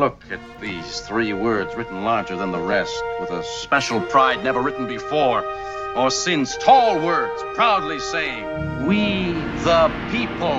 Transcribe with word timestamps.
Look 0.00 0.22
at 0.30 0.40
these 0.62 1.00
three 1.00 1.34
words 1.34 1.74
written 1.76 2.04
larger 2.04 2.34
than 2.34 2.52
the 2.52 2.58
rest, 2.58 3.02
with 3.20 3.28
a 3.28 3.44
special 3.44 4.00
pride 4.00 4.42
never 4.42 4.62
written 4.62 4.86
before 4.88 5.44
or 5.94 6.10
since. 6.10 6.56
Tall 6.56 6.98
words 7.04 7.42
proudly 7.54 7.98
saying, 7.98 8.86
We 8.86 9.32
the 9.62 9.92
people. 10.10 10.58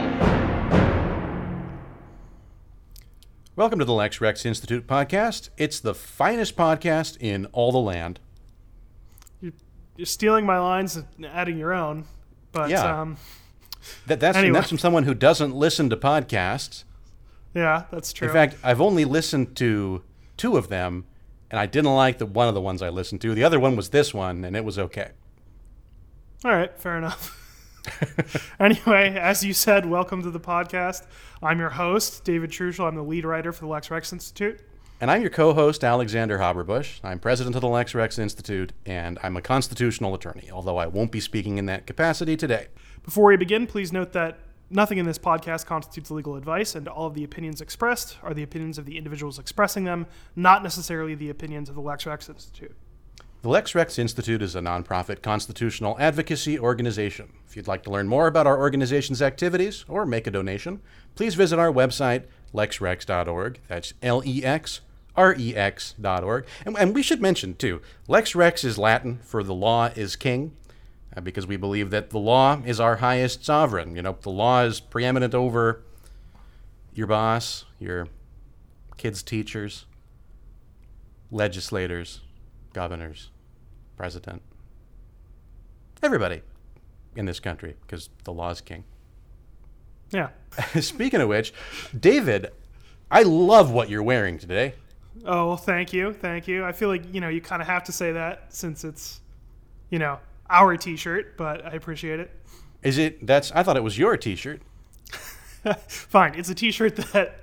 Welcome 3.55 3.79
to 3.79 3.85
the 3.85 3.93
Lex 3.93 4.21
Rex 4.21 4.45
Institute 4.45 4.85
podcast. 4.85 5.49
It's 5.57 5.79
the 5.79 5.95
finest 5.95 6.55
podcast 6.55 7.17
in 7.19 7.47
all 7.47 7.71
the 7.71 7.79
land. 7.79 8.19
You're, 9.41 9.53
you're 9.97 10.05
stealing 10.05 10.45
my 10.45 10.59
lines 10.59 10.97
and 10.97 11.25
adding 11.25 11.57
your 11.57 11.73
own, 11.73 12.05
but 12.51 12.69
Yeah. 12.69 13.01
um, 13.01 13.17
That, 14.05 14.19
that's, 14.19 14.37
Anyway. 14.37 14.53
that's 14.53 14.69
from 14.69 14.77
someone 14.77 15.05
who 15.05 15.15
doesn't 15.15 15.55
listen 15.55 15.89
to 15.89 15.97
podcasts. 15.97 16.83
Yeah, 17.53 17.85
that's 17.91 18.13
true. 18.13 18.27
In 18.27 18.33
fact, 18.33 18.57
I've 18.63 18.81
only 18.81 19.05
listened 19.05 19.55
to 19.57 20.03
two 20.37 20.57
of 20.57 20.69
them, 20.69 21.05
and 21.49 21.59
I 21.59 21.65
didn't 21.65 21.93
like 21.93 22.17
the 22.17 22.25
one 22.25 22.47
of 22.47 22.53
the 22.53 22.61
ones 22.61 22.81
I 22.81 22.89
listened 22.89 23.21
to. 23.21 23.33
The 23.33 23.43
other 23.43 23.59
one 23.59 23.75
was 23.75 23.89
this 23.89 24.13
one, 24.13 24.43
and 24.45 24.55
it 24.55 24.63
was 24.63 24.79
okay. 24.79 25.11
All 26.43 26.51
right, 26.51 26.75
fair 26.79 26.97
enough. 26.97 27.37
anyway, 28.59 29.15
as 29.15 29.43
you 29.43 29.53
said, 29.53 29.85
welcome 29.85 30.23
to 30.23 30.31
the 30.31 30.39
podcast. 30.39 31.05
I'm 31.41 31.59
your 31.59 31.69
host, 31.69 32.23
David 32.23 32.51
Truschel. 32.51 32.87
I'm 32.87 32.95
the 32.95 33.03
lead 33.03 33.25
writer 33.25 33.51
for 33.51 33.61
the 33.61 33.67
Lex 33.67 33.91
Rex 33.91 34.13
Institute. 34.13 34.59
And 34.99 35.09
I'm 35.09 35.21
your 35.21 35.31
co-host, 35.31 35.83
Alexander 35.83 36.37
Haberbush. 36.37 36.99
I'm 37.03 37.17
president 37.17 37.55
of 37.55 37.61
the 37.61 37.67
Lex 37.67 37.95
Rex 37.95 38.19
Institute, 38.19 38.71
and 38.85 39.17
I'm 39.23 39.35
a 39.35 39.41
constitutional 39.41 40.13
attorney, 40.13 40.49
although 40.51 40.77
I 40.77 40.85
won't 40.85 41.11
be 41.11 41.19
speaking 41.19 41.57
in 41.57 41.65
that 41.65 41.87
capacity 41.87 42.37
today. 42.37 42.67
Before 43.03 43.25
we 43.25 43.35
begin, 43.35 43.65
please 43.65 43.91
note 43.91 44.13
that 44.13 44.37
nothing 44.71 44.97
in 44.97 45.05
this 45.05 45.17
podcast 45.17 45.65
constitutes 45.65 46.11
legal 46.11 46.35
advice, 46.35 46.75
and 46.75 46.87
all 46.87 47.07
of 47.07 47.13
the 47.13 47.23
opinions 47.23 47.61
expressed 47.61 48.17
are 48.23 48.33
the 48.33 48.43
opinions 48.43 48.77
of 48.77 48.85
the 48.85 48.97
individuals 48.97 49.37
expressing 49.37 49.83
them, 49.83 50.07
not 50.35 50.63
necessarily 50.63 51.15
the 51.15 51.29
opinions 51.29 51.69
of 51.69 51.75
the 51.75 51.81
Lex 51.81 52.05
Rex 52.05 52.29
Institute. 52.29 52.75
The 53.41 53.49
Lex 53.49 53.73
Rex 53.73 53.97
Institute 53.97 54.43
is 54.43 54.55
a 54.55 54.59
nonprofit 54.59 55.23
constitutional 55.23 55.97
advocacy 55.99 56.59
organization. 56.59 57.33
If 57.47 57.55
you'd 57.55 57.67
like 57.67 57.81
to 57.83 57.89
learn 57.89 58.07
more 58.07 58.27
about 58.27 58.45
our 58.45 58.59
organization's 58.59 59.19
activities 59.19 59.83
or 59.87 60.05
make 60.05 60.27
a 60.27 60.31
donation, 60.31 60.79
please 61.15 61.33
visit 61.33 61.57
our 61.57 61.71
website, 61.71 62.25
lexrex.org. 62.53 63.59
That's 63.67 63.95
L 64.03 64.21
E 64.23 64.45
X 64.45 64.81
R 65.15 65.35
E 65.37 65.55
X.org. 65.55 66.45
And, 66.65 66.77
and 66.77 66.93
we 66.93 67.01
should 67.01 67.21
mention, 67.21 67.55
too, 67.55 67.81
Lex 68.07 68.35
Rex 68.35 68.63
is 68.63 68.77
Latin 68.77 69.19
for 69.23 69.43
the 69.43 69.55
law 69.55 69.87
is 69.87 70.15
king, 70.15 70.55
Uh, 71.15 71.19
because 71.21 71.45
we 71.45 71.57
believe 71.57 71.89
that 71.89 72.09
the 72.11 72.19
law 72.19 72.61
is 72.65 72.79
our 72.79 72.97
highest 72.97 73.43
sovereign. 73.43 73.95
You 73.95 74.01
know, 74.01 74.17
the 74.21 74.29
law 74.29 74.63
is 74.63 74.79
preeminent 74.79 75.35
over 75.35 75.83
your 76.93 77.07
boss, 77.07 77.65
your 77.79 78.07
kids' 78.97 79.21
teachers, 79.21 79.85
legislators, 81.29 82.21
governors, 82.73 83.29
president, 83.97 84.41
everybody 86.01 86.41
in 87.15 87.25
this 87.25 87.39
country, 87.39 87.75
because 87.81 88.09
the 88.23 88.31
law 88.31 88.49
is 88.49 88.61
king. 88.61 88.85
Yeah. 90.11 90.29
Speaking 90.79 91.21
of 91.21 91.29
which, 91.29 91.53
David, 91.97 92.51
I 93.09 93.23
love 93.23 93.71
what 93.71 93.89
you're 93.89 94.03
wearing 94.03 94.37
today. 94.37 94.75
Oh, 95.25 95.47
well, 95.47 95.57
thank 95.57 95.91
you. 95.91 96.13
Thank 96.13 96.47
you. 96.47 96.63
I 96.63 96.71
feel 96.71 96.87
like, 96.87 97.13
you 97.13 97.19
know, 97.19 97.27
you 97.27 97.41
kind 97.41 97.61
of 97.61 97.67
have 97.67 97.83
to 97.85 97.91
say 97.91 98.13
that 98.13 98.53
since 98.53 98.83
it's, 98.83 99.21
you 99.89 99.99
know, 99.99 100.19
our 100.51 100.77
t 100.77 100.95
shirt, 100.95 101.37
but 101.37 101.65
I 101.65 101.71
appreciate 101.71 102.19
it. 102.19 102.31
Is 102.83 102.97
it? 102.97 103.25
That's. 103.25 103.51
I 103.53 103.63
thought 103.63 103.77
it 103.77 103.83
was 103.83 103.97
your 103.97 104.17
T-shirt. 104.17 104.61
Fine. 105.87 106.35
It's 106.35 106.49
a 106.49 106.55
t 106.55 106.71
shirt 106.71 106.95
that 106.95 107.35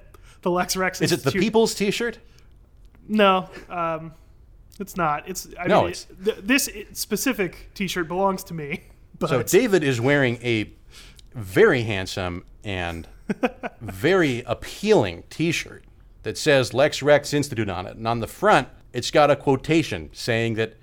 the 0.42 0.50
Lex 0.50 0.76
Rex 0.76 1.00
Institute. 1.00 1.26
Is 1.26 1.26
it 1.26 1.32
the 1.34 1.40
People's 1.40 1.74
T-shirt? 1.74 2.18
No, 3.08 3.48
um, 3.70 4.12
it's 4.80 4.96
not. 4.96 5.28
It's 5.28 5.48
I 5.58 5.66
No, 5.68 5.82
mean, 5.82 5.90
it's- 5.92 6.06
it- 6.10 6.24
th- 6.24 6.38
this 6.42 6.68
specific 6.98 7.70
T-shirt 7.74 8.08
belongs 8.08 8.44
to 8.44 8.54
me. 8.54 8.82
But 9.20 9.30
So 9.30 9.42
David 9.42 9.82
is 9.82 10.00
wearing 10.00 10.36
a 10.44 10.70
very 11.34 11.82
handsome 11.82 12.44
and 12.62 13.08
very 13.80 14.42
appealing 14.46 15.24
T-shirt 15.28 15.82
that 16.22 16.38
says 16.38 16.72
Lex 16.72 17.02
Rex 17.02 17.34
Institute 17.34 17.68
on 17.68 17.86
it, 17.86 17.96
and 17.96 18.06
on 18.06 18.20
the 18.20 18.28
front 18.28 18.68
it's 18.92 19.10
got 19.10 19.30
a 19.30 19.36
quotation 19.36 20.10
saying 20.12 20.54
that. 20.54 20.74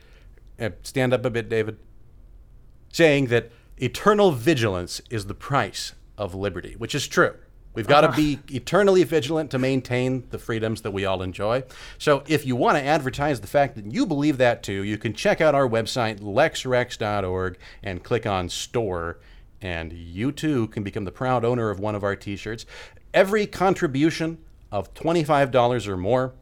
Uh, 0.60 0.70
stand 0.84 1.14
up 1.14 1.26
a 1.26 1.30
bit, 1.30 1.50
David. 1.50 1.78
Saying 2.96 3.26
that 3.26 3.52
eternal 3.76 4.32
vigilance 4.32 5.02
is 5.10 5.26
the 5.26 5.34
price 5.34 5.92
of 6.18 6.34
liberty, 6.34 6.76
which 6.78 6.96
is 6.96 7.10
true. 7.10 7.36
We've 7.74 7.86
got 7.86 8.02
to 8.02 8.08
uh-huh. 8.08 8.16
be 8.16 8.40
eternally 8.54 9.04
vigilant 9.04 9.52
to 9.52 9.60
maintain 9.60 10.26
the 10.30 10.40
freedoms 10.40 10.82
that 10.84 10.92
we 10.92 11.04
all 11.04 11.22
enjoy. 11.22 11.66
So, 11.98 12.24
if 12.26 12.46
you 12.46 12.56
want 12.56 12.78
to 12.78 12.84
advertise 12.86 13.42
the 13.42 13.48
fact 13.48 13.76
that 13.76 13.92
you 13.92 14.06
believe 14.06 14.38
that 14.38 14.64
too, 14.64 14.82
you 14.86 14.98
can 14.98 15.14
check 15.14 15.42
out 15.42 15.54
our 15.54 15.68
website, 15.68 16.22
lexrex.org, 16.22 17.58
and 17.84 18.02
click 18.02 18.26
on 18.26 18.48
store. 18.48 19.20
And 19.62 19.92
you 19.92 20.32
too 20.32 20.68
can 20.68 20.84
become 20.84 21.04
the 21.04 21.12
proud 21.12 21.44
owner 21.44 21.70
of 21.70 21.82
one 21.82 21.96
of 21.96 22.04
our 22.06 22.16
t 22.16 22.38
shirts. 22.38 22.66
Every 23.14 23.46
contribution 23.46 24.38
of 24.72 24.94
$25 24.94 25.88
or 25.90 25.98
more 25.98 26.34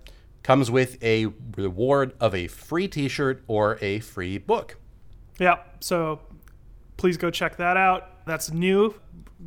comes 0.43 0.69
with 0.69 1.03
a 1.03 1.29
reward 1.57 2.13
of 2.19 2.35
a 2.35 2.45
free 2.45 2.87
t 2.87 3.07
shirt 3.07 3.43
or 3.47 3.79
a 3.81 4.01
free 4.01 4.37
book. 4.37 4.77
yeah, 5.39 5.57
so 5.79 6.19
please 6.97 7.17
go 7.17 7.29
check 7.29 7.57
that 7.57 7.77
out. 7.77 8.25
That's 8.25 8.51
new, 8.51 8.93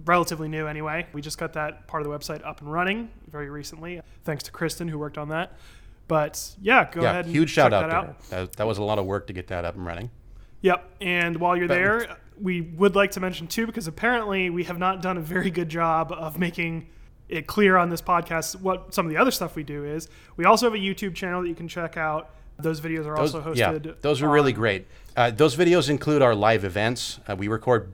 relatively 0.05 0.49
new 0.49 0.67
anyway. 0.67 1.07
We 1.13 1.23
just 1.23 1.39
got 1.39 1.53
that 1.55 1.87
part 1.87 2.05
of 2.05 2.09
the 2.11 2.17
website 2.17 2.45
up 2.47 2.61
and 2.61 2.71
running 2.73 3.11
very 3.31 3.51
recently, 3.51 4.01
thanks 4.25 4.45
to 4.45 4.53
Kristen 4.53 4.89
who 4.89 4.99
worked 4.99 5.19
on 5.19 5.29
that. 5.31 5.57
But 6.09 6.55
yeah, 6.61 6.89
go 6.91 7.03
Yeah, 7.03 7.11
ahead 7.11 7.25
and 7.27 7.35
huge 7.35 7.51
shout 7.51 7.73
check 7.73 7.83
out 7.83 7.91
that 7.91 8.29
to 8.29 8.37
her. 8.37 8.41
That, 8.47 8.53
that 8.57 8.67
was 8.67 8.79
a 8.79 8.83
lot 8.83 8.99
of 8.99 9.07
work 9.07 9.27
to 9.29 9.33
get 9.33 9.49
that 9.49 9.65
up 9.65 9.75
and 9.75 9.85
running. 9.85 10.11
Yep. 10.63 10.89
And 11.01 11.37
while 11.39 11.57
you're 11.57 11.69
there, 11.69 12.17
we 12.41 12.61
would 12.61 12.95
like 12.95 13.13
to 13.13 13.21
mention 13.21 13.47
too, 13.47 13.67
because 13.67 13.87
apparently 13.87 14.51
we 14.51 14.65
have 14.65 14.79
not 14.79 15.03
done 15.03 15.17
a 15.17 15.21
very 15.21 15.51
good 15.51 15.69
job 15.69 16.13
of 16.13 16.39
making 16.39 16.89
it 17.29 17.47
clear 17.47 17.77
on 17.77 17.91
this 17.91 18.01
podcast 18.01 18.61
what 18.61 18.95
some 18.95 19.05
of 19.05 19.11
the 19.11 19.17
other 19.19 19.31
stuff 19.33 19.57
we 19.57 19.65
do 19.65 19.85
is. 19.85 20.09
We 20.37 20.45
also 20.45 20.67
have 20.67 20.75
a 20.75 20.83
YouTube 20.83 21.15
channel 21.15 21.43
that 21.43 21.49
you 21.49 21.55
can 21.57 21.67
check 21.67 21.97
out. 21.97 22.31
Those 22.59 22.81
videos 22.81 23.07
are 23.07 23.17
Those, 23.17 23.35
also 23.35 23.53
yeah, 23.55 23.73
hosted. 23.73 24.01
those 24.01 24.23
are 24.23 24.29
really 24.29 24.53
great. 24.53 24.87
Uh, 25.17 25.31
those 25.31 25.57
videos 25.57 25.89
include 25.89 26.23
our 26.23 26.35
live 26.35 26.65
events. 26.65 27.19
Uh, 27.27 27.35
we 27.35 27.49
record 27.49 27.93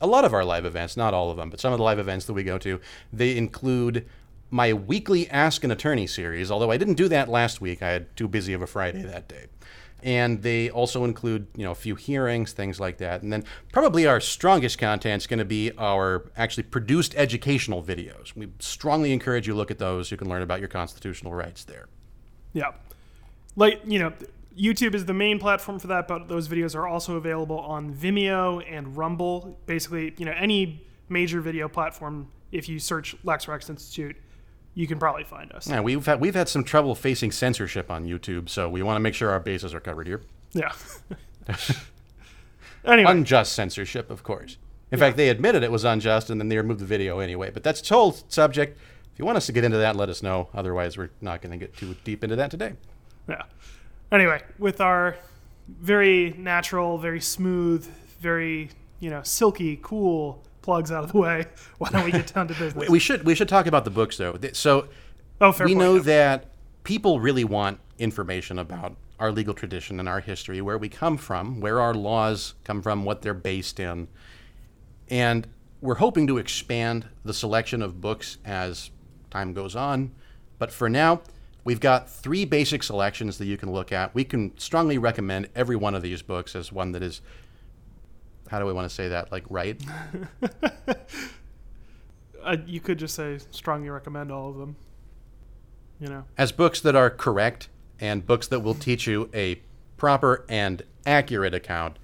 a 0.00 0.06
lot 0.06 0.24
of 0.24 0.34
our 0.34 0.44
live 0.44 0.64
events, 0.64 0.96
not 0.96 1.14
all 1.14 1.30
of 1.30 1.36
them, 1.36 1.48
but 1.48 1.60
some 1.60 1.72
of 1.72 1.78
the 1.78 1.84
live 1.84 1.98
events 1.98 2.26
that 2.26 2.32
we 2.32 2.42
go 2.42 2.58
to. 2.58 2.80
They 3.12 3.36
include 3.36 4.06
my 4.50 4.72
weekly 4.72 5.28
Ask 5.30 5.64
an 5.64 5.70
Attorney 5.70 6.06
series, 6.06 6.50
although 6.50 6.70
I 6.70 6.76
didn't 6.76 6.94
do 6.94 7.08
that 7.08 7.28
last 7.28 7.60
week. 7.60 7.82
I 7.82 7.90
had 7.90 8.14
too 8.16 8.28
busy 8.28 8.52
of 8.52 8.62
a 8.62 8.66
Friday 8.66 9.02
that 9.02 9.28
day. 9.28 9.46
And 10.02 10.42
they 10.42 10.70
also 10.70 11.04
include, 11.04 11.46
you 11.56 11.64
know, 11.64 11.72
a 11.72 11.76
few 11.76 11.94
hearings, 11.94 12.52
things 12.52 12.78
like 12.78 12.98
that. 12.98 13.22
And 13.22 13.32
then 13.32 13.44
probably 13.72 14.06
our 14.06 14.20
strongest 14.20 14.78
content 14.78 15.22
is 15.22 15.26
going 15.26 15.38
to 15.38 15.44
be 15.44 15.72
our 15.78 16.30
actually 16.36 16.64
produced 16.64 17.14
educational 17.16 17.82
videos. 17.82 18.36
We 18.36 18.48
strongly 18.58 19.12
encourage 19.12 19.46
you 19.46 19.54
to 19.54 19.56
look 19.56 19.70
at 19.70 19.78
those. 19.78 20.10
You 20.10 20.16
can 20.16 20.28
learn 20.28 20.42
about 20.42 20.60
your 20.60 20.68
constitutional 20.68 21.34
rights 21.34 21.64
there. 21.64 21.86
Yeah. 22.52 22.72
Like, 23.56 23.80
you 23.86 23.98
know, 23.98 24.12
YouTube 24.58 24.94
is 24.94 25.04
the 25.04 25.14
main 25.14 25.38
platform 25.38 25.78
for 25.78 25.88
that, 25.88 26.08
but 26.08 26.28
those 26.28 26.48
videos 26.48 26.74
are 26.74 26.86
also 26.86 27.16
available 27.16 27.58
on 27.58 27.94
Vimeo 27.94 28.64
and 28.70 28.96
Rumble. 28.96 29.58
Basically, 29.66 30.14
you 30.16 30.24
know, 30.24 30.32
any 30.32 30.86
major 31.08 31.40
video 31.40 31.68
platform, 31.68 32.28
if 32.52 32.68
you 32.68 32.78
search 32.78 33.16
Lex 33.22 33.48
Rex 33.48 33.68
Institute, 33.68 34.16
you 34.74 34.86
can 34.86 34.98
probably 34.98 35.24
find 35.24 35.52
us. 35.52 35.68
Yeah, 35.68 35.80
we've 35.80 36.04
had 36.04 36.20
we've 36.20 36.34
had 36.34 36.48
some 36.48 36.64
trouble 36.64 36.94
facing 36.94 37.32
censorship 37.32 37.90
on 37.90 38.06
YouTube, 38.06 38.48
so 38.48 38.68
we 38.68 38.82
want 38.82 38.96
to 38.96 39.00
make 39.00 39.14
sure 39.14 39.30
our 39.30 39.40
bases 39.40 39.74
are 39.74 39.80
covered 39.80 40.06
here. 40.06 40.22
Yeah. 40.52 40.72
anyway, 42.84 43.10
Unjust 43.10 43.52
censorship, 43.52 44.10
of 44.10 44.22
course. 44.22 44.58
In 44.92 44.98
fact, 44.98 45.16
they 45.16 45.28
admitted 45.30 45.62
it 45.64 45.72
was 45.72 45.84
unjust, 45.84 46.30
and 46.30 46.40
then 46.40 46.48
they 46.48 46.56
removed 46.56 46.80
the 46.80 46.86
video 46.86 47.18
anyway. 47.18 47.50
But 47.50 47.64
that's 47.64 47.88
a 47.90 47.94
whole 47.94 48.16
subject. 48.28 48.78
If 49.12 49.18
you 49.18 49.24
want 49.24 49.36
us 49.36 49.46
to 49.46 49.52
get 49.52 49.64
into 49.64 49.78
that, 49.78 49.96
let 49.96 50.08
us 50.08 50.22
know. 50.22 50.48
Otherwise, 50.54 50.96
we're 50.96 51.10
not 51.20 51.42
going 51.42 51.50
to 51.50 51.58
get 51.58 51.76
too 51.76 51.96
deep 52.04 52.22
into 52.22 52.36
that 52.36 52.50
today. 52.50 52.74
Yeah. 53.28 53.42
Anyway, 54.12 54.42
with 54.58 54.80
our 54.80 55.16
very 55.68 56.34
natural, 56.38 56.98
very 56.98 57.20
smooth, 57.20 57.86
very 58.20 58.70
you 59.00 59.10
know 59.10 59.22
silky, 59.22 59.78
cool 59.82 60.42
plugs 60.62 60.90
out 60.90 61.04
of 61.04 61.12
the 61.12 61.18
way, 61.18 61.44
why 61.78 61.88
don't 61.90 62.04
we 62.04 62.12
get 62.12 62.32
down 62.32 62.48
to 62.48 62.54
business? 62.58 62.88
We 62.88 62.98
should 62.98 63.24
we 63.24 63.34
should 63.34 63.48
talk 63.48 63.66
about 63.66 63.84
the 63.84 63.90
books 63.90 64.16
though. 64.16 64.38
So 64.52 64.88
oh, 65.40 65.52
fair 65.52 65.66
we 65.66 65.74
point, 65.74 65.84
know 65.84 65.94
yeah. 65.96 66.02
that 66.02 66.50
people 66.84 67.20
really 67.20 67.44
want 67.44 67.80
information 67.98 68.58
about 68.58 68.96
our 69.18 69.32
legal 69.32 69.54
tradition 69.54 69.98
and 69.98 70.08
our 70.08 70.20
history, 70.20 70.60
where 70.60 70.78
we 70.78 70.88
come 70.88 71.16
from, 71.16 71.60
where 71.60 71.80
our 71.80 71.94
laws 71.94 72.54
come 72.64 72.82
from, 72.82 73.04
what 73.04 73.22
they're 73.22 73.34
based 73.34 73.80
in. 73.80 74.08
And 75.08 75.46
we're 75.80 75.94
hoping 75.96 76.26
to 76.26 76.38
expand 76.38 77.06
the 77.24 77.32
selection 77.32 77.82
of 77.82 78.00
books 78.00 78.38
as 78.44 78.90
time 79.30 79.52
goes 79.52 79.74
on. 79.74 80.12
But 80.58 80.70
for 80.70 80.88
now, 80.88 81.22
we've 81.66 81.80
got 81.80 82.08
three 82.08 82.44
basic 82.44 82.84
selections 82.84 83.38
that 83.38 83.46
you 83.46 83.56
can 83.56 83.72
look 83.72 83.90
at. 83.90 84.14
We 84.14 84.22
can 84.22 84.56
strongly 84.56 84.98
recommend 84.98 85.48
every 85.56 85.74
one 85.74 85.96
of 85.96 86.02
these 86.02 86.22
books 86.22 86.54
as 86.54 86.70
one 86.70 86.92
that 86.92 87.02
is, 87.02 87.20
how 88.48 88.60
do 88.60 88.66
we 88.66 88.72
want 88.72 88.88
to 88.88 88.94
say 88.94 89.08
that? 89.08 89.30
Like, 89.30 89.44
right? 89.50 89.78
Uh, 92.44 92.58
you 92.64 92.78
could 92.78 92.96
just 92.96 93.16
say 93.16 93.40
strongly 93.50 93.90
recommend 93.90 94.30
all 94.30 94.48
of 94.48 94.56
them. 94.56 94.76
You 95.98 96.06
know. 96.06 96.24
as 96.38 96.52
books 96.52 96.80
that 96.82 96.94
are 96.94 97.10
correct 97.10 97.68
and 97.98 98.24
books 98.24 98.46
that 98.46 98.60
will 98.60 98.74
teach 98.74 99.04
you 99.08 99.28
a 99.34 99.60
proper 99.96 100.44
and 100.48 100.84
accurate 101.04 101.54
account 101.54 101.98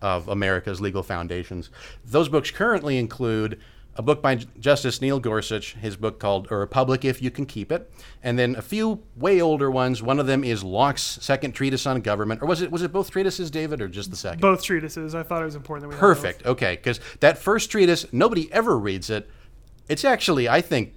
of 0.00 0.28
America's 0.28 0.80
legal 0.80 1.02
foundations. 1.02 1.70
Those 2.04 2.28
books 2.28 2.52
currently 2.52 2.96
include 2.96 3.58
a 3.98 4.02
book 4.02 4.22
by 4.22 4.36
Justice 4.36 5.00
Neil 5.00 5.18
Gorsuch, 5.18 5.74
his 5.74 5.96
book 5.96 6.20
called 6.20 6.46
A 6.52 6.56
Republic 6.56 7.04
If 7.04 7.20
You 7.20 7.32
Can 7.32 7.44
Keep 7.44 7.72
It, 7.72 7.90
and 8.22 8.38
then 8.38 8.54
a 8.54 8.62
few 8.62 9.02
way 9.16 9.40
older 9.40 9.70
ones. 9.70 10.00
One 10.00 10.20
of 10.20 10.28
them 10.28 10.44
is 10.44 10.62
Locke's 10.62 11.02
second 11.02 11.52
treatise 11.52 11.84
on 11.84 12.00
government, 12.00 12.40
or 12.40 12.46
was 12.46 12.62
it 12.62 12.70
was 12.70 12.82
it 12.82 12.92
both 12.92 13.10
treatises, 13.10 13.50
David, 13.50 13.82
or 13.82 13.88
just 13.88 14.10
the 14.10 14.16
second? 14.16 14.40
Both 14.40 14.62
treatises. 14.62 15.16
I 15.16 15.24
thought 15.24 15.42
it 15.42 15.46
was 15.46 15.56
important 15.56 15.90
that 15.90 15.96
we. 15.96 16.00
Perfect. 16.00 16.46
Okay, 16.46 16.76
because 16.76 17.00
that 17.18 17.38
first 17.38 17.72
treatise, 17.72 18.06
nobody 18.12 18.50
ever 18.52 18.78
reads 18.78 19.10
it. 19.10 19.28
It's 19.88 20.04
actually, 20.04 20.48
I 20.48 20.60
think, 20.60 20.94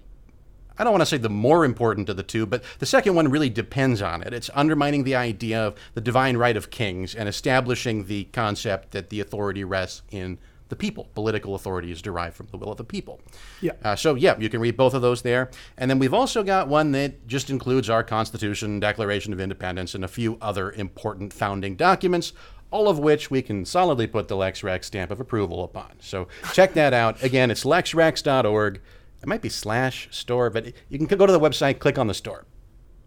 I 0.78 0.84
don't 0.84 0.92
want 0.94 1.02
to 1.02 1.08
say 1.08 1.18
the 1.18 1.30
more 1.30 1.66
important 1.66 2.08
of 2.10 2.18
the 2.18 2.24
two, 2.24 2.46
but 2.46 2.64
the 2.78 2.86
second 2.86 3.16
one 3.16 3.30
really 3.30 3.50
depends 3.50 4.02
on 4.02 4.22
it. 4.22 4.32
It's 4.32 4.50
undermining 4.54 5.06
the 5.06 5.16
idea 5.16 5.66
of 5.66 5.76
the 5.96 6.02
divine 6.02 6.38
right 6.38 6.58
of 6.58 6.70
kings 6.70 7.16
and 7.16 7.28
establishing 7.28 8.06
the 8.06 8.26
concept 8.26 8.92
that 8.92 9.10
the 9.10 9.22
authority 9.22 9.64
rests 9.64 10.04
in 10.12 10.38
the 10.72 10.76
people. 10.76 11.10
Political 11.14 11.54
authority 11.54 11.92
is 11.92 12.02
derived 12.02 12.36
from 12.36 12.48
the 12.48 12.58
will 12.58 12.72
of 12.72 12.78
the 12.78 12.84
people. 12.84 13.22
Yeah. 13.62 13.74
Uh, 13.84 13.96
so, 13.96 14.16
yeah, 14.16 14.36
you 14.40 14.50
can 14.50 14.60
read 14.60 14.76
both 14.76 14.96
of 14.96 15.04
those 15.04 15.22
there. 15.22 15.52
And 15.78 15.92
then 15.92 16.00
we've 16.00 16.14
also 16.14 16.42
got 16.42 16.68
one 16.68 16.92
that 16.94 17.28
just 17.28 17.52
includes 17.52 17.92
our 17.92 18.04
Constitution, 18.04 18.80
Declaration 18.80 19.34
of 19.34 19.40
Independence, 19.40 19.94
and 19.94 20.04
a 20.04 20.08
few 20.08 20.40
other 20.42 20.72
important 20.72 21.34
founding 21.34 21.76
documents, 21.76 22.34
all 22.72 22.88
of 22.88 22.98
which 22.98 23.30
we 23.30 23.44
can 23.44 23.66
solidly 23.66 24.08
put 24.08 24.28
the 24.28 24.36
LexRex 24.36 24.86
stamp 24.86 25.12
of 25.12 25.20
approval 25.20 25.64
upon. 25.64 25.92
So, 26.00 26.28
check 26.54 26.74
that 26.74 26.94
out. 26.94 27.22
Again, 27.22 27.52
it's 27.52 27.64
lexrex.org. 27.64 28.82
It 29.22 29.28
might 29.28 29.42
be 29.42 29.50
slash 29.50 30.08
store, 30.10 30.50
but 30.50 30.74
you 30.90 30.98
can 30.98 31.06
go 31.06 31.28
to 31.28 31.32
the 31.32 31.40
website, 31.40 31.78
click 31.78 32.00
on 32.00 32.08
the 32.08 32.16
store. 32.16 32.46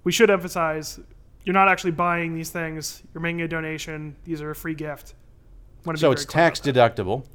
We 0.05 0.13
should 0.13 0.31
emphasize 0.31 1.01
you're 1.45 1.55
not 1.55 1.69
actually 1.69 1.91
buying 1.93 2.35
these 2.35 2.51
things. 2.51 3.03
You're 3.13 3.21
making 3.21 3.43
a 3.43 3.49
donation. 3.49 4.17
These 4.25 4.41
are 4.41 4.51
a 4.51 4.55
free 4.55 4.75
gift. 4.75 5.15
Want 5.85 5.99
to 5.99 6.01
be 6.01 6.07
So, 6.07 6.13
it's 6.13 6.25
tax 6.25 6.61
deductible. 6.61 7.27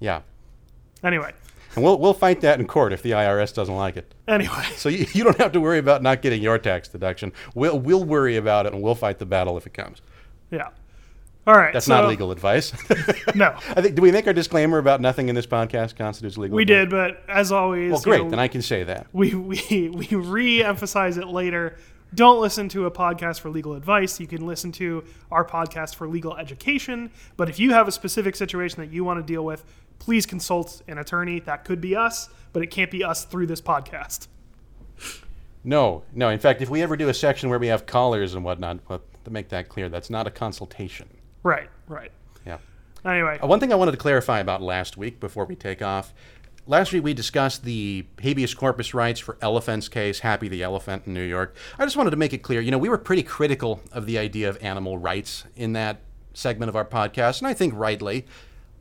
Yeah. 0.00 0.20
Anyway. 1.02 1.32
And 1.74 1.84
we'll, 1.84 1.98
we'll 1.98 2.14
fight 2.14 2.40
that 2.40 2.58
in 2.58 2.66
court 2.66 2.92
if 2.92 3.02
the 3.02 3.12
IRS 3.12 3.54
doesn't 3.54 3.74
like 3.76 3.96
it. 3.96 4.14
Anyway. 4.26 4.64
So 4.76 4.88
you, 4.88 5.06
you 5.12 5.22
don't 5.24 5.38
have 5.38 5.52
to 5.52 5.60
worry 5.60 5.78
about 5.78 6.02
not 6.02 6.22
getting 6.22 6.42
your 6.42 6.58
tax 6.58 6.88
deduction. 6.88 7.32
We'll, 7.54 7.78
we'll 7.78 8.04
worry 8.04 8.36
about 8.36 8.66
it 8.66 8.72
and 8.72 8.82
we'll 8.82 8.94
fight 8.94 9.18
the 9.18 9.26
battle 9.26 9.56
if 9.56 9.66
it 9.66 9.74
comes. 9.74 10.00
Yeah. 10.50 10.68
All 11.46 11.54
right. 11.54 11.72
That's 11.72 11.86
so- 11.86 11.94
not 12.00 12.08
legal 12.08 12.30
advice. 12.32 12.72
No. 13.34 13.54
I 13.76 13.82
think. 13.82 13.94
Do 13.94 14.02
we 14.02 14.10
make 14.10 14.26
our 14.26 14.32
disclaimer 14.32 14.78
about 14.78 15.00
nothing 15.02 15.28
in 15.28 15.34
this 15.34 15.46
podcast 15.46 15.96
constitutes 15.96 16.36
legal? 16.38 16.56
We 16.56 16.62
advice? 16.62 16.76
did, 16.80 16.90
but 16.90 17.22
as 17.28 17.52
always, 17.52 17.90
Well, 17.92 18.00
you 18.00 18.04
great. 18.04 18.22
know, 18.24 18.30
then 18.30 18.38
I 18.38 18.48
can 18.48 18.62
say 18.62 18.84
that. 18.84 19.06
we 19.12 19.34
we 19.34 19.90
we 19.90 20.06
re-emphasize 20.16 21.18
it 21.18 21.26
later. 21.28 21.76
Don't 22.14 22.40
listen 22.40 22.68
to 22.70 22.86
a 22.86 22.90
podcast 22.90 23.40
for 23.40 23.50
legal 23.50 23.74
advice. 23.74 24.18
You 24.18 24.26
can 24.26 24.46
listen 24.46 24.72
to 24.72 25.04
our 25.30 25.44
podcast 25.44 25.94
for 25.94 26.08
legal 26.08 26.36
education. 26.36 27.10
But 27.36 27.50
if 27.50 27.60
you 27.60 27.72
have 27.72 27.86
a 27.86 27.92
specific 27.92 28.34
situation 28.34 28.80
that 28.80 28.90
you 28.90 29.04
want 29.04 29.18
to 29.20 29.22
deal 29.30 29.44
with, 29.44 29.62
please 29.98 30.26
consult 30.26 30.82
an 30.88 30.98
attorney. 30.98 31.40
That 31.40 31.64
could 31.64 31.80
be 31.80 31.94
us, 31.96 32.28
but 32.52 32.62
it 32.62 32.68
can't 32.68 32.90
be 32.90 33.04
us 33.04 33.24
through 33.24 33.46
this 33.46 33.60
podcast. 33.60 34.28
No, 35.64 36.02
no. 36.14 36.28
In 36.30 36.38
fact, 36.38 36.62
if 36.62 36.70
we 36.70 36.82
ever 36.82 36.96
do 36.96 37.08
a 37.08 37.14
section 37.14 37.50
where 37.50 37.58
we 37.58 37.66
have 37.66 37.84
callers 37.86 38.34
and 38.34 38.44
whatnot, 38.44 38.78
well, 38.88 39.02
to 39.24 39.30
make 39.30 39.48
that 39.50 39.68
clear, 39.68 39.88
that's 39.88 40.08
not 40.10 40.26
a 40.26 40.30
consultation. 40.30 41.08
Right, 41.42 41.68
right. 41.88 42.12
Yeah. 42.46 42.58
Anyway, 43.04 43.38
Uh, 43.42 43.46
One 43.46 43.60
thing 43.60 43.72
I 43.72 43.76
wanted 43.76 43.92
to 43.92 43.96
clarify 43.98 44.40
about 44.40 44.62
last 44.62 44.96
week 44.96 45.20
before 45.20 45.44
we 45.44 45.56
take 45.56 45.82
off. 45.82 46.14
Last 46.66 46.92
week 46.92 47.02
we 47.02 47.14
discussed 47.14 47.64
the 47.64 48.04
habeas 48.20 48.52
corpus 48.54 48.92
rights 48.92 49.20
for 49.20 49.38
Elephant's 49.40 49.88
case, 49.88 50.20
Happy 50.20 50.48
the 50.48 50.62
Elephant 50.62 51.04
in 51.06 51.14
New 51.14 51.22
York. 51.22 51.56
I 51.78 51.84
just 51.84 51.96
wanted 51.96 52.10
to 52.10 52.16
make 52.16 52.32
it 52.34 52.38
clear, 52.38 52.60
you 52.60 52.70
know, 52.70 52.78
we 52.78 52.88
were 52.90 52.98
pretty 52.98 53.22
critical 53.22 53.80
of 53.90 54.04
the 54.06 54.18
idea 54.18 54.48
of 54.50 54.58
animal 54.62 54.98
rights 54.98 55.44
in 55.56 55.72
that 55.72 56.00
segment 56.34 56.68
of 56.68 56.76
our 56.76 56.84
podcast, 56.84 57.38
and 57.38 57.46
I 57.48 57.54
think 57.54 57.72
rightly. 57.74 58.26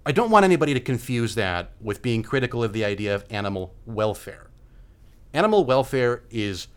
I 0.07 0.13
don't 0.13 0.31
want 0.31 0.45
anybody 0.45 0.73
to 0.73 0.79
confuse 0.79 1.35
that 1.35 1.71
with 1.81 2.01
being 2.01 2.23
critical 2.23 2.63
of 2.63 2.71
the 2.71 2.85
idea 2.85 3.13
of 3.13 3.25
animal 3.29 3.73
welfare. 3.85 4.47
Animal 5.33 5.65
welfare 5.65 6.23
is 6.31 6.69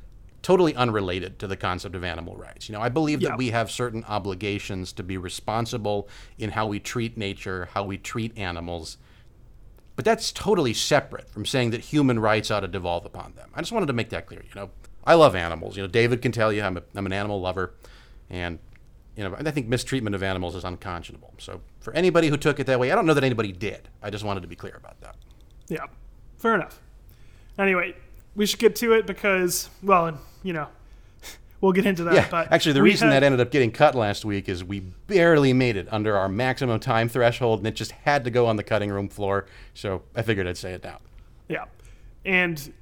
totally 0.43 0.75
unrelated 0.75 1.39
to 1.39 1.47
the 1.47 1.57
concept 1.57 1.95
of 1.95 2.03
animal 2.03 2.37
rights. 2.37 2.69
You 2.69 2.73
know, 2.73 2.81
I 2.81 2.89
believe 2.89 3.23
Yeah. 3.23 3.29
that 3.29 3.39
we 3.39 3.51
have 3.51 3.71
certain 3.71 4.03
obligations 4.09 4.93
to 4.95 5.05
be 5.05 5.17
responsible 5.17 6.09
in 6.39 6.51
how 6.51 6.67
we 6.67 6.81
treat 6.81 7.17
nature, 7.17 7.69
how 7.73 7.85
we 7.85 7.99
treat 7.99 8.37
animals. 8.37 8.97
But 9.95 10.05
that's 10.05 10.33
totally 10.33 10.75
separate 10.75 11.31
from 11.31 11.47
saying 11.47 11.71
that 11.71 11.83
human 11.83 12.19
rights 12.19 12.51
ought 12.51 12.61
to 12.61 12.69
devolve 12.69 13.05
upon 13.05 13.35
them. 13.37 13.51
I 13.55 13.61
just 13.61 13.71
wanted 13.71 13.87
to 13.87 13.93
make 13.93 14.11
that 14.11 14.27
clear. 14.27 14.43
You 14.43 14.61
know, 14.61 14.71
I 15.05 15.15
love 15.15 15.37
animals. 15.37 15.77
You 15.77 15.85
know, 15.85 15.89
David 15.89 16.21
can 16.21 16.33
tell 16.33 16.53
you 16.53 16.63
I'm, 16.63 16.79
a, 16.79 16.83
I'm 16.97 17.07
an 17.07 17.13
animal 17.13 17.41
lover, 17.41 17.75
and 18.29 18.59
you 19.15 19.23
know, 19.23 19.37
I 19.39 19.49
think 19.53 19.69
mistreatment 19.69 20.17
of 20.17 20.23
animals 20.25 20.57
is 20.57 20.65
unconscionable. 20.65 21.35
So 21.39 21.61
for 21.81 21.93
anybody 21.95 22.29
who 22.29 22.37
took 22.37 22.61
it 22.61 22.67
that 22.67 22.79
way, 22.79 22.91
I 22.93 22.95
don't 22.95 23.07
know 23.07 23.15
that 23.15 23.25
anybody 23.25 23.53
did. 23.53 23.89
I 24.03 24.11
just 24.11 24.25
wanted 24.25 24.41
to 24.43 24.49
be 24.49 24.57
clear 24.57 24.75
about 24.77 25.01
that. 25.01 25.17
yeah, 25.69 25.87
fair 26.39 26.55
enough. 26.55 26.81
Anyway, 27.59 27.95
we 28.37 28.47
should 28.47 28.59
get 28.59 28.77
to 28.77 28.93
it 28.93 29.07
because, 29.07 29.69
well, 29.83 30.19
you 30.43 30.53
know, 30.53 30.69
we'll 31.61 31.73
get 31.73 31.87
into 31.87 32.05
that. 32.05 32.15
Yeah, 32.15 32.29
but 32.31 32.53
actually, 32.53 32.73
the 32.73 32.83
reason 32.83 33.09
had- 33.09 33.15
that 33.23 33.27
ended 33.27 33.41
up 33.41 33.51
getting 33.51 33.71
cut 33.73 33.95
last 33.95 34.25
week 34.25 34.49
is 34.49 34.63
we 34.63 34.81
barely 34.81 35.53
made 35.53 35.77
it 35.77 35.89
under 35.91 36.17
our 36.17 36.29
maximum 36.29 36.79
time 36.81 37.09
threshold, 37.09 37.61
and 37.61 37.67
it 37.67 37.75
just 37.75 37.93
had 37.93 38.25
to 38.25 38.31
go 38.31 38.47
on 38.47 38.57
the 38.57 38.63
cutting 38.63 38.91
room 38.91 39.09
floor. 39.09 39.47
So 39.75 40.03
I 40.15 40.23
figured 40.23 40.47
I'd 40.47 40.57
say 40.57 40.73
it 40.73 40.85
now. 40.85 41.01
Yeah. 41.49 41.65
And 42.25 42.73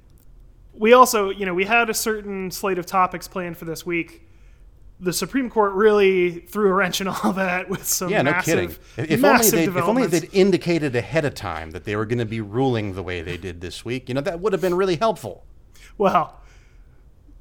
we 0.74 0.92
also, 0.92 1.30
you 1.30 1.46
know, 1.46 1.54
we 1.54 1.64
had 1.64 1.88
a 1.90 1.94
certain 1.94 2.50
slate 2.50 2.78
of 2.78 2.86
topics 2.86 3.26
planned 3.26 3.56
for 3.56 3.64
this 3.64 3.84
week. 3.86 4.22
The 5.00 5.12
Supreme 5.12 5.48
Court 5.48 5.74
really 5.74 6.40
threw 6.40 6.70
a 6.70 6.72
wrench 6.72 7.00
in 7.00 7.06
all 7.08 7.32
that 7.34 7.68
with 7.68 7.86
some 7.86 8.10
Yeah, 8.10 8.22
no 8.22 8.32
massive, 8.32 8.80
kidding. 8.96 9.04
If, 9.04 9.10
if 9.18 9.24
only 9.24 9.50
they'd, 9.50 9.68
if 9.68 9.76
only 9.76 10.06
they'd 10.06 10.28
indicated 10.32 10.96
ahead 10.96 11.24
of 11.24 11.34
time 11.34 11.70
that 11.70 11.84
they 11.84 11.94
were 11.94 12.04
going 12.06 12.18
to 12.18 12.24
be 12.26 12.40
ruling 12.40 12.94
the 12.94 13.02
way 13.02 13.22
they 13.22 13.36
did 13.36 13.60
this 13.60 13.84
week, 13.84 14.08
you 14.08 14.14
know, 14.14 14.20
that 14.22 14.40
would 14.40 14.52
have 14.52 14.62
been 14.62 14.74
really 14.74 14.96
helpful. 14.96 15.44
Well, 15.98 16.34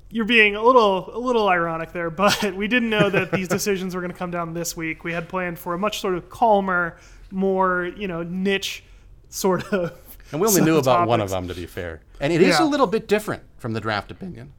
you're 0.09 0.25
being 0.25 0.55
a 0.55 0.61
little 0.63 1.09
a 1.15 1.19
little 1.19 1.49
ironic 1.49 1.91
there, 1.93 2.09
but 2.23 2.53
we 2.55 2.67
didn't 2.67 2.89
know 2.89 3.09
that 3.09 3.31
these 3.31 3.47
decisions 3.57 3.95
were 3.95 4.01
going 4.01 4.11
to 4.13 4.17
come 4.17 4.31
down 4.31 4.53
this 4.53 4.77
week. 4.77 5.03
We 5.03 5.13
had 5.13 5.27
planned 5.27 5.57
for 5.59 5.73
a 5.73 5.77
much 5.79 5.99
sort 5.99 6.15
of 6.15 6.29
calmer, 6.29 6.97
more 7.31 7.91
you 7.97 8.07
know 8.07 8.23
niche 8.23 8.83
sort 9.29 9.73
of. 9.73 9.97
And 10.31 10.41
we 10.41 10.47
only 10.47 10.61
knew 10.61 10.77
about 10.77 11.07
one 11.07 11.21
of 11.21 11.29
them, 11.29 11.47
to 11.47 11.53
be 11.53 11.65
fair. 11.65 12.01
And 12.19 12.33
it 12.33 12.41
is 12.41 12.59
Yeah. 12.59 12.65
a 12.65 12.67
little 12.67 12.87
bit 12.87 13.07
different 13.07 13.43
from 13.57 13.73
the 13.73 13.79
draft 13.79 14.11
opinion. 14.11 14.51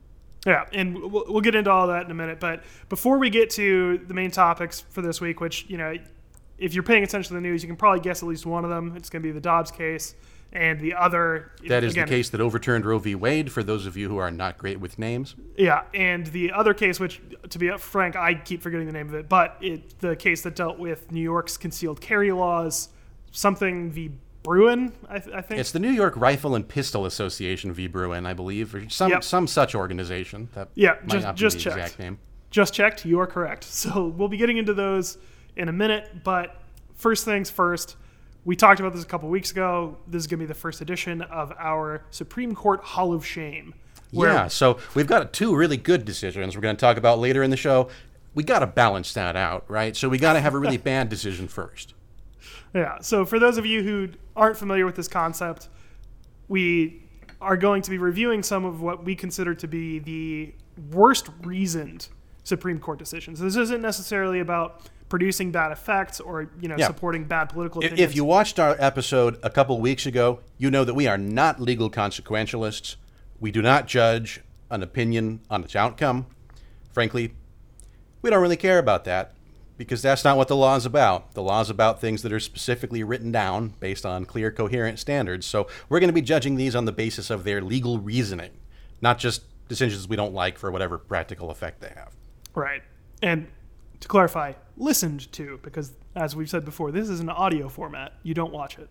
Yeah, 0.47 0.65
and 0.73 0.97
we'll, 1.13 1.25
we'll 1.29 1.41
get 1.41 1.55
into 1.55 1.71
all 1.71 1.89
that 1.89 2.05
in 2.05 2.11
a 2.11 2.15
minute. 2.15 2.41
But 2.41 2.63
before 2.89 3.19
we 3.19 3.31
get 3.31 3.51
to 3.51 3.99
the 4.07 4.15
main 4.15 4.31
topics 4.31 4.81
for 4.81 5.03
this 5.03 5.21
week, 5.21 5.41
which, 5.41 5.67
you 5.69 5.77
know, 5.77 5.97
if 6.59 6.75
you're 6.75 6.83
paying 6.83 7.05
attention 7.05 7.29
to 7.29 7.35
the 7.35 7.41
news, 7.41 7.63
you 7.63 7.69
can 7.69 7.77
probably 7.77 8.01
guess 8.01 8.23
at 8.23 8.29
least 8.29 8.47
one 8.47 8.65
of 8.65 8.71
them. 8.71 8.95
It's 8.97 9.11
going 9.11 9.23
to 9.23 9.29
be 9.29 9.33
the 9.33 9.41
Dobbs 9.41 9.71
case. 9.71 10.15
And 10.51 10.81
the 10.81 10.95
other. 10.95 11.53
That 11.69 11.85
is 11.85 11.93
again, 11.93 12.07
the 12.07 12.11
case 12.11 12.31
that 12.31 12.41
overturned 12.41 12.87
Roe 12.87 12.99
v. 12.99 13.15
Wade, 13.15 13.53
for 13.53 13.63
those 13.63 13.85
of 13.85 13.99
you 13.99 14.09
who 14.09 14.17
are 14.17 14.31
not 14.31 14.57
great 14.57 14.81
with 14.81 14.99
names. 14.99 15.37
Yeah, 15.59 15.83
and 15.93 16.27
the 16.29 16.53
other 16.53 16.73
case, 16.73 16.99
which, 16.99 17.21
to 17.51 17.59
be 17.59 17.69
frank, 17.77 18.17
I 18.17 18.35
keep 18.35 18.63
forgetting 18.63 18.87
the 18.87 18.95
name 18.95 19.09
of 19.09 19.15
it, 19.15 19.29
but 19.29 19.59
it 19.61 19.99
the 19.99 20.17
case 20.17 20.41
that 20.43 20.57
dealt 20.57 20.79
with 20.79 21.13
New 21.13 21.21
York's 21.21 21.59
concealed 21.59 22.01
carry 22.01 22.33
laws, 22.33 22.89
something 23.31 23.91
v. 23.91 24.13
Bruen, 24.49 24.93
I, 25.11 25.19
th- 25.19 25.37
I 25.37 25.43
think. 25.43 25.61
It's 25.61 25.73
the 25.73 25.79
New 25.79 25.91
York 25.91 26.15
Rifle 26.17 26.55
and 26.55 26.67
Pistol 26.67 27.05
Association 27.05 27.71
v. 27.71 27.87
Bruen, 27.87 28.25
I 28.25 28.33
believe, 28.33 28.75
or 28.75 28.89
some, 28.89 29.11
Yep. 29.11 29.23
some 29.23 29.47
such 29.47 29.75
organization. 29.75 30.49
That 30.55 30.69
Yeah, 30.75 30.95
might 31.03 31.09
just- 31.11 31.25
not 31.27 31.35
be 31.37 31.41
just 31.41 31.57
the 31.59 31.63
checked. 31.65 31.77
exact 31.77 31.99
name. 31.99 32.19
Just 32.51 32.73
checked. 32.73 33.05
You 33.05 33.21
are 33.21 33.27
correct. 33.27 33.65
So 33.69 34.07
we'll 34.07 34.29
be 34.29 34.39
getting 34.39 34.57
into 34.57 34.73
those 34.73 35.19
in 35.57 35.69
a 35.69 35.73
minute. 35.73 36.25
But 36.25 36.57
first 36.95 37.27
things 37.27 37.51
first, 37.51 37.97
we 38.47 38.57
talked 38.57 38.81
about 38.81 38.95
this 38.95 39.03
a 39.03 39.07
couple 39.07 39.29
weeks 39.29 39.51
ago. 39.51 39.99
This 40.07 40.21
is 40.21 40.27
going 40.27 40.39
to 40.41 40.45
be 40.45 40.49
the 40.49 40.55
first 40.59 40.81
edition 40.81 41.21
of 41.21 41.53
our 41.59 42.03
Supreme 42.11 42.55
Court 42.55 42.83
Hall 42.83 43.13
of 43.13 43.27
Shame. 43.27 43.75
Yeah, 44.13 44.49
so 44.49 44.79
we've 44.95 45.07
got 45.07 45.35
two 45.35 45.55
really 45.55 45.77
good 45.77 46.07
decisions 46.07 46.57
we're 46.57 46.63
going 46.63 46.75
to 46.75 46.81
talk 46.81 46.97
about 46.97 47.19
later 47.19 47.43
in 47.43 47.51
the 47.51 47.59
show. 47.59 47.91
We 48.35 48.45
got 48.45 48.61
to 48.61 48.67
balance 48.67 49.13
that 49.13 49.37
out, 49.37 49.67
right? 49.69 49.95
So 49.95 50.09
we 50.09 50.17
got 50.17 50.33
to 50.33 50.41
have 50.41 50.55
a 50.55 50.59
really 50.59 50.77
bad 50.95 51.11
decision 51.11 51.49
first. 51.49 51.93
Yeah. 52.75 52.99
So 53.01 53.25
for 53.25 53.39
those 53.39 53.57
of 53.59 53.67
you 53.67 53.83
who 53.83 54.09
aren't 54.37 54.57
familiar 54.57 54.85
with 54.87 54.95
this 54.97 55.09
concept, 55.09 55.69
we 56.49 57.03
are 57.41 57.57
going 57.57 57.83
to 57.83 57.91
be 57.91 57.99
reviewing 57.99 58.43
some 58.43 58.65
of 58.65 58.81
what 58.83 59.05
we 59.05 59.15
consider 59.15 59.55
to 59.55 59.67
be 59.69 59.99
the 59.99 60.53
worst 60.91 61.29
reasoned 61.43 62.09
Supreme 62.45 62.79
Court 62.79 62.99
decisions. 62.99 63.39
This 63.41 63.57
isn't 63.57 63.81
necessarily 63.83 64.41
about 64.41 64.89
producing 65.09 65.51
bad 65.51 65.73
effects 65.73 66.21
or 66.21 66.51
you 66.61 66.69
know 66.69 66.77
Yeah. 66.79 66.87
supporting 66.87 67.25
bad 67.25 67.49
political 67.49 67.79
opinions. 67.81 68.01
if 68.01 68.15
you 68.15 68.25
watched 68.25 68.59
our 68.59 68.77
episode 68.79 69.39
a 69.43 69.49
couple 69.51 69.81
weeks 69.81 70.05
ago, 70.05 70.41
you 70.59 70.71
know 70.71 70.85
that 70.85 70.95
we 70.95 71.07
are 71.07 71.17
not 71.17 71.61
legal 71.61 71.91
consequentialists. 71.91 72.97
We 73.41 73.51
do 73.51 73.63
not 73.63 73.87
judge 73.87 74.41
an 74.71 74.83
opinion 74.83 75.41
on 75.49 75.65
its 75.65 75.75
outcome. 75.75 76.27
Frankly, 76.93 77.33
we 78.21 78.29
don't 78.31 78.43
really 78.43 78.57
care 78.57 78.79
about 78.79 79.05
that 79.05 79.33
because 79.79 80.03
that's 80.03 80.25
not 80.25 80.37
what 80.37 80.49
the 80.49 80.57
law 80.57 80.77
is 80.77 80.85
about. 80.85 81.33
The 81.33 81.43
law 81.43 81.61
is 81.61 81.71
about 81.71 82.01
things 82.01 82.23
that 82.23 82.33
are 82.33 82.41
specifically 82.41 83.03
written 83.03 83.33
down 83.33 83.75
based 83.81 84.05
on 84.05 84.27
clear, 84.27 84.51
coherent 84.51 84.99
standards. 84.99 85.47
So 85.47 85.69
we're 85.89 86.01
going 86.01 86.09
to 86.09 86.15
be 86.15 86.21
judging 86.21 86.57
these 86.57 86.77
on 86.77 86.85
the 86.85 86.93
basis 86.93 87.31
of 87.31 87.45
their 87.45 87.63
legal 87.63 87.99
reasoning, 87.99 88.51
not 89.01 89.19
just 89.19 89.45
decisions 89.69 90.09
we 90.09 90.17
don't 90.17 90.35
like 90.35 90.59
for 90.59 90.71
whatever 90.71 90.99
practical 90.99 91.51
effect 91.51 91.81
they 91.81 91.93
have. 91.95 92.13
Right. 92.55 92.83
And 93.23 93.47
to 94.01 94.09
clarify, 94.09 94.55
listened 94.77 95.31
to, 95.33 95.61
because 95.63 95.93
as 96.17 96.35
we've 96.35 96.51
said 96.51 96.65
before, 96.65 96.91
this 96.91 97.09
is 97.09 97.21
an 97.21 97.31
audio 97.31 97.69
format. 97.69 98.15
You 98.25 98.35
don't 98.35 98.53
watch 98.53 98.79
it. 98.79 98.91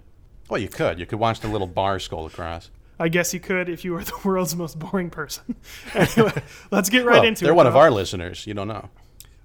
Well, 0.49 0.59
you 0.59 0.69
could. 0.69 0.99
You 0.99 1.05
could 1.05 1.19
watch 1.19 1.41
the 1.41 1.49
little 1.49 1.67
bar 1.67 1.99
scroll 1.99 2.25
across. 2.25 2.71
I 2.99 3.09
guess 3.09 3.33
you 3.33 3.41
could 3.41 3.67
if 3.67 3.83
you 3.83 3.91
were 3.91 4.03
the 4.05 4.17
world's 4.23 4.55
most 4.55 4.79
boring 4.79 5.09
person. 5.09 5.55
anyway, 5.93 6.41
let's 6.71 6.89
get 6.89 7.05
right 7.05 7.19
well, 7.19 7.23
into 7.23 7.43
they're 7.43 7.53
it. 7.53 7.57
one 7.57 7.67
of 7.67 7.75
our 7.75 7.91
listeners. 7.91 8.47
You 8.47 8.53
don't 8.53 8.69
know. 8.69 8.89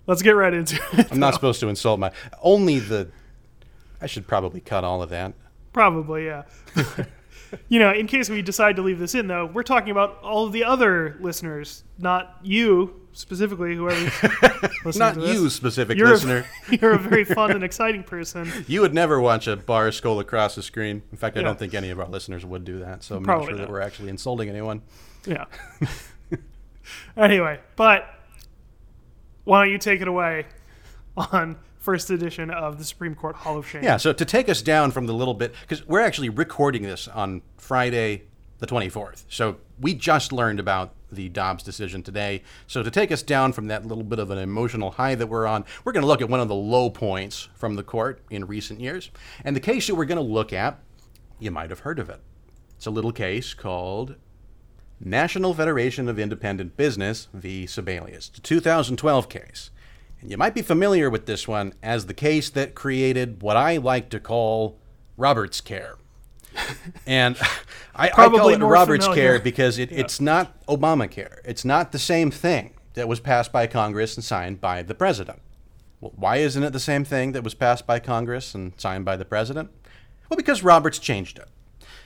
Let's 0.07 0.23
get 0.23 0.33
right 0.33 0.53
into 0.53 0.81
it. 0.95 1.13
I'm 1.13 1.19
not 1.21 1.35
supposed 1.35 1.61
to 1.61 1.69
insult 1.69 2.01
my. 2.01 2.11
Only 2.43 2.79
the. 2.79 3.09
I 4.01 4.07
should 4.07 4.27
probably 4.27 4.61
cut 4.61 4.83
all 4.85 5.03
of 5.03 5.11
that. 5.11 5.33
Probably, 5.73 6.27
yeah. 6.27 6.43
you 7.69 7.79
know, 7.79 7.93
in 7.93 8.07
case 8.07 8.29
we 8.29 8.43
decide 8.43 8.77
to 8.77 8.83
leave 8.83 8.99
this 8.99 9.15
in, 9.15 9.27
though, 9.29 9.47
we're 9.47 9.63
talking 9.63 9.91
about 9.91 10.19
all 10.23 10.45
of 10.47 10.53
the 10.53 10.65
other 10.65 11.17
listeners, 11.21 11.85
not 11.99 12.37
you 12.43 13.01
specifically, 13.15 13.77
whoever. 13.77 14.11
Not 14.97 15.19
you, 15.21 15.51
specific 15.51 15.99
You're 15.99 16.09
listener. 16.09 16.47
A, 16.71 16.77
you're 16.81 16.93
a 16.93 16.99
very 16.99 17.25
fun 17.25 17.51
and 17.51 17.63
exciting 17.63 18.03
person. 18.05 18.51
You 18.67 18.81
would 18.81 18.95
never 18.95 19.21
watch 19.21 19.47
a 19.47 19.55
bar 19.57 19.93
scroll 19.93 20.19
across 20.19 20.55
the 20.55 20.63
screen. 20.63 21.03
In 21.13 21.19
fact, 21.19 21.37
I 21.37 21.41
Yeah. 21.41 21.47
don't 21.49 21.59
think 21.59 21.75
any 21.75 21.91
of 21.91 22.01
our 22.01 22.09
listeners 22.09 22.45
would 22.47 22.65
do 22.65 22.79
that. 22.79 23.05
So 23.05 23.17
I'm 23.17 23.23
Probably 23.23 23.45
not 23.45 23.49
sure 23.51 23.59
not. 23.59 23.67
that 23.67 23.71
we're 23.71 23.81
actually 23.83 24.09
insulting 24.09 24.49
anyone. 24.49 24.81
Yeah. 25.27 25.45
anyway, 27.17 27.61
but 27.77 28.07
why 29.45 29.63
don't 29.63 29.73
you 29.73 29.79
take 29.79 30.01
it 30.01 30.09
away 30.09 30.47
on 31.17 31.57
first 31.79 32.11
edition 32.11 32.51
of 32.51 32.79
the 32.79 32.85
Supreme 32.85 33.15
Court 33.15 33.37
Hall 33.37 33.59
of 33.59 33.67
Shame? 33.67 33.83
Yeah, 33.83 33.97
so 33.97 34.13
to 34.13 34.25
take 34.25 34.49
us 34.49 34.63
down 34.63 34.91
from 34.91 35.07
the 35.07 35.13
little 35.13 35.35
bit, 35.35 35.55
because 35.63 35.87
we're 35.87 36.01
actually 36.01 36.29
recording 36.29 36.83
this 36.83 37.09
on 37.09 37.43
Friday 37.57 38.25
the 38.59 38.67
24th. 38.69 39.25
So 39.29 39.57
we 39.81 39.93
just 39.93 40.33
learned 40.33 40.61
about 40.61 40.95
the 41.11 41.29
Dobbs 41.29 41.65
decision 41.65 42.03
today. 42.03 42.43
So 42.69 42.85
to 42.85 42.91
take 42.91 43.11
us 43.11 43.23
down 43.23 43.53
from 43.53 43.67
that 43.67 43.85
little 43.85 44.05
bit 44.05 44.21
of 44.21 44.31
an 44.31 44.39
emotional 44.39 44.93
high 44.93 45.17
that 45.17 45.27
we're 45.27 45.47
on, 45.47 45.65
we're 45.85 45.93
going 45.93 46.03
to 46.03 46.07
look 46.07 46.23
at 46.23 46.29
one 46.29 46.39
of 46.39 46.47
the 46.47 46.55
low 46.55 46.89
points 46.89 47.49
from 47.55 47.75
the 47.75 47.83
court 47.83 48.23
in 48.31 48.47
recent 48.47 48.81
years. 48.81 49.11
And 49.45 49.57
the 49.57 49.61
case 49.61 49.89
that 49.89 49.97
we're 49.97 50.05
going 50.05 50.17
to 50.17 50.23
look 50.23 50.53
at, 50.53 50.79
you 51.41 51.51
might 51.51 51.71
have 51.71 51.81
heard 51.81 51.99
of 51.99 52.09
it. 52.09 52.21
It's 52.77 52.87
a 52.87 52.91
little 52.91 53.13
case 53.13 53.53
called 53.53 54.15
National 55.05 55.53
Federation 55.53 56.09
of 56.09 56.19
Independent 56.19 56.77
Business 56.77 57.29
v. 57.35 57.67
Sebelius. 57.67 58.33
the 58.33 58.41
2012 58.41 59.29
case. 59.29 59.71
And 60.21 60.31
you 60.31 60.37
might 60.37 60.55
be 60.55 60.63
familiar 60.63 61.11
with 61.11 61.27
this 61.27 61.49
one 61.49 61.75
as 61.83 62.07
the 62.07 62.15
case 62.15 62.49
that 62.51 62.77
created 62.77 63.43
what 63.43 63.57
I 63.57 63.79
like 63.79 64.09
to 64.11 64.21
call 64.21 64.79
Roberts 65.17 65.61
Care. 65.61 65.97
and 67.07 67.37
I, 67.97 68.07
I 68.07 68.29
call 68.29 68.49
it 68.51 68.61
Roberts 68.61 69.07
familiar. 69.07 69.33
Care 69.33 69.39
because 69.41 69.79
it, 69.79 69.91
it's 69.91 70.21
not 70.21 70.65
Obamacare. 70.67 71.39
It's 71.45 71.65
not 71.65 71.91
the 71.91 71.99
same 71.99 72.31
thing 72.31 72.75
that 72.95 73.09
was 73.09 73.19
passed 73.19 73.51
by 73.51 73.67
Congress 73.67 74.17
and 74.17 74.23
signed 74.23 74.61
by 74.61 74.83
the 74.83 74.95
president. 74.95 75.41
Well, 76.01 76.13
why 76.15 76.37
isn't 76.37 76.63
it 76.63 76.73
the 76.73 76.81
same 76.81 77.05
thing 77.05 77.33
that 77.33 77.43
was 77.43 77.55
passed 77.55 77.87
by 77.87 77.99
Congress 77.99 78.55
and 78.55 78.73
signed 78.77 79.05
by 79.05 79.17
the 79.17 79.25
president? 79.25 79.71
Well, 80.29 80.37
because 80.37 80.63
Roberts 80.63 80.99
changed 81.01 81.39
it. 81.39 81.49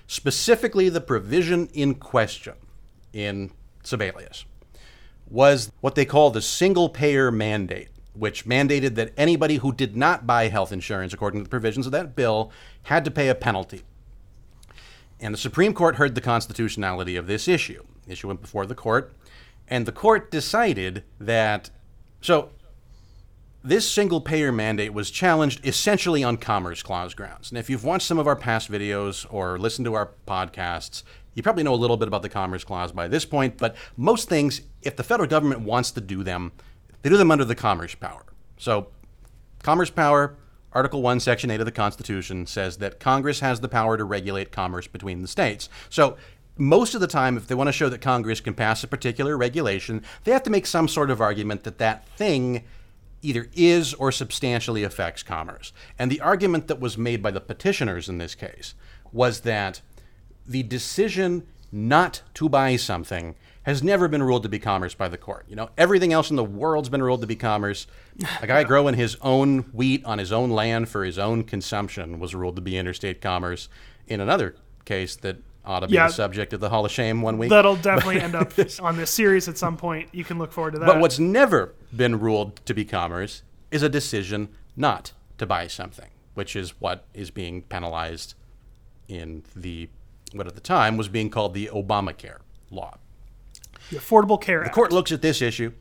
Specifically, 0.07 0.89
the 0.89 1.01
provision 1.01 1.69
in 1.75 1.97
question 1.97 2.55
in 3.17 3.51
Sebelius 3.83 4.45
was 5.29 5.73
what 5.81 5.95
they 5.95 6.05
call 6.05 6.31
the 6.31 6.43
single 6.43 6.89
payer 6.89 7.33
mandate, 7.33 7.89
which 8.13 8.45
mandated 8.45 8.95
that 8.95 9.13
anybody 9.17 9.57
who 9.57 9.73
did 9.73 9.97
not 9.97 10.27
buy 10.27 10.49
health 10.49 10.71
insurance, 10.71 11.13
according 11.13 11.41
to 11.41 11.45
the 11.45 11.51
provisions 11.51 11.87
of 11.87 11.93
that 11.93 12.15
bill, 12.15 12.53
had 12.85 13.05
to 13.05 13.11
pay 13.11 13.29
a 13.29 13.35
penalty. 13.35 13.83
And 15.19 15.33
the 15.33 15.39
Supreme 15.39 15.73
Court 15.73 15.97
heard 15.97 16.15
the 16.15 16.21
constitutionality 16.21 17.17
of 17.17 17.27
this 17.27 17.49
issue. 17.49 17.83
The 18.05 18.13
issue 18.13 18.29
went 18.29 18.43
before 18.43 18.67
the 18.67 18.75
court, 18.75 19.15
and 19.67 19.87
the 19.87 19.93
court 19.93 20.31
decided 20.31 21.03
that. 21.19 21.71
So, 22.21 22.51
this 23.65 23.89
single 23.91 24.21
payer 24.21 24.53
mandate 24.53 24.93
was 24.93 25.11
challenged 25.11 25.67
essentially 25.67 26.23
on 26.23 26.37
Commerce 26.37 26.85
Clause 26.85 27.15
grounds. 27.15 27.51
And 27.51 27.59
if 27.59 27.69
you've 27.69 27.83
watched 27.83 28.07
some 28.07 28.19
of 28.19 28.29
our 28.29 28.37
past 28.37 28.71
videos 28.71 29.27
or 29.29 29.59
listened 29.59 29.87
to 29.87 29.95
our 29.95 30.11
podcasts, 30.27 31.03
you 31.37 31.43
probably 31.43 31.63
know 31.63 31.75
a 31.75 31.77
little 31.77 31.99
bit 31.99 32.09
about 32.09 32.23
the 32.23 32.29
Commerce 32.29 32.65
Clause 32.65 32.91
by 32.91 33.07
this 33.07 33.25
point. 33.25 33.59
But 33.59 33.77
most 33.97 34.29
things, 34.29 34.63
if 34.83 34.97
the 34.97 35.05
federal 35.05 35.29
government 35.29 35.61
wants 35.61 35.93
to 35.93 36.01
do 36.01 36.25
them, 36.25 36.51
they 37.03 37.11
do 37.11 37.19
them 37.19 37.31
under 37.31 37.45
the 37.45 37.55
Commerce 37.55 37.95
Power. 37.95 38.25
So, 38.57 38.89
Commerce 39.63 39.91
Power, 39.91 40.35
Article 40.73 41.03
1, 41.03 41.21
Section 41.21 41.51
8 41.51 41.61
of 41.61 41.67
the 41.67 41.73
Constitution 41.73 42.47
says 42.47 42.79
that 42.79 42.99
Congress 42.99 43.41
has 43.41 43.61
the 43.61 43.69
power 43.69 43.99
to 43.99 44.05
regulate 44.05 44.51
commerce 44.51 44.87
between 44.87 45.21
the 45.21 45.29
states. 45.29 45.69
So, 45.91 46.17
most 46.57 46.95
of 46.95 47.03
the 47.03 47.07
time, 47.07 47.37
if 47.37 47.47
they 47.47 47.55
want 47.55 47.69
to 47.69 47.73
show 47.73 47.91
that 47.91 48.01
Congress 48.01 48.41
can 48.41 48.55
pass 48.55 48.83
a 48.83 48.89
particular 48.89 49.37
regulation, 49.37 50.03
they 50.25 50.33
have 50.33 50.43
to 50.45 50.51
make 50.51 50.65
some 50.65 50.89
sort 50.89 51.11
of 51.11 51.21
argument 51.21 51.65
that 51.65 51.77
that 51.79 52.09
thing 52.09 52.65
either 53.21 53.51
is 53.53 53.93
or 53.93 54.11
substantially 54.11 54.83
affects 54.83 55.23
commerce. 55.23 55.75
And 55.99 56.11
the 56.11 56.23
argument 56.23 56.69
that 56.69 56.81
was 56.81 56.97
made 56.97 57.23
by 57.23 57.31
the 57.31 57.43
petitioners 57.43 58.09
in 58.09 58.17
this 58.17 58.35
case 58.35 58.75
was 59.13 59.41
that 59.41 59.83
the 60.47 60.63
decision 60.63 61.47
not 61.73 62.23
to 62.35 62.49
buy 62.49 62.77
something 62.77 63.35
has 63.65 63.83
never 63.83 64.07
been 64.07 64.23
ruled 64.23 64.45
to 64.45 64.49
be 64.49 64.61
commerce 64.61 64.95
by 64.95 65.09
the 65.09 65.19
court. 65.19 65.45
You 65.49 65.57
know, 65.57 65.71
everything 65.77 66.13
else 66.13 66.31
in 66.31 66.37
the 66.37 66.45
world's 66.45 66.89
been 66.89 67.03
ruled 67.03 67.21
to 67.23 67.27
be 67.27 67.35
commerce. 67.35 67.89
A 68.41 68.47
guy 68.47 68.63
growing 68.65 68.95
his 68.95 69.17
own 69.23 69.59
wheat 69.73 70.05
on 70.05 70.19
his 70.19 70.31
own 70.33 70.51
land 70.51 70.89
for 70.89 71.05
his 71.05 71.19
own 71.19 71.43
consumption 71.43 72.21
was 72.21 72.35
ruled 72.35 72.55
to 72.57 72.63
be 72.63 72.79
interstate 72.79 73.21
commerce. 73.21 73.69
In 74.07 74.21
another 74.21 74.55
case 74.85 75.17
that 75.17 75.39
ought 75.65 75.81
to 75.81 75.89
be 75.89 75.95
Yeah. 75.95 76.07
the 76.07 76.13
subject 76.13 76.53
of 76.53 76.61
the 76.61 76.69
Hall 76.69 76.85
of 76.87 76.93
Shame 76.93 77.23
one 77.23 77.39
week. 77.39 77.51
That'll 77.51 77.75
definitely 77.75 78.21
end 78.23 78.37
up 78.37 78.53
on 78.81 78.97
this 78.97 79.11
series 79.11 79.49
at 79.49 79.59
some 79.59 79.77
point. 79.77 80.11
You 80.13 80.23
can 80.23 80.39
look 80.39 80.53
forward 80.53 80.75
to 80.75 80.79
that. 80.79 80.87
But 80.87 81.01
what's 81.01 81.19
never 81.19 81.75
been 81.95 82.21
ruled 82.21 82.65
to 82.67 82.73
be 82.73 82.85
commerce 82.85 83.43
is 83.73 83.83
a 83.83 83.89
decision 83.89 84.49
not 84.77 85.11
to 85.39 85.47
buy 85.47 85.67
something, 85.67 86.11
which 86.35 86.55
is 86.55 86.81
what 86.81 87.05
is 87.15 87.33
being 87.33 87.63
penalized 87.63 88.35
in 89.09 89.43
the 89.57 89.89
what 90.37 90.47
at 90.47 90.55
the 90.55 90.61
time 90.61 90.97
was 90.97 91.09
being 91.09 91.31
called 91.31 91.55
the 91.55 91.71
Obamacare 91.73 92.39
law. 92.71 92.97
the 93.91 93.97
Affordable 93.97 94.41
Care 94.41 94.63
Act. 94.63 94.73
The 94.73 94.75
court 94.75 94.93
looks 94.93 95.13
at 95.13 95.23
this 95.23 95.41
issue. 95.43 95.73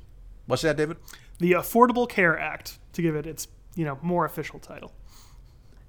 What's 0.46 0.62
that, 0.62 0.78
David? 0.78 0.98
the 1.40 1.54
Affordable 1.54 2.08
Care 2.08 2.40
Act, 2.40 2.80
to 2.94 3.02
give 3.02 3.16
it 3.16 3.26
its 3.26 3.48
you 3.76 3.86
know 3.86 4.00
more 4.02 4.26
official 4.26 4.60
title. 4.60 4.94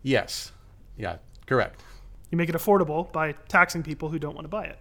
Yes. 0.02 0.52
Yeah, 0.96 1.16
correct. 1.46 1.82
You 2.30 2.38
make 2.38 2.48
it 2.48 2.54
affordable 2.54 3.10
by 3.12 3.32
taxing 3.48 3.82
people 3.82 4.08
who 4.08 4.18
don't 4.18 4.34
want 4.34 4.44
to 4.44 4.48
buy 4.48 4.64
it. 4.64 4.78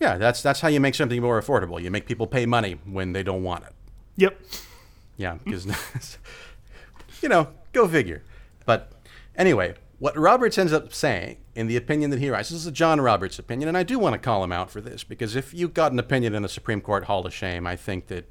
Yeah, 0.00 0.18
that's 0.18 0.42
that's 0.42 0.60
how 0.60 0.68
you 0.68 0.80
make 0.80 0.94
something 0.94 1.20
more 1.20 1.40
affordable. 1.40 1.80
You 1.82 1.90
make 1.90 2.06
people 2.06 2.26
pay 2.26 2.46
money 2.46 2.78
when 2.84 3.12
they 3.12 3.22
don't 3.22 3.42
want 3.42 3.64
it. 3.64 3.72
Yep. 4.16 4.40
Yeah, 5.16 5.38
because 5.44 5.66
you 7.22 7.28
know, 7.28 7.48
go 7.72 7.88
figure. 7.88 8.22
But 8.66 8.92
anyway, 9.36 9.74
what 9.98 10.16
Roberts 10.18 10.58
ends 10.58 10.72
up 10.72 10.92
saying 10.92 11.36
in 11.54 11.66
the 11.66 11.76
opinion 11.76 12.10
that 12.10 12.20
he 12.20 12.30
writes, 12.30 12.50
this 12.50 12.60
is 12.60 12.66
a 12.66 12.72
John 12.72 13.00
Roberts 13.00 13.38
opinion, 13.38 13.68
and 13.68 13.76
I 13.76 13.82
do 13.82 13.98
want 13.98 14.14
to 14.14 14.18
call 14.18 14.42
him 14.42 14.52
out 14.52 14.70
for 14.70 14.80
this 14.80 15.04
because 15.04 15.36
if 15.36 15.54
you've 15.54 15.74
got 15.74 15.92
an 15.92 15.98
opinion 15.98 16.34
in 16.34 16.42
the 16.42 16.48
Supreme 16.48 16.80
Court 16.80 17.04
Hall 17.04 17.26
of 17.26 17.32
Shame, 17.32 17.66
I 17.66 17.76
think 17.76 18.08
that 18.08 18.28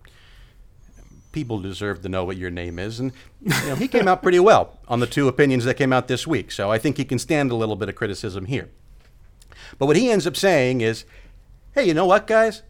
people 1.32 1.60
deserve 1.60 2.02
to 2.02 2.10
know 2.10 2.24
what 2.26 2.38
your 2.38 2.52
name 2.52 2.78
is, 2.78 3.00
and 3.00 3.12
you 3.42 3.50
know, 3.68 3.76
he 3.76 3.88
came 3.88 4.08
out 4.08 4.22
pretty 4.22 4.40
well 4.40 4.80
on 4.88 5.00
the 5.00 5.08
two 5.08 5.28
opinions 5.28 5.66
that 5.66 5.76
came 5.76 5.92
out 5.92 6.08
this 6.08 6.28
week. 6.28 6.52
So 6.52 6.72
I 6.72 6.78
think 6.78 6.98
he 6.98 7.06
can 7.06 7.20
stand 7.20 7.52
a 7.52 7.56
little 7.56 7.76
bit 7.76 7.90
of 7.90 7.96
criticism 7.96 8.46
here. 8.46 8.70
But 9.78 9.88
what 9.88 9.96
he 9.96 10.12
ends 10.12 10.28
up 10.28 10.36
saying 10.36 10.82
is, 10.82 11.06
hey, 11.74 11.86
you 11.86 11.94
know 11.94 12.06
what, 12.06 12.28
guys? 12.28 12.62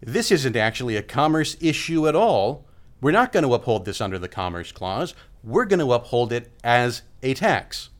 This 0.00 0.30
isn't 0.30 0.56
actually 0.56 0.96
a 0.96 1.02
commerce 1.02 1.56
issue 1.60 2.06
at 2.08 2.14
all. 2.14 2.64
We're 3.00 3.12
not 3.12 3.32
going 3.32 3.44
to 3.44 3.54
uphold 3.54 3.84
this 3.84 4.00
under 4.00 4.18
the 4.18 4.28
Commerce 4.28 4.72
Clause. 4.72 5.14
We're 5.44 5.64
going 5.66 5.80
to 5.80 5.92
uphold 5.92 6.32
it 6.32 6.50
as 6.64 7.02
a 7.22 7.34
tax, 7.34 7.90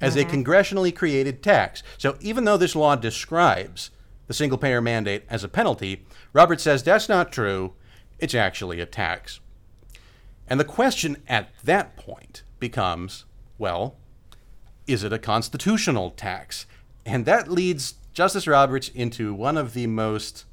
as 0.00 0.16
a 0.16 0.22
uh-huh. 0.22 0.30
congressionally 0.30 0.94
created 0.94 1.42
tax. 1.42 1.82
So 1.98 2.16
even 2.20 2.44
though 2.44 2.56
this 2.56 2.76
law 2.76 2.96
describes 2.96 3.90
the 4.26 4.34
single 4.34 4.58
payer 4.58 4.80
mandate 4.80 5.24
as 5.28 5.44
a 5.44 5.48
penalty, 5.48 6.04
Roberts 6.32 6.62
says 6.62 6.82
that's 6.82 7.08
not 7.08 7.32
true. 7.32 7.74
It's 8.18 8.34
actually 8.34 8.80
a 8.80 8.86
tax. 8.86 9.40
And 10.46 10.58
the 10.58 10.64
question 10.64 11.22
at 11.28 11.50
that 11.64 11.96
point 11.96 12.42
becomes 12.58 13.24
well, 13.58 13.96
is 14.86 15.04
it 15.04 15.12
a 15.12 15.18
constitutional 15.18 16.10
tax? 16.10 16.66
And 17.04 17.26
that 17.26 17.50
leads 17.50 17.94
Justice 18.12 18.46
Roberts 18.46 18.88
into 18.88 19.34
one 19.34 19.56
of 19.56 19.74
the 19.74 19.86
most 19.86 20.46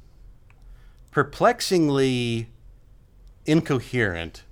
perplexingly 1.10 2.50
incoherent 3.46 4.44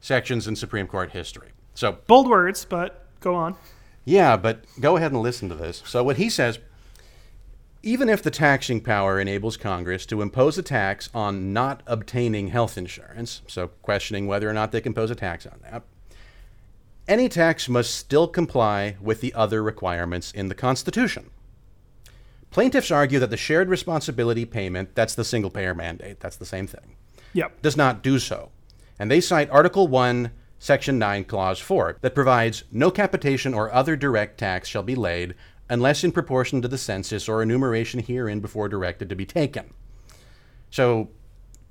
sections 0.00 0.46
in 0.46 0.56
Supreme 0.56 0.86
Court 0.86 1.10
history. 1.10 1.50
So, 1.74 1.98
Bold 2.06 2.28
words, 2.28 2.64
but 2.64 3.06
go 3.20 3.34
on. 3.34 3.56
Yeah, 4.04 4.36
but 4.36 4.64
go 4.80 4.96
ahead 4.96 5.12
and 5.12 5.22
listen 5.22 5.48
to 5.48 5.54
this. 5.54 5.82
So, 5.86 6.02
what 6.04 6.16
he 6.16 6.28
says 6.30 6.58
even 7.84 8.08
if 8.08 8.22
the 8.22 8.30
taxing 8.30 8.80
power 8.80 9.20
enables 9.20 9.58
Congress 9.58 10.06
to 10.06 10.22
impose 10.22 10.56
a 10.56 10.62
tax 10.62 11.10
on 11.12 11.52
not 11.52 11.82
obtaining 11.86 12.48
health 12.48 12.78
insurance, 12.78 13.42
so 13.46 13.68
questioning 13.82 14.26
whether 14.26 14.48
or 14.48 14.54
not 14.54 14.72
they 14.72 14.80
can 14.80 14.90
impose 14.90 15.10
a 15.10 15.14
tax 15.14 15.44
on 15.46 15.60
that, 15.62 15.82
any 17.06 17.28
tax 17.28 17.68
must 17.68 17.94
still 17.94 18.26
comply 18.26 18.96
with 19.02 19.20
the 19.20 19.34
other 19.34 19.62
requirements 19.62 20.32
in 20.32 20.48
the 20.48 20.54
Constitution. 20.54 21.28
Plaintiffs 22.50 22.90
argue 22.90 23.18
that 23.18 23.28
the 23.28 23.36
shared 23.36 23.68
responsibility 23.68 24.46
payment, 24.46 24.94
that's 24.94 25.14
the 25.14 25.24
single 25.24 25.50
payer 25.50 25.74
mandate, 25.74 26.20
that's 26.20 26.36
the 26.36 26.46
same 26.46 26.66
thing, 26.66 26.96
Yep. 27.34 27.60
does 27.60 27.76
not 27.76 28.02
do 28.02 28.18
so. 28.18 28.50
And 28.98 29.10
they 29.10 29.20
cite 29.20 29.50
Article 29.50 29.88
1, 29.88 30.30
Section 30.64 30.98
9, 30.98 31.24
Clause 31.24 31.58
4, 31.58 31.98
that 32.00 32.14
provides 32.14 32.64
no 32.72 32.90
capitation 32.90 33.52
or 33.52 33.70
other 33.70 33.96
direct 33.96 34.38
tax 34.38 34.66
shall 34.66 34.82
be 34.82 34.94
laid 34.94 35.34
unless 35.68 36.02
in 36.02 36.10
proportion 36.10 36.62
to 36.62 36.68
the 36.68 36.78
census 36.78 37.28
or 37.28 37.42
enumeration 37.42 38.00
herein 38.00 38.40
before 38.40 38.66
directed 38.66 39.10
to 39.10 39.14
be 39.14 39.26
taken. 39.26 39.74
So, 40.70 41.10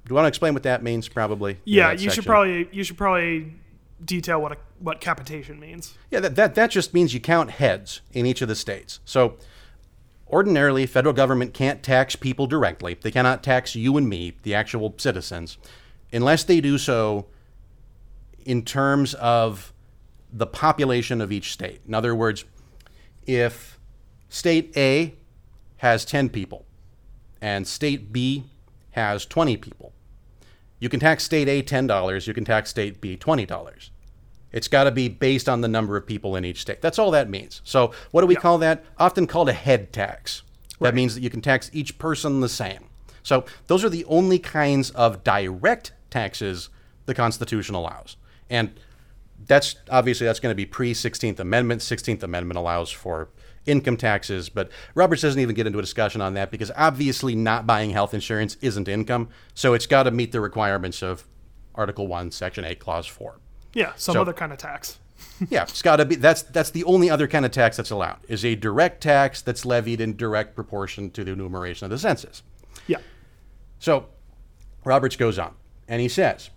do 0.06 0.10
you 0.10 0.14
want 0.14 0.26
to 0.26 0.28
explain 0.28 0.54
what 0.54 0.62
that 0.62 0.84
means? 0.84 1.08
Probably. 1.08 1.58
Yeah, 1.66 1.92
you 1.94 2.12
should 2.12 2.24
probably 2.24 2.70
you 2.72 2.84
should 2.84 2.96
probably 2.96 3.56
detail 4.06 4.40
what 4.40 4.52
a, 4.52 4.58
what 4.78 5.02
capitation 5.02 5.60
means. 5.60 5.96
Yeah, 6.12 6.20
that, 6.20 6.36
that, 6.36 6.54
that 6.54 6.70
just 6.70 6.94
means 6.94 7.16
you 7.16 7.20
count 7.20 7.50
heads 7.50 8.02
in 8.12 8.28
each 8.28 8.44
of 8.44 8.48
the 8.48 8.56
states. 8.56 9.00
So, 9.06 9.38
ordinarily, 10.28 10.86
federal 10.86 11.16
government 11.16 11.56
can't 11.56 11.82
tax 11.82 12.16
people 12.16 12.46
directly. 12.46 12.94
They 13.02 13.10
cannot 13.10 13.42
tax 13.42 13.76
you 13.76 13.98
and 13.98 14.08
me, 14.08 14.34
the 14.44 14.54
actual 14.54 14.94
citizens, 15.00 15.58
unless 16.12 16.44
they 16.44 16.62
do 16.62 16.78
so 16.78 17.26
in 18.46 18.64
terms 18.64 19.14
of 19.16 19.74
the 20.32 20.48
population 20.48 21.22
of 21.22 21.32
each 21.32 21.54
state. 21.54 21.82
In 21.88 21.94
other 21.94 22.16
words, 22.16 22.46
if 23.26 23.80
state 24.30 24.76
A 24.76 25.16
has 25.78 26.06
10 26.06 26.30
people 26.30 26.66
and 27.42 27.68
state 27.68 28.12
B 28.12 28.46
has 28.92 29.26
20 29.26 29.58
people, 29.58 29.94
you 30.80 30.90
can 30.90 31.00
tax 31.00 31.24
state 31.24 31.48
A 31.48 31.62
$10, 31.62 32.28
you 32.28 32.34
can 32.34 32.46
tax 32.46 32.70
state 32.70 33.00
B 33.00 33.16
$20. 33.16 33.90
It's 34.52 34.68
got 34.68 34.84
to 34.84 34.92
be 34.92 35.10
based 35.10 35.50
on 35.50 35.62
the 35.62 35.68
number 35.68 35.98
of 35.98 36.06
people 36.06 36.36
in 36.36 36.46
each 36.46 36.62
state. 36.62 36.82
That's 36.82 37.00
all 37.00 37.12
that 37.12 37.30
means. 37.30 37.62
So, 37.64 37.92
what 38.12 38.22
do 38.22 38.28
we 38.28 38.36
call 38.36 38.60
that? 38.60 38.86
Often 39.00 39.28
called 39.28 39.50
a 39.50 39.54
head 39.54 39.92
tax. 39.92 40.44
That 40.80 40.94
means 40.94 41.16
that 41.16 41.22
you 41.22 41.30
can 41.30 41.42
tax 41.42 41.72
each 41.74 41.98
person 41.98 42.42
the 42.42 42.50
same. 42.50 42.90
So, 43.24 43.46
those 43.68 43.84
are 43.84 43.90
the 43.90 44.06
only 44.06 44.38
kinds 44.38 44.92
of 44.92 45.24
direct 45.24 45.94
taxes 46.12 46.70
the 47.06 47.16
Constitution 47.16 47.74
allows. 47.74 48.16
And 48.54 48.80
that's 49.48 49.76
obviously 49.90 50.28
that's 50.28 50.40
going 50.40 50.52
to 50.52 50.56
be 50.56 50.66
pre 50.66 50.94
16th 50.94 51.40
Amendment. 51.40 51.82
16th 51.82 52.22
Amendment 52.22 52.58
allows 52.58 52.92
for 52.92 53.30
income 53.66 53.98
taxes, 53.98 54.48
but 54.50 54.70
Roberts 54.94 55.24
doesn't 55.24 55.42
even 55.42 55.56
get 55.56 55.66
into 55.66 55.80
a 55.80 55.82
discussion 55.82 56.22
on 56.22 56.36
that 56.36 56.52
because 56.52 56.72
obviously 56.78 57.34
not 57.34 57.66
buying 57.66 57.90
health 57.90 58.14
insurance 58.14 58.58
isn't 58.62 58.88
income. 58.88 59.30
So, 59.56 59.74
it's 59.74 59.88
got 59.88 60.04
to 60.04 60.12
meet 60.12 60.32
the 60.32 60.40
requirements 60.40 61.02
of 61.02 61.24
Article 61.74 62.06
1, 62.08 62.30
Section 62.32 62.64
8, 62.64 62.80
Clause 62.80 63.08
4 63.08 63.40
Yeah, 63.74 63.94
some 63.96 64.14
So- 64.14 64.22
other 64.22 64.34
kind 64.34 64.52
of 64.52 64.60
tax. 64.60 65.00
yeah, 65.50 65.64
it's 65.64 65.82
got 65.82 65.96
to 65.96 66.06
be. 66.06 66.16
That's 66.16 66.44
that's 66.44 66.70
the 66.72 66.84
only 66.84 67.10
other 67.10 67.28
kind 67.28 67.46
of 67.46 67.52
tax 67.52 67.78
that's 67.78 67.92
allowed 67.92 68.18
is 68.28 68.44
a 68.46 68.56
direct 68.56 69.02
tax 69.02 69.42
that's 69.42 69.66
levied 69.66 70.02
in 70.02 70.16
direct 70.18 70.54
proportion 70.56 71.10
to 71.12 71.24
the 71.24 71.32
enumeration 71.32 71.86
of 71.86 71.92
the 71.92 71.98
census. 71.98 72.44
Yeah. 72.88 72.98
So, 73.80 74.08
Roberts 74.84 75.16
goes 75.16 75.40
on 75.40 75.56
and 75.88 76.02
he 76.02 76.10
says, 76.10 76.50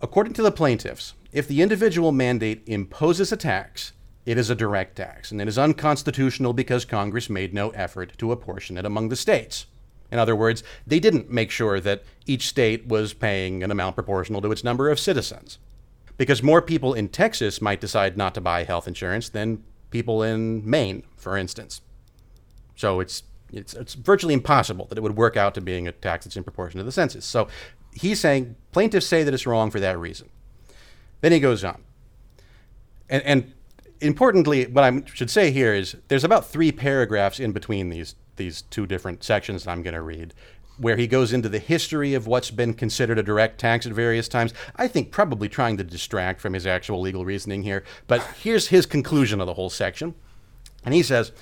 according 0.00 0.32
to 0.34 0.42
the 0.42 0.52
plaintiffs, 0.52 1.14
if 1.32 1.46
the 1.46 1.62
individual 1.62 2.12
mandate 2.12 2.62
imposes 2.66 3.32
a 3.32 3.36
tax, 3.36 3.92
it 4.26 4.38
is 4.38 4.50
a 4.50 4.54
direct 4.54 4.96
tax, 4.96 5.30
and 5.30 5.40
it 5.40 5.48
is 5.48 5.58
unconstitutional 5.58 6.52
because 6.52 6.84
Congress 6.84 7.30
made 7.30 7.54
no 7.54 7.70
effort 7.70 8.12
to 8.18 8.32
apportion 8.32 8.76
it 8.76 8.84
among 8.84 9.08
the 9.08 9.16
states. 9.16 9.66
In 10.10 10.18
other 10.18 10.34
words, 10.34 10.62
they 10.86 11.00
didn't 11.00 11.30
make 11.30 11.50
sure 11.50 11.80
that 11.80 12.02
each 12.26 12.48
state 12.48 12.86
was 12.86 13.12
paying 13.12 13.62
an 13.62 13.70
amount 13.70 13.94
proportional 13.94 14.40
to 14.42 14.52
its 14.52 14.64
number 14.64 14.90
of 14.90 14.98
citizens 14.98 15.58
because 16.16 16.42
more 16.42 16.60
people 16.60 16.92
in 16.92 17.08
Texas 17.08 17.62
might 17.62 17.80
decide 17.80 18.16
not 18.16 18.34
to 18.34 18.40
buy 18.40 18.64
health 18.64 18.86
insurance 18.88 19.28
than 19.28 19.62
people 19.90 20.22
in 20.22 20.68
Maine, 20.68 21.02
for 21.16 21.36
instance. 21.36 21.80
So 22.76 23.00
it's 23.00 23.22
it's 23.52 23.74
it's 23.74 23.94
virtually 23.94 24.34
impossible 24.34 24.86
that 24.86 24.98
it 24.98 25.00
would 25.00 25.16
work 25.16 25.36
out 25.36 25.54
to 25.54 25.60
being 25.60 25.88
a 25.88 25.92
tax 25.92 26.24
that's 26.24 26.36
in 26.36 26.44
proportion 26.44 26.78
to 26.78 26.84
the 26.84 26.92
census. 26.92 27.24
So 27.24 27.48
he's 27.92 28.20
saying 28.20 28.56
plaintiffs 28.72 29.06
say 29.06 29.22
that 29.22 29.34
it's 29.34 29.46
wrong 29.46 29.70
for 29.70 29.80
that 29.80 29.98
reason. 29.98 30.28
Then 31.20 31.32
he 31.32 31.40
goes 31.40 31.64
on, 31.64 31.82
and 33.08 33.22
and 33.24 33.52
importantly, 34.00 34.66
what 34.66 34.84
I 34.84 35.02
should 35.12 35.30
say 35.30 35.50
here 35.50 35.74
is 35.74 35.96
there's 36.08 36.24
about 36.24 36.46
three 36.46 36.72
paragraphs 36.72 37.38
in 37.38 37.52
between 37.52 37.90
these 37.90 38.14
these 38.36 38.62
two 38.62 38.86
different 38.86 39.22
sections 39.22 39.64
that 39.64 39.70
I'm 39.70 39.82
going 39.82 39.94
to 39.94 40.00
read, 40.00 40.32
where 40.78 40.96
he 40.96 41.06
goes 41.06 41.32
into 41.32 41.50
the 41.50 41.58
history 41.58 42.14
of 42.14 42.26
what's 42.26 42.50
been 42.50 42.72
considered 42.72 43.18
a 43.18 43.22
direct 43.22 43.60
tax 43.60 43.86
at 43.86 43.92
various 43.92 44.28
times. 44.28 44.54
I 44.76 44.88
think 44.88 45.10
probably 45.10 45.48
trying 45.48 45.76
to 45.76 45.84
distract 45.84 46.40
from 46.40 46.54
his 46.54 46.66
actual 46.66 47.00
legal 47.00 47.26
reasoning 47.26 47.62
here. 47.62 47.84
But 48.06 48.22
here's 48.42 48.68
his 48.68 48.86
conclusion 48.86 49.40
of 49.40 49.46
the 49.46 49.54
whole 49.54 49.70
section, 49.70 50.14
and 50.84 50.94
he 50.94 51.02
says. 51.02 51.32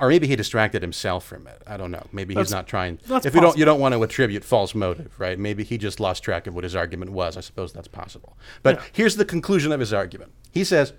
Or 0.00 0.08
maybe 0.08 0.26
he 0.28 0.36
distracted 0.36 0.80
himself 0.82 1.24
from 1.26 1.46
it. 1.46 1.60
I 1.66 1.76
don't 1.76 1.90
know. 1.90 2.06
Maybe 2.12 2.34
That's- 2.34 2.48
he's 2.48 2.54
not 2.54 2.66
trying. 2.68 3.00
that's 3.06 3.26
if 3.26 3.34
you 3.34 3.40
don't, 3.40 3.58
you 3.58 3.64
don't 3.64 3.80
want 3.80 3.94
to 3.94 4.02
attribute 4.02 4.44
false 4.44 4.74
motive, 4.74 5.18
right? 5.18 5.38
Maybe 5.38 5.64
he 5.64 5.76
just 5.76 5.98
lost 5.98 6.22
track 6.22 6.46
of 6.46 6.54
what 6.54 6.64
his 6.64 6.76
argument 6.76 7.12
was. 7.12 7.36
I 7.36 7.40
suppose 7.40 7.72
that's 7.72 7.88
possible. 7.88 8.36
But 8.62 8.76
Yeah. 8.76 8.82
here's 8.92 9.16
the 9.16 9.24
conclusion 9.24 9.72
of 9.72 9.80
his 9.80 9.92
argument. 9.92 10.32
He 10.52 10.62
says, 10.64 10.92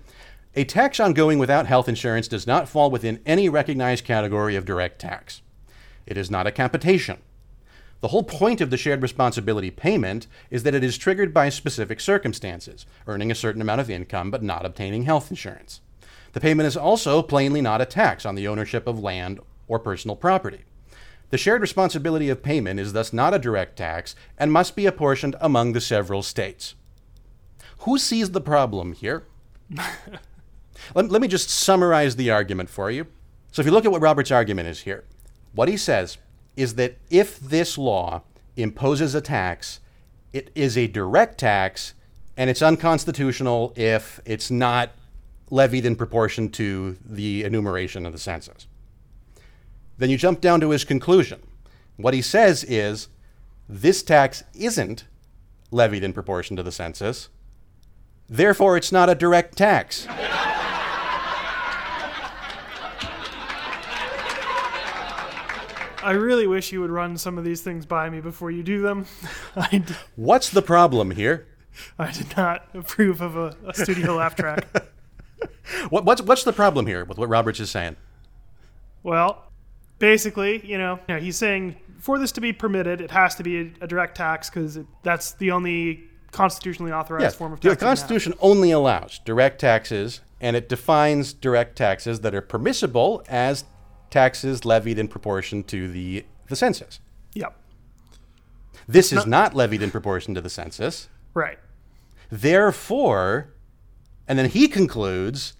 a 0.54 0.64
tax 0.64 1.00
on 1.00 1.12
going 1.14 1.38
without 1.38 1.66
health 1.66 1.88
insurance 1.88 2.28
does 2.28 2.46
not 2.46 2.68
fall 2.68 2.90
within 2.90 3.20
any 3.24 3.48
recognized 3.48 4.04
category 4.04 4.56
of 4.56 4.64
direct 4.64 4.98
tax. 5.00 5.40
It 6.06 6.16
is 6.18 6.30
not 6.30 6.46
a 6.46 6.50
capitation. 6.50 7.18
The 8.00 8.08
whole 8.08 8.22
point 8.24 8.60
of 8.60 8.70
the 8.70 8.76
shared 8.78 9.02
responsibility 9.02 9.70
payment 9.70 10.26
is 10.50 10.62
that 10.64 10.74
it 10.74 10.82
is 10.82 10.96
triggered 10.98 11.32
by 11.34 11.50
specific 11.50 12.00
circumstances, 12.00 12.86
earning 13.06 13.30
a 13.30 13.34
certain 13.34 13.60
amount 13.62 13.80
of 13.82 13.90
income 13.90 14.30
but 14.30 14.42
not 14.42 14.64
obtaining 14.66 15.02
health 15.04 15.30
insurance. 15.30 15.80
The 16.32 16.40
payment 16.40 16.66
is 16.66 16.76
also 16.76 17.22
plainly 17.22 17.60
not 17.60 17.80
a 17.80 17.86
tax 17.86 18.24
on 18.24 18.34
the 18.34 18.46
ownership 18.46 18.86
of 18.86 19.00
land 19.00 19.40
or 19.66 19.78
personal 19.78 20.16
property. 20.16 20.60
The 21.30 21.38
shared 21.38 21.60
responsibility 21.60 22.28
of 22.28 22.42
payment 22.42 22.80
is 22.80 22.92
thus 22.92 23.12
not 23.12 23.34
a 23.34 23.38
direct 23.38 23.76
tax 23.76 24.14
and 24.36 24.52
must 24.52 24.74
be 24.74 24.86
apportioned 24.86 25.36
among 25.40 25.72
the 25.72 25.80
several 25.80 26.22
states. 26.22 26.74
Who 27.80 27.98
sees 27.98 28.32
the 28.32 28.40
problem 28.40 28.92
here? 28.92 29.24
let, 30.94 31.08
let 31.08 31.22
me 31.22 31.28
just 31.28 31.48
summarize 31.48 32.16
the 32.16 32.30
argument 32.30 32.68
for 32.68 32.90
you. 32.90 33.06
So, 33.52 33.60
if 33.60 33.66
you 33.66 33.72
look 33.72 33.84
at 33.84 33.92
what 33.92 34.02
Robert's 34.02 34.30
argument 34.30 34.68
is 34.68 34.80
here, 34.80 35.04
what 35.52 35.68
he 35.68 35.76
says 35.76 36.18
is 36.56 36.74
that 36.74 36.98
if 37.10 37.40
this 37.40 37.78
law 37.78 38.22
imposes 38.56 39.14
a 39.14 39.20
tax, 39.20 39.80
it 40.32 40.50
is 40.54 40.76
a 40.76 40.86
direct 40.86 41.38
tax 41.38 41.94
and 42.36 42.50
it's 42.50 42.62
unconstitutional 42.62 43.72
if 43.76 44.20
it's 44.24 44.50
not 44.50 44.90
levied 45.50 45.84
in 45.84 45.96
proportion 45.96 46.48
to 46.50 46.96
the 47.04 47.42
enumeration 47.44 48.06
of 48.06 48.12
the 48.12 48.18
census. 48.18 48.66
Then 49.98 50.08
you 50.10 50.16
jump 50.16 50.40
down 50.40 50.60
to 50.60 50.70
his 50.70 50.84
conclusion. 50.84 51.40
What 51.96 52.14
he 52.14 52.22
says 52.22 52.64
is 52.64 53.08
this 53.68 54.02
tax 54.02 54.42
isn't 54.54 55.04
levied 55.70 56.02
in 56.04 56.12
proportion 56.12 56.56
to 56.56 56.62
the 56.62 56.72
census, 56.72 57.28
therefore, 58.28 58.76
it's 58.76 58.92
not 58.92 59.10
a 59.10 59.14
direct 59.14 59.56
tax. 59.56 60.06
I 66.02 66.12
really 66.12 66.46
wish 66.46 66.72
you 66.72 66.80
would 66.80 66.90
run 66.90 67.18
some 67.18 67.36
of 67.36 67.44
these 67.44 67.60
things 67.60 67.84
by 67.84 68.08
me 68.08 68.20
before 68.22 68.50
you 68.50 68.62
do 68.62 68.80
them. 68.80 69.04
D- 69.70 69.82
What's 70.16 70.48
the 70.48 70.62
problem 70.62 71.10
here? 71.10 71.46
I 71.98 72.10
did 72.10 72.34
not 72.38 72.68
approve 72.72 73.20
of 73.20 73.36
a, 73.36 73.54
a 73.66 73.74
studio 73.74 74.16
laugh 74.16 74.34
track. 74.34 74.66
What, 75.88 76.04
what's, 76.04 76.20
what's 76.22 76.44
the 76.44 76.52
problem 76.52 76.86
here 76.86 77.04
with 77.04 77.16
what 77.16 77.28
Roberts 77.28 77.60
is 77.60 77.70
saying? 77.70 77.96
Well, 79.02 79.44
basically, 79.98 80.64
you 80.66 80.78
know, 80.78 80.98
you 81.08 81.14
know, 81.14 81.20
he's 81.20 81.36
saying 81.36 81.76
for 82.00 82.18
this 82.18 82.32
to 82.32 82.40
be 82.40 82.52
permitted, 82.52 83.00
it 83.00 83.10
has 83.10 83.34
to 83.36 83.42
be 83.42 83.60
a, 83.60 83.72
a 83.82 83.86
direct 83.86 84.16
tax 84.16 84.50
because 84.50 84.78
that's 85.02 85.32
the 85.34 85.52
only 85.52 86.04
constitutionally 86.32 86.92
authorized 86.92 87.22
Yes, 87.22 87.34
form 87.36 87.52
of 87.52 87.60
the 87.60 87.68
tax. 87.68 87.80
have. 87.80 87.88
Constitution 87.88 88.34
only 88.40 88.70
allows 88.72 89.20
direct 89.20 89.60
taxes, 89.60 90.20
and 90.40 90.56
it 90.56 90.68
defines 90.68 91.32
direct 91.32 91.76
taxes 91.76 92.20
that 92.20 92.34
are 92.34 92.40
permissible 92.40 93.22
as 93.28 93.64
taxes 94.10 94.64
levied 94.64 94.98
in 94.98 95.08
proportion 95.08 95.62
to 95.64 95.88
the, 95.88 96.24
the 96.48 96.56
census. 96.56 97.00
Yep. 97.34 97.56
This 98.88 99.12
is 99.12 99.24
not 99.24 99.54
levied 99.54 99.82
in 99.82 99.90
proportion 99.90 100.34
to 100.34 100.40
the 100.40 100.50
census. 100.50 101.08
Right. 101.32 101.58
Therefore, 102.30 103.52
and 104.30 104.38
then 104.38 104.48
he 104.48 104.68
concludes 104.68 105.54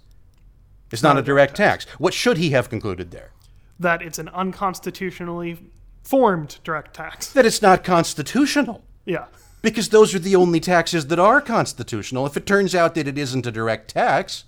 it's 0.93 1.03
not, 1.03 1.19
a 1.19 1.23
direct 1.23 1.57
tax. 1.57 1.87
What 1.99 2.15
should 2.15 2.39
he 2.39 2.51
have 2.51 2.71
concluded 2.71 3.11
there? 3.11 3.33
That 3.81 4.01
it's 4.01 4.21
an 4.21 4.29
unconstitutionally 4.29 5.59
formed 6.05 6.59
direct 6.63 6.95
tax. 6.95 7.33
That 7.33 7.45
it's 7.45 7.61
not 7.61 7.83
constitutional. 7.83 8.85
Yeah. 9.05 9.25
Because 9.61 9.89
those 9.89 10.15
are 10.15 10.21
the 10.21 10.37
only 10.37 10.61
taxes 10.61 11.09
that 11.09 11.19
are 11.19 11.41
constitutional. 11.41 12.27
If 12.27 12.37
it 12.37 12.47
turns 12.47 12.73
out 12.73 12.95
that 12.95 13.09
it 13.09 13.19
isn't 13.19 13.45
a 13.45 13.51
direct 13.51 13.91
tax, 13.91 14.45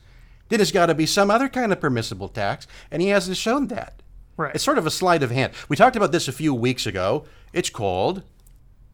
then 0.51 0.61
it's 0.61 0.71
got 0.71 0.87
to 0.87 0.95
be 0.95 1.05
some 1.05 1.29
other 1.29 1.49
kind 1.49 1.73
of 1.73 1.81
permissible 1.81 2.29
tax, 2.29 2.69
and 2.93 3.03
he 3.03 3.09
hasn't 3.09 3.37
shown 3.37 3.67
that. 3.69 4.03
Right. 4.37 4.55
It's 4.55 4.63
sort 4.63 4.79
of 4.79 4.87
a 4.87 4.91
sleight 4.91 5.25
of 5.25 5.33
hand. 5.33 5.53
We 5.69 5.75
talked 5.75 5.97
about 5.97 6.13
this 6.13 6.29
a 6.29 6.33
few 6.33 6.55
weeks 6.55 6.87
ago. 6.87 7.25
It's 7.53 7.71
called 7.71 8.23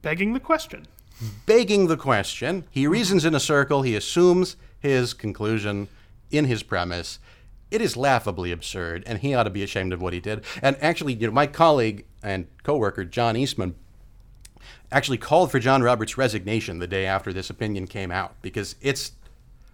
Begging 0.00 0.32
the 0.32 0.40
question. 0.40 0.86
begging 1.44 1.86
the 1.88 1.98
question. 1.98 2.64
He 2.70 2.86
reasons 2.86 3.26
in 3.26 3.34
a 3.34 3.40
circle, 3.40 3.82
he 3.82 3.94
assumes 3.94 4.56
his 4.80 5.14
conclusion 5.14 5.88
in 6.30 6.44
his 6.44 6.62
premise, 6.62 7.18
it 7.70 7.82
is 7.82 7.96
laughably 7.96 8.52
absurd, 8.52 9.04
and 9.06 9.18
he 9.18 9.34
ought 9.34 9.44
to 9.44 9.50
be 9.50 9.62
ashamed 9.62 9.92
of 9.92 10.00
what 10.00 10.12
he 10.12 10.20
did. 10.20 10.44
And 10.62 10.76
actually, 10.80 11.14
you 11.14 11.26
know, 11.26 11.32
my 11.32 11.46
colleague 11.46 12.06
and 12.22 12.46
coworker 12.62 13.04
John 13.04 13.36
Eastman 13.36 13.74
actually 14.90 15.18
called 15.18 15.50
for 15.50 15.58
John 15.58 15.82
Roberts' 15.82 16.16
resignation 16.16 16.78
the 16.78 16.86
day 16.86 17.06
after 17.06 17.32
this 17.32 17.50
opinion 17.50 17.86
came 17.86 18.10
out 18.10 18.40
because 18.40 18.74
it's 18.80 19.12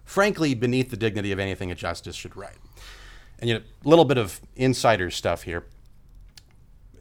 frankly 0.04 0.54
beneath 0.54 0.90
the 0.90 0.96
dignity 0.96 1.32
of 1.32 1.38
anything 1.38 1.70
a 1.70 1.74
justice 1.74 2.16
should 2.16 2.36
write. 2.36 2.58
And 3.38 3.48
you 3.48 3.54
know, 3.54 3.64
a 3.84 3.88
little 3.88 4.04
bit 4.04 4.18
of 4.18 4.40
insider 4.56 5.10
stuff 5.10 5.42
here. 5.42 5.64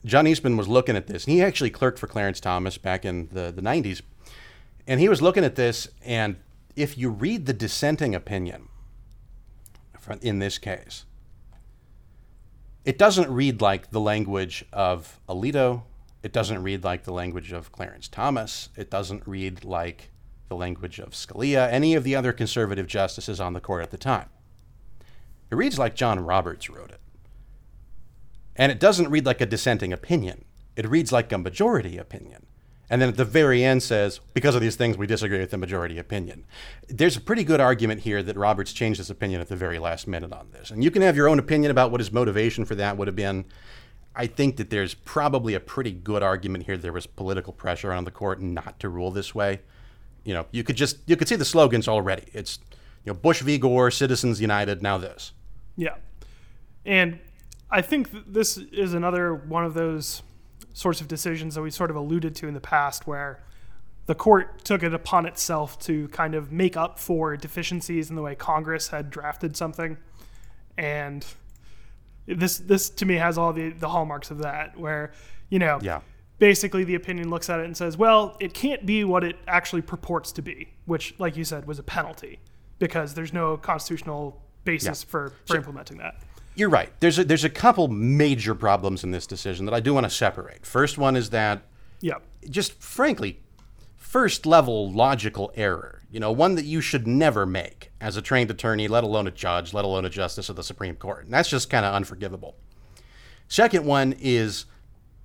John 0.06 0.28
Eastman 0.28 0.58
was 0.58 0.68
looking 0.68 0.96
at 0.96 1.08
this, 1.08 1.26
and 1.26 1.34
he 1.34 1.42
actually 1.42 1.70
clerked 1.70 1.98
for 1.98 2.08
Clarence 2.08 2.39
Thomas 2.39 2.78
back 2.78 3.06
in 3.06 3.30
the, 3.32 3.52
the 3.52 3.62
90s. 3.62 4.02
And 4.86 5.00
he 5.00 5.08
was 5.08 5.22
looking 5.22 5.46
at 5.46 5.56
this, 5.56 5.88
and 6.04 6.36
if 6.76 6.98
you 6.98 7.10
read 7.10 7.46
the 7.46 7.54
dissenting 7.54 8.16
opinion 8.16 8.70
in 10.22 10.40
this 10.40 10.58
case, 10.58 11.06
it 12.84 12.98
doesn't 12.98 13.32
read 13.32 13.62
like 13.62 13.92
the 13.92 14.00
language 14.00 14.66
of 14.74 15.20
Alito. 15.30 15.84
It 16.22 16.34
doesn't 16.34 16.64
read 16.64 16.84
like 16.84 17.04
the 17.04 17.14
language 17.14 17.52
of 17.52 17.72
Clarence 17.72 18.08
Thomas. 18.08 18.70
It 18.76 18.90
doesn't 18.90 19.28
read 19.28 19.64
like 19.64 20.12
the 20.50 20.56
language 20.56 21.00
of 21.00 21.12
Scalia, 21.12 21.72
any 21.72 21.96
of 21.96 22.04
the 22.04 22.16
other 22.16 22.34
conservative 22.34 22.88
justices 22.88 23.40
on 23.40 23.54
the 23.54 23.62
court 23.62 23.84
at 23.84 23.92
the 23.92 23.98
time. 23.98 24.30
It 25.50 25.56
reads 25.56 25.80
like 25.80 25.96
John 25.96 26.20
Roberts 26.20 26.70
wrote 26.70 26.92
it. 26.92 27.00
And 28.56 28.72
it 28.72 28.80
doesn't 28.80 29.10
read 29.10 29.26
like 29.26 29.42
a 29.42 29.46
dissenting 29.46 29.94
opinion. 29.94 30.46
It 30.76 30.88
reads 30.90 31.12
like 31.12 31.32
a 31.32 31.38
majority 31.38 31.98
opinion. 31.98 32.46
And 32.93 33.01
then 33.01 33.10
at 33.10 33.17
the 33.17 33.25
very 33.25 33.63
end 33.63 33.82
says, 33.82 34.19
because 34.36 34.53
of 34.53 34.62
these 34.62 34.75
things, 34.75 34.99
we 34.99 35.08
disagree 35.08 35.39
with 35.39 35.49
the 35.49 35.58
majority 35.58 35.97
opinion. 35.97 36.45
There's 36.88 37.17
a 37.17 37.21
pretty 37.21 37.43
good 37.43 37.60
argument 37.60 38.01
here 38.01 38.21
that 38.21 38.38
Roberts 38.38 38.71
changed 38.71 38.99
his 38.99 39.10
opinion 39.10 39.41
at 39.41 39.47
the 39.47 39.56
very 39.56 39.79
last 39.79 40.08
minute 40.08 40.32
on 40.32 40.51
this. 40.51 40.69
And 40.69 40.84
you 40.84 40.91
can 40.91 41.01
have 41.01 41.15
your 41.15 41.27
own 41.27 41.39
opinion 41.39 41.71
about 41.71 41.89
what 41.89 42.01
his 42.01 42.12
motivation 42.12 42.65
for 42.65 42.75
that 42.75 42.95
would 42.95 43.08
have 43.08 43.15
been. 43.15 43.45
I 44.15 44.27
think 44.27 44.58
that 44.58 44.69
there's 44.69 44.93
probably 44.93 45.56
a 45.56 45.60
pretty 45.60 45.91
good 45.91 46.21
argument 46.21 46.65
here 46.65 46.77
there 46.77 46.93
was 46.93 47.08
political 47.08 47.51
pressure 47.51 47.91
on 47.91 48.03
the 48.03 48.12
court 48.12 48.39
not 48.39 48.79
to 48.82 48.89
rule 48.89 49.10
this 49.10 49.34
way. 49.34 49.62
You 50.23 50.36
know, 50.36 50.45
you 50.51 50.63
could 50.63 50.75
just 50.75 50.97
you 51.08 51.15
could 51.15 51.27
see 51.27 51.36
the 51.36 51.45
slogans 51.45 51.88
already. 51.88 52.25
It's 52.32 52.60
you 53.06 53.12
know, 53.12 53.17
Bush 53.17 53.41
v. 53.41 53.58
Gore, 53.58 53.89
Citizens 53.89 54.39
United, 54.39 54.84
now 54.84 54.99
this. 54.99 55.32
Yeah. 55.75 55.95
And 56.86 57.17
I 57.71 57.82
think 57.82 58.12
th- 58.12 58.25
this 58.27 58.58
is 58.58 58.93
another 58.93 59.34
one 59.34 59.65
of 59.65 59.73
those 59.73 60.21
sorts 60.74 61.00
of 61.02 61.08
decisions 61.08 61.56
that 61.56 61.62
we 61.62 61.70
sort 61.72 61.90
of 61.90 61.96
alluded 61.96 62.36
to 62.36 62.48
in 62.48 62.54
the 62.54 62.60
past 62.60 63.06
where 63.08 63.42
the 64.06 64.16
court 64.16 64.66
took 64.66 64.84
it 64.84 64.94
upon 64.94 65.26
itself 65.26 65.80
to 65.80 66.08
kind 66.10 66.36
of 66.36 66.52
make 66.52 66.76
up 66.76 67.00
for 67.00 67.38
deficiencies 67.38 68.10
in 68.10 68.16
the 68.16 68.22
way 68.22 68.36
Congress 68.36 68.90
had 68.90 69.10
drafted 69.10 69.56
something. 69.56 69.98
And 70.78 71.26
this 72.26 72.58
this 72.58 72.90
to 72.90 73.06
me 73.06 73.16
has 73.16 73.38
all 73.38 73.54
the, 73.54 73.70
the 73.70 73.90
hallmarks 73.90 74.32
of 74.32 74.40
that, 74.40 74.78
where, 74.78 75.12
you 75.50 75.60
know, 75.60 75.80
Yeah. 75.82 76.02
basically 76.40 76.84
the 76.84 76.96
opinion 76.96 77.30
looks 77.30 77.50
at 77.50 77.60
it 77.60 77.66
and 77.66 77.78
says, 77.78 77.96
well, 77.98 78.36
it 78.40 78.54
can't 78.54 78.86
be 78.86 79.04
what 79.04 79.24
it 79.24 79.38
actually 79.48 79.82
purports 79.84 80.32
to 80.34 80.42
be, 80.42 80.74
which, 80.86 81.14
like 81.20 81.38
you 81.38 81.44
said, 81.46 81.66
was 81.68 81.80
a 81.80 81.84
penalty 81.84 82.40
because 82.80 83.14
there's 83.14 83.32
no 83.34 83.56
constitutional 83.58 84.42
basis 84.66 85.04
Yeah. 85.04 85.12
for, 85.12 85.34
for 85.46 85.56
implementing 85.56 85.98
that. 86.00 86.16
You're 86.56 86.70
right. 86.70 86.92
There's 87.00 87.18
a, 87.20 87.24
there's 87.24 87.44
a 87.44 87.50
couple 87.50 87.88
major 87.88 88.54
problems 88.56 89.04
in 89.04 89.12
this 89.12 89.26
decision 89.26 89.66
that 89.66 89.74
I 89.74 89.80
do 89.80 89.94
want 89.94 90.06
to 90.06 90.10
separate. 90.10 90.66
First 90.66 90.98
one 90.98 91.16
is 91.16 91.32
that 91.32 91.63
Yeah. 92.02 92.16
just 92.50 92.74
frankly, 92.82 93.39
first 93.98 94.46
level 94.46 94.92
logical 94.92 95.52
error. 95.56 96.02
You 96.12 96.20
know, 96.20 96.32
one 96.32 96.54
that 96.56 96.66
you 96.66 96.80
should 96.80 97.08
never 97.08 97.46
make 97.48 97.92
as 98.00 98.18
a 98.18 98.22
trained 98.22 98.52
attorney, 98.52 98.88
let 98.88 99.04
alone 99.04 99.26
a 99.28 99.32
judge, 99.32 99.74
let 99.74 99.84
alone 99.84 100.06
a 100.06 100.10
justice 100.12 100.48
of 100.48 100.56
the 100.56 100.63
Supreme 100.63 100.96
Court. 100.96 101.26
And 101.26 101.34
that's 101.34 101.50
just 101.50 101.72
kind 101.72 101.86
of 101.86 101.96
unforgivable. 101.96 102.56
Second 103.48 103.86
one 103.86 104.13
is 104.20 104.66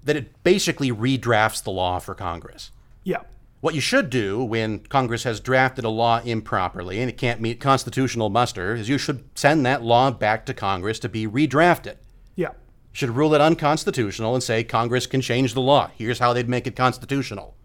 that 0.03 0.17
it 0.17 0.43
basically 0.43 0.91
redrafts 0.91 1.63
the 1.63 1.71
law 1.71 1.99
for 1.99 2.15
Congress. 2.15 2.71
Yeah. 3.05 3.23
What 3.61 3.75
you 3.75 3.81
should 3.81 4.09
do 4.09 4.43
when 4.45 4.81
Congress 4.81 5.25
has 5.25 5.41
drafted 5.41 5.85
a 5.85 5.89
law 5.89 6.21
improperly 6.25 7.01
and 7.01 7.11
it 7.11 7.19
can't 7.19 7.41
meet 7.41 7.61
constitutional 7.61 8.29
muster 8.31 8.75
is 8.77 8.89
you 8.89 8.99
should 8.99 9.25
send 9.35 9.67
that 9.67 9.83
law 9.83 10.11
back 10.13 10.47
to 10.47 10.55
Congress 10.55 11.01
to 11.01 11.09
be 11.09 11.27
redrafted. 11.27 11.97
Yeah. 12.37 12.51
Should 12.93 13.11
rule 13.11 13.35
it 13.35 13.41
unconstitutional 13.41 14.35
and 14.35 14.43
say 14.43 14.63
Congress 14.63 15.07
can 15.09 15.21
change 15.21 15.55
the 15.55 15.61
law. 15.61 15.91
Here's 15.97 16.21
how 16.21 16.33
they'd 16.33 16.49
make 16.49 16.69
it 16.69 16.77
constitutional. 16.77 17.57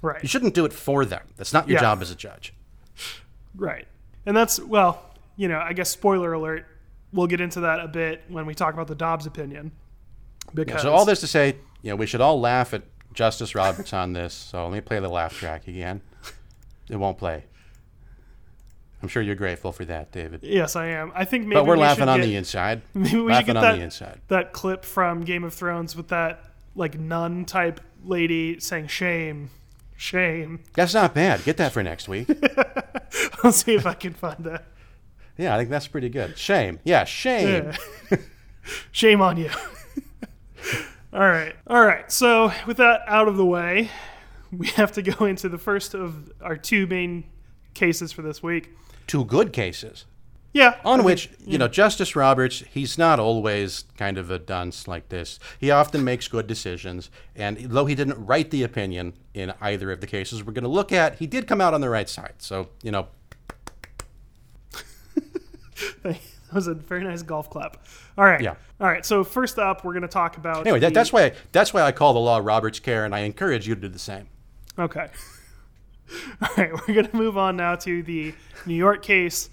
Right. 0.00 0.22
You 0.22 0.28
shouldn't 0.28 0.54
do 0.54 0.64
it 0.64 0.72
for 0.72 1.04
them. 1.04 1.22
That's 1.36 1.52
not 1.52 1.68
your 1.68 1.76
Yeah. 1.76 1.82
job 1.82 2.00
as 2.00 2.10
a 2.10 2.16
judge. 2.16 2.54
Right. 3.54 3.86
And 4.24 4.34
that's, 4.34 4.58
well, 4.58 5.02
you 5.36 5.48
know, 5.48 5.58
I 5.60 5.74
guess 5.74 5.90
spoiler 5.90 6.32
alert, 6.32 6.66
we'll 7.12 7.26
get 7.26 7.42
into 7.42 7.60
that 7.60 7.78
a 7.78 7.88
bit 7.88 8.22
when 8.28 8.46
we 8.46 8.54
talk 8.54 8.72
about 8.72 8.86
the 8.86 8.94
Dobbs 8.94 9.26
opinion. 9.26 9.72
Because 10.54 10.82
So 10.82 10.92
all 10.92 11.04
this 11.04 11.20
to 11.20 11.26
say, 11.26 11.56
you 11.82 11.90
know, 11.90 11.96
we 11.96 12.06
should 12.06 12.20
all 12.20 12.40
laugh 12.40 12.72
at 12.74 12.82
Justice 13.12 13.54
Roberts 13.54 13.92
on 13.92 14.12
this. 14.12 14.34
So 14.34 14.64
let 14.66 14.72
me 14.72 14.80
play 14.80 14.98
the 15.00 15.08
laugh 15.08 15.36
track 15.38 15.68
again. 15.68 16.00
It 16.88 16.96
won't 16.96 17.18
play. 17.18 17.44
I'm 19.02 19.08
sure 19.08 19.20
you're 19.22 19.34
grateful 19.34 19.72
for 19.72 19.84
that, 19.86 20.12
David. 20.12 20.40
Yes, 20.44 20.76
I 20.76 20.86
am. 20.86 21.10
I 21.14 21.24
think 21.24 21.44
maybe 21.46 21.54
But 21.60 21.66
we're 21.66 21.74
we 21.74 21.80
laughing 21.80 22.08
on 22.08 22.20
get- 22.20 22.26
the 22.26 22.36
inside. 22.36 22.82
Maybe 22.94 23.16
we 23.16 23.18
should 23.18 23.26
laughing 23.26 23.46
get 23.46 23.56
on 23.56 23.62
that, 23.62 23.76
the 23.76 23.82
inside. 23.82 24.20
that 24.28 24.52
clip 24.52 24.84
from 24.84 25.22
Game 25.22 25.42
of 25.42 25.52
Thrones 25.52 25.96
with 25.96 26.08
that 26.08 26.44
like 26.76 26.98
nun 26.98 27.44
type 27.44 27.80
lady 28.04 28.60
saying 28.60 28.86
shame, 28.86 29.50
shame. 29.96 30.60
That's 30.74 30.94
not 30.94 31.14
bad. 31.14 31.42
Get 31.44 31.56
that 31.56 31.72
for 31.72 31.82
next 31.82 32.08
week. 32.08 32.28
I'll 33.42 33.50
see 33.52 33.74
if 33.74 33.86
I 33.86 33.94
can 33.94 34.14
find 34.14 34.38
that. 34.44 34.64
Yeah, 35.36 35.54
I 35.54 35.58
think 35.58 35.70
that's 35.70 35.88
pretty 35.88 36.08
good. 36.08 36.38
Shame. 36.38 36.78
Yeah, 36.84 37.02
shame. 37.04 37.72
Yeah. 38.10 38.16
Shame 38.92 39.20
on 39.20 39.36
you. 39.38 39.50
All 41.12 41.20
right. 41.20 41.54
All 41.66 41.84
right. 41.84 42.10
So, 42.10 42.52
with 42.66 42.78
that 42.78 43.02
out 43.06 43.28
of 43.28 43.36
the 43.36 43.44
way, 43.44 43.90
we 44.50 44.68
have 44.68 44.92
to 44.92 45.02
go 45.02 45.26
into 45.26 45.48
the 45.48 45.58
first 45.58 45.94
of 45.94 46.32
our 46.40 46.56
two 46.56 46.86
main 46.86 47.24
cases 47.74 48.12
for 48.12 48.22
this 48.22 48.42
week. 48.42 48.70
Two 49.06 49.24
good 49.24 49.52
cases. 49.52 50.06
Yeah. 50.54 50.76
On 50.84 50.98
think- 50.98 51.06
which, 51.06 51.30
you 51.44 51.56
know, 51.58 51.68
Justice 51.68 52.14
Roberts, 52.14 52.62
he's 52.70 52.96
not 52.98 53.18
always 53.18 53.84
kind 53.96 54.18
of 54.18 54.30
a 54.30 54.38
dunce 54.38 54.86
like 54.86 55.08
this. 55.08 55.38
He 55.58 55.70
often 55.70 56.04
makes 56.04 56.28
good 56.28 56.46
decisions. 56.46 57.10
And 57.34 57.56
though 57.58 57.86
he 57.86 57.94
didn't 57.94 58.24
write 58.24 58.50
the 58.50 58.62
opinion 58.62 59.14
in 59.34 59.52
either 59.60 59.90
of 59.92 60.00
the 60.02 60.06
cases 60.06 60.44
we're 60.44 60.52
going 60.52 60.62
to 60.64 60.68
look 60.68 60.92
at, 60.92 61.16
he 61.18 61.26
did 61.26 61.46
come 61.46 61.60
out 61.60 61.72
on 61.74 61.80
the 61.80 61.88
right 61.90 62.08
side. 62.08 62.34
So, 62.38 62.68
you 62.82 62.90
know, 62.90 63.08
that 66.52 66.56
was 66.56 66.66
a 66.66 66.74
very 66.74 67.02
nice 67.02 67.22
golf 67.22 67.48
clap. 67.48 67.78
All 68.18 68.24
right. 68.26 68.40
Yeah. 68.42 68.56
All 68.80 68.86
right. 68.88 69.04
So, 69.06 69.24
first 69.24 69.58
up, 69.58 69.84
we're 69.84 69.92
going 69.94 70.02
to 70.02 70.08
talk 70.08 70.36
about. 70.36 70.60
anyway, 70.66 70.80
that, 70.80 70.88
the- 70.88 70.94
that's 70.94 71.12
why 71.12 71.32
that's 71.52 71.72
why 71.72 71.80
I 71.82 71.92
call 71.92 72.12
the 72.12 72.20
law 72.20 72.38
Roberts 72.38 72.78
care, 72.78 73.04
and 73.06 73.14
I 73.14 73.20
encourage 73.20 73.66
you 73.66 73.74
to 73.74 73.80
do 73.80 73.88
the 73.88 73.98
same. 73.98 74.28
Okay. 74.78 75.08
All 76.42 76.48
right, 76.58 76.72
we're 76.72 76.94
going 76.94 77.06
to 77.06 77.16
move 77.16 77.38
on 77.38 77.56
now 77.56 77.74
to 77.76 78.02
the 78.02 78.34
New 78.66 78.74
York 78.74 79.02
case. 79.02 79.48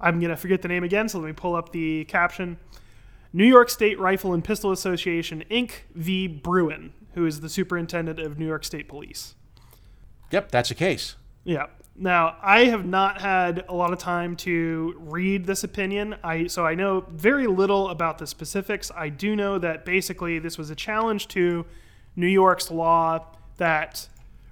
I'm 0.00 0.20
going 0.20 0.30
to 0.30 0.36
forget 0.36 0.62
the 0.62 0.68
name 0.68 0.84
again, 0.84 1.08
so 1.08 1.18
let 1.18 1.26
me 1.26 1.32
pull 1.32 1.56
up 1.56 1.72
the 1.72 2.04
caption. 2.04 2.56
New 3.32 3.44
York 3.46 3.68
State 3.68 3.98
Rifle 3.98 4.32
and 4.32 4.44
Pistol 4.44 4.70
Association, 4.70 5.42
Inc. 5.50 5.72
v. 5.94 6.28
Bruen, 6.28 6.92
who 7.14 7.26
is 7.26 7.40
the 7.40 7.48
superintendent 7.48 8.20
of 8.20 8.38
New 8.38 8.46
York 8.46 8.64
State 8.64 8.88
Police. 8.88 9.34
Yep, 10.30 10.52
that's 10.52 10.70
a 10.70 10.74
case. 10.74 11.16
Yeah. 11.44 11.66
Now, 12.00 12.36
I 12.40 12.66
have 12.66 12.86
not 12.86 13.20
had 13.20 13.64
a 13.68 13.74
lot 13.74 13.92
of 13.92 13.98
time 13.98 14.36
to 14.36 14.94
read 14.98 15.46
this 15.46 15.64
opinion. 15.64 16.14
I 16.22 16.46
so 16.46 16.64
I 16.64 16.74
know 16.76 17.04
very 17.10 17.48
little 17.48 17.88
about 17.88 18.18
the 18.18 18.26
specifics. 18.26 18.92
I 18.96 19.08
do 19.08 19.34
know 19.34 19.58
that 19.58 19.84
basically 19.84 20.38
this 20.38 20.56
was 20.56 20.70
a 20.70 20.76
challenge 20.76 21.26
to 21.28 21.66
New 22.14 22.28
York's 22.28 22.70
law 22.70 23.26
that 23.56 24.08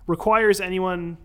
requires 0.08 0.60
anyone 0.60 1.18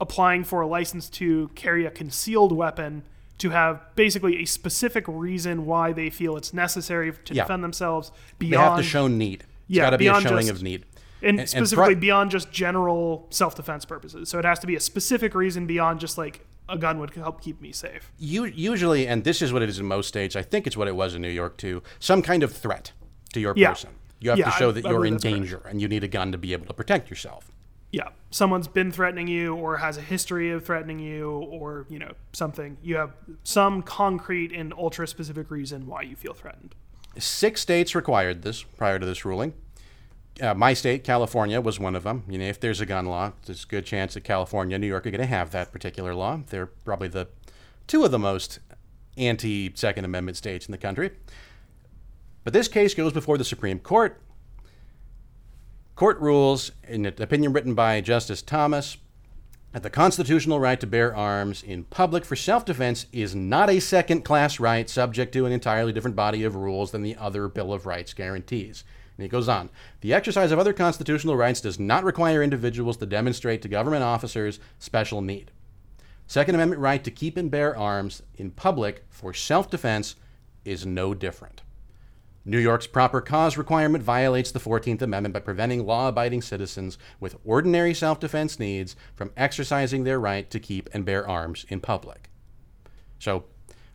applying 0.00 0.42
for 0.42 0.60
a 0.60 0.66
license 0.66 1.08
to 1.08 1.50
carry 1.54 1.86
a 1.86 1.90
concealed 1.90 2.50
weapon 2.52 3.02
to 3.38 3.50
have 3.50 3.80
basically 3.94 4.42
a 4.42 4.44
specific 4.44 5.04
reason 5.06 5.66
why 5.66 5.92
they 5.92 6.10
feel 6.10 6.36
it's 6.36 6.52
necessary 6.52 7.12
to 7.24 7.34
Yeah. 7.34 7.44
defend 7.44 7.62
themselves 7.62 8.10
beyond. 8.38 8.52
They 8.52 8.56
have 8.70 8.76
to 8.78 8.82
show 8.82 9.06
need. 9.08 9.42
It's 9.42 9.48
Yeah, 9.68 9.84
got 9.84 9.90
to 9.90 9.98
be 9.98 10.06
a 10.08 10.20
showing 10.20 10.46
just- 10.46 10.50
of 10.50 10.62
need. 10.62 10.84
And, 11.22 11.40
and 11.40 11.48
specifically 11.48 11.94
pri- 11.94 12.00
beyond 12.00 12.30
just 12.30 12.50
general 12.52 13.26
self-defense 13.30 13.84
purposes. 13.84 14.28
So 14.28 14.38
it 14.38 14.44
has 14.44 14.58
to 14.60 14.66
be 14.66 14.76
a 14.76 14.80
specific 14.80 15.34
reason 15.34 15.66
beyond 15.66 16.00
just 16.00 16.18
like 16.18 16.44
a 16.68 16.76
gun 16.76 16.98
would 16.98 17.14
help 17.14 17.40
keep 17.40 17.60
me 17.60 17.72
safe. 17.72 18.10
U- 18.18 18.44
usually, 18.44 19.06
and 19.06 19.24
this 19.24 19.40
is 19.42 19.52
what 19.52 19.62
it 19.62 19.68
is 19.68 19.78
in 19.78 19.86
most 19.86 20.08
states, 20.08 20.34
I 20.36 20.42
think 20.42 20.66
it's 20.66 20.76
what 20.76 20.88
it 20.88 20.96
was 20.96 21.14
in 21.14 21.22
New 21.22 21.28
York 21.30 21.56
too, 21.56 21.82
some 22.00 22.22
kind 22.22 22.42
of 22.42 22.52
threat 22.52 22.92
to 23.32 23.40
your 23.40 23.54
Yeah. 23.56 23.70
person. 23.70 23.90
You 24.20 24.30
have 24.30 24.38
Yeah, 24.38 24.46
to 24.46 24.50
show 24.52 24.72
that 24.72 24.84
I 24.86 24.90
you're 24.90 25.04
in 25.06 25.14
that's 25.14 25.24
correct. 25.24 25.36
danger 25.36 25.62
and 25.68 25.80
you 25.80 25.88
need 25.88 26.02
a 26.02 26.08
gun 26.08 26.32
to 26.32 26.38
be 26.38 26.52
able 26.52 26.66
to 26.66 26.74
protect 26.74 27.10
yourself. 27.10 27.50
Yeah, 27.92 28.08
someone's 28.30 28.66
been 28.66 28.90
threatening 28.90 29.28
you 29.28 29.54
or 29.54 29.76
has 29.76 29.96
a 29.96 30.00
history 30.00 30.50
of 30.50 30.64
threatening 30.64 30.98
you 30.98 31.30
or, 31.30 31.86
you 31.88 31.98
know, 31.98 32.12
something. 32.32 32.76
You 32.82 32.96
have 32.96 33.12
some 33.44 33.82
concrete 33.82 34.52
and 34.52 34.72
ultra 34.74 35.06
specific 35.06 35.50
reason 35.50 35.86
why 35.86 36.02
you 36.02 36.16
feel 36.16 36.34
threatened. 36.34 36.74
Six 37.18 37.60
states 37.60 37.94
required 37.94 38.42
this 38.42 38.62
prior 38.62 38.98
to 38.98 39.06
this 39.06 39.24
ruling. 39.24 39.54
Uh, 40.40 40.54
my 40.54 40.74
state, 40.74 41.02
California, 41.02 41.60
was 41.60 41.80
one 41.80 41.96
of 41.96 42.02
them. 42.02 42.24
You 42.28 42.38
know, 42.38 42.44
if 42.44 42.60
there's 42.60 42.80
a 42.80 42.86
gun 42.86 43.06
law, 43.06 43.32
there's 43.46 43.64
a 43.64 43.66
good 43.66 43.86
chance 43.86 44.14
that 44.14 44.24
California 44.24 44.74
and 44.74 44.82
New 44.82 44.88
York 44.88 45.06
are 45.06 45.10
going 45.10 45.20
to 45.20 45.26
have 45.26 45.50
that 45.52 45.72
particular 45.72 46.14
law. 46.14 46.40
They're 46.48 46.66
probably 46.66 47.08
the 47.08 47.28
two 47.86 48.04
of 48.04 48.10
the 48.10 48.18
most 48.18 48.58
anti 49.16 49.72
Second 49.74 50.04
Amendment 50.04 50.36
states 50.36 50.66
in 50.66 50.72
the 50.72 50.78
country. 50.78 51.10
But 52.44 52.52
this 52.52 52.68
case 52.68 52.94
goes 52.94 53.12
before 53.12 53.38
the 53.38 53.44
Supreme 53.44 53.78
Court. 53.78 54.20
Court 55.94 56.20
rules, 56.20 56.72
in 56.86 57.06
an 57.06 57.14
opinion 57.22 57.54
written 57.54 57.74
by 57.74 58.02
Justice 58.02 58.42
Thomas, 58.42 58.98
that 59.72 59.82
the 59.82 59.90
constitutional 59.90 60.60
right 60.60 60.78
to 60.78 60.86
bear 60.86 61.16
arms 61.16 61.62
in 61.62 61.84
public 61.84 62.24
for 62.24 62.36
self 62.36 62.64
defense 62.64 63.06
is 63.12 63.34
not 63.34 63.70
a 63.70 63.80
second 63.80 64.22
class 64.22 64.60
right 64.60 64.88
subject 64.88 65.32
to 65.32 65.46
an 65.46 65.52
entirely 65.52 65.92
different 65.92 66.16
body 66.16 66.44
of 66.44 66.54
rules 66.54 66.92
than 66.92 67.02
the 67.02 67.16
other 67.16 67.48
Bill 67.48 67.72
of 67.72 67.86
Rights 67.86 68.14
guarantees. 68.14 68.84
And 69.16 69.24
he 69.24 69.28
goes 69.28 69.48
on 69.48 69.70
The 70.00 70.12
exercise 70.12 70.52
of 70.52 70.58
other 70.58 70.72
constitutional 70.72 71.36
rights 71.36 71.60
does 71.60 71.78
not 71.78 72.04
require 72.04 72.42
individuals 72.42 72.96
to 72.98 73.06
demonstrate 73.06 73.62
to 73.62 73.68
government 73.68 74.02
officers 74.02 74.60
special 74.78 75.20
need. 75.20 75.50
Second 76.26 76.56
Amendment 76.56 76.80
right 76.80 77.02
to 77.04 77.10
keep 77.10 77.36
and 77.36 77.50
bear 77.50 77.76
arms 77.76 78.22
in 78.34 78.50
public 78.50 79.04
for 79.08 79.32
self 79.32 79.70
defense 79.70 80.16
is 80.64 80.84
no 80.84 81.14
different. 81.14 81.62
New 82.44 82.58
York's 82.58 82.86
proper 82.86 83.20
cause 83.20 83.56
requirement 83.56 84.04
violates 84.04 84.52
the 84.52 84.60
14th 84.60 85.02
Amendment 85.02 85.32
by 85.32 85.40
preventing 85.40 85.84
law 85.84 86.08
abiding 86.08 86.42
citizens 86.42 86.96
with 87.18 87.36
ordinary 87.44 87.94
self 87.94 88.20
defense 88.20 88.58
needs 88.58 88.94
from 89.14 89.32
exercising 89.36 90.04
their 90.04 90.20
right 90.20 90.48
to 90.50 90.60
keep 90.60 90.88
and 90.92 91.04
bear 91.04 91.28
arms 91.28 91.64
in 91.68 91.80
public. 91.80 92.28
So, 93.18 93.44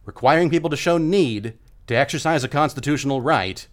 requiring 0.06 0.50
people 0.50 0.70
to 0.70 0.76
show 0.76 0.98
need 0.98 1.54
to 1.88 1.96
exercise 1.96 2.44
a 2.44 2.50
constitutional 2.50 3.22
right 3.22 3.68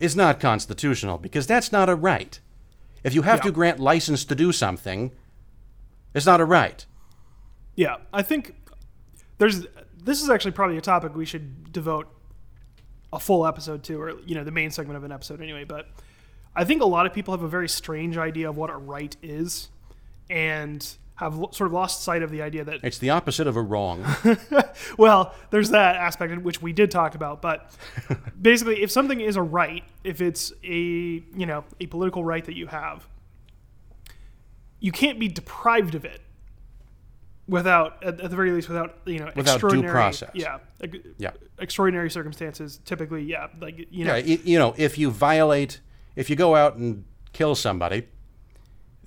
is 0.00 0.16
not 0.16 0.40
constitutional 0.40 1.18
because 1.18 1.46
that's 1.46 1.70
not 1.70 1.88
a 1.88 1.94
right. 1.94 2.40
If 3.04 3.14
you 3.14 3.22
have 3.22 3.38
Yeah. 3.40 3.44
to 3.44 3.52
grant 3.52 3.78
license 3.78 4.24
to 4.24 4.34
do 4.34 4.50
something, 4.52 5.12
it's 6.14 6.26
not 6.26 6.40
a 6.40 6.44
right. 6.44 6.84
Yeah, 7.76 7.96
I 8.12 8.22
think 8.22 8.54
there's 9.38 9.66
this 10.02 10.22
is 10.22 10.30
actually 10.30 10.52
probably 10.52 10.76
a 10.78 10.80
topic 10.80 11.14
we 11.14 11.26
should 11.26 11.72
devote 11.72 12.08
a 13.12 13.20
full 13.20 13.46
episode 13.46 13.82
to, 13.84 14.00
or 14.00 14.18
you 14.20 14.34
know, 14.34 14.44
the 14.44 14.50
main 14.50 14.70
segment 14.70 14.96
of 14.96 15.04
an 15.04 15.12
episode 15.12 15.40
anyway. 15.42 15.64
But 15.64 15.88
I 16.56 16.64
think 16.64 16.80
a 16.82 16.86
lot 16.86 17.06
of 17.06 17.12
people 17.12 17.32
have 17.34 17.42
a 17.42 17.48
very 17.48 17.68
strange 17.68 18.16
idea 18.16 18.48
of 18.48 18.56
what 18.56 18.70
a 18.70 18.76
right 18.76 19.14
is, 19.22 19.68
and 20.28 20.86
have 21.20 21.34
sort 21.52 21.66
of 21.66 21.72
lost 21.72 22.02
sight 22.02 22.22
of 22.22 22.30
the 22.30 22.40
idea 22.40 22.64
that 22.64 22.80
It's 22.82 22.96
the 22.96 23.10
opposite 23.10 23.46
of 23.46 23.54
a 23.54 23.60
wrong. 23.60 24.02
well, 24.98 25.34
there's 25.50 25.68
that 25.68 25.96
aspect 25.96 26.40
which 26.42 26.62
we 26.62 26.72
did 26.72 26.90
talk 26.90 27.14
about, 27.14 27.42
but 27.42 27.70
basically, 28.42 28.82
if 28.82 28.90
something 28.90 29.20
is 29.20 29.36
a 29.36 29.42
right, 29.42 29.84
if 30.02 30.22
it's 30.22 30.50
a 30.64 30.78
you 30.78 31.46
know 31.46 31.62
a 31.78 31.86
political 31.86 32.24
right 32.24 32.42
that 32.46 32.56
you 32.56 32.68
have, 32.68 33.06
you 34.80 34.92
can't 34.92 35.20
be 35.20 35.28
deprived 35.28 35.94
of 35.94 36.06
it 36.06 36.22
without, 37.46 38.02
at, 38.02 38.16
the 38.16 38.28
very 38.28 38.50
least, 38.52 38.68
without 38.70 38.96
you 39.04 39.18
know 39.18 39.26
Without 39.36 39.44
due 39.60 39.66
extraordinary, 39.66 39.92
process. 39.92 40.30
Yeah, 40.32 40.58
Yeah. 41.18 41.32
extraordinary 41.58 42.10
circumstances. 42.10 42.80
Typically, 42.86 43.24
yeah, 43.24 43.48
like 43.60 43.76
you 43.90 44.06
know, 44.06 44.16
Yeah, 44.16 44.36
you 44.42 44.58
know, 44.58 44.74
if 44.78 44.96
you 44.96 45.10
violate, 45.10 45.80
if 46.16 46.30
you 46.30 46.36
go 46.36 46.56
out 46.56 46.76
and 46.76 47.04
kill 47.34 47.54
somebody, 47.54 48.08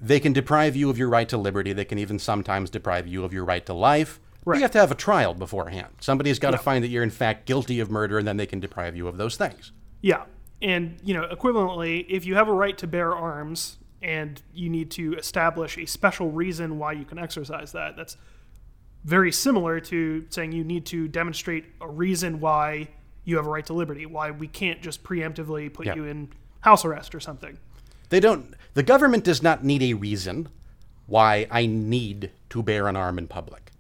they 0.04 0.20
can 0.20 0.34
deprive 0.34 0.76
you 0.76 0.90
of 0.90 0.98
your 0.98 1.08
right 1.08 1.30
to 1.30 1.38
liberty. 1.38 1.72
They 1.72 1.86
can 1.86 1.98
even 1.98 2.20
sometimes 2.20 2.70
deprive 2.70 3.08
you 3.08 3.24
of 3.24 3.34
your 3.34 3.46
right 3.46 3.66
to 3.66 3.74
life. 3.74 4.20
Right. 4.46 4.58
You 4.58 4.64
have 4.64 4.72
to 4.72 4.80
have 4.80 4.92
a 4.92 4.96
trial 4.96 5.34
beforehand. 5.34 5.94
Somebody's 6.02 6.40
got 6.40 6.52
to 6.52 6.58
find 6.58 6.84
that 6.84 6.90
you're 6.90 7.04
in 7.04 7.10
fact 7.10 7.46
guilty 7.46 7.80
of 7.80 7.90
murder, 7.90 8.20
and 8.20 8.28
then 8.28 8.36
they 8.36 8.46
can 8.46 8.60
deprive 8.60 8.98
you 8.98 9.08
of 9.08 9.16
those 9.16 9.38
things. 9.38 9.72
Yeah. 10.02 10.26
And, 10.62 10.98
you 11.04 11.14
know, 11.14 11.26
equivalently, 11.32 12.06
if 12.10 12.26
you 12.26 12.36
have 12.36 12.50
a 12.50 12.54
right 12.54 12.78
to 12.80 12.88
bear 12.88 13.16
arms 13.16 13.78
and 14.02 14.42
you 14.54 14.70
need 14.70 14.92
to 14.92 15.14
establish 15.14 15.78
a 15.78 15.86
special 15.86 16.30
reason 16.30 16.78
why 16.78 16.92
you 16.92 17.06
can 17.06 17.18
exercise 17.18 17.72
that, 17.72 17.96
that's 17.96 18.18
very 19.06 19.32
similar 19.32 19.80
to 19.80 20.26
saying 20.30 20.52
you 20.52 20.66
need 20.66 20.86
to 20.88 21.08
demonstrate 21.08 21.64
a 21.80 21.88
reason 21.88 22.42
why 22.42 22.90
you 23.24 23.38
have 23.38 23.46
a 23.46 23.50
right 23.50 23.66
to 23.68 23.74
liberty, 23.74 24.06
why 24.06 24.32
we 24.32 24.50
can't 24.50 24.82
just 24.82 25.04
preemptively 25.04 25.74
put 25.74 25.86
Yeah. 25.86 25.96
you 25.96 26.04
in 26.04 26.30
house 26.60 26.84
arrest 26.84 27.16
or 27.16 27.22
something. 27.22 27.58
They 28.14 28.20
don't. 28.20 28.54
The 28.76 28.84
government 28.84 29.24
does 29.24 29.42
not 29.42 29.64
need 29.64 29.82
a 29.82 29.96
reason 29.96 30.50
why 31.08 31.48
I 31.50 31.66
need 31.66 32.30
to 32.52 32.62
bear 32.62 32.88
an 32.88 32.96
arm 32.96 33.18
in 33.18 33.28
public. 33.28 33.72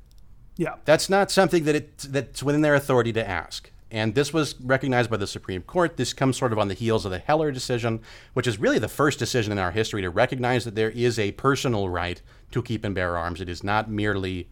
Yeah. 0.58 0.78
That's 0.86 1.08
not 1.08 1.30
something 1.30 1.65
that 1.65 1.76
it 1.76 1.98
that's 2.00 2.41
within 2.41 2.62
their 2.62 2.74
authority 2.74 3.13
to 3.13 3.30
ask. 3.30 3.69
And 3.91 4.15
this 4.15 4.34
was 4.34 4.60
recognized 4.60 5.12
by 5.12 5.17
the 5.17 5.28
Supreme 5.28 5.62
Court. 5.62 5.98
This 5.98 6.13
comes 6.13 6.36
sort 6.36 6.52
of 6.52 6.58
on 6.58 6.67
the 6.67 6.74
heels 6.74 7.06
of 7.06 7.12
the 7.12 7.19
Heller 7.19 7.52
decision, 7.52 8.02
which 8.34 8.48
is 8.48 8.60
really 8.60 8.80
the 8.80 8.88
first 8.88 9.19
decision 9.19 9.52
in 9.52 9.60
our 9.60 9.69
history 9.69 10.02
to 10.02 10.10
recognize 10.10 10.65
that 10.65 10.74
there 10.74 10.89
is 10.89 11.19
a 11.19 11.34
personal 11.34 11.88
right 11.88 12.19
to 12.54 12.63
keep 12.63 12.84
and 12.84 12.96
bear 12.96 13.15
arms. 13.15 13.39
It 13.39 13.50
is 13.50 13.63
not 13.63 13.88
merely 13.88 14.50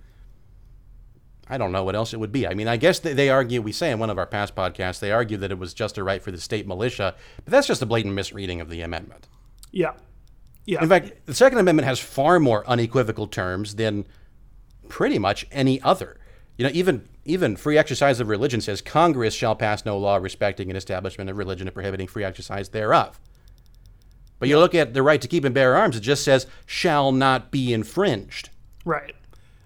I 1.50 1.58
don't 1.58 1.72
know 1.72 1.84
what 1.84 1.96
else 1.96 2.14
it 2.14 2.20
would 2.20 2.32
be. 2.32 2.46
I 2.46 2.54
mean, 2.54 2.68
I 2.68 2.78
guess 2.78 3.00
they, 3.00 3.14
they 3.14 3.30
argue, 3.30 3.64
we 3.64 3.72
say 3.72 3.90
in 3.90 3.98
one 3.98 4.12
of 4.12 4.20
our 4.20 4.28
past 4.28 4.56
podcasts, 4.56 5.00
they 5.00 5.12
argue 5.12 5.38
that 5.38 5.52
it 5.52 5.58
was 5.58 5.74
just 5.74 5.98
a 5.98 6.04
right 6.04 6.22
for 6.22 6.30
the 6.30 6.40
state 6.40 6.68
militia, 6.68 7.16
but 7.44 7.52
that's 7.52 7.66
just 7.66 7.82
a 7.82 7.88
blatant 7.88 8.14
misreading 8.14 8.62
of 8.62 8.70
the 8.70 8.82
amendment. 8.82 9.28
Yeah. 9.72 9.94
Yeah. 10.66 10.84
In 10.84 10.90
fact, 10.90 11.26
the 11.26 11.34
Second 11.34 11.60
Amendment 11.60 11.88
has 11.88 12.00
far 12.00 12.40
more 12.40 12.68
unequivocal 12.68 13.28
terms 13.28 13.76
than 13.76 14.06
pretty 14.90 15.18
much 15.18 15.48
any 15.52 15.82
other. 15.82 16.18
You 16.58 16.66
know, 16.66 16.72
even 16.74 17.08
even 17.26 17.56
free 17.56 17.78
exercise 17.78 18.20
of 18.20 18.28
religion 18.28 18.62
says 18.62 18.82
Congress 18.82 19.34
shall 19.34 19.56
pass 19.56 19.86
no 19.86 19.98
law 19.98 20.18
respecting 20.18 20.70
an 20.70 20.76
establishment 20.76 21.30
of 21.30 21.38
religion 21.38 21.68
and 21.68 21.74
prohibiting 21.74 22.08
free 22.08 22.24
exercise 22.24 22.70
thereof. 22.70 23.20
But 24.40 24.50
you 24.50 24.58
look 24.58 24.74
at 24.74 24.94
the 24.94 25.04
right 25.04 25.22
to 25.22 25.28
keep 25.28 25.44
and 25.44 25.54
bear 25.54 25.76
arms, 25.76 25.96
it 25.96 26.02
just 26.02 26.24
says 26.24 26.48
shall 26.66 27.12
not 27.12 27.52
be 27.52 27.74
infringed. 27.74 28.50
Right. 28.86 29.16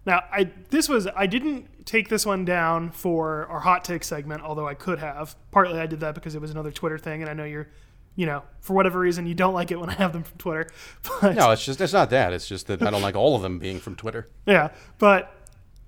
Now, 0.05 0.23
I 0.31 0.51
this 0.69 0.87
was 0.87 1.07
I 1.15 1.27
didn't 1.27 1.85
take 1.85 2.09
this 2.09 2.25
one 2.25 2.45
down 2.45 2.91
for 2.91 3.45
our 3.47 3.61
hot 3.61 3.83
take 3.83 4.03
segment, 4.03 4.43
although 4.43 4.67
I 4.67 4.73
could 4.73 4.99
have. 4.99 5.35
Partly 5.51 5.79
I 5.79 5.85
did 5.85 6.01
that 6.01 6.15
because 6.15 6.35
it 6.35 6.41
was 6.41 6.51
another 6.51 6.71
Twitter 6.71 6.97
thing, 6.97 7.21
and 7.21 7.29
I 7.29 7.33
know 7.33 7.45
you're, 7.45 7.69
you 8.15 8.25
know, 8.25 8.43
for 8.61 8.73
whatever 8.73 8.99
reason 8.99 9.25
you 9.25 9.33
don't 9.35 9.53
like 9.53 9.71
it 9.71 9.79
when 9.79 9.89
I 9.89 9.93
have 9.93 10.13
them 10.13 10.23
from 10.23 10.37
Twitter. 10.37 10.69
But 11.21 11.35
No, 11.35 11.51
it's 11.51 11.63
just 11.65 11.81
it's 11.81 11.93
not 11.93 12.09
that. 12.11 12.33
It's 12.33 12.47
just 12.47 12.67
that 12.67 12.81
I 12.81 12.89
don't 12.91 13.01
like 13.01 13.15
all 13.15 13.35
of 13.35 13.41
them 13.41 13.59
being 13.59 13.79
from 13.79 13.95
Twitter. 13.95 14.29
yeah, 14.45 14.69
but 14.97 15.33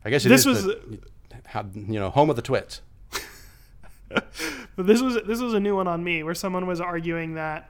I 0.05 0.09
guess 0.09 0.25
it 0.25 0.29
This 0.29 0.41
is 0.45 0.47
was 0.47 0.63
the, 0.65 0.99
you 1.75 1.99
know 1.99 2.09
home 2.09 2.29
of 2.29 2.35
the 2.35 2.41
twits. 2.41 2.81
but 4.09 4.85
this 4.85 5.01
was 5.01 5.17
this 5.25 5.41
was 5.41 5.53
a 5.53 5.59
new 5.59 5.75
one 5.75 5.87
on 5.87 6.03
me 6.03 6.23
where 6.23 6.35
someone 6.35 6.65
was 6.65 6.79
arguing 6.79 7.33
that 7.35 7.69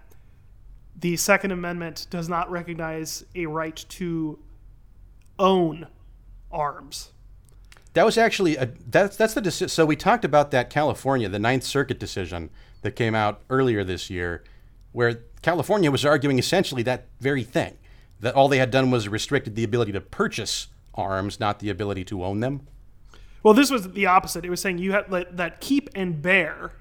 the 0.99 1.15
Second 1.17 1.51
Amendment 1.51 2.07
does 2.09 2.27
not 2.29 2.49
recognize 2.51 3.23
a 3.35 3.45
right 3.45 3.75
to 3.89 4.39
own 5.39 5.87
arms. 6.51 7.11
That 7.93 8.05
was 8.05 8.17
actually 8.17 8.57
a, 8.57 8.69
that's 8.87 9.17
that's 9.17 9.33
the 9.33 9.41
deci- 9.41 9.69
so 9.69 9.85
we 9.85 9.95
talked 9.95 10.25
about 10.25 10.51
that 10.51 10.69
California, 10.69 11.27
the 11.29 11.39
Ninth 11.39 11.63
Circuit 11.63 11.99
decision 11.99 12.49
that 12.81 12.95
came 12.95 13.15
out 13.15 13.41
earlier 13.49 13.83
this 13.83 14.09
year, 14.09 14.43
where 14.91 15.21
California 15.41 15.91
was 15.91 16.05
arguing 16.05 16.39
essentially 16.39 16.83
that 16.83 17.07
very 17.19 17.43
thing, 17.43 17.77
that 18.19 18.35
all 18.35 18.47
they 18.47 18.57
had 18.57 18.71
done 18.71 18.91
was 18.91 19.07
restricted 19.07 19.55
the 19.55 19.63
ability 19.63 19.91
to 19.91 20.01
purchase 20.01 20.67
arms, 20.93 21.39
not 21.39 21.59
the 21.59 21.69
ability 21.69 22.03
to 22.05 22.23
own 22.23 22.39
them. 22.39 22.67
Well, 23.43 23.53
this 23.53 23.69
was 23.69 23.91
the 23.91 24.07
opposite. 24.07 24.43
It 24.45 24.49
was 24.49 24.59
saying 24.59 24.79
you 24.79 24.93
had 24.93 25.09
that, 25.11 25.37
that 25.37 25.61
keep 25.61 25.89
and 25.95 26.21
bear 26.21 26.73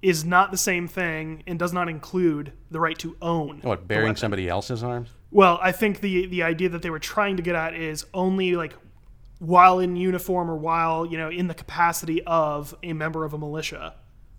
is 0.00 0.24
not 0.24 0.50
the 0.50 0.56
same 0.56 0.88
thing 0.88 1.42
and 1.46 1.58
does 1.58 1.72
not 1.72 1.88
include 1.88 2.52
the 2.70 2.80
right 2.80 2.98
to 2.98 3.16
own. 3.20 3.60
What 3.62 3.86
bearing 3.86 4.16
somebody 4.16 4.48
else's 4.48 4.82
arms? 4.82 5.10
Well, 5.30 5.58
I 5.60 5.72
think 5.72 6.00
the 6.00 6.26
the 6.26 6.42
idea 6.42 6.68
that 6.70 6.82
they 6.82 6.90
were 6.90 6.98
trying 6.98 7.36
to 7.36 7.42
get 7.42 7.54
at 7.54 7.74
is 7.74 8.06
only 8.14 8.56
like 8.56 8.74
while 9.38 9.78
in 9.78 9.96
uniform 9.96 10.50
or 10.50 10.56
while 10.56 11.04
you 11.04 11.18
know 11.18 11.28
in 11.28 11.48
the 11.48 11.54
capacity 11.54 12.22
of 12.24 12.74
a 12.82 12.92
member 12.92 13.24
of 13.24 13.34
a 13.34 13.38
militia 13.38 13.94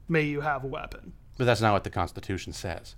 may 0.10 0.24
you 0.24 0.42
have 0.42 0.64
a 0.64 0.68
weapon. 0.68 1.14
But 1.38 1.46
that's 1.46 1.62
not 1.62 1.72
what 1.74 1.84
the 1.84 1.90
Constitution 1.90 2.52
says. 2.54 2.96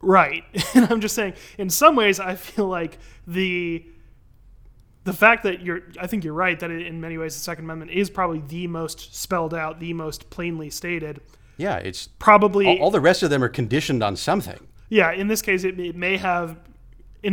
Right. 0.00 0.44
And 0.74 0.90
I'm 0.90 1.00
just 1.00 1.14
saying 1.14 1.34
in 1.58 1.70
some 1.70 1.94
ways 1.96 2.18
I 2.18 2.34
feel 2.34 2.66
like 2.66 2.98
the 3.26 3.86
the 5.04 5.12
fact 5.12 5.42
that 5.44 5.60
you're 5.62 5.82
I 6.00 6.06
think 6.06 6.24
you're 6.24 6.34
right 6.34 6.58
that 6.58 6.70
in 6.70 7.00
many 7.00 7.16
ways 7.18 7.34
the 7.34 7.40
second 7.40 7.64
amendment 7.66 7.90
is 7.92 8.10
probably 8.10 8.40
the 8.40 8.66
most 8.66 9.14
spelled 9.14 9.54
out, 9.54 9.78
the 9.80 9.92
most 9.92 10.30
plainly 10.30 10.70
stated. 10.70 11.20
Yeah, 11.56 11.76
it's 11.76 12.08
Probably 12.18 12.66
all, 12.66 12.84
all 12.86 12.90
the 12.90 13.00
rest 13.00 13.22
of 13.22 13.30
them 13.30 13.44
are 13.44 13.48
conditioned 13.48 14.02
on 14.02 14.16
something. 14.16 14.58
yeah, 14.88 15.12
in 15.12 15.28
this 15.28 15.40
case 15.42 15.62
it, 15.64 15.78
it 15.78 15.94
may 15.94 16.16
have 16.16 16.56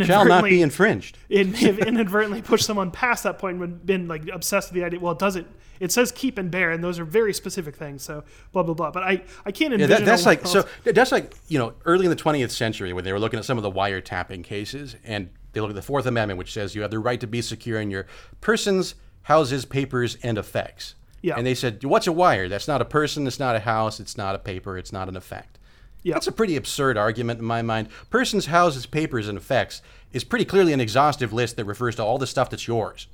Shall 0.06 0.26
not 0.26 0.44
be 0.44 0.62
infringed. 0.62 1.18
it 1.30 1.50
may 1.50 1.60
have 1.60 1.80
inadvertently 1.80 2.42
pushed 2.42 2.66
someone 2.66 2.92
past 2.92 3.24
that 3.24 3.40
point 3.40 3.62
and 3.62 3.86
been 3.86 4.08
like 4.08 4.28
obsessed 4.30 4.70
with 4.72 4.80
the 4.80 4.86
idea. 4.86 5.00
Well, 5.00 5.14
it 5.14 5.20
doesn't. 5.20 5.48
It 5.80 5.92
says 5.92 6.12
keep 6.12 6.38
and 6.38 6.52
bear, 6.52 6.72
and 6.72 6.84
those 6.84 7.00
are 7.00 7.06
very 7.06 7.34
specific 7.34 7.76
things. 7.76 8.04
So 8.04 8.24
blah 8.52 8.64
blah 8.64 8.76
blah. 8.76 8.92
But 8.92 9.04
I 9.04 9.24
I 9.46 9.52
can't 9.52 9.78
Yeah, 9.78 9.88
that, 9.88 10.06
that's 10.06 10.26
like 10.26 10.46
so. 10.46 10.68
That's 10.84 11.12
like 11.12 11.34
you 11.48 11.58
know, 11.58 11.74
early 11.86 12.06
in 12.06 12.10
the 12.12 12.16
20th 12.16 12.52
century 12.52 12.94
when 12.94 13.04
they 13.04 13.12
were 13.12 13.20
looking 13.20 13.40
at 13.40 13.46
some 13.46 13.58
of 13.58 13.64
the 13.64 13.72
wiretapping 13.72 14.44
cases, 14.44 14.96
and 15.04 15.30
they 15.54 15.60
look 15.60 15.70
at 15.72 15.76
the 15.76 15.82
Fourth 15.82 16.06
Amendment, 16.06 16.38
which 16.38 16.54
says 16.54 16.76
you 16.76 16.82
have 16.82 16.92
the 16.92 17.00
right 17.00 17.20
to 17.20 17.28
be 17.28 17.42
secure 17.42 17.82
in 17.82 17.92
your 17.92 18.06
persons, 18.42 18.96
houses, 19.24 19.66
papers, 19.66 20.18
and 20.24 20.38
effects. 20.38 20.96
Yeah. 21.22 21.36
And 21.38 21.46
they 21.46 21.54
said, 21.54 21.84
what's 21.84 22.08
a 22.08 22.12
wire? 22.12 22.50
That's 22.50 22.68
not 22.68 22.82
a 22.82 22.86
person. 22.86 23.28
It's 23.28 23.40
not 23.40 23.56
a 23.56 23.60
house. 23.60 24.00
It's 24.00 24.18
not 24.18 24.34
a 24.34 24.40
paper. 24.40 24.78
It's 24.78 24.92
not 24.92 25.08
an 25.08 25.16
effect. 25.16 25.60
Yeah. 26.04 26.14
That's 26.16 26.28
a 26.28 26.32
pretty 26.32 26.56
absurd 26.56 26.98
argument 26.98 27.40
in 27.40 27.46
my 27.46 27.62
mind. 27.62 27.90
Persons, 28.10 28.48
houses, 28.48 28.86
papers, 28.86 29.28
and 29.28 29.38
effects 29.38 29.82
is 30.12 30.24
pretty 30.24 30.46
clearly 30.46 30.74
an 30.74 30.82
exhaustive 30.82 31.32
list 31.32 31.56
that 31.58 31.66
refers 31.66 31.96
to 31.98 32.04
all 32.04 32.18
the 32.18 32.28
stuff 32.28 32.50
that's 32.50 32.68
yours. 32.68 33.08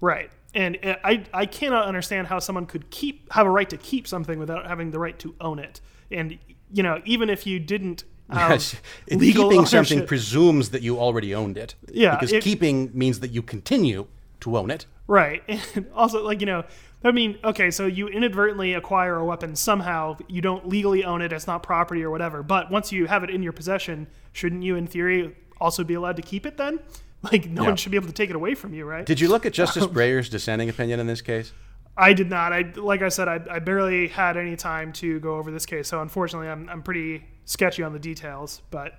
Right. 0.00 0.30
And 0.54 0.78
uh, 0.82 0.96
I, 1.04 1.24
I 1.32 1.46
cannot 1.46 1.86
understand 1.86 2.26
how 2.26 2.38
someone 2.38 2.66
could 2.66 2.90
keep 2.90 3.30
have 3.32 3.46
a 3.46 3.50
right 3.50 3.68
to 3.70 3.76
keep 3.76 4.08
something 4.08 4.38
without 4.38 4.66
having 4.66 4.90
the 4.90 4.98
right 4.98 5.18
to 5.20 5.34
own 5.40 5.58
it. 5.58 5.80
And 6.10 6.38
you 6.72 6.82
know, 6.82 7.00
even 7.04 7.28
if 7.30 7.46
you 7.46 7.58
didn't 7.60 8.04
have 8.30 8.50
Yes, 8.52 8.76
legal 9.10 9.48
keeping 9.50 9.66
something 9.66 10.06
presumes 10.06 10.70
that 10.70 10.82
you 10.82 10.98
already 10.98 11.34
owned 11.34 11.58
it. 11.58 11.74
Yeah, 11.92 12.14
Because 12.16 12.32
it- 12.32 12.42
keeping 12.42 12.90
means 12.94 13.20
that 13.20 13.30
you 13.32 13.42
continue 13.42 14.06
to 14.40 14.56
own 14.56 14.70
it. 14.70 14.86
Right. 15.06 15.42
And 15.74 15.86
also, 15.94 16.24
like, 16.24 16.40
you 16.40 16.46
know, 16.46 16.64
I 17.02 17.12
mean, 17.12 17.38
okay, 17.42 17.70
so 17.70 17.86
you 17.86 18.08
inadvertently 18.08 18.74
acquire 18.74 19.16
a 19.16 19.24
weapon 19.24 19.56
somehow, 19.56 20.18
you 20.28 20.42
don't 20.42 20.68
legally 20.68 21.02
own 21.04 21.22
it, 21.22 21.32
it's 21.32 21.46
not 21.46 21.62
property 21.62 22.02
or 22.02 22.10
whatever, 22.10 22.42
but 22.42 22.70
once 22.70 22.92
you 22.92 23.06
have 23.06 23.24
it 23.24 23.30
in 23.30 23.42
your 23.42 23.52
possession, 23.52 24.06
shouldn't 24.32 24.62
you, 24.62 24.76
in 24.76 24.86
theory, 24.86 25.34
also 25.60 25.82
be 25.82 25.94
allowed 25.94 26.16
to 26.16 26.22
keep 26.22 26.46
it 26.46 26.56
then? 26.56 26.78
Like, 27.22 27.44
no 27.50 27.60
Yeah. 27.62 27.68
one 27.68 27.76
should 27.76 27.92
be 27.92 27.96
able 27.98 28.06
to 28.06 28.14
take 28.14 28.30
it 28.30 28.36
away 28.36 28.54
from 28.54 28.72
you, 28.72 28.86
right? 28.86 29.04
Did 29.04 29.20
you 29.20 29.28
look 29.28 29.44
at 29.44 29.52
Justice 29.52 29.82
um, 29.84 29.92
Breyer's 29.92 30.30
dissenting 30.30 30.70
opinion 30.70 31.00
in 31.00 31.06
this 31.06 31.20
case? 31.20 31.52
I 31.94 32.14
did 32.14 32.30
not. 32.30 32.54
I 32.54 32.72
like 32.76 33.02
I 33.02 33.10
said, 33.10 33.28
I, 33.28 33.40
I 33.50 33.58
barely 33.58 34.08
had 34.08 34.38
any 34.38 34.56
time 34.56 34.90
to 34.94 35.20
go 35.20 35.36
over 35.36 35.50
this 35.50 35.66
case, 35.66 35.86
so 35.88 36.00
unfortunately, 36.00 36.48
I'm 36.48 36.66
I'm 36.70 36.82
pretty 36.82 37.24
sketchy 37.44 37.82
on 37.82 37.92
the 37.92 37.98
details. 37.98 38.62
But 38.70 38.94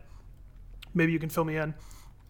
maybe 0.93 1.11
you 1.13 1.17
can 1.17 1.29
fill 1.29 1.45
me 1.45 1.57
in. 1.57 1.73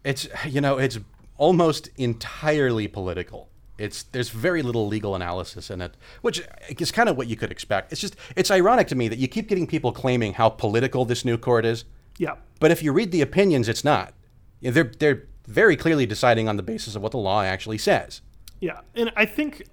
It's 0.02 0.26
you 0.48 0.62
know 0.62 0.78
it's 0.78 0.98
almost 1.36 1.90
entirely 1.98 2.88
political. 2.88 3.50
It's 3.82 4.04
there's 4.04 4.28
very 4.30 4.62
little 4.62 4.86
legal 4.86 5.14
analysis 5.14 5.70
in 5.70 5.80
it, 5.80 5.96
which 6.20 6.40
is 6.78 6.92
kind 6.92 7.08
of 7.08 7.16
what 7.16 7.26
you 7.26 7.36
could 7.36 7.50
expect. 7.50 7.90
It's 7.92 8.00
just 8.00 8.16
it's 8.36 8.50
ironic 8.50 8.86
to 8.88 8.94
me 8.94 9.08
that 9.08 9.18
you 9.18 9.28
keep 9.28 9.48
getting 9.48 9.66
people 9.66 9.92
claiming 9.92 10.34
how 10.34 10.48
political 10.50 11.04
this 11.04 11.24
new 11.24 11.36
court 11.36 11.64
is, 11.64 11.84
Yeah, 12.18 12.36
but 12.60 12.70
if 12.70 12.82
you 12.82 12.92
read 12.92 13.10
the 13.10 13.22
opinions, 13.22 13.68
it's 13.68 13.84
not. 13.84 14.14
You 14.60 14.70
know, 14.70 14.74
They're 14.74 14.92
they're 14.98 15.22
very 15.48 15.76
clearly 15.76 16.06
deciding 16.06 16.48
on 16.48 16.56
the 16.56 16.62
basis 16.62 16.94
of 16.94 17.02
what 17.02 17.10
the 17.12 17.18
law 17.18 17.42
actually 17.42 17.78
says. 17.78 18.20
yeah, 18.60 18.80
and 18.94 19.10
I 19.16 19.26
think 19.26 19.64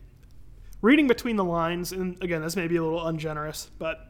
reading 0.81 1.07
between 1.07 1.35
the 1.35 1.43
lines, 1.43 1.91
and 1.91 2.21
again, 2.23 2.41
this 2.41 2.55
may 2.55 2.67
be 2.67 2.77
a 2.77 2.83
little 2.83 3.05
ungenerous, 3.05 3.69
but 3.77 4.09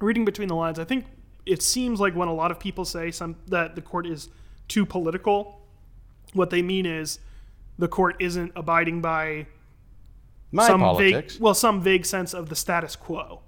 reading 0.00 0.24
between 0.24 0.48
the 0.48 0.54
lines, 0.54 0.78
I 0.78 0.84
think 0.84 1.04
it 1.44 1.60
seems 1.62 2.00
like 2.00 2.14
when 2.14 2.28
a 2.28 2.34
lot 2.34 2.50
of 2.50 2.58
people 2.58 2.84
say 2.86 3.10
some 3.10 3.36
that 3.48 3.74
the 3.74 3.82
court 3.82 4.06
is 4.06 4.30
too 4.68 4.86
political, 4.86 5.60
what 6.32 6.48
they 6.48 6.62
mean 6.62 6.86
is 6.86 7.18
the 7.78 7.88
court 7.88 8.16
isn't 8.20 8.52
abiding 8.56 9.00
by 9.00 9.46
My 10.52 10.66
some 10.66 10.80
politics. 10.80 11.34
vague, 11.34 11.42
well, 11.42 11.54
some 11.54 11.80
vague 11.80 12.04
sense 12.06 12.34
of 12.34 12.48
the 12.48 12.56
status 12.56 12.96
quo. 12.96 13.42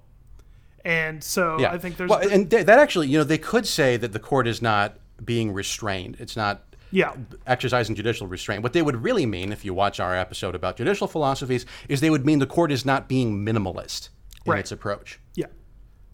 And 0.83 1.23
so 1.23 1.59
Yeah, 1.59 1.71
I 1.71 1.77
think 1.77 1.97
there's, 1.97 2.09
well, 2.09 2.27
and 2.27 2.49
th- 2.49 2.65
that 2.65 2.79
actually, 2.79 3.07
you 3.07 3.17
know, 3.19 3.23
they 3.23 3.37
could 3.37 3.67
say 3.67 3.97
that 3.97 4.13
the 4.13 4.19
court 4.19 4.47
is 4.47 4.61
not 4.61 4.97
being 5.23 5.53
restrained. 5.53 6.17
It's 6.19 6.35
not 6.35 6.63
yeah, 6.93 7.13
exercising 7.45 7.95
judicial 7.95 8.27
restraint. 8.27 8.63
What 8.63 8.73
they 8.73 8.81
would 8.81 9.03
really 9.03 9.25
mean, 9.25 9.51
if 9.51 9.63
you 9.63 9.73
watch 9.73 9.99
our 9.99 10.15
episode 10.15 10.55
about 10.55 10.77
judicial 10.77 11.07
philosophies, 11.07 11.65
is 11.87 12.01
they 12.01 12.09
would 12.09 12.25
mean 12.25 12.39
the 12.39 12.47
court 12.47 12.71
is 12.71 12.85
not 12.85 13.07
being 13.07 13.45
minimalist 13.45 14.09
in 14.45 14.51
Right. 14.53 14.59
its 14.59 14.71
approach. 14.71 15.19
yeah, 15.35 15.45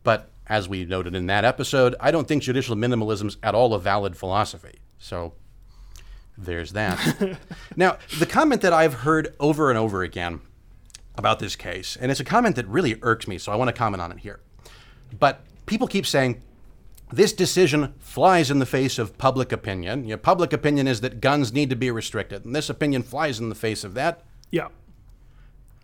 But 0.03 0.29
as 0.47 0.67
we 0.69 0.85
noted 0.85 1.15
in 1.15 1.25
that 1.27 1.45
episode, 1.45 1.95
I 1.99 2.11
don't 2.11 2.27
think 2.27 2.43
judicial 2.43 2.75
minimalism 2.75 3.27
is 3.27 3.37
at 3.41 3.55
all 3.55 3.73
a 3.73 3.79
valid 3.79 4.15
philosophy. 4.17 4.79
So 4.99 5.33
there's 6.37 6.73
that. 6.73 7.39
now, 7.75 7.97
the 8.19 8.25
comment 8.25 8.61
that 8.61 8.73
I've 8.73 8.93
heard 8.93 9.35
over 9.39 9.69
and 9.69 9.77
over 9.77 10.03
again 10.03 10.41
about 11.15 11.39
this 11.39 11.55
case, 11.55 11.97
and 11.99 12.11
it's 12.11 12.19
a 12.19 12.25
comment 12.25 12.55
that 12.57 12.67
really 12.67 12.97
irks 13.01 13.27
me, 13.27 13.37
so 13.37 13.51
I 13.51 13.55
want 13.55 13.69
to 13.69 13.73
comment 13.73 14.01
on 14.01 14.11
it 14.11 14.19
here. 14.19 14.39
But 15.19 15.41
people 15.65 15.87
keep 15.87 16.05
saying 16.05 16.41
this 17.11 17.33
decision 17.33 17.93
flies 17.99 18.51
in 18.51 18.59
the 18.59 18.65
face 18.65 18.99
of 18.99 19.17
public 19.17 19.51
opinion. 19.51 20.03
You 20.03 20.11
know, 20.11 20.17
public 20.17 20.53
opinion 20.53 20.87
is 20.87 21.01
that 21.01 21.21
guns 21.21 21.53
need 21.53 21.69
to 21.69 21.75
be 21.75 21.89
restricted, 21.89 22.45
and 22.45 22.55
this 22.55 22.69
opinion 22.69 23.03
flies 23.03 23.39
in 23.39 23.49
the 23.49 23.55
face 23.55 23.83
of 23.83 23.93
that. 23.95 24.23
yeah, 24.51 24.67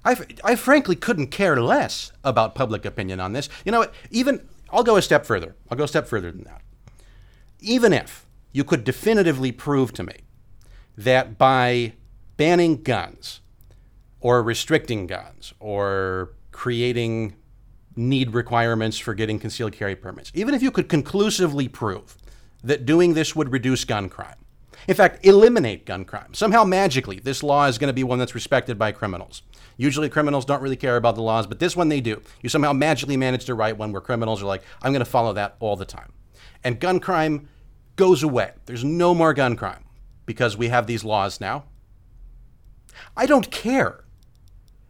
I, 0.06 0.18
I 0.44 0.56
frankly 0.56 0.96
couldn't 0.96 1.28
care 1.28 1.62
less 1.62 2.12
about 2.24 2.56
public 2.56 2.86
opinion 2.86 3.20
on 3.20 3.34
this. 3.34 3.50
You 3.66 3.72
know 3.72 3.80
what? 3.80 3.94
Even 4.12 4.48
I'll 4.70 4.84
go 4.84 4.98
a 4.98 5.02
step 5.02 5.26
further. 5.26 5.56
I'll 5.70 5.78
go 5.78 5.86
a 5.86 5.88
step 5.88 6.08
further 6.08 6.32
than 6.32 6.44
that. 6.44 6.62
Even 7.60 7.94
if 7.94 8.26
you 8.52 8.64
could 8.64 8.84
definitively 8.84 9.52
prove 9.52 9.94
to 9.94 10.04
me 10.04 10.23
that 10.98 11.38
by 11.38 11.94
banning 12.38 12.82
guns 12.82 13.42
or 14.20 14.42
restricting 14.42 15.08
guns 15.08 15.54
or 15.60 16.34
creating 16.52 17.36
need 17.96 18.34
requirements 18.34 18.98
for 18.98 19.14
getting 19.14 19.40
concealed 19.40 19.74
carry 19.74 19.96
permits, 19.96 20.32
even 20.34 20.54
if 20.54 20.62
you 20.62 20.72
could 20.72 20.90
conclusively 20.90 21.68
prove 21.68 22.18
that 22.64 22.86
doing 22.86 23.14
this 23.14 23.36
would 23.36 23.52
reduce 23.52 23.84
gun 23.84 24.10
crime, 24.10 24.36
in 24.88 24.96
fact, 24.96 25.26
eliminate 25.26 25.86
gun 25.86 26.06
crime, 26.06 26.34
somehow 26.34 26.64
magically, 26.64 27.20
this 27.20 27.44
law 27.44 27.68
is 27.68 27.78
going 27.78 27.90
to 27.90 27.94
be 27.94 28.04
one 28.04 28.20
that's 28.20 28.36
respected 28.36 28.78
by 28.78 28.92
criminals. 28.92 29.42
Usually, 29.78 30.10
criminals 30.10 30.46
don't 30.46 30.62
really 30.62 30.76
care 30.76 30.98
about 30.98 31.16
the 31.16 31.22
laws, 31.22 31.48
but 31.48 31.60
this 31.60 31.76
one 31.76 31.90
they 31.90 32.02
do. 32.02 32.22
You 32.42 32.50
somehow 32.50 32.74
magically 32.74 33.18
manage 33.18 33.46
to 33.46 33.56
write 33.56 33.78
one 33.78 33.92
where 33.92 34.02
criminals 34.02 34.42
are 34.44 34.46
like, 34.46 34.62
I'm 34.82 34.92
going 34.92 35.04
to 35.04 35.10
follow 35.10 35.34
that 35.34 35.56
all 35.60 35.76
the 35.76 35.86
time. 35.86 36.12
And 36.64 36.80
gun 36.80 37.00
crime 37.00 37.50
goes 37.96 38.24
away. 38.24 38.52
There's 38.66 38.84
no 38.84 39.16
more 39.16 39.34
gun 39.34 39.56
crime 39.56 39.83
because 40.26 40.58
we 40.58 40.70
have 40.70 40.88
these 40.88 41.04
laws 41.04 41.42
now. 41.42 41.66
I 43.18 43.26
don't 43.26 43.50
care. 43.52 44.04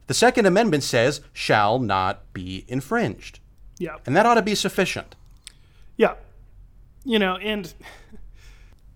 The 0.08 0.14
Second 0.14 0.46
Amendment 0.46 0.84
says 0.84 1.22
shall 1.32 1.80
not 1.80 2.34
be 2.34 2.66
infringed. 2.68 3.40
yeah. 3.80 3.98
And 4.06 4.16
that 4.16 4.26
ought 4.26 4.36
to 4.36 4.42
be 4.42 4.56
sufficient. 4.56 5.16
Yeah. 5.98 6.16
You 7.06 7.20
know, 7.20 7.38
and 7.38 7.74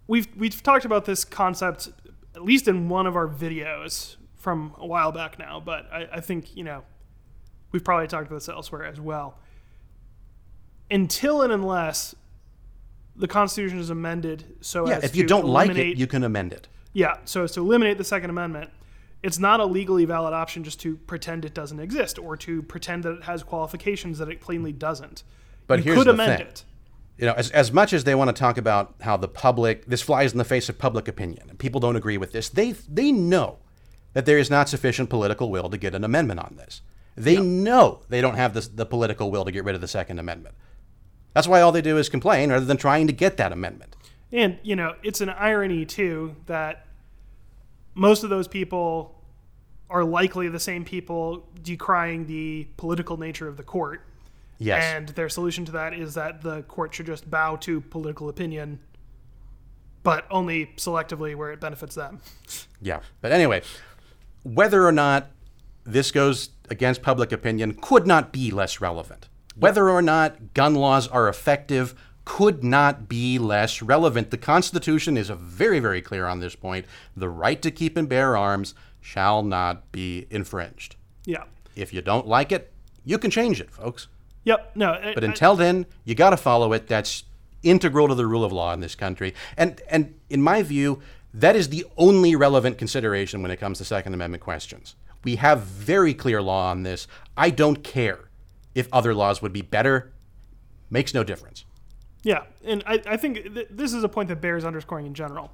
we've 0.07 0.27
we've 0.35 0.61
talked 0.61 0.85
about 0.85 1.05
this 1.05 1.23
concept 1.25 1.89
at 2.35 2.43
least 2.43 2.67
in 2.67 2.87
one 2.87 3.07
of 3.07 3.15
our 3.15 3.27
videos 3.27 4.15
from 4.35 4.75
a 4.77 4.85
while 4.85 5.11
back 5.11 5.39
now, 5.39 5.59
but 5.59 5.91
I, 5.91 6.07
I 6.13 6.19
think, 6.21 6.55
you 6.55 6.63
know, 6.63 6.83
we've 7.71 7.83
probably 7.83 8.07
talked 8.07 8.27
about 8.27 8.35
this 8.35 8.47
elsewhere 8.47 8.85
as 8.85 9.01
well. 9.01 9.39
Until 10.91 11.41
and 11.41 11.51
unless 11.51 12.15
the 13.17 13.27
Constitution 13.27 13.79
is 13.79 13.89
amended 13.89 14.55
so 14.61 14.87
Yeah, 14.87 14.99
if 15.03 15.15
you 15.15 15.25
don't 15.25 15.45
like 15.45 15.75
it, 15.75 15.97
you 15.97 16.07
can 16.07 16.23
amend 16.23 16.53
it. 16.53 16.67
yeah, 16.93 17.17
so 17.25 17.43
as 17.43 17.51
to 17.53 17.61
eliminate 17.61 17.97
the 17.97 18.03
Second 18.03 18.29
Amendment, 18.29 18.69
it's 19.23 19.39
not 19.39 19.59
a 19.59 19.65
legally 19.65 20.05
valid 20.05 20.33
option 20.33 20.63
just 20.63 20.79
to 20.81 20.97
pretend 20.97 21.43
it 21.43 21.53
doesn't 21.53 21.79
exist 21.79 22.19
or 22.19 22.37
to 22.37 22.61
pretend 22.61 23.03
that 23.03 23.13
it 23.13 23.23
has 23.23 23.41
qualifications 23.43 24.19
that 24.19 24.29
it 24.29 24.39
plainly 24.41 24.71
doesn't. 24.71 25.23
But 25.65 25.79
you 25.79 25.83
here's 25.85 25.97
could 25.97 26.07
the 26.07 26.11
amend 26.13 26.37
thing. 26.37 26.47
it. 26.47 26.63
You 27.17 27.25
know, 27.25 27.33
as, 27.33 27.49
as 27.49 27.71
much 27.71 27.93
as 27.93 28.03
they 28.03 28.13
want 28.13 28.27
to 28.29 28.39
talk 28.39 28.59
about 28.59 28.93
how 29.01 29.17
the 29.17 29.27
public, 29.27 29.87
this 29.87 30.03
flies 30.03 30.31
in 30.33 30.37
the 30.37 30.45
face 30.45 30.69
of 30.69 30.77
public 30.77 31.07
opinion, 31.07 31.49
and 31.49 31.57
people 31.57 31.79
don't 31.79 31.95
agree 31.95 32.17
with 32.17 32.31
this, 32.31 32.47
they, 32.47 32.73
they 32.73 33.11
know 33.11 33.57
that 34.13 34.27
there 34.27 34.37
is 34.37 34.51
not 34.51 34.69
sufficient 34.69 35.09
political 35.09 35.49
will 35.49 35.67
to 35.69 35.77
get 35.77 35.95
an 35.95 36.03
amendment 36.03 36.39
on 36.39 36.55
this. 36.57 36.81
They 37.15 37.37
know 37.37 38.01
they 38.09 38.21
don't 38.21 38.35
have 38.35 38.53
the, 38.53 38.61
the 38.61 38.85
political 38.85 39.31
will 39.31 39.45
to 39.45 39.51
get 39.51 39.63
rid 39.65 39.73
of 39.73 39.81
the 39.81 39.87
Second 39.87 40.19
Amendment. 40.19 40.53
That's 41.37 41.47
why 41.47 41.61
all 41.61 41.71
they 41.71 41.83
do 41.83 41.99
is 41.99 42.09
complain 42.09 42.49
rather 42.49 42.65
than 42.65 42.77
trying 42.77 43.05
to 43.05 43.13
get 43.13 43.37
that 43.37 43.51
amendment. 43.51 43.95
And, 44.31 44.57
you 44.63 44.75
know, 44.75 44.95
it's 45.03 45.21
an 45.21 45.29
irony, 45.29 45.85
too, 45.85 46.35
that 46.47 46.87
most 47.93 48.23
of 48.23 48.31
those 48.31 48.47
people 48.47 49.21
are 49.87 50.03
likely 50.03 50.49
the 50.49 50.59
same 50.59 50.83
people 50.83 51.47
decrying 51.61 52.25
the 52.25 52.67
political 52.75 53.17
nature 53.17 53.47
of 53.47 53.55
the 53.55 53.61
court. 53.61 54.01
Yes. 54.57 54.83
And 54.83 55.09
their 55.09 55.29
solution 55.29 55.63
to 55.65 55.71
that 55.73 55.93
is 55.93 56.15
that 56.15 56.41
the 56.41 56.63
court 56.63 56.95
should 56.95 57.05
just 57.05 57.29
bow 57.29 57.55
to 57.57 57.81
political 57.81 58.29
opinion, 58.29 58.79
but 60.01 60.25
only 60.31 60.71
selectively 60.77 61.35
where 61.35 61.51
it 61.51 61.59
benefits 61.59 61.93
them. 61.93 62.19
Yeah. 62.81 63.01
But 63.21 63.31
anyway, 63.31 63.61
whether 64.41 64.87
or 64.87 64.91
not 64.91 65.29
this 65.85 66.09
goes 66.09 66.49
against 66.71 67.03
public 67.03 67.31
opinion 67.31 67.75
could 67.75 68.07
not 68.07 68.31
be 68.33 68.49
less 68.49 68.81
relevant. 68.81 69.29
Whether 69.59 69.89
or 69.89 70.01
not 70.01 70.53
gun 70.53 70.75
laws 70.75 71.07
are 71.07 71.27
effective 71.27 71.95
could 72.25 72.63
not 72.63 73.07
be 73.07 73.39
less 73.39 73.81
relevant. 73.81 74.31
The 74.31 74.37
Constitution 74.37 75.17
is 75.17 75.29
very, 75.29 75.79
very 75.79 76.01
clear 76.01 76.25
on 76.27 76.39
this 76.39 76.55
point. 76.55 76.85
The 77.15 77.29
right 77.29 77.61
to 77.61 77.71
keep 77.71 77.95
and 77.97 78.07
bear 78.09 78.35
arms 78.35 78.75
shall 78.99 79.43
not 79.43 79.91
be 79.91 80.27
infringed. 80.29 80.95
Yeah. 81.25 81.43
If 81.75 81.93
you 81.93 82.01
don't 82.01 82.27
like 82.27 82.51
it, 82.51 82.71
you 83.05 83.17
can 83.17 83.31
change 83.31 83.61
it, 83.61 83.71
folks. 83.71 84.07
Yep. 84.43 84.71
No. 84.75 84.91
I- 84.93 85.13
But 85.13 85.23
I- 85.23 85.27
until 85.27 85.55
then, 85.55 85.85
you 86.03 86.15
got 86.15 86.31
to 86.31 86.37
follow 86.37 86.73
it. 86.73 86.87
That's 86.87 87.23
integral 87.63 88.07
to 88.09 88.15
the 88.15 88.27
rule 88.27 88.43
of 88.43 88.51
law 88.51 88.73
in 88.73 88.81
this 88.81 88.95
country. 88.95 89.33
And 89.55 89.81
and 89.89 90.13
in 90.29 90.41
my 90.41 90.61
view, 90.63 91.01
that 91.33 91.55
is 91.55 91.69
the 91.69 91.85
only 91.97 92.35
relevant 92.35 92.77
consideration 92.77 93.41
when 93.41 93.51
it 93.51 93.57
comes 93.59 93.77
to 93.79 93.85
Second 93.85 94.13
Amendment 94.13 94.43
questions. 94.43 94.95
We 95.23 95.37
have 95.37 95.61
very 95.61 96.13
clear 96.13 96.41
law 96.41 96.69
on 96.71 96.83
this. 96.83 97.07
I 97.35 97.49
don't 97.49 97.83
care 97.83 98.26
if 98.77 98.87
other 98.93 99.13
laws 99.13 99.41
would 99.41 99.51
be 99.51 99.63
better. 99.63 100.13
Makes 100.89 101.13
no 101.13 101.23
difference. 101.23 101.65
Yeah, 102.21 102.43
and 102.63 102.83
I, 102.85 103.01
I 103.05 103.17
think 103.17 103.53
th- 103.53 103.67
this 103.71 103.91
is 103.91 104.03
a 104.03 104.09
point 104.09 104.29
that 104.29 104.39
bears 104.39 104.63
underscoring 104.63 105.07
in 105.07 105.13
general. 105.13 105.51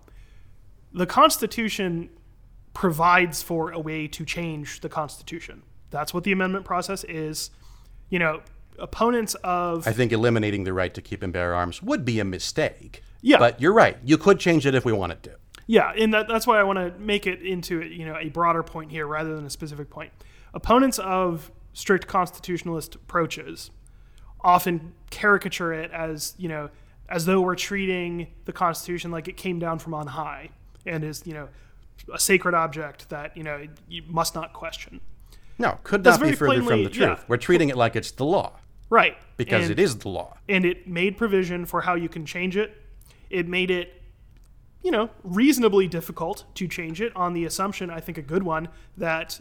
The 0.92 1.06
Constitution 1.06 2.10
provides 2.74 3.42
for 3.42 3.72
a 3.72 3.80
way 3.80 4.08
to 4.08 4.26
change 4.26 4.82
the 4.82 4.90
Constitution. 4.90 5.64
That's 5.90 6.14
what 6.14 6.26
the 6.26 6.32
amendment 6.34 6.66
process 6.66 7.04
is. 7.06 7.50
You 8.10 8.20
know, 8.20 8.42
opponents 8.78 9.36
of 9.44 9.88
I 9.88 9.94
think 9.94 10.12
eliminating 10.12 10.66
the 10.66 10.74
right 10.74 10.94
to 10.94 11.02
keep 11.02 11.24
and 11.24 11.32
bear 11.32 11.56
arms 11.56 11.82
would 11.82 12.04
be 12.04 12.20
a 12.20 12.26
mistake. 12.26 13.04
Yeah. 13.22 13.38
But 13.40 13.62
you're 13.62 13.74
right. 13.74 13.98
You 14.04 14.18
could 14.18 14.40
change 14.40 14.66
it 14.66 14.76
if 14.76 14.84
we 14.84 14.92
wanted 14.92 15.24
to. 15.24 15.38
Yeah, 15.66 15.94
and 15.98 16.14
that, 16.14 16.28
that's 16.28 16.46
why 16.46 16.60
I 16.60 16.64
want 16.64 16.78
to 16.78 16.92
make 17.00 17.26
it 17.26 17.42
into 17.42 17.82
you 17.82 18.06
know 18.06 18.18
a 18.18 18.28
broader 18.30 18.64
point 18.64 18.92
here 18.92 19.08
rather 19.08 19.34
than 19.34 19.46
a 19.46 19.50
specific 19.50 19.90
point. 19.90 20.12
Opponents 20.54 21.00
of 21.00 21.52
strict 21.74 22.08
constitutionalist 22.08 22.96
approaches 22.96 23.72
often 24.42 24.94
caricature 25.10 25.74
it 25.74 25.92
as 25.92 26.34
you 26.38 26.48
know 26.50 26.70
as 27.10 27.26
though 27.26 27.42
we're 27.42 27.56
treating 27.56 28.28
the 28.46 28.54
Constitution 28.54 29.12
like 29.12 29.28
it 29.28 29.38
came 29.38 29.60
down 29.60 29.80
from 29.80 29.94
on 29.94 30.08
high 30.08 30.50
and 30.86 31.04
is 31.04 31.24
you 31.26 31.34
know 31.34 31.48
a 32.14 32.20
sacred 32.20 32.54
object 32.54 33.10
that 33.10 33.36
you 33.38 33.44
know 33.44 33.66
you 33.88 34.02
must 34.08 34.36
not 34.36 34.54
question. 34.54 35.00
No, 35.60 35.78
could 35.84 36.04
That's 36.04 36.20
not 36.20 36.26
be 36.30 36.36
further 36.36 36.64
from 36.64 36.84
the 36.84 36.90
truth. 36.90 37.20
yeah. 37.20 37.24
We're 37.28 37.38
treating 37.38 37.70
it 37.70 37.78
like 37.78 37.96
it's 37.96 38.10
the 38.12 38.26
law 38.26 38.54
Right. 38.90 39.16
because 39.38 39.64
And- 39.64 39.72
it 39.72 39.80
is 39.80 39.98
the 40.00 40.10
law. 40.10 40.38
and 40.50 40.66
it 40.66 40.88
made 40.88 41.16
provision 41.18 41.66
for 41.66 41.82
how 41.82 41.94
you 41.96 42.10
can 42.10 42.26
change 42.26 42.58
it. 42.58 42.76
It 43.30 43.48
made 43.48 43.70
it, 43.72 44.02
you 44.82 44.90
know, 44.92 45.10
reasonably 45.24 45.88
difficult 45.88 46.46
to 46.56 46.68
change 46.68 47.02
it 47.02 47.16
on 47.16 47.34
the 47.34 47.46
assumption, 47.46 47.90
I 47.92 48.00
think 48.00 48.18
a 48.18 48.22
good 48.24 48.44
one, 48.44 48.68
that 48.98 49.40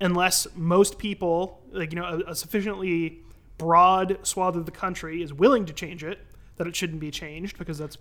unless 0.00 0.46
most 0.54 0.98
people, 0.98 1.60
like, 1.72 1.92
you 1.92 1.98
know, 2.00 2.22
a, 2.26 2.30
a 2.30 2.34
sufficiently 2.34 3.18
broad 3.58 4.18
swath 4.22 4.56
of 4.56 4.64
the 4.66 4.72
country 4.72 5.22
is 5.22 5.32
willing 5.32 5.66
to 5.66 5.72
change 5.72 6.02
it, 6.02 6.18
that 6.56 6.66
it 6.66 6.74
shouldn't 6.76 7.00
be 7.00 7.10
changed 7.10 7.58
because 7.58 7.78
that's, 7.78 7.98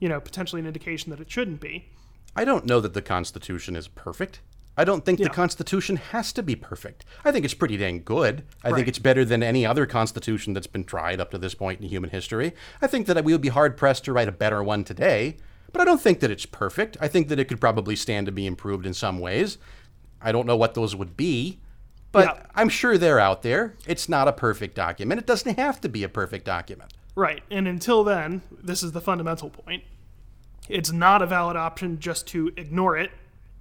you 0.00 0.08
know, 0.08 0.20
potentially 0.20 0.60
an 0.60 0.66
indication 0.66 1.10
that 1.10 1.20
it 1.20 1.30
shouldn't 1.30 1.60
be. 1.60 1.88
I 2.36 2.44
don't 2.44 2.66
know 2.66 2.80
that 2.80 2.94
the 2.94 3.02
Constitution 3.02 3.76
is 3.76 3.88
perfect. 3.88 4.40
I 4.76 4.84
don't 4.84 5.04
think 5.04 5.18
Yeah. 5.18 5.24
the 5.26 5.34
Constitution 5.34 5.96
has 5.96 6.32
to 6.34 6.42
be 6.42 6.54
perfect. 6.54 7.04
I 7.24 7.32
think 7.32 7.44
it's 7.44 7.54
pretty 7.54 7.76
dang 7.76 8.02
good. 8.04 8.44
I 8.62 8.70
Right. 8.70 8.76
think 8.76 8.88
it's 8.88 9.00
better 9.00 9.24
than 9.24 9.42
any 9.42 9.66
other 9.66 9.86
Constitution 9.86 10.52
that's 10.52 10.68
been 10.68 10.84
tried 10.84 11.20
up 11.20 11.32
to 11.32 11.38
this 11.38 11.54
point 11.54 11.80
in 11.80 11.88
human 11.88 12.10
history. 12.10 12.52
I 12.80 12.86
think 12.86 13.06
that 13.06 13.24
we 13.24 13.32
would 13.32 13.40
be 13.40 13.48
hard 13.48 13.76
pressed 13.76 14.04
to 14.04 14.12
write 14.12 14.28
a 14.28 14.32
better 14.32 14.62
one 14.62 14.84
today, 14.84 15.36
but 15.72 15.80
I 15.80 15.84
don't 15.84 16.00
think 16.00 16.20
that 16.20 16.30
it's 16.30 16.46
perfect. 16.46 16.96
I 17.00 17.08
think 17.08 17.26
that 17.28 17.40
it 17.40 17.46
could 17.46 17.60
probably 17.60 17.96
stand 17.96 18.26
to 18.26 18.32
be 18.32 18.46
improved 18.46 18.86
in 18.86 18.94
some 18.94 19.18
ways. 19.18 19.58
I 20.20 20.32
don't 20.32 20.46
know 20.46 20.56
what 20.56 20.74
those 20.74 20.94
would 20.96 21.16
be, 21.16 21.60
but 22.12 22.24
Yeah. 22.26 22.46
I'm 22.54 22.68
sure 22.68 22.98
they're 22.98 23.20
out 23.20 23.42
there. 23.42 23.74
It's 23.86 24.08
not 24.08 24.28
a 24.28 24.32
perfect 24.32 24.74
document. 24.74 25.20
It 25.20 25.26
doesn't 25.26 25.58
have 25.58 25.80
to 25.82 25.88
be 25.88 26.02
a 26.02 26.08
perfect 26.08 26.44
document. 26.44 26.92
Right. 27.14 27.42
And 27.50 27.66
until 27.68 28.04
then, 28.04 28.42
this 28.62 28.82
is 28.82 28.92
the 28.92 29.00
fundamental 29.00 29.50
point. 29.50 29.82
It's 30.68 30.92
not 30.92 31.22
a 31.22 31.26
valid 31.26 31.56
option 31.56 31.98
just 31.98 32.26
to 32.28 32.52
ignore 32.56 32.96
it 32.96 33.10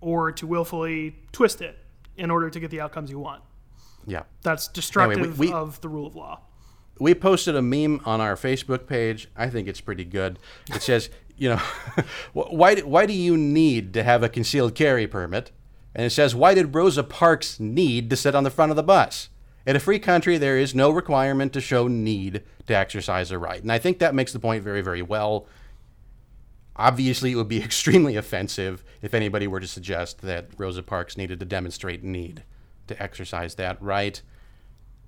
or 0.01 0.31
to 0.33 0.45
willfully 0.45 1.15
twist 1.31 1.61
it 1.61 1.77
in 2.17 2.29
order 2.31 2.49
to 2.49 2.59
get 2.59 2.69
the 2.71 2.81
outcomes 2.81 3.09
you 3.09 3.19
want. 3.19 3.41
Yeah. 4.05 4.23
That's 4.41 4.67
destructive 4.67 5.37
we- 5.39 5.51
of 5.51 5.79
the 5.81 5.89
rule 5.89 6.07
of 6.07 6.15
law. 6.15 6.41
we 6.99 7.13
posted 7.13 7.55
a 7.55 7.61
meme 7.61 8.01
on 8.05 8.19
our 8.21 8.35
Facebook 8.35 8.87
page. 8.87 9.27
I 9.35 9.49
think 9.49 9.67
it's 9.67 9.81
pretty 9.81 10.03
good. 10.05 10.39
It 10.73 10.81
says, 10.81 11.09
you 11.37 11.49
know, 11.49 11.61
why 12.33 12.75
why 12.81 13.05
do 13.05 13.13
you 13.13 13.37
need 13.37 13.93
to 13.93 14.03
have 14.03 14.23
a 14.23 14.29
concealed 14.29 14.73
carry 14.75 15.05
permit? 15.07 15.51
And 15.97 16.05
it 16.05 16.11
says, 16.11 16.35
why 16.35 16.53
did 16.53 16.75
Rosa 16.75 17.03
Parks 17.03 17.59
need 17.59 18.11
to 18.11 18.15
sit 18.15 18.35
on 18.35 18.43
the 18.43 18.51
front 18.51 18.69
of 18.69 18.75
the 18.75 18.83
bus? 18.83 19.29
In 19.65 19.75
a 19.75 19.79
free 19.79 19.97
country, 19.97 20.37
there 20.37 20.55
is 20.55 20.75
no 20.75 20.91
requirement 20.91 21.51
to 21.53 21.59
show 21.59 21.87
need 21.87 22.43
to 22.67 22.75
exercise 22.75 23.31
a 23.31 23.39
right. 23.39 23.59
And 23.59 23.71
I 23.71 23.79
think 23.79 23.97
that 23.97 24.13
makes 24.13 24.31
the 24.31 24.39
point 24.39 24.63
very, 24.63 24.81
very 24.81 25.01
well. 25.01 25.47
Obviously, 26.75 27.31
it 27.31 27.35
would 27.35 27.47
be 27.47 27.57
extremely 27.63 28.15
offensive 28.15 28.83
if 29.01 29.15
anybody 29.15 29.47
were 29.47 29.59
to 29.59 29.65
suggest 29.65 30.21
that 30.21 30.49
Rosa 30.55 30.83
Parks 30.83 31.17
needed 31.17 31.39
to 31.39 31.45
demonstrate 31.47 32.03
need 32.03 32.43
to 32.85 33.01
exercise 33.01 33.55
that 33.55 33.81
right. 33.81 34.21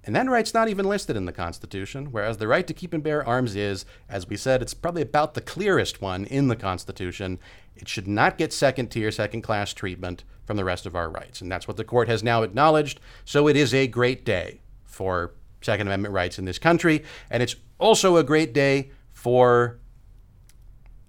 And 0.03 0.15
that 0.15 0.27
right's 0.27 0.55
not 0.55 0.69
even 0.69 0.87
listed 0.87 1.15
in 1.15 1.25
the 1.25 1.31
Constitution, 1.31 2.07
whereas 2.07 2.37
the 2.37 2.47
right 2.47 2.65
to 2.65 2.73
keep 2.73 2.95
and 2.95 3.03
bear 3.03 3.23
arms 3.27 3.55
is, 3.55 3.85
as 4.09 4.27
we 4.27 4.37
said, 4.37 4.63
it's 4.63 4.73
probably 4.73 5.03
about 5.03 5.35
the 5.35 5.41
clearest 5.41 6.01
one 6.01 6.25
in 6.25 6.47
the 6.47 6.55
Constitution. 6.55 7.37
It 7.75 7.87
should 7.87 8.07
not 8.07 8.39
get 8.39 8.51
second 8.51 8.87
tier, 8.87 9.11
second 9.11 9.43
class 9.43 9.71
treatment 9.71 10.23
from 10.49 10.57
the 10.57 10.65
rest 10.65 10.87
of 10.87 10.95
our 10.95 11.11
rights. 11.11 11.41
And 11.41 11.51
that's 11.51 11.67
what 11.67 11.77
the 11.77 11.83
court 11.83 12.07
has 12.07 12.23
now 12.23 12.41
acknowledged. 12.41 12.99
So 13.23 13.47
it 13.47 13.55
is 13.55 13.71
a 13.71 13.85
great 13.85 14.25
day 14.25 14.61
for 14.83 15.35
Second 15.61 15.85
Amendment 15.85 16.11
rights 16.11 16.39
in 16.39 16.45
this 16.45 16.57
country. 16.57 17.03
And 17.29 17.43
it's 17.43 17.55
also 17.77 18.17
a 18.17 18.23
great 18.23 18.51
day 18.51 18.89
for 19.13 19.77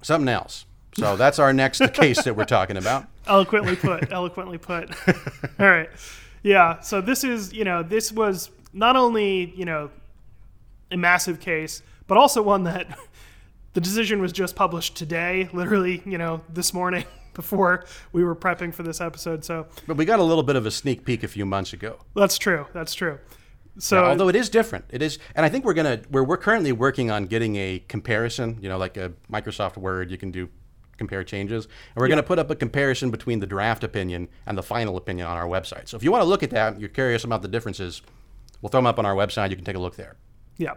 something 0.03 0.29
else. 0.29 0.67
So 0.99 1.17
that's 1.23 1.39
our 1.39 1.55
next 1.55 1.81
case 1.95 2.23
that 2.25 2.37
we're 2.37 2.45
talking 2.45 2.77
about. 2.77 3.07
Eloquently 3.27 3.77
put. 3.77 4.13
eloquently 4.13 4.59
put. 4.59 4.91
All 5.59 5.71
right. 5.71 5.89
Yeah. 6.43 6.81
So 6.81 7.01
this 7.01 7.25
is, 7.25 7.51
you 7.55 7.65
know, 7.65 7.83
this 7.83 8.13
was 8.13 8.51
not 8.75 8.95
only, 8.95 9.55
you 9.57 9.65
know, 9.65 9.91
a 10.91 10.99
massive 10.99 11.41
case, 11.41 11.83
but 12.07 12.19
also 12.19 12.43
one 12.43 12.65
that 12.65 12.87
the 13.73 13.81
decision 13.81 14.21
was 14.21 14.33
just 14.33 14.55
published 14.55 14.99
today, 14.99 15.49
literally, 15.55 16.03
you 16.05 16.19
know, 16.19 16.43
this 16.53 16.75
morning 16.75 17.07
before 17.35 17.85
we 18.13 18.25
were 18.25 18.37
prepping 18.37 18.75
for 18.75 18.83
this 18.83 19.01
episode. 19.01 19.45
So 19.45 19.67
But 19.87 19.97
we 19.97 20.05
got 20.05 20.19
a 20.19 20.25
little 20.25 20.43
bit 20.43 20.57
of 20.57 20.67
a 20.67 20.71
sneak 20.71 21.05
peek 21.05 21.23
a 21.23 21.29
few 21.29 21.47
months 21.47 21.73
ago. 21.73 21.99
that's 22.15 22.39
true. 22.39 22.67
That's 22.73 22.95
true. 22.95 23.19
So 23.79 24.05
although 24.05 24.29
it 24.29 24.37
is 24.37 24.49
different, 24.49 24.85
it 24.91 25.01
is, 25.01 25.19
and 25.35 25.47
I 25.47 25.49
think 25.49 25.65
we're 25.65 25.75
gonna 25.75 26.01
we're 26.11 26.25
we're 26.25 26.37
currently 26.37 26.73
working 26.73 27.11
on 27.11 27.27
getting 27.27 27.57
a 27.57 27.83
comparison. 27.89 28.59
You 28.61 28.69
know, 28.69 28.77
like 28.79 28.97
a 28.97 29.13
Microsoft 29.33 29.77
Word, 29.77 30.11
you 30.11 30.19
can 30.19 30.31
do 30.31 30.49
compare 30.99 31.25
changes, 31.25 31.65
and 31.65 31.97
we're 31.97 32.09
gonna 32.09 32.23
put 32.23 32.39
up 32.39 32.51
a 32.51 32.57
comparison 32.57 33.11
between 33.11 33.41
the 33.41 33.47
draft 33.47 33.85
opinion 33.85 34.29
and 34.45 34.59
the 34.59 34.63
final 34.63 34.97
opinion 34.97 35.27
on 35.27 35.37
our 35.37 35.47
website. 35.47 35.89
So 35.89 35.97
if 35.97 36.03
you 36.03 36.11
want 36.13 36.23
to 36.23 36.29
look 36.29 36.43
at 36.43 36.51
that, 36.51 36.79
you're 36.79 36.91
curious 36.91 37.25
about 37.25 37.43
the 37.43 37.49
differences, 37.49 38.03
we'll 38.61 38.69
throw 38.71 38.79
them 38.79 38.87
up 38.87 38.99
on 38.99 39.07
our 39.07 39.15
website. 39.15 39.51
You 39.51 39.57
can 39.57 39.65
take 39.65 39.77
a 39.77 39.81
look 39.81 39.97
there. 39.97 40.17
Yeah. 40.59 40.75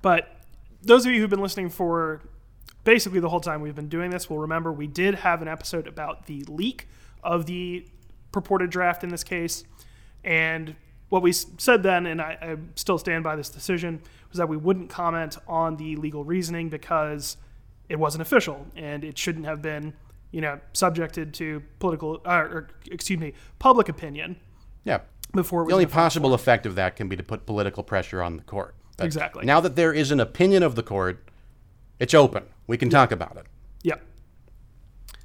But 0.00 0.28
those 0.82 1.04
of 1.04 1.12
you 1.12 1.20
who've 1.20 1.30
been 1.30 1.42
listening 1.42 1.68
for 1.68 2.22
basically 2.84 3.20
the 3.20 3.28
whole 3.28 3.40
time 3.40 3.60
we've 3.60 3.74
been 3.74 3.88
doing 3.88 4.10
this 4.10 4.28
We'll 4.28 4.40
remember 4.40 4.72
we 4.72 4.86
did 4.86 5.16
have 5.16 5.42
an 5.42 5.48
episode 5.48 5.86
about 5.86 6.26
the 6.26 6.44
leak 6.48 6.88
of 7.22 7.46
the 7.46 7.86
purported 8.32 8.70
draft 8.70 9.04
in 9.04 9.10
this 9.10 9.22
case. 9.22 9.64
And 10.24 10.76
what 11.08 11.22
we 11.22 11.32
said 11.32 11.82
then, 11.82 12.06
and 12.06 12.20
I, 12.20 12.38
I 12.40 12.56
still 12.74 12.98
stand 12.98 13.22
by 13.22 13.36
this 13.36 13.50
decision, 13.50 14.00
was 14.30 14.38
that 14.38 14.48
we 14.48 14.56
wouldn't 14.56 14.88
comment 14.88 15.36
on 15.46 15.76
the 15.76 15.96
legal 15.96 16.24
reasoning 16.24 16.70
because 16.70 17.36
it 17.88 17.98
wasn't 17.98 18.22
official 18.22 18.66
and 18.74 19.04
it 19.04 19.18
shouldn't 19.18 19.44
have 19.44 19.60
been, 19.60 19.92
you 20.30 20.40
know, 20.40 20.58
subjected 20.72 21.34
to 21.34 21.62
political, 21.78 22.22
uh, 22.24 22.30
or 22.30 22.68
excuse 22.90 23.20
me, 23.20 23.34
public 23.58 23.88
opinion 23.88 24.36
Yeah. 24.84 25.00
before 25.34 25.66
The 25.66 25.74
only 25.74 25.86
possible 25.86 26.32
effect 26.32 26.64
of 26.64 26.74
that 26.76 26.96
can 26.96 27.08
be 27.08 27.16
to 27.16 27.22
put 27.22 27.44
political 27.44 27.82
pressure 27.82 28.22
on 28.22 28.38
the 28.38 28.42
court. 28.42 28.74
But 28.96 29.04
Exactly. 29.04 29.44
Now 29.44 29.60
that 29.60 29.76
there 29.76 29.92
is 29.92 30.10
an 30.10 30.20
opinion 30.20 30.62
of 30.62 30.74
the 30.76 30.82
court, 30.82 31.28
it's 31.98 32.14
open. 32.14 32.44
We 32.66 32.76
can 32.76 32.88
talk 32.90 33.12
about 33.12 33.36
it. 33.36 33.46
Yeah. 33.82 33.96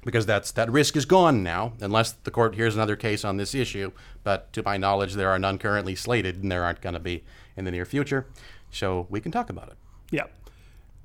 because 0.04 0.26
that's 0.26 0.52
that 0.52 0.70
risk 0.70 0.96
is 0.96 1.04
gone 1.04 1.42
now, 1.42 1.72
unless 1.80 2.12
the 2.12 2.30
court 2.30 2.54
hears 2.54 2.74
another 2.74 2.96
case 2.96 3.24
on 3.24 3.36
this 3.36 3.54
issue. 3.54 3.92
But 4.24 4.52
to 4.54 4.62
my 4.62 4.76
knowledge, 4.76 5.14
there 5.14 5.28
are 5.30 5.38
none 5.38 5.58
currently 5.58 5.94
slated, 5.94 6.42
and 6.42 6.50
there 6.50 6.64
aren't 6.64 6.80
going 6.80 6.94
to 6.94 7.00
be 7.00 7.24
in 7.56 7.64
the 7.64 7.70
near 7.70 7.84
future. 7.84 8.26
So 8.70 9.06
we 9.10 9.20
can 9.20 9.32
talk 9.32 9.50
about 9.50 9.68
it. 9.68 9.76
Yeah. 10.10 10.24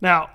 Now, 0.01 0.29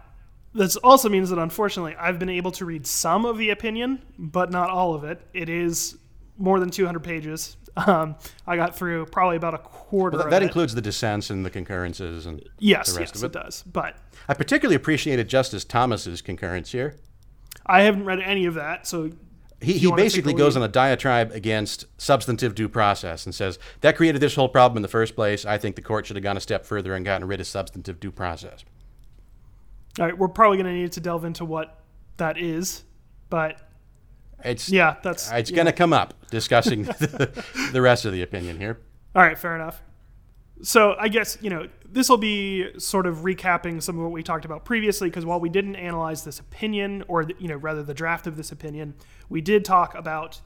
this 0.54 0.76
also 0.76 1.08
means 1.08 1.30
that 1.30 1.38
unfortunately 1.38 1.94
I've 1.96 2.18
been 2.18 2.30
able 2.30 2.50
to 2.52 2.64
read 2.64 2.86
some 2.86 3.24
of 3.24 3.38
the 3.38 3.50
opinion, 3.50 4.02
but 4.18 4.50
not 4.50 4.70
all 4.70 4.94
of 4.94 5.04
it. 5.04 5.20
It 5.34 5.48
is 5.48 5.96
more 6.38 6.58
than 6.60 6.70
200 6.70 7.00
pages. 7.00 7.56
Um, 7.86 8.16
I 8.46 8.56
got 8.56 8.76
through 8.76 9.06
probably 9.06 9.36
about 9.36 9.54
a 9.54 9.58
quarter 9.58 10.16
That, 10.16 10.24
of 10.26 10.30
that 10.30 10.42
it. 10.42 10.46
includes 10.46 10.74
the 10.74 10.80
dissents 10.80 11.30
and 11.30 11.44
the 11.46 11.50
concurrences, 11.50 12.26
and 12.26 12.42
yes, 12.58 12.92
the 12.92 13.00
rest 13.00 13.14
yes, 13.14 13.22
of 13.22 13.30
it 13.32 13.36
it. 13.36 13.42
does. 13.42 13.62
But 13.62 13.96
I 14.28 14.34
particularly 14.34 14.74
appreciated 14.76 15.28
Justice 15.28 15.64
Thomas's 15.64 16.20
concurrence 16.20 16.72
here. 16.72 16.96
I 17.66 17.82
haven't 17.82 18.04
read 18.04 18.20
any 18.20 18.46
of 18.46 18.54
that, 18.54 18.86
so 18.86 19.10
He, 19.60 19.74
he 19.78 19.92
basically 19.92 20.32
goes 20.34 20.56
on 20.56 20.62
a 20.62 20.68
diatribe 20.68 21.30
against 21.32 21.84
substantive 21.98 22.54
due 22.54 22.68
process 22.68 23.26
and 23.26 23.34
says 23.34 23.58
that 23.80 23.96
created 23.96 24.20
this 24.20 24.34
whole 24.34 24.48
problem 24.48 24.76
in 24.78 24.82
the 24.82 24.88
first 24.88 25.14
place. 25.14 25.44
I 25.44 25.58
think 25.58 25.76
the 25.76 25.82
court 25.82 26.06
should 26.06 26.16
have 26.16 26.22
gone 26.22 26.36
a 26.36 26.40
step 26.40 26.64
further 26.66 26.94
and 26.94 27.04
gotten 27.04 27.26
rid 27.28 27.40
of 27.40 27.46
substantive 27.46 28.00
due 28.00 28.10
process. 28.12 28.64
all 29.98 30.06
right, 30.06 30.16
we're 30.18 30.28
probably 30.28 30.56
going 30.56 30.66
to 30.74 30.80
need 30.80 30.92
to 30.92 31.00
delve 31.00 31.24
into 31.24 31.44
what 31.44 31.80
that 32.16 32.38
is. 32.38 32.84
But 33.30 33.60
It's 34.44 34.70
yeah, 34.70 34.96
that's 35.02 35.30
it's 35.32 35.50
yeah. 35.50 35.56
going 35.56 35.66
to 35.66 35.72
come 35.72 35.92
up 35.92 36.14
discussing 36.30 36.82
the, 36.84 37.44
the 37.72 37.82
rest 37.82 38.04
of 38.04 38.12
the 38.12 38.22
opinion 38.22 38.58
here. 38.58 38.78
All 39.14 39.22
right, 39.22 39.38
fair 39.38 39.54
enough. 39.54 39.82
So 40.62 40.96
I 40.98 41.08
guess 41.08 41.38
you 41.40 41.50
know 41.50 41.68
this 41.90 42.08
will 42.08 42.18
be 42.18 42.78
sort 42.78 43.06
of 43.06 43.18
recapping 43.18 43.82
some 43.82 43.96
of 43.98 44.04
what 44.04 44.12
we 44.12 44.22
talked 44.22 44.44
about 44.44 44.64
previously, 44.64 45.08
because 45.08 45.24
while 45.24 45.40
we 45.40 45.48
didn't 45.48 45.76
analyze 45.76 46.24
this 46.24 46.38
opinion, 46.38 47.04
or 47.08 47.24
the, 47.24 47.34
you 47.38 47.48
know 47.48 47.56
rather 47.56 47.82
the 47.82 47.94
draft 47.94 48.26
of 48.26 48.36
this 48.36 48.52
opinion, 48.52 48.94
we 49.28 49.40
did 49.40 49.64
talk 49.64 49.94
about 49.94 50.40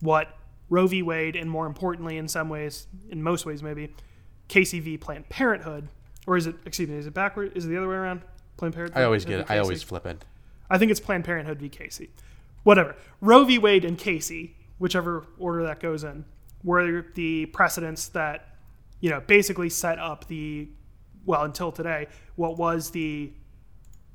what 0.00 0.36
Roe 0.70 0.86
v. 0.86 1.02
Wade, 1.02 1.36
and 1.36 1.50
more 1.50 1.66
importantly, 1.66 2.16
in 2.16 2.28
some 2.28 2.48
ways, 2.48 2.86
in 3.10 3.22
most 3.22 3.46
ways 3.46 3.62
maybe, 3.62 3.94
Casey 4.48 4.80
v. 4.80 4.96
Planned 4.98 5.28
Parenthood, 5.28 5.88
or 6.26 6.36
is 6.36 6.46
it? 6.46 6.56
Excuse 6.66 6.88
me, 6.88 6.96
is 6.96 7.06
it 7.06 7.14
backward? 7.14 7.56
Is 7.56 7.64
it 7.64 7.68
the 7.68 7.76
other 7.76 7.88
way 7.88 7.96
around? 7.96 8.22
Planned 8.56 8.74
Parenthood. 8.74 9.00
I 9.00 9.04
always 9.04 9.24
get 9.24 9.40
it. 9.40 9.46
I 9.50 9.58
always 9.58 9.82
flip 9.82 10.06
it. 10.06 10.24
I 10.70 10.78
think 10.78 10.90
it's 10.90 11.00
Planned 11.00 11.24
Parenthood 11.24 11.58
v. 11.58 11.68
Casey. 11.68 12.10
Whatever. 12.68 12.96
Roe 13.22 13.44
v. 13.44 13.56
Wade 13.56 13.86
and 13.86 13.96
Casey, 13.96 14.54
whichever 14.76 15.24
order 15.38 15.62
that 15.62 15.80
goes 15.80 16.04
in, 16.04 16.26
were 16.62 17.06
the 17.14 17.46
precedents 17.46 18.08
that, 18.08 18.56
you 19.00 19.08
know, 19.08 19.20
basically 19.20 19.70
set 19.70 19.98
up 19.98 20.28
the, 20.28 20.68
well, 21.24 21.44
until 21.44 21.72
today, 21.72 22.08
what 22.36 22.58
was 22.58 22.90
the 22.90 23.32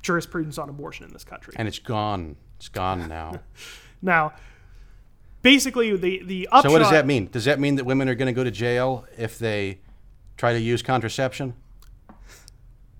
jurisprudence 0.02 0.56
on 0.56 0.68
abortion 0.68 1.04
in 1.04 1.12
this 1.12 1.24
country. 1.24 1.54
And 1.56 1.66
it's 1.66 1.80
gone. 1.80 2.36
It's 2.58 2.68
gone 2.68 3.08
now. 3.08 3.40
Now, 4.02 4.34
basically, 5.40 5.96
the 5.96 6.22
the 6.24 6.46
upshot. 6.48 6.64
so 6.64 6.72
what 6.72 6.80
does 6.80 6.90
that 6.90 7.06
mean? 7.06 7.30
Does 7.32 7.46
that 7.46 7.58
mean 7.58 7.76
that 7.76 7.84
women 7.84 8.06
are 8.10 8.14
going 8.14 8.26
to 8.26 8.34
go 8.34 8.44
to 8.44 8.50
jail 8.50 9.06
if 9.16 9.38
they 9.38 9.78
try 10.36 10.52
to 10.52 10.60
use 10.60 10.82
contraception? 10.82 11.54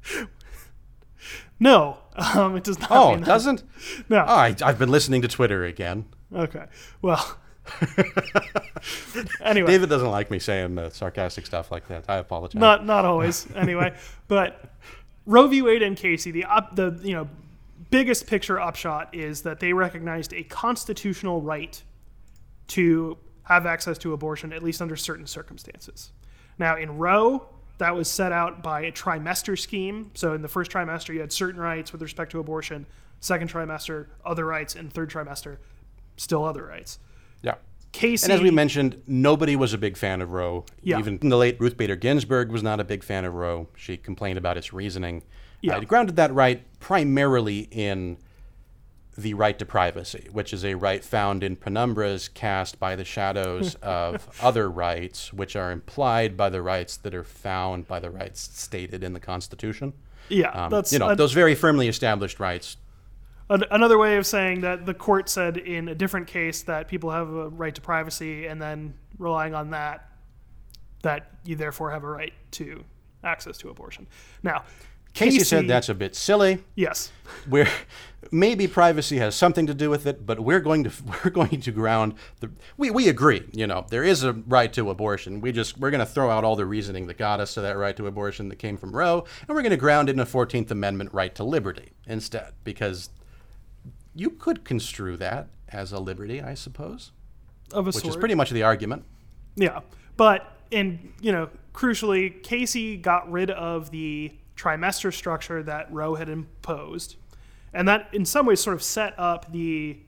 No, 1.61 1.99
um, 2.35 2.57
it 2.57 2.65
does 2.65 2.79
not. 2.79 2.91
Oh, 2.91 3.15
it 3.15 3.25
doesn't? 3.25 3.63
No. 4.09 4.25
Oh, 4.27 4.35
I, 4.35 4.55
I've 4.63 4.79
been 4.79 4.91
listening 4.91 5.23
to 5.23 5.29
Twitter 5.29 5.65
again. 5.65 6.07
Okay. 6.35 6.65
Well. 7.03 7.39
anyway, 9.41 9.67
David 9.67 9.89
doesn't 9.89 10.11
like 10.11 10.31
me 10.31 10.39
saying 10.39 10.77
uh, 10.79 10.91
sarcastic 10.91 11.47
stuff 11.47 11.71
like 11.71 11.89
that. 11.89 12.05
I 12.09 12.17
apologize. 12.17 12.61
not 12.61 12.85
not 12.85 13.07
always. 13.07 13.47
Anyway, 13.55 13.95
but 14.29 14.63
Roe 15.25 15.47
v. 15.47 15.63
Wade 15.63 15.83
and 15.83 15.97
Casey, 15.97 16.31
the 16.31 16.45
up 16.45 16.77
the 16.77 16.99
you 17.03 17.15
know 17.15 17.29
biggest 17.91 18.27
picture 18.27 18.61
upshot 18.61 19.15
is 19.15 19.43
that 19.43 19.61
they 19.61 19.73
recognized 19.73 20.35
a 20.35 20.43
constitutional 20.43 21.41
right 21.41 21.83
to 22.69 23.17
have 23.45 23.67
access 23.67 23.99
to 23.99 24.13
abortion, 24.13 24.53
at 24.53 24.63
least 24.63 24.83
under 24.83 24.97
certain 24.97 25.27
circumstances. 25.27 26.11
Now, 26.59 26.77
in 26.77 26.99
Roe, 26.99 27.47
that 27.79 27.95
was 27.95 28.09
set 28.09 28.33
out 28.33 28.63
by 28.63 28.83
a 28.83 28.93
trimester 28.93 29.59
scheme. 29.59 30.11
So, 30.15 30.33
in 30.35 30.43
the 30.43 30.49
first 30.49 30.71
trimester, 30.71 31.13
you 31.15 31.21
had 31.21 31.33
certain 31.33 31.61
rights 31.61 31.93
with 31.93 32.03
respect 32.03 32.31
to 32.33 32.39
abortion. 32.39 32.87
Second 33.21 33.51
trimester, 33.51 34.07
other 34.25 34.45
rights, 34.45 34.75
and 34.75 34.93
third 34.93 35.11
trimester, 35.11 35.57
still 36.17 36.45
other 36.45 36.65
rights. 36.67 36.99
yeah. 37.43 37.55
Casey, 37.93 38.25
And 38.25 38.33
as 38.33 38.41
we 38.41 38.51
mentioned, 38.51 39.01
nobody 39.07 39.55
was 39.55 39.73
a 39.73 39.79
big 39.79 39.97
fan 39.97 40.21
of 40.21 40.33
Roe. 40.33 40.65
Yeah. 40.83 40.99
Even 40.99 41.19
the 41.21 41.37
late 41.37 41.61
Ruth 41.61 41.77
Bader 41.77 41.95
Ginsburg 41.95 42.51
was 42.51 42.61
not 42.63 42.81
a 42.81 42.85
big 42.85 43.05
fan 43.05 43.25
of 43.25 43.35
Roe. 43.35 43.69
She 43.77 43.97
complained 43.97 44.37
about 44.37 44.57
its 44.59 44.73
reasoning. 44.73 45.23
Yeah. 45.61 45.77
Uh, 45.77 45.81
it 45.81 45.89
grounded 45.89 46.17
that 46.17 46.35
right 46.35 46.65
primarily 46.81 47.69
in 47.71 48.19
the 49.17 49.35
right 49.35 49.59
to 49.59 49.65
privacy, 49.67 50.29
which 50.33 50.53
is 50.53 50.65
a 50.65 50.75
right 50.75 51.05
found 51.05 51.43
in 51.45 51.57
penumbras 51.57 52.33
cast 52.33 52.79
by 52.81 52.97
the 52.97 53.05
shadows 53.05 53.75
of 53.83 54.29
other 54.43 54.69
rights, 54.71 55.33
which 55.33 55.55
are 55.57 55.71
implied 55.71 56.37
by 56.37 56.51
the 56.51 56.61
rights 56.63 56.97
that 56.99 57.15
are 57.15 57.25
found 57.25 57.87
by 57.87 58.01
the 58.01 58.11
rights 58.11 58.41
stated 58.59 59.05
in 59.05 59.13
the 59.13 59.21
Constitution. 59.21 59.93
yeah, 60.29 60.49
Um, 60.51 60.71
that's 60.71 60.93
you 60.93 60.99
know, 60.99 61.11
a- 61.11 61.17
those 61.17 61.33
very 61.33 61.55
firmly 61.55 61.89
established 61.89 62.41
rights. 62.41 62.77
An- 63.51 63.65
another 63.71 63.99
way 63.99 64.17
of 64.17 64.27
saying 64.27 64.63
that 64.63 64.87
the 64.87 64.95
court 64.95 65.29
said 65.29 65.59
in 65.59 65.89
a 65.89 65.95
different 65.95 66.27
case 66.27 66.63
that 66.63 66.89
people 66.89 67.11
have 67.11 67.29
a 67.29 67.49
right 67.51 67.75
to 67.75 67.81
privacy, 67.81 68.47
and 68.47 68.61
then 68.61 68.95
relying 69.19 69.55
on 69.55 69.71
that, 69.71 70.09
that 71.03 71.31
you 71.45 71.55
therefore 71.55 71.91
have 71.91 72.03
a 72.05 72.09
right 72.09 72.33
to 72.53 72.83
access 73.23 73.59
to 73.59 73.69
abortion. 73.69 74.07
Now, 74.43 74.65
Casey 75.15 75.41
said 75.41 75.69
that's 75.69 75.89
a 75.89 75.95
bit 75.95 76.15
silly. 76.15 76.63
yes, 76.75 77.13
We're 77.49 77.69
maybe 78.31 78.67
privacy 78.67 79.19
has 79.19 79.35
something 79.35 79.67
to 79.67 79.75
do 79.75 79.89
with 79.89 80.07
it, 80.07 80.27
but 80.27 80.41
we're 80.41 80.61
going 80.61 80.85
to 80.85 80.93
we're 81.25 81.31
going 81.31 81.61
to 81.61 81.71
ground 81.71 82.15
the 82.41 82.51
we, 82.77 82.91
we 82.91 83.09
agree, 83.09 83.45
you 83.53 83.67
know, 83.67 83.87
there 83.91 84.05
is 84.05 84.25
a 84.25 84.33
right 84.33 84.73
to 84.73 84.91
abortion. 84.91 85.41
We 85.41 85.53
just 85.53 85.79
we're 85.79 85.91
going 85.91 86.01
to 86.01 86.07
throw 86.07 86.31
out 86.31 86.45
all 86.45 86.57
the 86.57 86.67
reasoning 86.67 87.07
that 87.07 87.17
got 87.17 87.41
us 87.41 87.55
to 87.55 87.61
that 87.63 87.77
right 87.77 87.97
to 87.97 88.07
abortion 88.07 88.49
that 88.49 88.57
came 88.57 88.77
from 88.77 88.95
Roe, 88.95 89.25
and 89.41 89.49
we're 89.49 89.63
going 89.63 89.71
to 89.71 89.77
ground 89.77 90.09
it 90.09 90.13
in 90.13 90.21
a 90.21 90.27
14th 90.27 90.71
Amendment 90.71 91.13
right 91.13 91.35
to 91.37 91.45
liberty 91.45 91.93
instead 92.07 92.53
because 92.65 93.11
you 94.15 94.31
could 94.31 94.65
construe 94.65 95.17
that 95.17 95.49
as 95.69 95.93
a 95.93 95.99
liberty, 95.99 96.41
I 96.43 96.55
suppose, 96.55 97.13
of 97.73 97.87
a 97.87 97.89
which 97.89 97.97
sort. 97.97 98.09
is 98.09 98.17
pretty 98.17 98.35
much 98.35 98.51
the 98.51 98.63
argument. 98.63 99.05
Yeah, 99.57 99.81
but 100.17 100.53
and 100.73 101.13
you 101.21 101.31
know, 101.31 101.51
crucially, 101.73 102.43
Casey 102.43 102.97
got 102.97 103.31
rid 103.31 103.51
of 103.51 103.91
the 103.91 104.33
trimester 104.57 105.13
structure 105.13 105.63
that 105.63 105.93
Roe 105.93 106.15
had 106.15 106.29
imposed, 106.29 107.17
and 107.73 107.89
that 107.89 108.09
in 108.13 108.25
some 108.25 108.47
ways 108.47 108.61
sort 108.61 108.75
of 108.75 108.83
set 108.83 109.15
up 109.19 109.51
the 109.53 109.99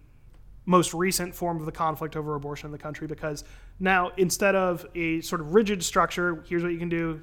most 0.65 0.93
recent 0.95 1.35
form 1.35 1.59
of 1.59 1.67
the 1.67 1.73
conflict 1.73 2.17
over 2.17 2.35
abortion 2.35 2.67
in 2.67 2.73
the 2.73 2.79
country 2.79 3.07
because 3.07 3.45
now 3.79 4.11
instead 4.17 4.55
of 4.57 4.85
a 4.97 5.21
sort 5.21 5.41
of 5.41 5.55
rigid 5.55 5.83
structure, 5.83 6.43
here's 6.49 6.63
what 6.63 6.73
you 6.73 6.79
can 6.79 6.89
do 6.89 7.23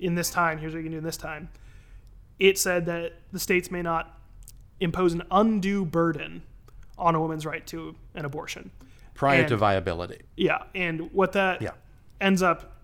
in 0.00 0.14
this 0.16 0.28
time, 0.30 0.58
here's 0.58 0.72
what 0.72 0.78
you 0.78 0.84
can 0.84 0.92
do 0.92 0.98
in 0.98 1.04
this 1.04 1.16
time, 1.16 1.48
it 2.40 2.58
said 2.58 2.86
that 2.86 3.12
the 3.32 3.38
states 3.38 3.70
may 3.70 3.80
not 3.82 4.18
impose 4.80 5.12
an 5.12 5.22
undue 5.30 5.84
burden 5.84 6.42
on 6.98 7.14
a 7.14 7.20
woman's 7.20 7.46
right 7.46 7.64
to 7.66 7.94
an 8.14 8.24
abortion. 8.24 8.70
Prior 9.14 9.40
And- 9.40 9.48
to 9.48 9.56
viability. 9.56 10.22
Yeah, 10.36 10.64
and 10.74 11.12
what 11.12 11.32
that 11.32 11.62
Yeah. 11.62 11.70
ends 12.20 12.42
up, 12.42 12.80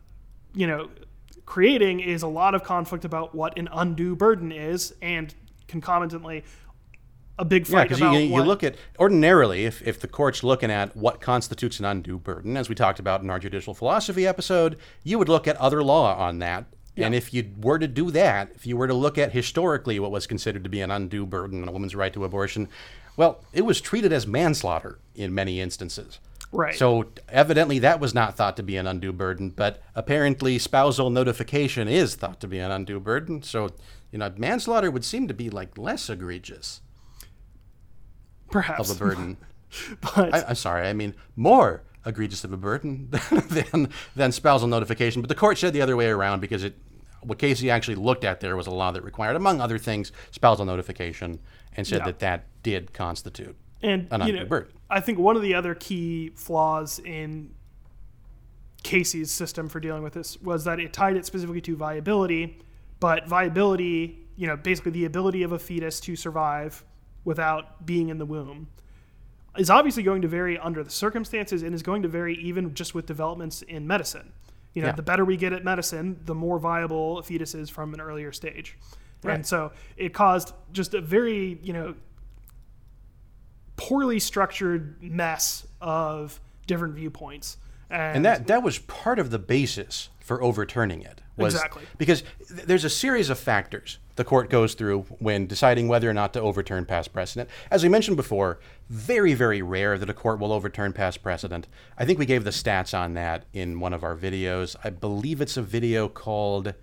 you 0.54 0.68
know, 0.68 0.88
creating 1.51 1.98
is 1.98 2.22
a 2.22 2.28
lot 2.28 2.55
of 2.55 2.62
conflict 2.62 3.05
about 3.05 3.34
what 3.34 3.59
an 3.59 3.68
undue 3.72 4.14
burden 4.14 4.53
is, 4.53 4.94
and 5.03 5.34
concomitantly, 5.66 6.44
a 7.40 7.44
big 7.44 7.66
Yeah, 7.66 7.72
fight 7.72 7.82
because 7.88 7.98
you, 7.98 8.07
about 8.07 8.18
you, 8.20 8.36
you 8.36 8.42
look 8.44 8.62
at 8.62 8.76
ordinarily, 9.01 9.64
if, 9.64 9.82
if 9.82 9.98
the 9.98 10.07
court's 10.07 10.44
looking 10.44 10.70
at 10.70 10.96
what 10.96 11.20
constitutes 11.20 11.80
an 11.80 11.86
undue 11.86 12.18
burden, 12.18 12.57
as 12.57 12.68
we 12.68 12.76
talked 12.76 13.01
about 13.01 13.22
in 13.22 13.30
our 13.30 13.40
judicial 13.40 13.74
philosophy 13.74 14.28
episode, 14.28 14.78
you 15.03 15.18
would 15.18 15.28
look 15.28 15.48
at 15.48 15.57
other 15.57 15.82
law 15.82 16.16
on 16.16 16.38
that. 16.38 16.66
And 16.96 17.14
if 17.14 17.34
you 17.34 17.51
were 17.59 17.78
to 17.78 17.88
do 17.88 18.11
that, 18.12 18.53
if 18.55 18.64
you 18.66 18.76
were 18.76 18.86
to 18.86 18.94
look 18.94 19.18
at 19.18 19.32
historically 19.32 19.98
what 19.98 20.11
was 20.11 20.26
considered 20.26 20.62
to 20.64 20.70
be 20.70 20.82
an 20.82 20.90
undue 20.90 21.26
burden 21.26 21.62
on 21.62 21.68
a 21.68 21.72
woman's 21.72 21.96
right 21.96 22.12
to 22.12 22.24
abortion, 22.24 22.68
well, 23.16 23.42
it 23.53 23.62
was 23.62 23.80
treated 23.80 24.12
as 24.12 24.26
manslaughter 24.26 24.98
in 25.16 25.34
many 25.34 25.61
instances. 25.61 26.20
Right. 26.53 26.74
So 26.74 27.07
evidently 27.28 27.78
that 27.80 28.01
was 28.01 28.12
not 28.12 28.36
thought 28.36 28.57
to 28.57 28.62
be 28.62 28.76
an 28.76 28.86
undue 28.86 29.12
burden, 29.12 29.51
but 29.51 29.82
apparently 29.94 30.59
spousal 30.59 31.09
notification 31.11 31.86
is 31.86 32.16
thought 32.16 32.40
to 32.40 32.48
be 32.48 32.59
an 32.59 32.70
undue 32.70 32.98
burden. 32.98 33.42
So, 33.42 33.70
you 34.11 34.18
know, 34.18 34.32
manslaughter 34.36 34.90
would 34.90 35.05
seem 35.05 35.28
to 35.28 35.34
be 35.34 35.48
like 35.48 35.78
less 35.78 36.11
egregious 36.11 36.80
perhaps, 38.51 38.90
of 38.90 38.96
a 38.96 38.98
burden. 38.98 39.36
but 40.01 40.34
I, 40.34 40.44
I'm 40.48 40.55
sorry, 40.57 40.88
I 40.88 40.92
mean 40.92 41.14
more 41.36 41.82
egregious 42.05 42.44
of 42.44 42.53
a 42.53 42.57
burden 42.57 43.11
than 43.30 43.88
than 44.16 44.32
spousal 44.32 44.66
notification. 44.68 45.22
But 45.22 45.28
the 45.28 45.34
court 45.34 45.59
said 45.59 45.72
the 45.72 45.82
other 45.82 45.96
way 45.96 46.09
around 46.09 46.40
because 46.40 46.64
it 46.64 46.76
what 47.22 47.38
Casey 47.38 47.70
actually 47.70 47.96
looked 47.96 48.24
at 48.24 48.40
there 48.40 48.57
was 48.57 48.66
a 48.66 48.70
law 48.70 48.90
that 48.92 49.05
required, 49.05 49.36
among 49.36 49.61
other 49.61 49.78
things, 49.78 50.11
spousal 50.30 50.64
notification, 50.64 51.38
and 51.76 51.86
said 51.86 51.98
Yeah. 52.01 52.05
that 52.07 52.18
that 52.20 52.44
did 52.62 52.92
constitute 52.92 53.57
and 53.83 54.09
an 54.11 54.26
you 54.26 54.33
know, 54.33 54.45
burden. 54.45 54.72
I 54.89 55.01
think 55.01 55.18
one 55.18 55.37
of 55.37 55.43
the 55.43 55.55
other 55.55 55.74
key 55.74 56.31
flaws 56.35 56.99
in 56.99 57.51
Casey's 58.83 59.31
system 59.31 59.68
for 59.68 59.81
dealing 59.81 60.03
with 60.03 60.14
this 60.14 60.41
was 60.41 60.64
that 60.64 60.81
it 60.81 60.93
tied 60.93 61.16
it 61.16 61.26
specifically 61.26 61.61
to 61.62 61.76
viability, 61.76 62.59
but 62.99 63.28
viability, 63.28 64.20
you 64.37 64.47
know, 64.47 64.57
basically 64.57 64.91
the 64.93 65.05
ability 65.05 65.43
of 65.43 65.53
a 65.53 65.59
fetus 65.59 66.01
to 66.01 66.16
survive 66.16 66.85
without 67.24 67.85
being 67.85 68.09
in 68.09 68.18
the 68.18 68.24
womb 68.24 68.68
is 69.59 69.68
obviously 69.68 70.03
going 70.03 70.22
to 70.22 70.28
vary 70.28 70.57
under 70.59 70.83
the 70.83 70.91
circumstances 70.91 71.62
and 71.62 71.74
is 71.74 71.83
going 71.83 72.03
to 72.03 72.09
vary 72.09 72.35
even 72.37 72.72
just 72.72 72.95
with 72.95 73.05
developments 73.05 73.62
in 73.62 73.87
medicine. 73.87 74.33
You 74.74 74.83
know, 74.83 74.89
Yeah. 74.89 74.93
the 74.95 75.03
better 75.03 75.24
we 75.24 75.37
get 75.37 75.53
at 75.53 75.64
medicine, 75.64 76.20
the 76.24 76.35
more 76.35 76.59
viable 76.59 77.18
a 77.18 77.22
fetus 77.22 77.55
is 77.55 77.68
from 77.68 77.93
an 77.93 78.01
earlier 78.01 78.33
stage. 78.33 78.78
And 79.24 79.45
so 79.45 79.72
it 79.99 80.14
caused 80.14 80.55
just 80.72 80.95
a 80.95 81.01
very, 81.01 81.59
you 81.62 81.72
know, 81.74 81.95
poorly 83.81 84.18
structured 84.18 85.03
mess 85.03 85.66
of 85.81 86.39
different 86.66 86.95
viewpoints. 86.95 87.57
And, 87.89 88.16
And 88.16 88.24
that 88.24 88.47
that 88.47 88.62
was 88.62 88.78
part 88.78 89.18
of 89.18 89.31
the 89.31 89.39
basis 89.39 90.11
for 90.20 90.43
overturning 90.43 91.03
it. 91.03 91.22
Was 91.37 91.55
Exactly. 91.55 91.85
Because 91.97 92.22
th- 92.47 92.66
there's 92.66 92.85
a 92.85 92.91
series 92.91 93.31
of 93.31 93.39
factors 93.39 93.99
the 94.16 94.24
court 94.24 94.51
goes 94.51 94.74
through 94.74 95.03
when 95.18 95.47
deciding 95.47 95.89
whether 95.89 96.11
or 96.11 96.12
not 96.12 96.35
to 96.35 96.41
overturn 96.41 96.85
past 96.85 97.11
precedent. 97.11 97.49
As 97.70 97.83
we 97.83 97.89
mentioned 97.89 98.18
before, 98.18 98.61
very 98.91 99.33
very 99.33 99.62
rare 99.62 99.97
that 99.97 100.11
a 100.11 100.14
court 100.14 100.39
will 100.39 100.53
overturn 100.53 100.93
past 100.93 101.22
precedent. 101.22 101.66
I 101.97 102.05
think 102.05 102.18
we 102.18 102.26
gave 102.26 102.45
the 102.45 102.51
stats 102.51 102.97
on 102.97 103.14
that 103.14 103.47
in 103.55 103.81
one 103.81 103.95
of 103.95 104.05
our 104.05 104.14
videos. 104.14 104.76
I 104.85 104.91
believe 104.91 105.41
it's 105.41 105.57
a 105.57 105.62
video 105.62 106.07
called 106.07 106.74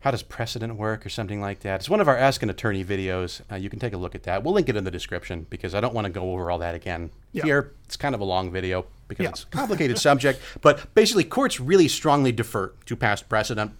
how 0.00 0.10
does 0.10 0.22
precedent 0.22 0.76
work 0.76 1.04
or 1.04 1.08
something 1.08 1.40
like 1.40 1.60
that 1.60 1.80
it's 1.80 1.90
one 1.90 2.00
of 2.00 2.08
our 2.08 2.16
ask 2.16 2.42
an 2.42 2.50
attorney 2.50 2.84
videos 2.84 3.40
uh, 3.50 3.56
you 3.56 3.68
can 3.68 3.78
take 3.78 3.92
a 3.92 3.96
look 3.96 4.14
at 4.14 4.22
that 4.24 4.42
we'll 4.44 4.54
link 4.54 4.68
it 4.68 4.76
in 4.76 4.84
the 4.84 4.90
description 4.90 5.46
because 5.50 5.74
i 5.74 5.80
don't 5.80 5.94
want 5.94 6.04
to 6.04 6.10
go 6.12 6.32
over 6.32 6.50
all 6.50 6.58
that 6.58 6.74
again 6.74 7.10
Yeah. 7.32 7.44
here 7.44 7.72
it's 7.84 7.96
kind 7.96 8.14
of 8.14 8.20
a 8.20 8.24
long 8.24 8.50
video 8.52 8.86
because 9.08 9.24
Yeah. 9.24 9.30
it's 9.30 9.42
a 9.42 9.46
complicated 9.46 9.98
subject 9.98 10.40
but 10.60 10.94
basically 10.94 11.24
courts 11.24 11.58
really 11.60 11.88
strongly 11.88 12.32
defer 12.32 12.72
to 12.86 12.96
past 12.96 13.28
precedent 13.28 13.72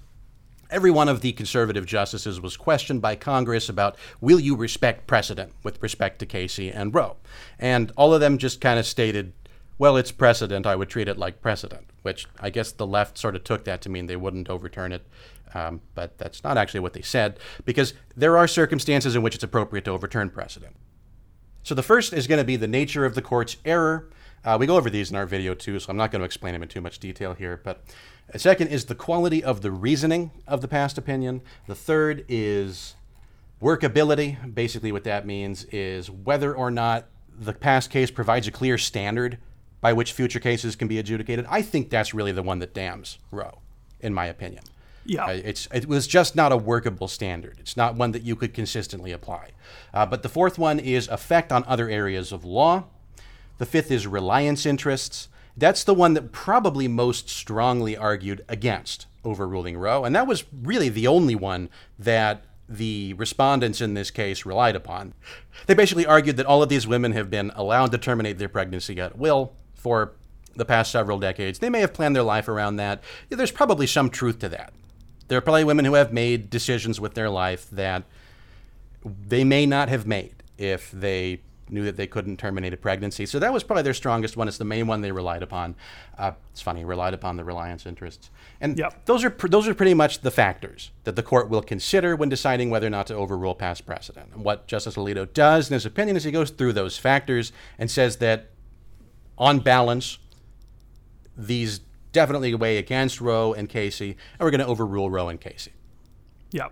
Every 0.68 0.90
one 0.90 1.08
of 1.08 1.20
the 1.20 1.30
conservative 1.30 1.86
justices 1.86 2.40
was 2.40 2.56
questioned 2.56 3.00
by 3.00 3.14
Congress 3.14 3.68
about 3.68 3.94
will 4.20 4.40
you 4.40 4.56
respect 4.56 5.06
precedent 5.06 5.52
with 5.62 5.80
respect 5.80 6.18
to 6.18 6.26
Casey 6.26 6.72
and 6.72 6.92
Roe? 6.92 7.14
And 7.56 7.92
all 7.96 8.12
of 8.12 8.20
them 8.20 8.36
just 8.36 8.60
kind 8.60 8.76
of 8.76 8.84
stated, 8.84 9.32
well, 9.78 9.96
it's 9.96 10.10
precedent. 10.10 10.66
I 10.66 10.74
would 10.74 10.88
treat 10.88 11.06
it 11.06 11.18
like 11.18 11.40
precedent, 11.40 11.86
which 12.02 12.26
I 12.40 12.50
guess 12.50 12.72
the 12.72 12.84
left 12.84 13.16
sort 13.16 13.36
of 13.36 13.44
took 13.44 13.62
that 13.62 13.80
to 13.82 13.88
mean 13.88 14.06
they 14.08 14.16
wouldn't 14.16 14.50
overturn 14.50 14.90
it. 14.90 15.06
Um, 15.56 15.80
but 15.94 16.18
that's 16.18 16.44
not 16.44 16.58
actually 16.58 16.80
what 16.80 16.92
they 16.92 17.00
said, 17.00 17.38
because 17.64 17.94
there 18.14 18.36
are 18.36 18.46
circumstances 18.46 19.16
in 19.16 19.22
which 19.22 19.34
it's 19.34 19.44
appropriate 19.44 19.86
to 19.86 19.90
overturn 19.90 20.28
precedent. 20.28 20.76
So 21.62 21.74
the 21.74 21.82
first 21.82 22.12
is 22.12 22.26
going 22.26 22.38
to 22.38 22.44
be 22.44 22.56
the 22.56 22.68
nature 22.68 23.06
of 23.06 23.14
the 23.14 23.22
court's 23.22 23.56
error. 23.64 24.10
Uh, 24.44 24.56
we 24.60 24.66
go 24.66 24.76
over 24.76 24.90
these 24.90 25.10
in 25.10 25.16
our 25.16 25.24
video 25.24 25.54
too, 25.54 25.80
so 25.80 25.90
I'm 25.90 25.96
not 25.96 26.12
going 26.12 26.20
to 26.20 26.26
explain 26.26 26.52
them 26.52 26.62
in 26.62 26.68
too 26.68 26.82
much 26.82 26.98
detail 26.98 27.32
here. 27.32 27.58
But 27.64 27.82
a 28.28 28.38
second 28.38 28.68
is 28.68 28.84
the 28.84 28.94
quality 28.94 29.42
of 29.42 29.62
the 29.62 29.70
reasoning 29.70 30.30
of 30.46 30.60
the 30.60 30.68
past 30.68 30.98
opinion. 30.98 31.40
The 31.66 31.74
third 31.74 32.24
is 32.28 32.94
workability. 33.62 34.54
Basically, 34.54 34.92
what 34.92 35.04
that 35.04 35.26
means 35.26 35.64
is 35.72 36.10
whether 36.10 36.54
or 36.54 36.70
not 36.70 37.06
the 37.38 37.54
past 37.54 37.90
case 37.90 38.10
provides 38.10 38.46
a 38.46 38.52
clear 38.52 38.76
standard 38.78 39.38
by 39.80 39.92
which 39.94 40.12
future 40.12 40.40
cases 40.40 40.76
can 40.76 40.88
be 40.88 40.98
adjudicated, 40.98 41.46
I 41.48 41.62
think 41.62 41.90
that's 41.90 42.12
really 42.14 42.32
the 42.32 42.42
one 42.42 42.58
that 42.58 42.74
damns 42.74 43.18
Roe, 43.30 43.58
in 44.00 44.12
my 44.12 44.26
opinion. 44.26 44.64
Yeah. 45.06 45.26
Uh, 45.26 45.40
it's, 45.44 45.68
it 45.72 45.86
was 45.86 46.06
just 46.06 46.36
not 46.36 46.52
a 46.52 46.56
workable 46.56 47.08
standard. 47.08 47.58
It's 47.60 47.76
not 47.76 47.94
one 47.94 48.12
that 48.12 48.22
you 48.22 48.36
could 48.36 48.54
consistently 48.54 49.12
apply. 49.12 49.50
Uh, 49.94 50.06
but 50.06 50.22
the 50.22 50.28
fourth 50.28 50.58
one 50.58 50.78
is 50.78 51.08
effect 51.08 51.52
on 51.52 51.64
other 51.64 51.88
areas 51.88 52.32
of 52.32 52.44
law. 52.44 52.84
The 53.58 53.66
fifth 53.66 53.90
is 53.90 54.06
reliance 54.06 54.66
interests. 54.66 55.28
That's 55.56 55.84
the 55.84 55.94
one 55.94 56.14
that 56.14 56.32
probably 56.32 56.88
most 56.88 57.30
strongly 57.30 57.96
argued 57.96 58.44
against 58.48 59.06
overruling 59.24 59.76
Roe. 59.78 60.04
And 60.04 60.14
that 60.14 60.26
was 60.26 60.44
really 60.62 60.88
the 60.88 61.06
only 61.06 61.34
one 61.34 61.70
that 61.98 62.44
the 62.68 63.14
respondents 63.14 63.80
in 63.80 63.94
this 63.94 64.10
case 64.10 64.44
relied 64.44 64.76
upon. 64.76 65.14
They 65.66 65.74
basically 65.74 66.06
argued 66.06 66.36
that 66.36 66.46
all 66.46 66.62
of 66.62 66.68
these 66.68 66.86
women 66.86 67.12
have 67.12 67.30
been 67.30 67.52
allowed 67.54 67.92
to 67.92 67.98
terminate 67.98 68.38
their 68.38 68.48
pregnancy 68.48 69.00
at 69.00 69.16
will 69.16 69.52
for 69.74 70.12
the 70.56 70.64
past 70.64 70.90
several 70.90 71.18
decades. 71.18 71.58
They 71.58 71.70
may 71.70 71.80
have 71.80 71.94
planned 71.94 72.16
their 72.16 72.22
life 72.22 72.48
around 72.48 72.76
that. 72.76 73.02
There's 73.28 73.50
probably 73.50 73.86
some 73.86 74.10
truth 74.10 74.38
to 74.40 74.48
that. 74.48 74.72
There 75.28 75.38
are 75.38 75.42
probably 75.42 75.64
women 75.64 75.84
who 75.84 75.94
have 75.94 76.12
made 76.12 76.50
decisions 76.50 77.00
with 77.00 77.14
their 77.14 77.30
life 77.30 77.68
that 77.70 78.04
they 79.04 79.44
may 79.44 79.66
not 79.66 79.88
have 79.88 80.06
made 80.06 80.34
if 80.58 80.90
they 80.90 81.40
knew 81.68 81.84
that 81.84 81.96
they 81.96 82.06
couldn't 82.06 82.36
terminate 82.36 82.72
a 82.72 82.76
pregnancy. 82.76 83.26
So 83.26 83.40
that 83.40 83.52
was 83.52 83.64
probably 83.64 83.82
their 83.82 83.92
strongest 83.94 84.36
one. 84.36 84.46
It's 84.46 84.56
the 84.56 84.64
main 84.64 84.86
one 84.86 85.00
they 85.00 85.10
relied 85.10 85.42
upon. 85.42 85.74
Uh, 86.16 86.32
it's 86.52 86.60
funny, 86.62 86.84
relied 86.84 87.12
upon 87.12 87.36
the 87.36 87.42
reliance 87.44 87.86
interests, 87.86 88.30
and 88.60 88.78
Yep. 88.78 89.04
those 89.06 89.24
are 89.24 89.30
pr- 89.30 89.48
those 89.48 89.66
are 89.66 89.74
pretty 89.74 89.92
much 89.94 90.20
the 90.20 90.30
factors 90.30 90.92
that 91.02 91.16
the 91.16 91.24
court 91.24 91.48
will 91.50 91.62
consider 91.62 92.14
when 92.14 92.28
deciding 92.28 92.70
whether 92.70 92.86
or 92.86 92.90
not 92.90 93.08
to 93.08 93.14
overrule 93.14 93.54
past 93.54 93.84
precedent. 93.84 94.28
And 94.32 94.44
what 94.44 94.68
Justice 94.68 94.94
Alito 94.94 95.30
does 95.32 95.68
in 95.68 95.74
his 95.74 95.84
opinion 95.84 96.16
is 96.16 96.22
he 96.22 96.30
goes 96.30 96.50
through 96.50 96.72
those 96.74 96.96
factors 96.98 97.50
and 97.80 97.90
says 97.90 98.18
that, 98.18 98.46
on 99.36 99.58
balance, 99.58 100.18
these 101.36 101.80
definitely 102.16 102.54
weigh 102.54 102.78
against 102.78 103.20
Roe 103.20 103.52
and 103.52 103.68
Casey, 103.68 104.16
and 104.38 104.40
we're 104.40 104.50
going 104.50 104.62
to 104.62 104.66
overrule 104.66 105.10
Roe 105.10 105.28
and 105.28 105.38
Casey. 105.38 105.72
Yeah. 106.50 106.68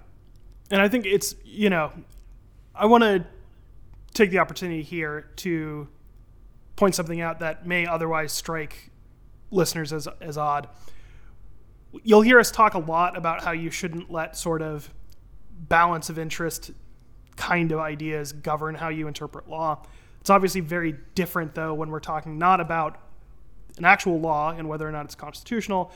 And 0.70 0.80
I 0.80 0.88
think 0.88 1.05
it's, 1.05 1.34
you 1.45 1.68
know, 1.68 1.92
I 2.74 2.86
want 2.86 3.05
to 3.05 3.26
take 4.14 4.30
the 4.30 4.38
opportunity 4.38 4.82
here 4.82 5.28
to 5.36 5.86
point 6.76 6.95
something 6.95 7.20
out 7.20 7.40
that 7.40 7.66
may 7.66 7.86
otherwise 7.86 8.32
strike 8.32 8.90
listeners 9.51 9.92
as, 9.92 10.09
as 10.22 10.38
odd. 10.38 10.66
You'll 12.03 12.22
hear 12.22 12.40
us 12.40 12.51
talk 12.51 12.72
a 12.72 12.78
lot 12.78 13.14
about 13.14 13.45
how 13.45 13.53
you 13.53 13.70
shouldn't 13.70 14.11
let 14.11 14.38
sort 14.38 14.62
of 14.62 14.95
balance 15.51 16.09
of 16.09 16.18
interest 16.18 16.70
kind 17.36 17.70
of 17.70 17.80
ideas 17.80 18.32
govern 18.32 18.76
how 18.76 18.88
you 18.88 19.09
interpret 19.09 19.47
law. 19.47 19.84
It's 20.22 20.30
obviously 20.30 20.62
very 20.62 20.97
different, 21.14 21.55
though, 21.55 21.74
when 21.74 21.90
we're 21.90 22.01
talking 22.01 22.38
not 22.38 22.62
about 22.62 22.99
an 23.79 23.85
actual 23.85 24.20
law 24.20 24.51
and 24.57 24.68
whether 24.68 24.87
or 24.87 24.93
not 24.93 25.05
it's 25.05 25.14
constitutional 25.14 25.91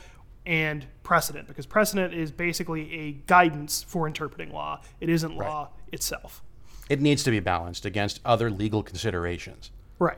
and 0.45 0.85
precedent 1.03 1.47
because 1.47 1.65
precedent 1.65 2.13
is 2.13 2.31
basically 2.31 2.91
a 2.93 3.11
guidance 3.27 3.83
for 3.83 4.07
interpreting 4.07 4.51
law. 4.51 4.81
It 4.99 5.09
isn't 5.09 5.35
law 5.35 5.69
itself. 5.91 6.41
It 6.89 7.01
needs 7.01 7.23
to 7.23 7.31
be 7.31 7.39
balanced 7.39 7.85
against 7.85 8.19
other 8.25 8.49
legal 8.49 8.83
considerations. 8.83 9.71
right. 9.99 10.17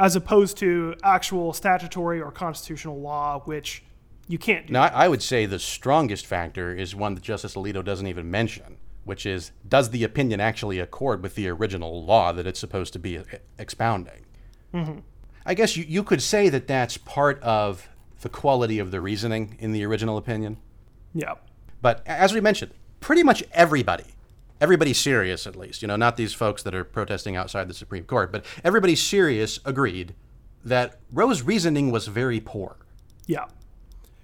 As 0.00 0.14
opposed 0.14 0.56
to 0.58 0.94
actual 1.02 1.52
statutory 1.52 2.20
or 2.20 2.30
constitutional 2.30 3.00
law 3.00 3.40
which 3.44 3.82
you 4.28 4.38
can't 4.38 4.66
do. 4.66 4.72
Now, 4.72 4.82
I 4.82 5.04
I 5.04 5.08
would 5.08 5.22
say 5.22 5.46
the 5.46 5.58
strongest 5.58 6.26
factor 6.26 6.74
is 6.74 6.94
one 6.94 7.14
that 7.14 7.22
Justice 7.24 7.54
Alito 7.54 7.84
doesn't 7.84 8.06
even 8.06 8.30
mention, 8.30 8.76
which 9.04 9.26
is 9.26 9.52
does 9.68 9.90
the 9.90 10.04
opinion 10.04 10.40
actually 10.40 10.78
accord 10.78 11.22
with 11.22 11.34
the 11.34 11.48
original 11.48 12.04
law 12.04 12.32
that 12.32 12.46
it's 12.46 12.60
supposed 12.60 12.92
to 12.92 12.98
be 12.98 13.16
e- 13.16 13.22
expounding? 13.58 14.24
Mm-hmm. 14.74 14.98
I 15.46 15.54
guess 15.54 15.76
you, 15.76 15.84
you 15.86 16.02
could 16.02 16.22
say 16.22 16.48
that 16.48 16.66
that's 16.66 16.96
part 16.96 17.42
of 17.42 17.88
the 18.20 18.28
quality 18.28 18.78
of 18.78 18.90
the 18.90 19.00
reasoning 19.00 19.56
in 19.58 19.72
the 19.72 19.84
original 19.84 20.16
opinion. 20.16 20.58
yeah 21.14 21.34
But 21.80 22.02
as 22.06 22.32
we 22.32 22.40
mentioned, 22.40 22.72
pretty 23.00 23.22
much 23.22 23.44
everybody, 23.52 24.14
everybody 24.60 24.92
serious 24.92 25.46
at 25.46 25.56
least, 25.56 25.82
you 25.82 25.88
know, 25.88 25.96
not 25.96 26.16
these 26.16 26.34
folks 26.34 26.62
that 26.64 26.74
are 26.74 26.84
protesting 26.84 27.36
outside 27.36 27.68
the 27.68 27.74
Supreme 27.74 28.04
Court, 28.04 28.32
but 28.32 28.44
everybody 28.64 28.96
serious 28.96 29.60
agreed 29.64 30.14
that 30.64 30.98
Roe's 31.12 31.42
reasoning 31.42 31.90
was 31.90 32.08
very 32.08 32.40
poor. 32.40 32.76
yeah 33.26 33.46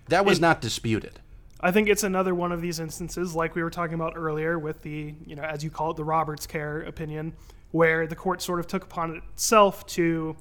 That 0.09 0.25
was 0.25 0.41
not 0.41 0.61
disputed. 0.61 1.21
I 1.61 1.71
think 1.71 1.89
it's 1.89 2.03
another 2.03 2.35
one 2.35 2.53
of 2.53 2.61
these 2.61 2.79
instances, 2.79 3.35
like 3.35 3.55
we 3.55 3.63
were 3.63 3.71
talking 3.71 3.95
about 3.95 4.15
earlier, 4.17 4.59
with 4.59 4.83
the, 4.83 5.15
you 5.25 5.35
know, 5.35 5.43
as 5.43 5.65
you 5.65 5.71
call 5.71 5.93
it, 5.93 5.97
the 5.97 6.05
Roberts 6.05 6.47
Care 6.47 6.83
opinion, 6.83 7.33
where 7.71 8.07
the 8.07 8.17
court 8.17 8.43
sort 8.43 8.61
of 8.61 8.67
took 8.67 8.85
upon 8.85 9.23
itself 9.33 9.87
to 9.87 10.37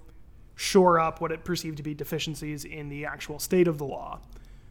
shore 0.56 0.99
up 0.99 1.22
what 1.22 1.32
it 1.32 1.43
perceived 1.43 1.78
to 1.78 1.84
be 1.84 1.93
deficiencies 1.93 2.66
in 2.66 2.89
the 2.89 3.06
actual 3.06 3.39
state 3.39 3.68
of 3.68 3.78
the 3.78 3.86
law. 3.86 4.20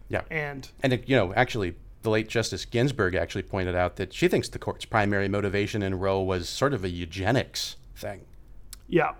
Yeah. 0.09 0.22
And 0.30 0.68
And, 0.83 0.93
it, 0.93 1.09
you 1.09 1.16
know, 1.16 1.33
actually, 1.35 1.74
the 2.03 2.11
late 2.11 2.28
Justice 2.28 2.64
Ginsburg 2.64 3.14
actually 3.14 3.43
pointed 3.43 3.74
out 3.74 3.97
that 3.97 4.12
she 4.12 4.28
thinks 4.28 4.49
the 4.49 4.59
court's 4.59 4.85
primary 4.85 5.28
motivation 5.28 5.83
in 5.83 5.99
Roe 5.99 6.20
was 6.20 6.49
sort 6.49 6.74
of 6.74 6.85
a 6.85 6.89
eugenics 6.89 7.76
thing, 7.97 8.22
yeah, 8.89 9.14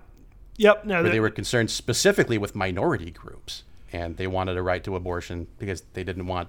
yep, 0.57 0.85
no, 0.85 1.03
where 1.03 1.13
they 1.13 1.21
were 1.21 1.31
concerned 1.31 1.71
specifically 1.71 2.39
with 2.39 2.55
minority 2.55 3.11
groups. 3.11 3.63
And 3.93 4.17
they 4.17 4.27
wanted 4.27 4.57
a 4.57 4.63
right 4.63 4.83
to 4.85 4.97
abortion 4.97 5.47
because 5.59 5.83
they 5.93 6.03
didn't 6.03 6.27
want 6.27 6.49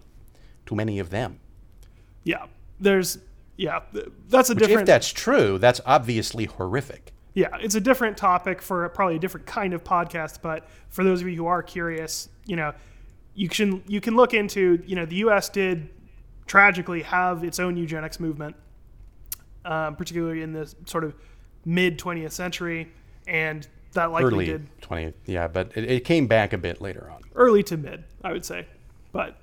too 0.66 0.76
many 0.76 0.98
of 1.00 1.10
them. 1.10 1.40
yeah, 2.24 2.46
there's, 2.80 3.20
yeah, 3.58 3.82
that's 4.30 4.50
a 4.50 4.54
Which, 4.54 4.60
different. 4.64 4.82
if 4.82 4.86
that's 4.88 5.12
true, 5.12 5.58
that's 5.58 5.80
obviously 5.86 6.46
horrific. 6.46 7.13
Yeah, 7.34 7.48
it's 7.60 7.76
a 7.76 7.82
different 7.82 8.16
topic 8.16 8.62
for 8.62 8.88
probably 8.90 9.16
a 9.16 9.20
different 9.20 9.48
kind 9.48 9.74
of 9.74 9.84
podcast. 9.84 10.40
But 10.42 10.68
for 10.90 11.04
those 11.04 11.22
of 11.22 11.28
you 11.28 11.36
who 11.36 11.48
are 11.48 11.64
curious, 11.64 12.30
you 12.46 12.56
know, 12.56 12.74
you 13.34 13.50
can 13.50 13.84
you 13.88 14.00
can 14.00 14.16
look 14.16 14.34
into 14.34 14.82
you 14.86 14.96
know 14.96 15.06
the 15.06 15.16
U.S. 15.18 15.50
did 15.50 15.90
tragically 16.46 17.02
have 17.02 17.44
its 17.44 17.60
own 17.60 17.76
eugenics 17.76 18.20
movement, 18.20 18.56
um, 19.66 19.96
particularly 19.96 20.42
in 20.42 20.54
the 20.54 20.72
sort 20.86 21.04
of 21.04 21.16
mid 21.66 21.98
20th 21.98 22.34
century, 22.34 22.92
and 23.28 23.68
that 23.94 24.12
likely 24.12 24.34
Early 24.34 24.46
did 24.46 24.80
20th, 24.82 25.14
yeah, 25.26 25.48
but 25.48 25.72
it, 25.76 25.90
it 25.90 26.06
came 26.06 26.28
back 26.28 26.54
a 26.54 26.58
bit 26.58 26.82
later 26.82 27.10
on. 27.10 27.22
early 27.36 27.64
to 27.64 27.78
mid, 27.78 28.04
I 28.24 28.32
would 28.32 28.46
say, 28.46 28.68
but. 29.12 29.38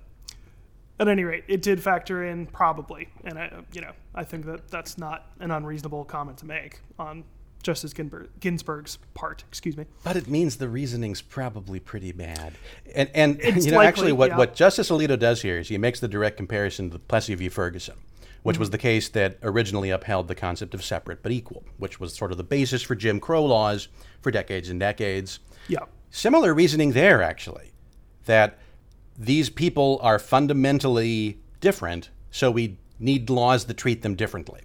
At 0.99 1.09
any 1.09 1.25
rate, 1.25 1.45
it 1.49 1.63
did 1.63 1.83
factor 1.83 2.27
in 2.27 2.45
probably, 2.45 3.09
and 3.25 3.39
I, 3.39 3.51
you 3.73 3.81
know, 3.81 3.93
I 4.15 4.23
think 4.23 4.45
that 4.45 4.69
that's 4.69 4.99
not 4.99 5.31
an 5.41 5.51
unreasonable 5.51 6.05
comment 6.05 6.37
to 6.41 6.47
make 6.47 6.81
on 6.99 7.25
Justice 7.63 7.93
Ginsburg, 7.93 8.31
Ginsburg's 8.41 8.99
part. 9.15 9.45
Excuse 9.49 9.77
me. 9.77 9.85
But 10.03 10.17
it 10.17 10.29
means 10.29 10.57
the 10.57 10.69
reasoning's 10.69 11.21
probably 11.23 11.79
pretty 11.81 12.13
bad. 12.13 12.55
And 12.95 13.11
and 13.15 13.39
It's 13.41 13.67
you 13.67 13.73
know, 13.73 13.77
likely, 13.79 13.89
actually, 13.89 14.13
what, 14.13 14.31
yeah. 14.31 14.39
what 14.39 14.55
Justice 14.55 14.91
Alito 14.91 15.19
does 15.19 15.43
here 15.43 15.59
is 15.59 15.69
he 15.69 15.77
makes 15.79 16.01
the 16.01 16.09
direct 16.09 16.37
comparison 16.37 16.91
to 16.91 16.99
Plessy 16.99 17.35
v. 17.35 17.49
Ferguson, 17.49 17.97
which 18.43 18.55
Mm-hmm. 18.55 18.61
was 18.61 18.71
the 18.71 18.79
case 18.79 19.09
that 19.11 19.37
originally 19.43 19.91
upheld 19.91 20.29
the 20.29 20.35
concept 20.35 20.73
of 20.75 20.83
separate 20.83 21.23
but 21.23 21.33
equal, 21.33 21.65
which 21.77 22.01
was 22.01 22.15
sort 22.15 22.31
of 22.33 22.39
the 22.39 22.45
basis 22.45 22.83
for 22.83 22.95
Jim 22.95 23.21
Crow 23.21 23.45
laws 23.45 23.89
for 24.23 24.31
decades 24.31 24.69
and 24.71 24.81
decades. 24.81 25.41
Yeah. 25.69 25.85
Similar 26.11 26.55
reasoning 26.55 26.93
there, 26.93 27.23
actually, 27.23 27.73
that 28.25 28.59
these 29.19 29.51
people 29.51 29.99
are 30.03 30.19
fundamentally 30.19 31.41
different, 31.61 32.09
so 32.31 32.51
we 32.51 32.79
need 32.99 33.29
laws 33.31 33.67
that 33.67 33.77
treat 33.77 34.03
them 34.03 34.15
differently. 34.15 34.61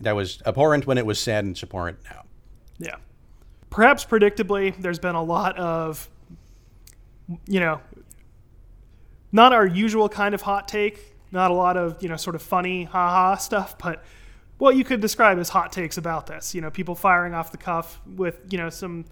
That 0.00 0.14
was 0.14 0.42
abhorrent 0.44 0.86
when 0.86 0.98
it 0.98 1.06
was 1.06 1.18
said, 1.18 1.44
and 1.44 1.52
it's 1.52 1.62
abhorrent 1.62 1.98
now. 2.04 2.24
Yeah. 2.78 2.96
Perhaps 3.70 4.04
predictably, 4.04 4.78
there's 4.80 4.98
been 4.98 5.14
a 5.14 5.22
lot 5.22 5.56
of, 5.58 6.10
you 7.46 7.60
know, 7.60 7.80
not 9.32 9.52
our 9.52 9.66
usual 9.66 10.08
kind 10.08 10.34
of 10.34 10.42
hot 10.42 10.68
take, 10.68 11.14
not 11.32 11.50
a 11.50 11.54
lot 11.54 11.76
of, 11.76 12.02
you 12.02 12.08
know, 12.08 12.16
sort 12.16 12.36
of 12.36 12.42
funny, 12.42 12.84
haha 12.84 13.36
stuff, 13.36 13.78
but 13.78 14.04
what 14.58 14.76
you 14.76 14.84
could 14.84 15.00
describe 15.00 15.38
as 15.38 15.48
hot 15.48 15.72
takes 15.72 15.96
about 15.96 16.26
this. 16.26 16.54
You 16.54 16.60
know, 16.60 16.70
people 16.70 16.94
firing 16.94 17.34
off 17.34 17.50
the 17.50 17.58
cuff 17.58 18.00
with, 18.16 18.38
you 18.50 18.58
know, 18.58 18.70
some 18.70 19.06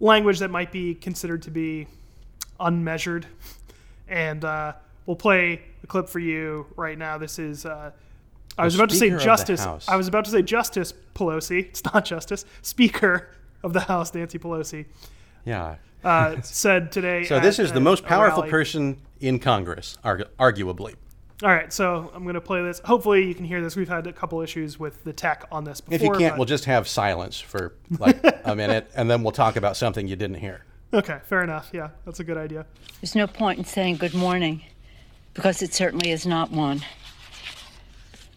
language 0.00 0.40
that 0.40 0.50
might 0.50 0.72
be 0.72 0.94
considered 0.94 1.42
to 1.42 1.50
be 1.50 1.86
unmeasured. 2.58 3.26
And 4.08 4.44
uh, 4.44 4.72
we'll 5.06 5.16
play 5.16 5.62
a 5.82 5.86
clip 5.86 6.08
for 6.08 6.18
you 6.18 6.66
right 6.76 6.98
now. 6.98 7.16
This 7.16 7.38
is. 7.38 7.64
Uh, 7.64 7.92
I 8.58 8.64
was 8.64 8.74
about 8.74 8.88
to 8.90 8.94
say 8.96 9.06
Speaker 9.06 9.14
of 9.16 9.20
the 9.20 9.24
Justice. 9.24 9.64
House. 9.64 9.88
I 9.88 9.96
was 9.96 10.08
about 10.08 10.24
to 10.26 10.30
say 10.30 10.42
Justice 10.42 10.92
Pelosi. 11.14 11.58
It's 11.68 11.84
not 11.84 12.04
Justice. 12.04 12.44
Speaker 12.62 13.28
of 13.62 13.72
the 13.72 13.80
House, 13.80 14.14
Nancy 14.14 14.38
Pelosi, 14.38 14.86
Yeah. 15.44 15.76
uh, 16.04 16.40
said 16.42 16.92
today. 16.92 17.24
So 17.24 17.40
this 17.40 17.58
is 17.58 17.72
the 17.72 17.80
most 17.80 18.04
powerful 18.04 18.42
person 18.44 19.00
in 19.20 19.38
Congress, 19.38 19.96
argu- 20.04 20.28
arguably. 20.38 20.94
All 21.42 21.48
right, 21.50 21.72
so 21.72 22.10
I'm 22.14 22.24
going 22.24 22.34
to 22.34 22.40
play 22.40 22.62
this. 22.64 22.80
Hopefully, 22.80 23.24
you 23.24 23.32
can 23.34 23.44
hear 23.44 23.62
this. 23.62 23.76
We've 23.76 23.88
had 23.88 24.08
a 24.08 24.12
couple 24.12 24.40
issues 24.40 24.78
with 24.80 25.04
the 25.04 25.12
tech 25.12 25.46
on 25.52 25.62
this 25.62 25.80
before. 25.80 25.94
If 25.94 26.02
you 26.02 26.10
can't, 26.10 26.32
but- 26.34 26.38
we'll 26.40 26.46
just 26.46 26.64
have 26.64 26.88
silence 26.88 27.38
for 27.38 27.74
like 27.98 28.18
a 28.44 28.56
minute, 28.56 28.90
and 28.96 29.08
then 29.08 29.22
we'll 29.22 29.30
talk 29.32 29.54
about 29.54 29.76
something 29.76 30.08
you 30.08 30.16
didn't 30.16 30.38
hear. 30.38 30.64
okay, 30.92 31.18
fair 31.24 31.42
enough. 31.42 31.70
Yeah, 31.72 31.90
that's 32.04 32.18
a 32.18 32.24
good 32.24 32.36
idea. 32.38 32.66
There's 33.00 33.14
no 33.14 33.26
point 33.28 33.58
in 33.60 33.64
saying 33.64 33.98
good 33.98 34.14
morning 34.14 34.62
because 35.34 35.62
it 35.62 35.72
certainly 35.74 36.10
is 36.10 36.26
not 36.26 36.50
one. 36.50 36.80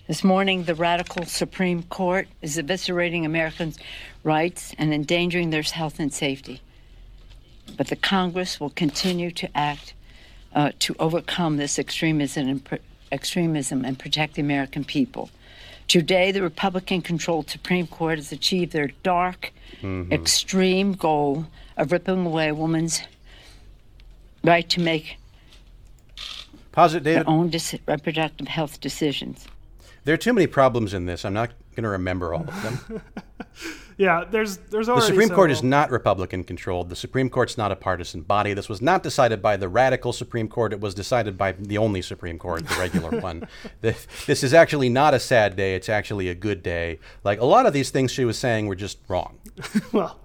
This 0.07 0.23
morning, 0.23 0.63
the 0.63 0.75
radical 0.75 1.25
Supreme 1.25 1.83
Court 1.83 2.27
is 2.41 2.57
eviscerating 2.57 3.23
Americans' 3.25 3.77
rights 4.23 4.73
and 4.77 4.93
endangering 4.93 5.51
their 5.51 5.61
health 5.61 5.99
and 5.99 6.11
safety. 6.13 6.61
But 7.77 7.87
the 7.87 7.95
Congress 7.95 8.59
will 8.59 8.71
continue 8.71 9.31
to 9.31 9.57
act 9.57 9.93
uh, 10.53 10.71
to 10.79 10.95
overcome 10.99 11.57
this 11.57 11.79
extremism 11.79 12.47
and, 12.49 12.65
pr- 12.65 12.75
extremism 13.11 13.85
and 13.85 13.97
protect 13.97 14.33
the 14.33 14.41
American 14.41 14.83
people. 14.83 15.29
Today, 15.87 16.31
the 16.31 16.41
Republican 16.41 17.01
controlled 17.01 17.49
Supreme 17.49 17.87
Court 17.87 18.17
has 18.17 18.31
achieved 18.31 18.71
their 18.71 18.91
dark, 19.03 19.53
extreme 19.83 20.93
goal 20.93 21.45
of 21.77 21.91
ripping 21.91 22.25
away 22.25 22.49
a 22.49 22.55
woman's 22.55 23.01
right 24.43 24.67
to 24.69 24.79
make 24.79 25.17
Pause 26.71 26.95
it, 26.95 27.03
David. 27.03 27.25
their 27.25 27.29
own 27.29 27.49
dis- 27.49 27.75
reproductive 27.87 28.47
health 28.47 28.79
decisions. 28.79 29.47
There 30.03 30.13
are 30.13 30.17
too 30.17 30.33
many 30.33 30.47
problems 30.47 30.93
in 30.93 31.05
this. 31.05 31.25
I'm 31.25 31.33
not 31.33 31.51
going 31.75 31.83
to 31.83 31.89
remember 31.89 32.33
all 32.33 32.47
of 32.47 32.63
them. 32.63 33.01
Yeah, 33.97 34.23
there's 34.23 34.57
there's 34.57 34.87
The 34.87 34.93
already 34.93 35.07
Supreme 35.07 35.29
Court 35.29 35.51
is 35.51 35.61
not 35.61 35.91
Republican 35.91 36.43
controlled. 36.43 36.89
The 36.89 36.95
Supreme 36.95 37.29
Court's 37.29 37.55
not 37.55 37.71
a 37.71 37.75
partisan 37.75 38.21
body. 38.21 38.55
This 38.55 38.67
was 38.67 38.81
not 38.81 39.03
decided 39.03 39.43
by 39.43 39.57
the 39.57 39.69
radical 39.69 40.11
Supreme 40.11 40.47
Court. 40.47 40.73
It 40.73 40.79
was 40.79 40.95
decided 40.95 41.37
by 41.37 41.51
the 41.51 41.77
only 41.77 42.01
Supreme 42.01 42.39
Court, 42.39 42.67
the 42.67 42.75
regular 42.79 43.19
one. 43.19 43.47
The- 43.81 43.95
This 44.25 44.43
is 44.43 44.55
actually 44.55 44.89
not 44.89 45.13
a 45.13 45.19
sad 45.19 45.55
day. 45.55 45.75
It's 45.75 45.87
actually 45.87 46.29
a 46.29 46.33
good 46.33 46.63
day. 46.63 46.99
Like 47.23 47.41
a 47.41 47.45
lot 47.45 47.67
of 47.67 47.73
these 47.73 47.91
things 47.91 48.09
she 48.09 48.25
was 48.25 48.39
saying 48.39 48.65
were 48.65 48.75
just 48.75 48.97
wrong. 49.07 49.37
well, 49.91 50.19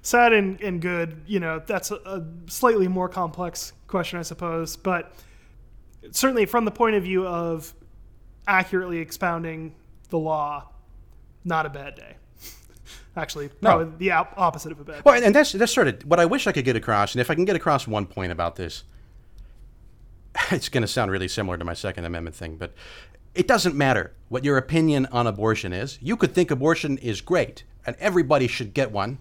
sad 0.00 0.32
and, 0.32 0.58
and 0.62 0.80
good, 0.80 1.20
you 1.26 1.40
know, 1.40 1.60
that's 1.66 1.90
a, 1.90 1.96
a 2.06 2.24
slightly 2.46 2.88
more 2.88 3.10
complex 3.10 3.74
question, 3.88 4.18
I 4.18 4.22
suppose. 4.22 4.74
But 4.76 5.12
certainly 6.12 6.46
from 6.46 6.64
the 6.64 6.70
point 6.70 6.96
of 6.96 7.02
view 7.02 7.26
of 7.26 7.74
accurately 8.48 8.98
expounding 8.98 9.74
the 10.08 10.18
law, 10.18 10.66
not 11.44 11.66
a 11.66 11.68
bad 11.68 11.94
day. 11.94 12.16
Actually, 13.16 13.48
probably 13.48 13.92
the 13.98 14.10
op- 14.10 14.34
opposite 14.36 14.72
of 14.72 14.80
a 14.80 14.84
bad 14.84 15.04
Well, 15.04 15.14
and- 15.14 15.24
and 15.24 15.34
that's 15.34 15.52
that's 15.52 15.72
sort 15.72 15.86
of 15.88 16.02
what 16.04 16.18
I 16.18 16.24
wish 16.24 16.46
I 16.46 16.52
could 16.52 16.64
get 16.64 16.74
across. 16.74 17.14
And 17.14 17.20
if 17.20 17.30
I 17.30 17.34
can 17.34 17.44
get 17.44 17.54
across 17.56 17.86
one 17.86 18.06
point 18.06 18.32
about 18.32 18.56
this, 18.56 18.84
it's 20.50 20.68
going 20.68 20.82
to 20.82 20.88
sound 20.88 21.10
really 21.10 21.28
similar 21.28 21.58
to 21.58 21.64
my 21.64 21.74
Second 21.74 22.04
Amendment 22.04 22.34
thing, 22.34 22.56
but 22.56 22.72
it 23.34 23.46
doesn't 23.46 23.74
matter 23.76 24.14
what 24.28 24.44
your 24.44 24.56
opinion 24.56 25.06
on 25.12 25.26
abortion 25.26 25.72
is. 25.72 25.98
You 26.00 26.16
could 26.16 26.34
think 26.34 26.50
abortion 26.50 26.98
is 26.98 27.20
great 27.20 27.64
and 27.86 27.94
everybody 28.00 28.46
should 28.48 28.74
get 28.74 28.90
one. 28.90 29.18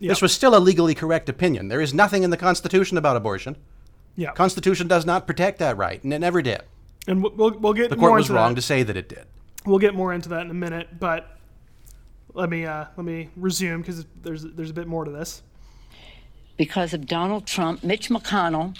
This 0.00 0.22
was 0.22 0.32
still 0.32 0.56
a 0.56 0.60
legally 0.60 0.94
correct 0.94 1.28
opinion. 1.28 1.66
There 1.68 1.80
is 1.80 1.92
nothing 1.92 2.22
in 2.22 2.30
the 2.30 2.36
Constitution 2.36 2.96
about 2.98 3.16
abortion. 3.16 3.56
Yeah. 4.14 4.32
Constitution 4.32 4.86
does 4.86 5.04
not 5.04 5.26
protect 5.26 5.58
that 5.58 5.76
right, 5.76 6.02
and 6.04 6.12
it 6.14 6.20
never 6.20 6.40
did. 6.40 6.62
And 7.08 7.22
we'll, 7.22 7.32
we'll, 7.34 7.58
we'll 7.58 7.72
get 7.72 7.90
The 7.90 7.96
more 7.96 8.10
court 8.10 8.18
was 8.20 8.26
into 8.26 8.34
wrong 8.38 8.50
that. 8.54 8.60
to 8.60 8.66
say 8.66 8.82
that 8.84 8.96
it 8.96 9.08
did. 9.08 9.24
We'll 9.66 9.80
get 9.80 9.94
more 9.94 10.12
into 10.14 10.28
that 10.30 10.42
in 10.42 10.50
a 10.50 10.54
minute, 10.54 11.00
but 11.00 11.36
let 12.34 12.48
me 12.48 12.64
uh, 12.64 12.84
let 12.96 13.04
me 13.04 13.28
resume 13.36 13.80
because 13.80 14.06
there's 14.22 14.42
there's 14.44 14.70
a 14.70 14.74
bit 14.74 14.86
more 14.86 15.04
to 15.04 15.10
this. 15.10 15.42
because 16.56 16.94
of 16.94 17.06
Donald 17.06 17.46
Trump, 17.46 17.82
Mitch 17.82 18.08
McConnell, 18.08 18.76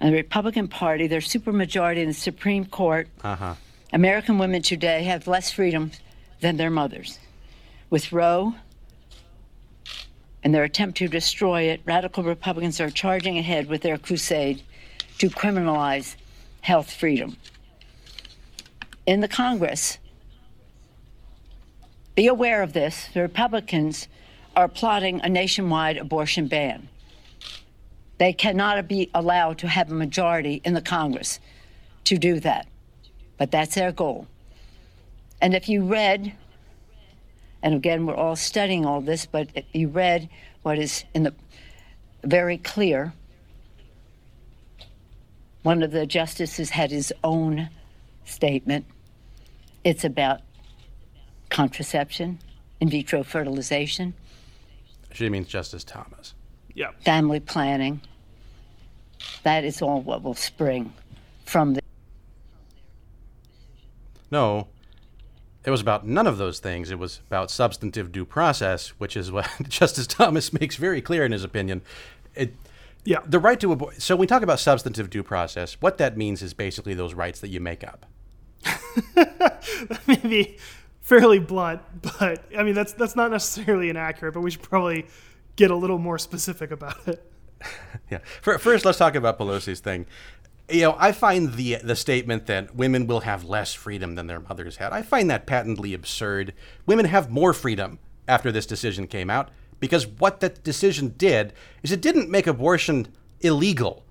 and 0.00 0.10
the 0.12 0.16
Republican 0.16 0.66
Party, 0.68 1.06
their 1.06 1.20
supermajority 1.20 1.98
in 1.98 2.08
the 2.08 2.14
Supreme 2.14 2.64
Court, 2.64 3.08
Uh-huh. 3.22 3.54
American 3.92 4.38
women 4.38 4.62
today 4.62 5.04
have 5.04 5.26
less 5.26 5.50
freedom 5.52 5.90
than 6.40 6.56
their 6.56 6.70
mothers. 6.70 7.18
With 7.90 8.12
Roe 8.12 8.54
and 10.42 10.54
their 10.54 10.64
attempt 10.64 10.96
to 10.98 11.08
destroy 11.08 11.62
it, 11.62 11.80
radical 11.84 12.22
Republicans 12.24 12.80
are 12.80 12.90
charging 12.90 13.36
ahead 13.38 13.66
with 13.68 13.82
their 13.82 13.98
crusade 13.98 14.62
to 15.18 15.28
criminalize 15.28 16.14
health 16.60 16.92
freedom. 16.92 17.36
In 19.06 19.20
the 19.20 19.28
Congress, 19.28 19.98
be 22.14 22.26
aware 22.26 22.62
of 22.62 22.72
this. 22.72 23.08
The 23.14 23.22
Republicans 23.22 24.08
are 24.54 24.68
plotting 24.68 25.20
a 25.22 25.28
nationwide 25.28 25.96
abortion 25.96 26.48
ban. 26.48 26.88
They 28.18 28.32
cannot 28.32 28.86
be 28.86 29.10
allowed 29.14 29.58
to 29.58 29.68
have 29.68 29.90
a 29.90 29.94
majority 29.94 30.60
in 30.64 30.74
the 30.74 30.82
Congress 30.82 31.40
to 32.04 32.18
do 32.18 32.40
that. 32.40 32.66
But 33.38 33.50
that's 33.50 33.74
their 33.74 33.92
goal. 33.92 34.26
And 35.40 35.54
if 35.54 35.68
you 35.68 35.84
read, 35.84 36.34
and 37.62 37.74
again, 37.74 38.04
we're 38.04 38.14
all 38.14 38.36
studying 38.36 38.84
all 38.84 39.00
this, 39.00 39.24
but 39.24 39.48
if 39.54 39.64
you 39.72 39.88
read 39.88 40.28
what 40.62 40.78
is 40.78 41.04
in 41.14 41.22
the 41.22 41.34
very 42.22 42.58
clear, 42.58 43.14
one 45.62 45.82
of 45.82 45.90
the 45.90 46.06
justices 46.06 46.70
had 46.70 46.90
his 46.90 47.12
own 47.22 47.68
statement. 48.24 48.86
It's 49.84 50.04
about 50.04 50.40
contraception, 51.48 52.38
in 52.80 52.88
vitro 52.88 53.22
fertilization, 53.22 54.14
She 55.12 55.28
means 55.28 55.48
Justice 55.48 55.84
Thomas. 55.84 56.34
Yeah. 56.74 56.90
family 57.04 57.40
planning. 57.40 58.00
That 59.42 59.64
is 59.64 59.82
all 59.82 60.00
what 60.00 60.22
will 60.22 60.34
spring 60.34 60.92
from 61.44 61.74
the 61.74 61.80
No, 64.30 64.68
it 65.64 65.70
was 65.70 65.80
about 65.80 66.06
none 66.06 66.26
of 66.26 66.38
those 66.38 66.58
things. 66.60 66.90
It 66.90 66.98
was 66.98 67.20
about 67.26 67.50
substantive 67.50 68.12
due 68.12 68.24
process, 68.24 68.88
which 68.98 69.16
is 69.16 69.32
what 69.32 69.48
Justice 69.68 70.06
Thomas 70.06 70.52
makes 70.52 70.76
very 70.76 71.02
clear 71.02 71.24
in 71.24 71.32
his 71.32 71.44
opinion. 71.44 71.82
It, 72.34 72.54
Yeah. 73.04 73.20
the 73.26 73.38
right 73.38 73.58
to 73.60 73.72
abortion. 73.72 74.00
So 74.00 74.14
when 74.14 74.20
we 74.20 74.26
talk 74.26 74.42
about 74.42 74.60
substantive 74.60 75.10
due 75.10 75.22
process, 75.22 75.74
what 75.80 75.98
that 75.98 76.16
means 76.16 76.42
is 76.42 76.54
basically 76.54 76.94
those 76.94 77.14
rights 77.14 77.40
that 77.40 77.48
you 77.48 77.60
make 77.60 77.82
up. 77.84 78.06
maybe 80.06 80.58
fairly 81.00 81.38
blunt, 81.38 81.80
but 82.02 82.44
I 82.56 82.62
mean 82.62 82.74
that's 82.74 82.92
that's 82.92 83.16
not 83.16 83.30
necessarily 83.30 83.88
inaccurate. 83.88 84.32
But 84.32 84.40
we 84.42 84.50
should 84.50 84.62
probably 84.62 85.06
get 85.56 85.70
a 85.70 85.76
little 85.76 85.98
more 85.98 86.18
specific 86.18 86.70
about 86.70 87.06
it. 87.08 87.26
Yeah. 88.10 88.18
First, 88.40 88.84
let's 88.84 88.98
talk 88.98 89.14
about 89.14 89.38
Pelosi's 89.38 89.80
thing. 89.80 90.06
You 90.70 90.80
know, 90.82 90.96
I 90.98 91.12
find 91.12 91.52
the 91.54 91.76
the 91.76 91.94
statement 91.94 92.46
that 92.46 92.74
women 92.74 93.06
will 93.06 93.20
have 93.20 93.44
less 93.44 93.74
freedom 93.74 94.14
than 94.14 94.26
their 94.26 94.40
mothers 94.40 94.76
had. 94.76 94.92
I 94.92 95.02
find 95.02 95.30
that 95.30 95.46
patently 95.46 95.94
absurd. 95.94 96.54
Women 96.86 97.04
have 97.04 97.30
more 97.30 97.52
freedom 97.52 97.98
after 98.26 98.50
this 98.50 98.66
decision 98.66 99.06
came 99.06 99.28
out 99.30 99.50
because 99.80 100.06
what 100.06 100.40
that 100.40 100.62
decision 100.62 101.14
did 101.16 101.52
is 101.82 101.90
it 101.90 102.00
didn't 102.00 102.30
make 102.30 102.46
abortion 102.46 103.08
illegal 103.40 104.04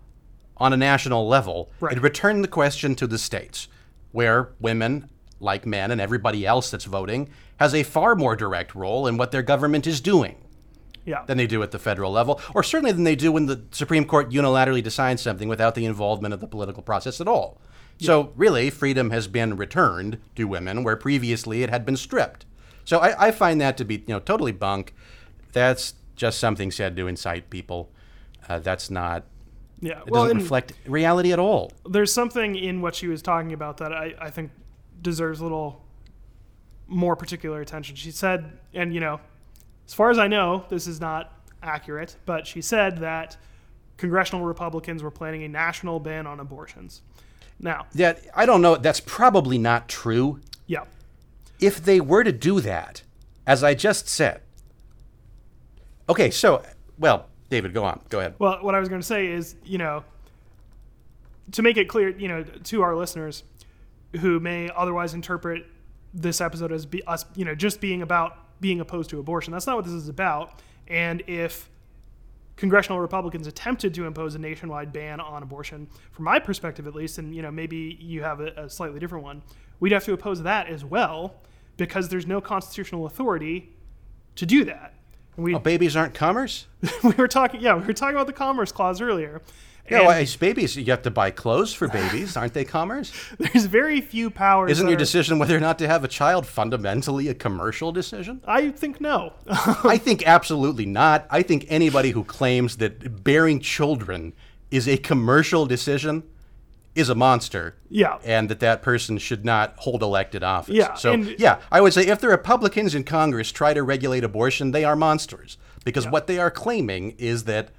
on 0.57 0.73
a 0.73 0.77
national 0.77 1.27
level. 1.27 1.71
Right. 1.79 1.95
It 1.95 2.01
returned 2.01 2.43
the 2.43 2.47
question 2.49 2.95
to 2.95 3.07
the 3.07 3.17
states, 3.17 3.67
where 4.11 4.49
women, 4.59 5.09
like 5.39 5.65
men 5.65 5.91
and 5.91 6.01
everybody 6.01 6.45
else 6.45 6.69
that's 6.69 6.85
voting, 6.85 7.29
has 7.57 7.73
a 7.73 7.83
far 7.83 8.15
more 8.15 8.35
direct 8.35 8.75
role 8.75 9.07
in 9.07 9.15
what 9.17 9.31
their 9.31 9.41
government 9.43 9.87
is 9.87 10.01
doing 10.01 10.35
Yeah. 11.05 11.23
than 11.27 11.37
they 11.37 11.47
do 11.47 11.63
at 11.63 11.71
the 11.71 11.79
federal 11.79 12.11
level, 12.11 12.41
or 12.53 12.63
certainly 12.63 12.91
than 12.91 13.03
they 13.05 13.15
do 13.15 13.31
when 13.31 13.45
the 13.45 13.61
Supreme 13.71 14.03
Court 14.05 14.31
unilaterally 14.31 14.83
decides 14.83 15.21
something 15.21 15.47
without 15.47 15.75
the 15.75 15.85
involvement 15.85 16.33
of 16.33 16.41
the 16.41 16.47
political 16.47 16.83
process 16.83 17.21
at 17.21 17.27
all. 17.27 17.61
So, 18.01 18.31
really, 18.37 18.69
freedom 18.69 19.09
has 19.11 19.27
been 19.27 19.57
returned 19.57 20.19
to 20.37 20.45
women 20.45 20.85
where 20.85 20.95
previously 20.95 21.63
it 21.63 21.69
had 21.69 21.85
been 21.85 21.97
stripped. 21.97 22.45
So, 22.85 22.99
I, 22.99 23.27
I 23.27 23.31
find 23.31 23.59
that 23.59 23.75
to 23.75 23.83
be, 23.83 23.95
you 23.95 24.13
know, 24.13 24.19
totally 24.19 24.53
bunk. 24.53 24.93
That's 25.51 25.93
just 26.15 26.39
something 26.39 26.71
said 26.71 26.95
to 26.97 27.07
incite 27.07 27.49
people. 27.49 27.89
Uh, 28.47 28.59
that's 28.59 28.89
not. 28.89 29.23
yeah. 29.79 29.99
It 30.01 30.09
Well, 30.11 30.23
doesn't 30.23 30.39
reflect 30.39 30.73
reality 30.85 31.31
at 31.31 31.39
all. 31.39 31.71
there's 31.89 32.13
something 32.13 32.55
in 32.55 32.81
what 32.81 32.95
she 32.95 33.07
was 33.07 33.21
talking 33.21 33.53
about 33.53 33.77
that 33.77 33.93
I, 33.93 34.13
I 34.19 34.29
think 34.29 34.51
deserves 35.01 35.39
a 35.39 35.43
little 35.43 35.85
more 36.87 37.15
particular 37.15 37.61
attention. 37.61 37.95
She 37.95 38.11
said, 38.11 38.51
and 38.73 38.93
you 38.93 38.99
know, 38.99 39.19
as 39.87 39.93
far 39.93 40.09
as 40.09 40.17
I 40.17 40.27
know, 40.27 40.65
this 40.69 40.87
is 40.87 40.99
not 40.99 41.31
accurate, 41.61 42.15
but 42.25 42.47
she 42.47 42.61
said 42.61 42.97
that 42.99 43.37
congressional 43.97 44.45
Republicans 44.45 45.03
were 45.03 45.11
planning 45.11 45.43
a 45.43 45.47
national 45.47 45.99
ban 45.99 46.25
on 46.27 46.39
abortions. 46.39 47.01
Now, 47.59 47.85
Yeah, 47.93 48.13
I 48.35 48.45
don't 48.45 48.61
know. 48.61 48.75
That's 48.77 49.01
probably 49.01 49.57
not 49.57 49.87
true. 49.89 50.39
yeah, 50.67 50.85
if 51.59 51.83
they 51.83 51.99
were 51.99 52.23
to 52.23 52.31
do 52.31 52.61
that, 52.61 53.03
as 53.45 53.63
I 53.63 53.73
just 53.73 54.07
said. 54.07 54.41
Okay, 56.09 56.31
so, 56.31 56.63
well, 56.97 57.27
David, 57.49 57.73
go 57.73 57.83
on. 57.83 58.01
Go 58.09 58.19
ahead. 58.19 58.33
Well, 58.39 58.57
what 58.61 58.73
I 58.73 58.79
was 58.79 58.89
going 58.89 58.99
to 59.01 59.07
say 59.07 59.27
is, 59.27 59.55
you 59.63 59.77
know, 59.77 60.03
to 61.51 61.61
make 61.61 61.77
it 61.77 61.87
clear, 61.87 62.09
you 62.09 62.27
know, 62.27 62.43
to 62.43 62.81
our 62.81 62.95
listeners 62.95 63.43
who 64.19 64.39
may 64.39 64.69
otherwise 64.75 65.13
interpret 65.13 65.65
this 66.13 66.41
episode 66.41 66.71
as 66.71 66.85
be, 66.85 67.03
us, 67.05 67.25
you 67.35 67.45
know, 67.45 67.53
just 67.53 67.79
being 67.79 68.01
about 68.01 68.59
being 68.59 68.79
opposed 68.79 69.09
to 69.11 69.19
abortion. 69.19 69.53
That's 69.53 69.67
not 69.67 69.75
what 69.75 69.85
this 69.85 69.93
is 69.93 70.09
about. 70.09 70.61
And 70.87 71.21
if 71.27 71.69
congressional 72.55 72.99
Republicans 72.99 73.47
attempted 73.47 73.93
to 73.93 74.05
impose 74.05 74.35
a 74.35 74.39
nationwide 74.39 74.91
ban 74.91 75.19
on 75.19 75.43
abortion, 75.43 75.87
from 76.11 76.25
my 76.25 76.39
perspective 76.39 76.87
at 76.87 76.95
least, 76.95 77.19
and 77.19 77.33
you 77.35 77.41
know, 77.41 77.51
maybe 77.51 77.97
you 78.01 78.23
have 78.23 78.41
a, 78.41 78.47
a 78.57 78.69
slightly 78.69 78.99
different 78.99 79.23
one, 79.23 79.43
we'd 79.79 79.91
have 79.91 80.03
to 80.05 80.13
oppose 80.13 80.41
that 80.43 80.67
as 80.67 80.83
well 80.83 81.35
because 81.77 82.09
there's 82.09 82.27
no 82.27 82.41
constitutional 82.41 83.05
authority 83.05 83.69
to 84.35 84.45
do 84.45 84.65
that. 84.65 84.93
We 85.37 85.55
Oh, 85.55 85.59
babies 85.59 85.95
aren't 85.95 86.13
commerce? 86.13 86.67
we 87.03 87.11
were 87.11 87.27
talking 87.27 87.61
yeah 87.61 87.75
we 87.75 87.85
were 87.85 87.93
talking 87.93 88.15
about 88.15 88.27
the 88.27 88.33
commerce 88.33 88.71
clause 88.71 88.99
earlier 89.01 89.41
Yeah, 89.89 90.01
well, 90.01 90.11
as 90.11 90.35
babies, 90.35 90.75
you 90.75 90.85
have 90.91 91.01
to 91.01 91.09
buy 91.11 91.31
clothes 91.31 91.73
for 91.73 91.87
babies, 91.87 92.37
aren't 92.37 92.53
they? 92.53 92.63
Commerce. 92.63 93.11
there's 93.39 93.65
very 93.65 94.01
few 94.01 94.29
powers. 94.29 94.69
Isn't 94.71 94.87
your 94.87 94.95
are- 94.95 94.99
decision 94.99 95.39
whether 95.39 95.57
or 95.57 95.59
not 95.59 95.79
to 95.79 95.87
have 95.87 96.03
a 96.03 96.07
child 96.07 96.45
fundamentally 96.45 97.27
a 97.27 97.33
commercial 97.33 97.91
decision? 97.91 98.39
I 98.45 98.69
think 98.69 99.01
no. 99.01 99.33
I 99.95 99.97
think 99.97 100.27
absolutely 100.27 100.85
not. 100.85 101.25
I 101.31 101.41
think 101.41 101.65
anybody 101.69 102.11
who 102.11 102.23
claims 102.23 102.77
that 102.77 103.23
bearing 103.23 103.59
children 103.61 104.33
is 104.69 104.87
a 104.87 104.97
commercial 104.97 105.65
decision 105.65 106.21
is 106.95 107.09
a 107.09 107.15
monster. 107.15 107.75
Yeah. 107.89 108.17
And 108.25 108.49
that 108.49 108.59
that 108.61 108.81
person 108.81 109.17
should 109.17 109.45
not 109.45 109.75
hold 109.77 110.01
elected 110.01 110.43
office. 110.43 110.75
Yeah, 110.75 110.95
So, 110.95 111.13
and- 111.13 111.35
yeah, 111.39 111.59
I 111.71 111.81
would 111.81 111.93
say 111.93 112.07
if 112.07 112.19
the 112.19 112.27
Republicans 112.27 112.95
in 112.95 113.03
Congress 113.03 113.51
try 113.51 113.73
to 113.73 113.83
regulate 113.83 114.23
abortion, 114.23 114.71
they 114.71 114.83
are 114.83 114.95
monsters 114.95 115.57
because 115.85 116.07
what 116.07 116.27
they 116.27 116.39
are 116.39 116.51
claiming 116.51 117.11
is 117.17 117.45
that 117.45 117.69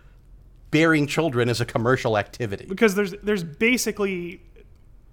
bearing 0.71 1.07
children 1.07 1.49
is 1.49 1.61
a 1.61 1.65
commercial 1.65 2.17
activity. 2.17 2.65
because 2.69 2.95
there's 2.95 3.13
there's 3.23 3.43
basically 3.43 4.41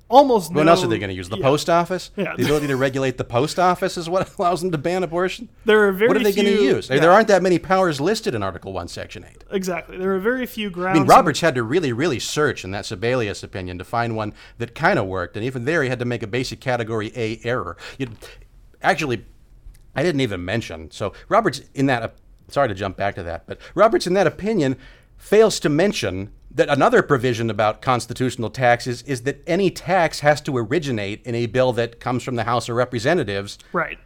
almost 0.09 0.53
What 0.53 0.65
no, 0.65 0.71
else 0.71 0.83
are 0.83 0.87
they 0.87 0.99
going 0.99 1.09
to 1.09 1.15
use? 1.15 1.29
The 1.29 1.37
yeah. 1.37 1.43
post 1.43 1.69
office? 1.69 2.11
Yeah. 2.15 2.35
The 2.35 2.43
ability 2.43 2.67
to 2.67 2.75
regulate 2.75 3.17
the 3.17 3.23
post 3.23 3.59
office 3.59 3.97
is 3.97 4.09
what 4.09 4.35
allows 4.39 4.61
them 4.61 4.71
to 4.71 4.77
ban 4.77 5.03
abortion? 5.03 5.49
There 5.65 5.87
are 5.87 5.91
very 5.91 6.07
what 6.07 6.17
are 6.17 6.23
they 6.23 6.33
going 6.33 6.45
to 6.47 6.63
use? 6.63 6.89
yeah. 6.89 6.99
There 6.99 7.11
aren't 7.11 7.27
that 7.27 7.41
many 7.43 7.59
powers 7.59 7.99
listed 7.99 8.33
in 8.35 8.43
Article 8.43 8.73
1, 8.73 8.87
Section 8.87 9.25
8. 9.29 9.43
Exactly. 9.51 9.97
There 9.97 10.13
are 10.15 10.19
very 10.19 10.45
few 10.45 10.69
grounds. 10.69 10.97
I 10.97 10.99
mean, 11.01 11.09
Roberts 11.09 11.41
had 11.41 11.55
to 11.55 11.63
really, 11.63 11.91
really 11.93 12.19
search 12.19 12.63
in 12.63 12.71
that 12.71 12.85
Sebelius 12.85 13.43
opinion 13.43 13.77
to 13.77 13.83
find 13.83 14.15
one 14.15 14.33
that 14.57 14.75
kind 14.75 14.97
of 14.99 15.05
worked, 15.05 15.35
and 15.35 15.45
even 15.45 15.65
there, 15.65 15.83
he 15.83 15.89
had 15.89 15.99
to 15.99 16.05
make 16.05 16.23
a 16.23 16.27
basic 16.27 16.59
Category 16.59 17.11
A 17.15 17.39
error. 17.43 17.77
you 17.97 18.09
actually, 18.81 19.25
I 19.95 20.03
didn't 20.03 20.21
even 20.21 20.43
mention. 20.45 20.91
So 20.91 21.13
Roberts, 21.29 21.61
in 21.73 21.87
that, 21.87 22.15
sorry 22.47 22.67
to 22.67 22.75
jump 22.75 22.97
back 22.97 23.15
to 23.15 23.23
that, 23.23 23.47
but 23.47 23.59
Roberts, 23.75 24.07
in 24.07 24.13
that 24.13 24.27
opinion, 24.27 24.77
fails 25.17 25.59
to 25.59 25.69
mention 25.69 26.31
that 26.51 26.69
another 26.69 27.01
provision 27.01 27.49
about 27.49 27.81
constitutional 27.81 28.49
taxes 28.49 29.01
is 29.03 29.23
that 29.23 29.43
any 29.47 29.69
tax 29.69 30.21
has 30.21 30.41
to 30.41 30.57
originate 30.57 31.25
in 31.25 31.35
a 31.35 31.45
bill 31.45 31.73
that 31.73 31.99
comes 31.99 32.23
from 32.23 32.35
the 32.35 32.45
House 32.45 32.69
of 32.69 32.75
Representatives. 32.75 33.57
Right. 33.73 33.99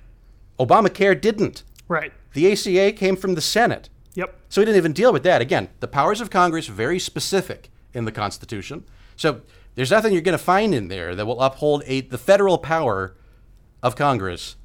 Obamacare 0.60 1.20
didn't. 1.20 1.64
Right. 1.88 2.12
The 2.34 2.52
ACA 2.52 2.94
came 2.94 3.16
from 3.16 3.36
the 3.36 3.42
Senate. 3.42 3.89
Yep. 4.16 4.36
So 4.50 4.62
he 4.62 4.66
didn't 4.66 4.78
even 4.78 4.94
deal 4.94 5.14
with 5.14 5.24
that. 5.24 5.42
Again, 5.42 5.70
the 5.80 5.88
powers 5.88 6.22
of 6.22 6.30
Congress 6.30 6.68
very 6.68 7.00
specific 7.00 7.70
in 7.94 8.06
the 8.06 8.12
Constitution. 8.12 8.84
So 9.16 9.42
there's 9.76 9.92
nothing 9.92 10.14
you're 10.14 10.22
going 10.22 10.38
to 10.38 10.44
find 10.44 10.74
in 10.74 10.88
there 10.88 11.16
that 11.16 11.26
will 11.26 11.42
uphold 11.42 11.84
a, 11.86 12.02
the 12.02 12.18
federal 12.18 12.58
power 12.58 13.16
of 13.82 13.96
Congress 13.96 14.56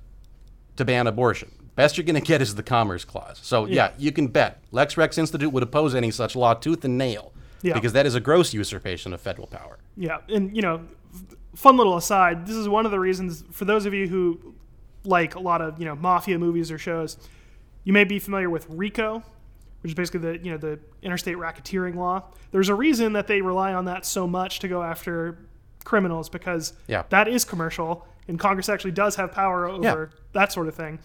to 0.76 0.84
ban 0.84 1.06
abortion. 1.06 1.52
Best 1.74 1.96
you're 1.96 2.04
going 2.04 2.20
to 2.20 2.26
get 2.26 2.40
is 2.40 2.54
the 2.54 2.62
Commerce 2.62 3.04
Clause. 3.04 3.38
So 3.42 3.66
yeah. 3.66 3.92
you 3.98 4.10
can 4.10 4.28
bet 4.28 4.62
Lex 4.72 4.96
Rex 4.96 5.18
Institute 5.18 5.52
would 5.52 5.62
oppose 5.62 5.94
any 5.94 6.10
such 6.10 6.34
law 6.34 6.54
tooth 6.54 6.84
and 6.84 6.96
nail 6.96 7.32
Yeah. 7.62 7.74
because 7.74 7.92
that 7.94 8.06
is 8.06 8.14
a 8.14 8.20
gross 8.20 8.52
usurpation 8.54 9.12
of 9.12 9.20
federal 9.20 9.46
power. 9.46 9.78
Yeah, 9.96 10.18
and 10.28 10.54
you 10.54 10.62
know, 10.62 10.82
fun 11.54 11.76
little 11.76 11.96
aside. 11.96 12.46
This 12.46 12.56
is 12.56 12.68
one 12.68 12.84
of 12.84 12.92
the 12.92 13.00
reasons 13.00 13.44
for 13.52 13.64
those 13.64 13.86
of 13.86 13.94
you 13.94 14.08
who 14.08 14.54
like 15.04 15.34
a 15.34 15.40
lot 15.40 15.60
of 15.62 15.78
you 15.78 15.84
know 15.84 15.94
mafia 15.94 16.38
movies 16.38 16.70
or 16.70 16.78
shows. 16.78 17.16
You 17.84 17.92
may 17.92 18.04
be 18.04 18.18
familiar 18.18 18.50
with 18.50 18.66
RICO, 18.68 19.22
which 19.82 19.90
is 19.92 19.94
basically 19.94 20.20
the 20.20 20.44
you 20.44 20.50
know 20.50 20.58
the 20.58 20.78
interstate 21.02 21.36
racketeering 21.36 21.94
law. 21.94 22.24
There's 22.50 22.68
a 22.68 22.74
reason 22.74 23.12
that 23.14 23.26
they 23.26 23.40
rely 23.40 23.72
on 23.74 23.84
that 23.86 24.04
so 24.04 24.26
much 24.26 24.58
to 24.60 24.68
go 24.68 24.82
after 24.82 25.38
criminals 25.84 26.28
because 26.28 26.72
Yeah. 26.88 27.04
that 27.10 27.28
is 27.28 27.44
commercial, 27.44 28.06
and 28.28 28.38
Congress 28.40 28.68
actually 28.68 28.90
does 28.92 29.14
have 29.16 29.30
power 29.32 29.66
over 29.68 30.10
that 30.32 30.52
sort 30.52 30.66
of 30.68 30.74
thing. 30.74 30.98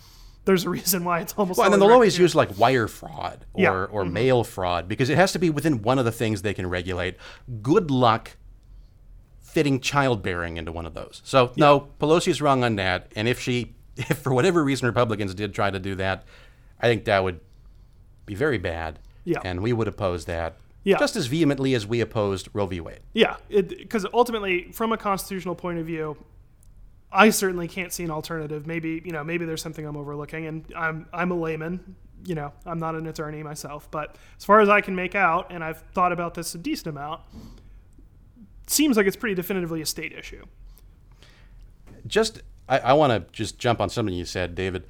There's 0.46 0.66
a 0.66 0.70
reason 0.70 1.04
why 1.04 1.20
it's 1.20 1.34
almost 1.38 1.58
Well, 1.58 1.66
and 1.66 1.74
then 1.74 1.80
they'll 1.80 1.92
always 1.94 2.18
use 2.18 2.34
like 2.34 2.58
wire 2.58 2.88
fraud 2.88 3.46
or, 3.54 3.62
Yeah. 3.62 3.70
Mm-hmm. 3.72 3.96
or 3.96 4.06
mail 4.06 4.44
fraud 4.44 4.88
because 4.88 5.10
it 5.10 5.16
has 5.18 5.32
to 5.34 5.40
be 5.40 5.50
within 5.50 5.82
one 5.84 6.00
of 6.00 6.06
the 6.06 6.12
things 6.12 6.42
they 6.42 6.54
can 6.54 6.68
regulate. 6.68 7.16
Good 7.62 7.92
luck 7.92 8.32
fitting 9.40 9.80
childbearing 9.80 10.58
into 10.58 10.72
one 10.72 10.86
of 10.86 10.94
those. 10.94 11.22
So 11.26 11.52
no, 11.58 11.90
Pelosi's 12.00 12.42
wrong 12.42 12.64
on 12.64 12.76
that. 12.78 13.12
And 13.16 13.28
if 13.28 13.40
she, 13.40 13.76
if 13.98 14.18
for 14.18 14.34
whatever 14.34 14.64
reason 14.64 14.88
Republicans 14.88 15.34
did 15.36 15.54
try 15.54 15.70
to 15.70 15.80
do 15.80 15.96
that, 15.96 16.24
I 16.80 16.88
think 16.88 17.06
that 17.06 17.24
would 17.24 17.40
be 18.26 18.34
very 18.34 18.58
bad. 18.58 19.00
Yeah. 19.26 19.40
And 19.44 19.62
we 19.62 19.74
would 19.74 19.88
oppose 19.88 20.26
that. 20.26 20.56
Yeah. 20.84 20.98
Just 20.98 21.16
as 21.16 21.28
vehemently 21.28 21.76
as 21.76 21.86
we 21.86 22.02
opposed 22.02 22.50
Roe 22.54 22.66
v. 22.66 22.82
Wade. 22.82 23.02
Yeah, 23.14 23.36
because 23.50 24.08
ultimately, 24.16 24.72
from 24.72 24.92
a 24.92 24.98
constitutional 24.98 25.54
point 25.54 25.78
of 25.78 25.86
view, 25.86 26.18
I 27.12 27.30
certainly 27.30 27.68
can't 27.68 27.92
see 27.92 28.04
an 28.04 28.12
alternative. 28.12 28.66
Maybe 28.66 29.02
you 29.04 29.12
know, 29.12 29.24
maybe 29.24 29.46
there's 29.46 29.62
something 29.62 29.86
I'm 29.86 29.98
overlooking, 29.98 30.46
and 30.48 30.66
I'm 30.76 31.08
I'm 31.14 31.32
a 31.32 31.36
layman. 31.36 31.96
You 32.24 32.36
know, 32.36 32.54
I'm 32.66 32.80
not 32.80 32.96
an 32.96 33.08
attorney 33.08 33.42
myself, 33.42 33.90
but 33.90 34.16
as 34.38 34.46
far 34.46 34.62
as 34.62 34.70
I 34.70 34.82
can 34.82 34.96
make 34.96 35.16
out, 35.16 35.52
and 35.52 35.64
I've 35.64 35.82
thought 35.94 36.12
about 36.12 36.36
this 36.36 36.54
a 36.54 36.60
decent 36.60 36.88
amount, 36.88 37.22
seems 38.68 38.96
like 38.96 39.08
it's 39.08 39.16
pretty 39.16 39.36
definitively 39.36 39.82
a 39.82 39.86
state 39.86 40.14
issue. 40.14 40.46
just 42.06 42.42
I, 42.70 42.80
I 42.80 42.94
want 42.94 43.12
to 43.12 43.32
just 43.34 43.58
jump 43.58 43.82
on 43.82 43.90
something 43.90 44.14
you 44.14 44.26
said, 44.26 44.56
David. 44.56 44.86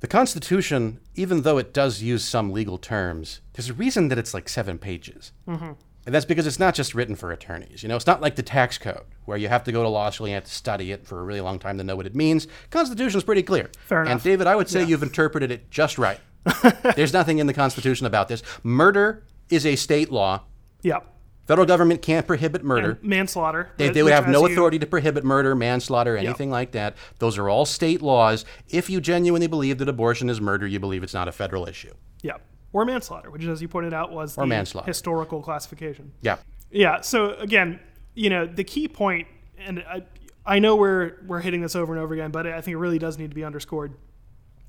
The 0.00 0.06
Constitution, 0.06 1.00
even 1.14 1.42
though 1.42 1.56
it 1.56 1.72
does 1.72 2.02
use 2.02 2.22
some 2.22 2.52
legal 2.52 2.76
terms, 2.76 3.40
there's 3.54 3.70
a 3.70 3.74
reason 3.74 4.08
that 4.08 4.18
it's 4.18 4.34
like 4.34 4.48
seven 4.48 4.78
pages. 4.78 5.32
Mm-hmm. 5.48 5.72
And 6.04 6.14
that's 6.14 6.26
because 6.26 6.46
it's 6.46 6.58
not 6.58 6.74
just 6.74 6.94
written 6.94 7.16
for 7.16 7.32
attorneys. 7.32 7.82
You 7.82 7.88
know, 7.88 7.96
it's 7.96 8.06
not 8.06 8.20
like 8.20 8.36
the 8.36 8.42
tax 8.42 8.76
code 8.78 9.06
where 9.26 9.36
you 9.36 9.48
have 9.48 9.64
to 9.64 9.72
go 9.72 9.82
to 9.82 9.88
law 9.88 10.08
school 10.10 10.26
and 10.26 10.30
you 10.30 10.34
have 10.36 10.44
to 10.44 10.50
study 10.50 10.90
it 10.92 11.06
for 11.06 11.20
a 11.20 11.24
really 11.24 11.40
long 11.42 11.58
time 11.58 11.78
to 11.78 11.84
know 11.84 11.94
what 11.96 12.06
it 12.06 12.14
means. 12.14 12.46
Constitution's 12.70 13.24
pretty 13.24 13.42
clear. 13.42 13.70
Fair 13.86 14.02
enough. 14.02 14.12
And. 14.12 14.22
David, 14.22 14.46
I 14.46 14.56
would 14.56 14.68
say 14.68 14.82
you've 14.84 15.02
interpreted 15.02 15.50
it 15.50 15.70
just 15.70 15.98
right. 15.98 16.18
there's 16.96 17.12
nothing 17.12 17.38
in 17.38 17.46
the 17.46 17.54
Constitution 17.54 18.06
about 18.06 18.28
this. 18.28 18.42
Murder 18.62 19.24
is 19.50 19.66
a 19.66 19.76
state 19.76 20.10
law. 20.10 20.42
Yeah, 20.82 21.00
Federal 21.46 21.66
government 21.66 22.02
can't 22.02 22.26
prohibit 22.26 22.64
murder. 22.64 22.98
manslaughter. 23.02 23.70
They, 23.76 23.90
they 23.90 24.02
would 24.02 24.12
have 24.12 24.28
no 24.28 24.46
you- 24.46 24.52
authority 24.52 24.80
to 24.80 24.86
prohibit 24.86 25.22
murder, 25.22 25.54
manslaughter, 25.54 26.16
anything 26.16 26.50
like 26.50 26.72
that. 26.72 26.96
Those 27.20 27.38
are 27.38 27.48
all 27.48 27.64
state 27.64 28.02
laws. 28.02 28.44
If 28.68 28.90
you 28.90 29.00
genuinely 29.00 29.46
believe 29.46 29.78
that 29.78 29.88
abortion 29.88 30.28
is 30.28 30.40
murder, 30.40 30.66
you 30.66 30.80
believe 30.80 31.04
it's 31.04 31.14
not 31.14 31.28
a 31.28 31.32
federal 31.32 31.68
issue. 31.68 31.94
Yeah, 32.22 32.38
or 32.72 32.84
manslaughter, 32.84 33.30
which, 33.30 33.44
as 33.44 33.62
you 33.62 33.68
pointed 33.68 33.94
out, 33.94 34.10
was 34.10 34.34
the 34.34 34.44
manslaughter. 34.44 34.88
historical 34.88 35.40
classification. 35.40 36.12
Yeah. 36.20 36.38
Yeah. 36.70 37.00
So 37.00 37.34
again, 37.34 37.78
you 38.16 38.30
know, 38.30 38.46
the 38.46 38.64
key 38.64 38.88
point, 38.88 39.28
and 39.58 39.80
I, 39.80 40.02
I 40.44 40.58
know 40.58 40.74
we're 40.74 41.18
we're 41.26 41.40
hitting 41.40 41.60
this 41.60 41.76
over 41.76 41.92
and 41.92 42.02
over 42.02 42.14
again, 42.14 42.32
but 42.32 42.46
I 42.46 42.60
think 42.60 42.74
it 42.74 42.78
really 42.78 42.98
does 42.98 43.18
need 43.18 43.30
to 43.30 43.34
be 43.36 43.44
underscored, 43.44 43.94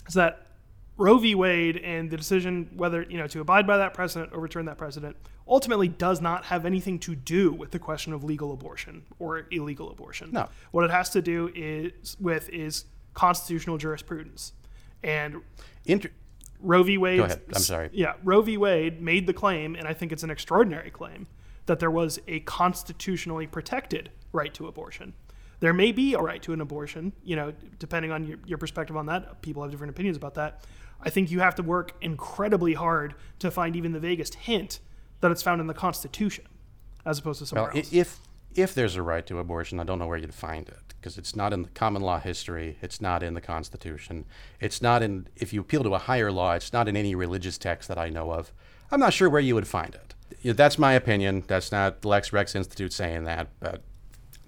is 0.07 0.13
that 0.13 0.45
Roe 0.97 1.17
v. 1.17 1.33
Wade 1.33 1.77
and 1.77 2.11
the 2.11 2.17
decision 2.17 2.69
whether 2.75 3.03
you 3.03 3.17
know 3.17 3.27
to 3.27 3.39
abide 3.39 3.65
by 3.65 3.77
that 3.77 3.93
precedent, 3.93 4.33
overturn 4.33 4.65
that 4.65 4.77
precedent, 4.77 5.15
ultimately 5.47 5.87
does 5.87 6.21
not 6.21 6.45
have 6.45 6.65
anything 6.65 6.99
to 6.99 7.15
do 7.15 7.51
with 7.51 7.71
the 7.71 7.79
question 7.79 8.13
of 8.13 8.23
legal 8.23 8.51
abortion 8.51 9.03
or 9.17 9.47
illegal 9.49 9.89
abortion. 9.91 10.29
No. 10.31 10.49
What 10.71 10.83
it 10.83 10.91
has 10.91 11.09
to 11.11 11.21
do 11.21 11.51
is 11.55 12.17
with 12.19 12.49
is 12.49 12.85
constitutional 13.13 13.77
jurisprudence, 13.77 14.53
and 15.03 15.41
Inter- 15.85 16.11
Roe 16.59 16.83
v. 16.83 16.97
Wade. 16.97 17.19
Go 17.19 17.25
ahead. 17.25 17.41
I'm 17.53 17.61
sorry. 17.61 17.89
Yeah, 17.93 18.13
Roe 18.23 18.41
v. 18.41 18.57
Wade 18.57 19.01
made 19.01 19.25
the 19.25 19.33
claim, 19.33 19.75
and 19.75 19.87
I 19.87 19.93
think 19.93 20.11
it's 20.11 20.23
an 20.23 20.31
extraordinary 20.31 20.89
claim, 20.89 21.27
that 21.67 21.79
there 21.79 21.91
was 21.91 22.19
a 22.27 22.39
constitutionally 22.41 23.47
protected 23.47 24.09
right 24.33 24.53
to 24.55 24.67
abortion. 24.67 25.13
There 25.59 25.73
may 25.73 25.91
be 25.91 26.13
a 26.13 26.19
right 26.19 26.41
to 26.43 26.53
an 26.53 26.61
abortion, 26.61 27.13
you 27.23 27.35
know, 27.35 27.53
depending 27.79 28.11
on 28.11 28.25
your, 28.25 28.37
your 28.45 28.57
perspective 28.57 28.95
on 28.95 29.07
that. 29.07 29.41
People 29.41 29.63
have 29.63 29.71
different 29.71 29.91
opinions 29.91 30.17
about 30.17 30.35
that. 30.35 30.63
I 31.01 31.09
think 31.09 31.31
you 31.31 31.39
have 31.39 31.55
to 31.55 31.63
work 31.63 31.93
incredibly 32.01 32.73
hard 32.73 33.15
to 33.39 33.51
find 33.51 33.75
even 33.75 33.91
the 33.91 33.99
vaguest 33.99 34.35
hint 34.35 34.79
that 35.21 35.31
it's 35.31 35.43
found 35.43 35.61
in 35.61 35.67
the 35.67 35.73
Constitution, 35.73 36.45
as 37.05 37.19
opposed 37.19 37.39
to 37.39 37.45
somewhere 37.45 37.69
well, 37.73 37.77
else. 37.77 37.93
if 37.93 38.19
if 38.55 38.73
there's 38.73 38.95
a 38.95 39.03
right 39.03 39.25
to 39.27 39.37
abortion, 39.37 39.79
I 39.79 39.83
don't 39.83 39.99
know 39.99 40.07
where 40.07 40.17
you'd 40.17 40.33
find 40.33 40.67
it 40.67 40.95
because 40.99 41.17
it's 41.19 41.35
not 41.35 41.53
in 41.53 41.61
the 41.61 41.69
common 41.69 42.01
law 42.01 42.19
history. 42.19 42.77
It's 42.81 42.99
not 42.99 43.21
in 43.21 43.35
the 43.35 43.41
Constitution. 43.41 44.25
It's 44.59 44.81
not 44.81 45.03
in. 45.03 45.27
If 45.35 45.53
you 45.53 45.61
appeal 45.61 45.83
to 45.83 45.93
a 45.93 45.99
higher 45.99 46.31
law, 46.31 46.53
it's 46.53 46.73
not 46.73 46.87
in 46.87 46.97
any 46.97 47.13
religious 47.13 47.57
text 47.57 47.87
that 47.87 47.99
I 47.99 48.09
know 48.09 48.31
of. 48.31 48.51
I'm 48.89 48.99
not 48.99 49.13
sure 49.13 49.29
where 49.29 49.41
you 49.41 49.53
would 49.53 49.67
find 49.67 49.93
it. 49.93 50.15
That's 50.43 50.77
my 50.77 50.93
opinion. 50.93 51.43
That's 51.47 51.71
not 51.71 52.01
the 52.01 52.07
Lex 52.07 52.31
Rex 52.33 52.55
Institute 52.55 52.93
saying 52.93 53.23
that, 53.25 53.49
but 53.59 53.81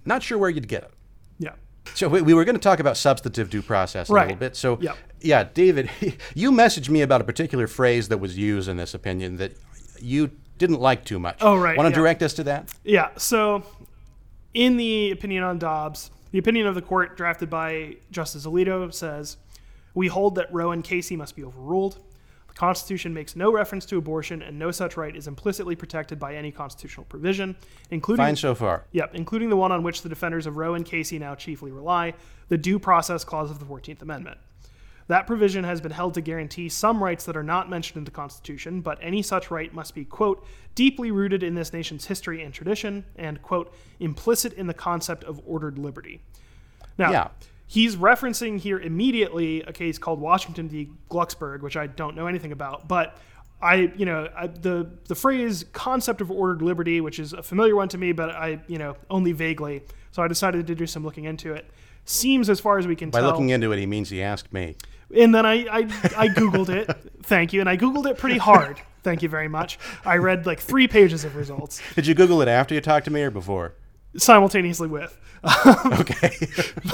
not 0.06 0.24
sure 0.24 0.38
where 0.38 0.50
you'd 0.50 0.68
get 0.68 0.84
it. 0.84 0.92
yeah. 1.40 1.54
So 1.96 2.08
we, 2.08 2.22
we 2.22 2.34
were 2.34 2.46
going 2.46 2.56
to 2.56 2.62
talk 2.62 2.80
about 2.80 2.98
substantive 2.98 3.50
due 3.50 3.62
process 3.64 4.10
a 4.10 4.14
little 4.14 4.36
bit. 4.36 4.56
So 4.56 4.78
Yeah. 4.82 4.94
yeah, 5.22 5.44
David, 5.44 5.90
you 6.36 6.52
messaged 6.52 6.90
me 6.90 7.02
about 7.02 7.22
a 7.22 7.24
particular 7.24 7.68
phrase 7.68 8.10
that 8.10 8.20
was 8.20 8.38
used 8.38 8.70
in 8.70 8.78
this 8.78 8.94
opinion 8.94 9.38
that 9.38 9.54
you 10.00 10.30
didn't 10.58 10.80
like 10.80 11.04
too 11.06 11.20
much. 11.20 11.38
Oh, 11.42 11.56
right, 11.58 11.76
Want 11.78 11.88
to 11.88 11.92
yeah. 11.92 11.96
direct 12.04 12.22
us 12.24 12.34
to 12.34 12.44
that? 12.44 12.70
Yeah. 12.84 13.10
So, 13.18 13.64
in 14.54 14.78
the 14.78 15.12
opinion 15.12 15.44
on 15.44 15.58
Dobbs, 15.58 16.12
the 16.32 16.38
opinion 16.38 16.68
of 16.68 16.76
the 16.76 16.82
court 16.82 17.18
drafted 17.18 17.50
by 17.50 17.96
Justice 18.12 18.46
Alito 18.46 18.94
says, 18.94 19.38
"We 19.94 20.08
hold 20.08 20.36
that 20.36 20.54
Roe 20.54 20.72
and 20.72 20.84
Casey 20.84 21.16
must 21.16 21.36
be 21.36 21.44
overruled. 21.44 21.98
The 22.60 22.66
Constitution 22.66 23.14
makes 23.14 23.38
no 23.38 23.54
reference 23.54 23.86
to 23.86 23.98
abortion, 23.98 24.42
and 24.42 24.60
no 24.60 24.70
such 24.72 24.98
right 24.98 25.16
is 25.16 25.30
implicitly 25.30 25.78
protected 25.78 26.20
by 26.20 26.36
any 26.36 26.52
constitutional 26.52 27.06
provision, 27.06 27.56
including 27.90 28.26
Fine 28.26 28.36
so 28.36 28.54
far. 28.54 28.84
Yep, 28.92 29.16
including 29.16 29.50
the 29.50 29.56
one 29.56 29.72
on 29.72 29.82
which 29.82 30.02
the 30.02 30.10
defenders 30.10 30.46
of 30.46 30.58
Roe 30.58 30.74
and 30.74 30.86
Casey 30.86 31.18
now 31.18 31.36
chiefly 31.36 31.72
rely, 31.72 32.16
the 32.50 32.58
Due 32.58 32.78
Process 32.78 33.24
Clause 33.24 33.50
of 33.50 33.60
the 33.60 33.66
14th 33.66 34.02
Amendment. 34.02 34.40
That 35.08 35.26
provision 35.26 35.64
has 35.64 35.80
been 35.80 35.94
held 35.94 36.16
to 36.16 36.22
guarantee 36.22 36.68
some 36.68 37.02
rights 37.02 37.24
that 37.28 37.38
are 37.38 37.44
not 37.44 37.70
mentioned 37.70 37.96
in 37.96 38.04
the 38.04 38.12
Constitution, 38.12 38.82
but 38.82 38.98
any 39.02 39.22
such 39.22 39.50
right 39.50 39.74
must 39.74 39.96
be, 39.96 40.04
quote, 40.04 40.46
deeply 40.76 41.12
rooted 41.12 41.44
in 41.44 41.56
this 41.56 41.72
nation's 41.72 42.08
history 42.08 42.44
and 42.44 42.54
tradition, 42.54 43.06
and, 43.16 43.42
quote, 43.42 43.74
implicit 44.02 44.52
in 44.52 44.68
the 44.68 44.74
concept 44.74 45.24
of 45.24 45.40
ordered 45.46 45.80
liberty. 45.80 46.20
Now, 46.98 47.10
Yeah. 47.10 47.28
He's 47.70 47.96
referencing 47.96 48.60
here 48.60 48.80
immediately 48.80 49.62
a 49.62 49.72
case 49.72 49.98
called 49.98 50.20
Washington 50.20 50.68
v. 50.68 50.90
Glucksberg, 51.10 51.62
which 51.62 51.78
I 51.78 51.88
don't 51.88 52.16
know 52.16 52.28
anything 52.28 52.52
about, 52.52 52.90
but 52.90 53.18
I, 53.62 53.92
you 53.96 54.06
know, 54.06 54.28
I, 54.36 54.48
the 54.48 54.90
the 55.08 55.16
phrase 55.16 55.66
"concept 55.72 56.20
of 56.22 56.32
ordered 56.32 56.62
liberty," 56.62 57.00
which 57.00 57.20
is 57.20 57.32
a 57.34 57.44
familiar 57.44 57.76
one 57.76 57.88
to 57.90 57.98
me, 57.98 58.12
but 58.12 58.32
I, 58.32 58.60
you 58.68 58.78
know, 58.78 58.98
only 59.10 59.32
vaguely. 59.32 59.84
So 60.12 60.24
I 60.24 60.28
decided 60.28 60.68
to 60.68 60.76
do 60.76 60.88
some 60.88 61.04
looking 61.04 61.26
into 61.26 61.54
it. 61.54 61.70
Seems, 62.06 62.50
as 62.50 62.60
far 62.60 62.80
as 62.80 62.88
we 62.88 62.96
can 62.96 63.12
By 63.12 63.20
tell, 63.20 63.30
looking 63.30 63.50
into 63.50 63.72
it, 63.72 63.78
he 63.78 63.86
means 63.86 64.10
he 64.10 64.24
asked 64.24 64.52
me. 64.52 64.76
and 65.16 65.36
then 65.36 65.46
I, 65.46 65.66
I, 65.70 65.80
I 66.18 66.28
Googled 66.30 66.70
it. 66.70 66.90
Thank 67.24 67.54
you. 67.54 67.60
And 67.60 67.70
I 67.70 67.78
Googled 67.78 68.10
it 68.10 68.18
pretty 68.18 68.40
hard. 68.40 68.82
Thank 69.04 69.22
you 69.22 69.30
very 69.30 69.48
much. 69.48 69.78
I 70.06 70.18
read 70.18 70.46
like 70.46 70.60
three 70.60 70.88
pages 70.88 71.24
of 71.24 71.36
results 71.36 71.82
Did 71.96 72.08
you 72.08 72.16
Google 72.16 72.42
it 72.42 72.48
after 72.48 72.74
you 72.74 72.82
talked 72.82 73.06
to 73.06 73.12
me 73.12 73.22
or 73.22 73.32
before? 73.32 73.76
Simultaneously 74.18 74.88
with. 74.88 75.18
Okay. 75.44 76.32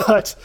But 0.08 0.36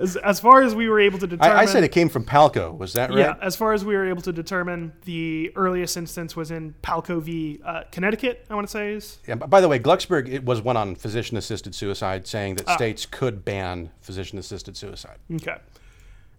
as, 0.00 0.16
as 0.16 0.40
far 0.40 0.62
as 0.62 0.74
we 0.74 0.88
were 0.88 1.00
able 1.00 1.18
to 1.18 1.26
determine. 1.26 1.56
I, 1.56 1.62
I 1.62 1.64
said 1.64 1.84
it 1.84 1.92
came 1.92 2.08
from 2.08 2.24
Palko. 2.24 2.76
Was 2.76 2.92
that 2.94 3.10
right? 3.10 3.18
Yeah, 3.18 3.34
as 3.40 3.56
far 3.56 3.72
as 3.72 3.84
we 3.84 3.94
were 3.94 4.08
able 4.08 4.22
to 4.22 4.32
determine, 4.32 4.92
the 5.04 5.52
earliest 5.56 5.96
instance 5.96 6.36
was 6.36 6.50
in 6.50 6.74
Palko 6.82 7.20
v. 7.22 7.60
Uh, 7.64 7.82
Connecticut, 7.90 8.46
I 8.50 8.54
want 8.54 8.66
to 8.66 8.70
say 8.70 8.92
is. 8.94 9.18
Yeah, 9.26 9.34
by 9.36 9.60
the 9.60 9.68
way, 9.68 9.78
Glucksberg 9.78 10.28
it 10.28 10.44
was 10.44 10.60
one 10.62 10.76
on 10.76 10.94
physician-assisted 10.94 11.74
suicide, 11.74 12.26
saying 12.26 12.54
Ah. 12.60 12.62
that 12.64 12.74
states 12.74 13.06
could 13.06 13.44
ban 13.44 13.90
physician-assisted 14.00 14.76
suicide. 14.76 15.18
Okay. 15.34 15.56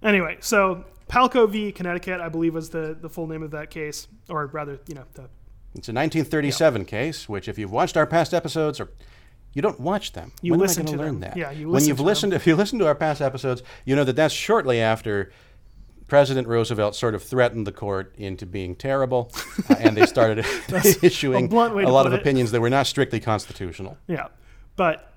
Anyway, 0.04 0.38
so 0.40 0.86
Palko 1.10 1.50
v. 1.50 1.72
Connecticut, 1.72 2.22
I 2.22 2.30
believe, 2.30 2.54
was 2.54 2.70
the, 2.70 2.96
the 3.00 3.10
full 3.10 3.28
name 3.28 3.44
of 3.44 3.52
that 3.52 3.70
case, 3.70 4.08
or 4.30 4.46
rather, 4.48 4.80
you 4.88 4.96
know, 4.96 5.06
the 5.14 5.24
It's 5.74 5.90
a 5.90 5.94
1937 5.94 6.86
case, 6.86 7.28
which 7.30 7.48
if 7.48 7.58
you've 7.58 7.72
watched 7.72 7.98
our 7.98 8.06
past 8.06 8.34
episodes, 8.34 8.80
or 8.80 8.90
you 9.56 9.62
don't 9.64 9.80
watch 9.80 10.12
them, 10.12 10.32
You 10.42 10.52
when 10.52 10.60
listen 10.60 10.84
am 10.84 10.90
I 10.90 10.92
to 10.92 10.98
learn 10.98 11.20
them. 11.20 11.32
that? 11.32 11.38
Yeah, 11.38 11.50
you 11.50 11.70
listen 11.70 11.72
when 11.72 11.84
you've 11.88 11.98
to 11.98 12.04
listened, 12.04 12.34
if 12.34 12.46
you 12.46 12.56
listen 12.56 12.78
to 12.80 12.86
our 12.88 12.94
past 12.94 13.22
episodes, 13.22 13.64
you 13.86 13.96
know 13.96 14.04
that 14.04 14.16
that's 14.16 14.34
shortly 14.34 14.80
after 14.82 15.32
President 16.08 16.48
Roosevelt 16.48 16.94
sort 16.96 17.16
of 17.16 17.24
threatened 17.24 17.66
the 17.66 17.72
court 17.72 18.14
into 18.18 18.46
being 18.46 18.76
terrible, 18.76 19.32
uh, 19.70 19.76
and 19.80 19.98
they 19.98 20.06
started 20.06 20.46
issuing 21.02 21.46
a 21.46 21.50
to 21.50 21.90
lot 21.90 22.06
of 22.06 22.14
it. 22.14 22.20
opinions 22.20 22.52
that 22.52 22.62
were 22.62 22.70
not 22.70 22.86
strictly 22.86 23.20
constitutional. 23.20 23.98
Yeah. 24.08 24.28
But 24.76 25.12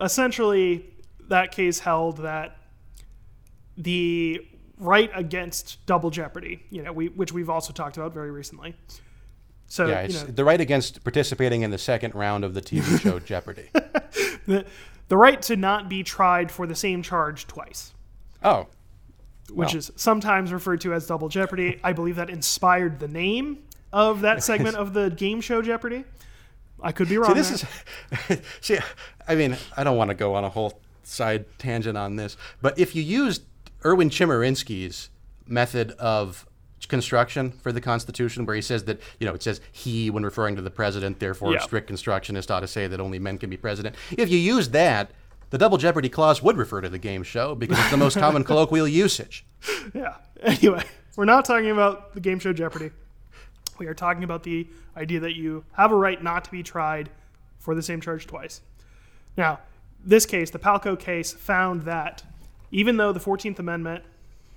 essentially, 0.00 0.86
that 1.28 1.52
case 1.52 1.78
held 1.78 2.16
that 2.18 2.56
the 3.76 4.44
right 4.78 5.10
against 5.14 5.84
double 5.86 6.10
jeopardy, 6.10 6.62
you 6.70 6.82
know, 6.82 6.92
we, 6.92 7.08
which 7.08 7.30
we've 7.32 7.50
also 7.50 7.72
talked 7.72 7.96
about 7.96 8.12
very 8.12 8.30
recently. 8.30 8.74
So, 9.72 9.86
Yeah, 9.86 10.00
you 10.00 10.04
it's 10.04 10.22
know, 10.24 10.30
the 10.32 10.44
right 10.44 10.60
against 10.60 11.02
participating 11.02 11.62
in 11.62 11.70
the 11.70 11.78
second 11.78 12.14
round 12.14 12.44
of 12.44 12.52
the 12.52 12.60
TV 12.60 13.00
show 13.02 13.18
Jeopardy. 13.18 13.70
the, 14.46 14.66
the 15.08 15.16
right 15.16 15.40
to 15.40 15.56
not 15.56 15.88
be 15.88 16.02
tried 16.02 16.52
for 16.52 16.66
the 16.66 16.74
same 16.74 17.02
charge 17.02 17.46
twice, 17.46 17.94
Oh, 18.44 18.66
which 19.50 19.68
Well. 19.70 19.76
is 19.78 19.90
sometimes 19.96 20.52
referred 20.52 20.82
to 20.82 20.92
as 20.92 21.06
double 21.06 21.30
jeopardy. 21.30 21.80
I 21.82 21.94
believe 21.94 22.16
that 22.16 22.28
inspired 22.28 23.00
the 23.00 23.08
name 23.08 23.62
of 23.94 24.20
that 24.20 24.42
segment 24.42 24.76
of 24.76 24.92
the 24.92 25.08
game 25.08 25.40
show 25.40 25.62
Jeopardy. 25.62 26.04
I 26.82 26.92
could 26.92 27.08
be 27.08 27.16
wrong. 27.16 27.30
See, 27.30 27.34
this 27.40 27.64
there. 28.28 28.36
is. 28.36 28.42
see, 28.60 28.78
I 29.26 29.34
mean, 29.36 29.56
I 29.74 29.84
don't 29.84 29.96
want 29.96 30.10
to 30.10 30.14
go 30.14 30.34
on 30.34 30.44
a 30.44 30.50
whole 30.50 30.80
side 31.02 31.46
tangent 31.56 31.96
on 31.96 32.16
this, 32.16 32.36
but 32.60 32.78
if 32.78 32.94
you 32.94 33.02
used 33.02 33.42
Erwin 33.86 34.10
Chemerinsky's 34.10 35.08
method 35.46 35.92
of 35.92 36.46
construction 36.88 37.50
for 37.52 37.72
the 37.72 37.80
Constitution, 37.80 38.44
where 38.46 38.56
he 38.56 38.62
says 38.62 38.84
that 38.84 39.00
you 39.20 39.26
know 39.26 39.34
it 39.34 39.42
says 39.42 39.60
he 39.70 40.10
when 40.10 40.22
referring 40.24 40.56
to 40.56 40.62
the 40.62 40.70
president, 40.70 41.18
therefore 41.20 41.52
Yeah. 41.52 41.60
strict 41.60 41.86
constructionist 41.86 42.50
ought 42.50 42.60
to 42.60 42.66
say 42.68 42.86
that 42.86 43.00
only 43.00 43.18
men 43.18 43.38
can 43.38 43.50
be 43.50 43.56
president. 43.56 43.96
If 44.12 44.28
you 44.30 44.38
use 44.38 44.68
that. 44.70 45.10
The 45.50 45.58
double 45.58 45.76
jeopardy 45.76 46.08
clause 46.08 46.42
would 46.42 46.56
refer 46.56 46.80
to 46.80 46.88
the 46.88 46.98
game 46.98 47.22
show 47.22 47.54
because 47.54 47.78
it's 47.78 47.90
the 47.90 47.98
most 47.98 48.16
common 48.16 48.42
colloquial 48.42 48.88
usage. 48.88 49.44
Yeah. 49.94 50.14
Anyway, 50.40 50.82
we're 51.14 51.26
not 51.26 51.44
talking 51.44 51.70
about 51.70 52.14
the 52.14 52.20
game 52.20 52.38
show 52.38 52.54
Jeopardy. 52.54 52.90
We 53.78 53.86
are 53.86 53.92
talking 53.92 54.24
about 54.24 54.44
the 54.44 54.66
idea 54.96 55.20
that 55.20 55.36
you 55.36 55.64
have 55.72 55.92
a 55.92 55.94
right 55.96 56.22
not 56.22 56.44
to 56.46 56.50
be 56.50 56.62
tried 56.62 57.10
for 57.58 57.74
the 57.74 57.82
same 57.82 58.00
charge 58.00 58.26
twice. 58.26 58.62
Now, 59.36 59.60
this 60.02 60.24
case, 60.24 60.50
the 60.50 60.58
Palko 60.58 60.98
case, 60.98 61.32
found 61.32 61.82
that 61.82 62.22
even 62.70 62.96
though 62.96 63.12
the 63.12 63.20
14th 63.20 63.58
Amendment, 63.58 64.04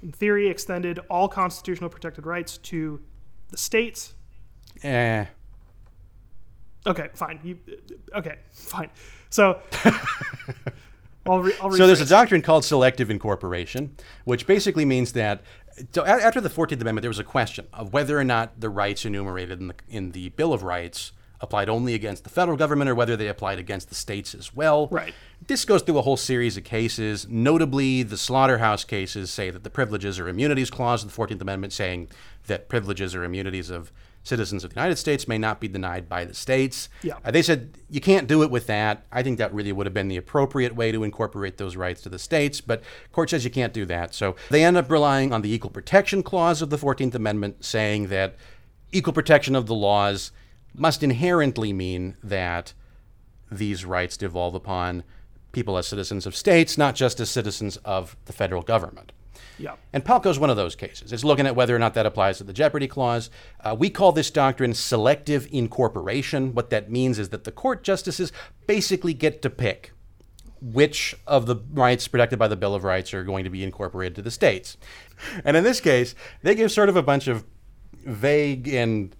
in 0.06 0.12
theory, 0.12 0.48
extended 0.48 1.00
all 1.10 1.28
constitutional 1.28 1.90
protected 1.90 2.28
rights 2.28 2.60
to 2.60 3.02
the 3.50 3.58
states. 3.58 4.14
Eh. 4.84 5.26
Okay, 6.86 7.10
fine. 7.16 7.40
You, 7.44 7.58
okay, 8.14 8.38
fine. 8.52 8.92
So, 9.32 9.60
I'll, 11.26 11.42
re, 11.42 11.54
I'll 11.60 11.72
So 11.72 11.88
there's 11.88 12.02
a 12.02 12.06
doctrine 12.06 12.44
called 12.44 12.64
selective 12.64 13.10
incorporation, 13.10 13.96
which 14.26 14.46
basically 14.46 14.86
means 14.86 15.14
that 15.14 15.42
so 15.92 16.06
after 16.06 16.40
the 16.40 16.50
14th 16.50 16.80
Amendment, 16.80 17.02
there 17.02 17.10
was 17.10 17.20
a 17.20 17.24
question 17.24 17.68
of 17.74 17.92
whether 17.92 18.18
or 18.18 18.24
not 18.24 18.62
the 18.62 18.70
rights 18.70 19.06
enumerated 19.06 19.60
in 19.60 19.68
the, 19.70 19.76
in 19.90 20.12
the 20.12 20.30
Bill 20.30 20.54
of 20.54 20.62
Rights 20.62 21.12
applied 21.42 21.70
only 21.70 21.94
against 21.94 22.24
the 22.24 22.30
federal 22.30 22.58
government 22.58 22.90
or 22.90 22.96
whether 22.96 23.16
they 23.16 23.28
applied 23.28 23.60
against 23.60 23.90
the 23.90 23.96
states 23.96 24.34
as 24.34 24.56
well. 24.56 24.88
Right. 24.88 25.14
This 25.48 25.66
goes 25.66 25.82
through 25.82 25.98
a 25.98 26.02
whole 26.02 26.18
series 26.18 26.58
of 26.58 26.64
cases. 26.64 27.28
Notably, 27.30 28.04
the 28.04 28.18
slaughterhouse 28.18 28.84
cases 28.84 29.30
say 29.30 29.50
that 29.50 29.64
the 29.64 29.70
privileges 29.70 30.20
or 30.20 30.28
immunities 30.28 30.70
clause 30.70 31.04
of 31.04 31.14
the 31.14 31.22
14th 31.22 31.42
Amendment 31.42 31.74
saying 31.74 32.10
that 32.48 32.70
privileges 32.70 33.16
or 33.16 33.24
immunities 33.24 33.70
of 33.70 33.92
citizens 34.26 34.64
of 34.64 34.72
the 34.72 34.76
United 34.76 34.98
States 34.98 35.28
may 35.28 35.38
not 35.38 35.60
be 35.60 35.68
denied 35.68 36.10
by 36.10 36.26
the 36.26 36.34
states. 36.34 36.90
Yeah. 37.04 37.18
Uh, 37.24 37.32
they 37.32 37.44
said 37.44 37.78
you 37.90 38.02
can't 38.02 38.28
do 38.28 38.42
it 38.42 38.50
with 38.50 38.68
that. 38.68 39.06
I 39.12 39.22
think 39.22 39.38
that 39.38 39.54
really 39.54 39.72
would 39.72 39.86
have 39.86 39.94
been 39.94 40.08
the 40.08 40.18
appropriate 40.18 40.76
way 40.76 40.92
to 40.92 41.04
incorporate 41.04 41.58
those 41.58 41.76
rights 41.76 42.02
to 42.02 42.10
the 42.10 42.20
states, 42.20 42.60
but 42.60 42.82
court 43.12 43.30
says 43.30 43.46
you 43.46 43.52
can't 43.52 43.72
do 43.74 43.86
that. 43.86 44.16
So 44.16 44.36
they 44.50 44.64
end 44.64 44.78
up 44.78 44.90
relying 44.90 45.32
on 45.32 45.44
the 45.44 45.54
Equal 45.54 45.70
Protection 45.70 46.24
Clause 46.24 46.62
of 46.62 46.72
the 46.72 46.78
14th 46.78 47.14
Amendment, 47.14 47.64
saying 47.64 48.08
that 48.08 48.36
equal 48.92 49.14
protection 49.14 49.56
of 49.56 49.68
the 49.68 49.76
laws 49.76 50.32
must 50.78 51.04
inherently 51.04 51.74
mean 51.74 52.18
that 52.24 52.74
these 53.52 53.86
rights 53.86 54.18
devolve 54.18 54.56
upon 54.56 55.04
people 55.52 55.78
as 55.78 55.88
citizens 55.88 56.26
of 56.26 56.36
states, 56.36 56.78
not 56.78 56.96
just 56.96 57.20
as 57.20 57.30
citizens 57.30 57.78
of 57.78 58.18
the 58.26 58.34
federal 58.34 58.62
government. 58.62 59.12
Yeah. 59.58 59.76
And 59.94 60.04
Palko 60.04 60.28
is 60.28 60.38
one 60.38 60.50
of 60.50 60.58
those 60.58 60.76
cases. 60.76 61.14
It's 61.14 61.24
looking 61.24 61.48
at 61.48 61.56
whether 61.56 61.76
or 61.76 61.80
not 61.80 61.94
that 61.94 62.06
applies 62.06 62.40
to 62.40 62.44
the 62.44 62.52
Jeopardy 62.52 62.88
Clause. 62.88 63.30
Uh, 63.62 63.76
we 63.78 63.90
call 63.90 64.12
this 64.12 64.30
doctrine 64.30 64.74
selective 64.74 65.48
incorporation. 65.52 66.54
What 66.54 66.70
that 66.72 66.92
means 66.92 67.20
is 67.20 67.30
that 67.30 67.46
the 67.46 67.52
court 67.52 67.84
justices 67.84 68.34
basically 68.68 69.14
get 69.14 69.42
to 69.44 69.50
pick 69.50 69.94
which 70.62 71.16
of 71.28 71.46
the 71.46 71.58
rights 71.72 72.08
protected 72.08 72.40
by 72.40 72.48
the 72.48 72.56
Bill 72.56 72.74
of 72.74 72.84
Rights 72.84 73.14
are 73.14 73.24
going 73.24 73.44
to 73.44 73.50
be 73.50 73.64
incorporated 73.64 74.16
to 74.16 74.22
the 74.22 74.32
states. 74.32 74.78
And 75.44 75.56
in 75.56 75.64
this 75.64 75.80
case, 75.80 76.16
they 76.42 76.56
give 76.56 76.72
sort 76.72 76.90
of 76.90 76.96
a 76.96 77.04
bunch 77.04 77.28
of 77.28 77.46
vague 77.94 78.68
and 78.68 79.16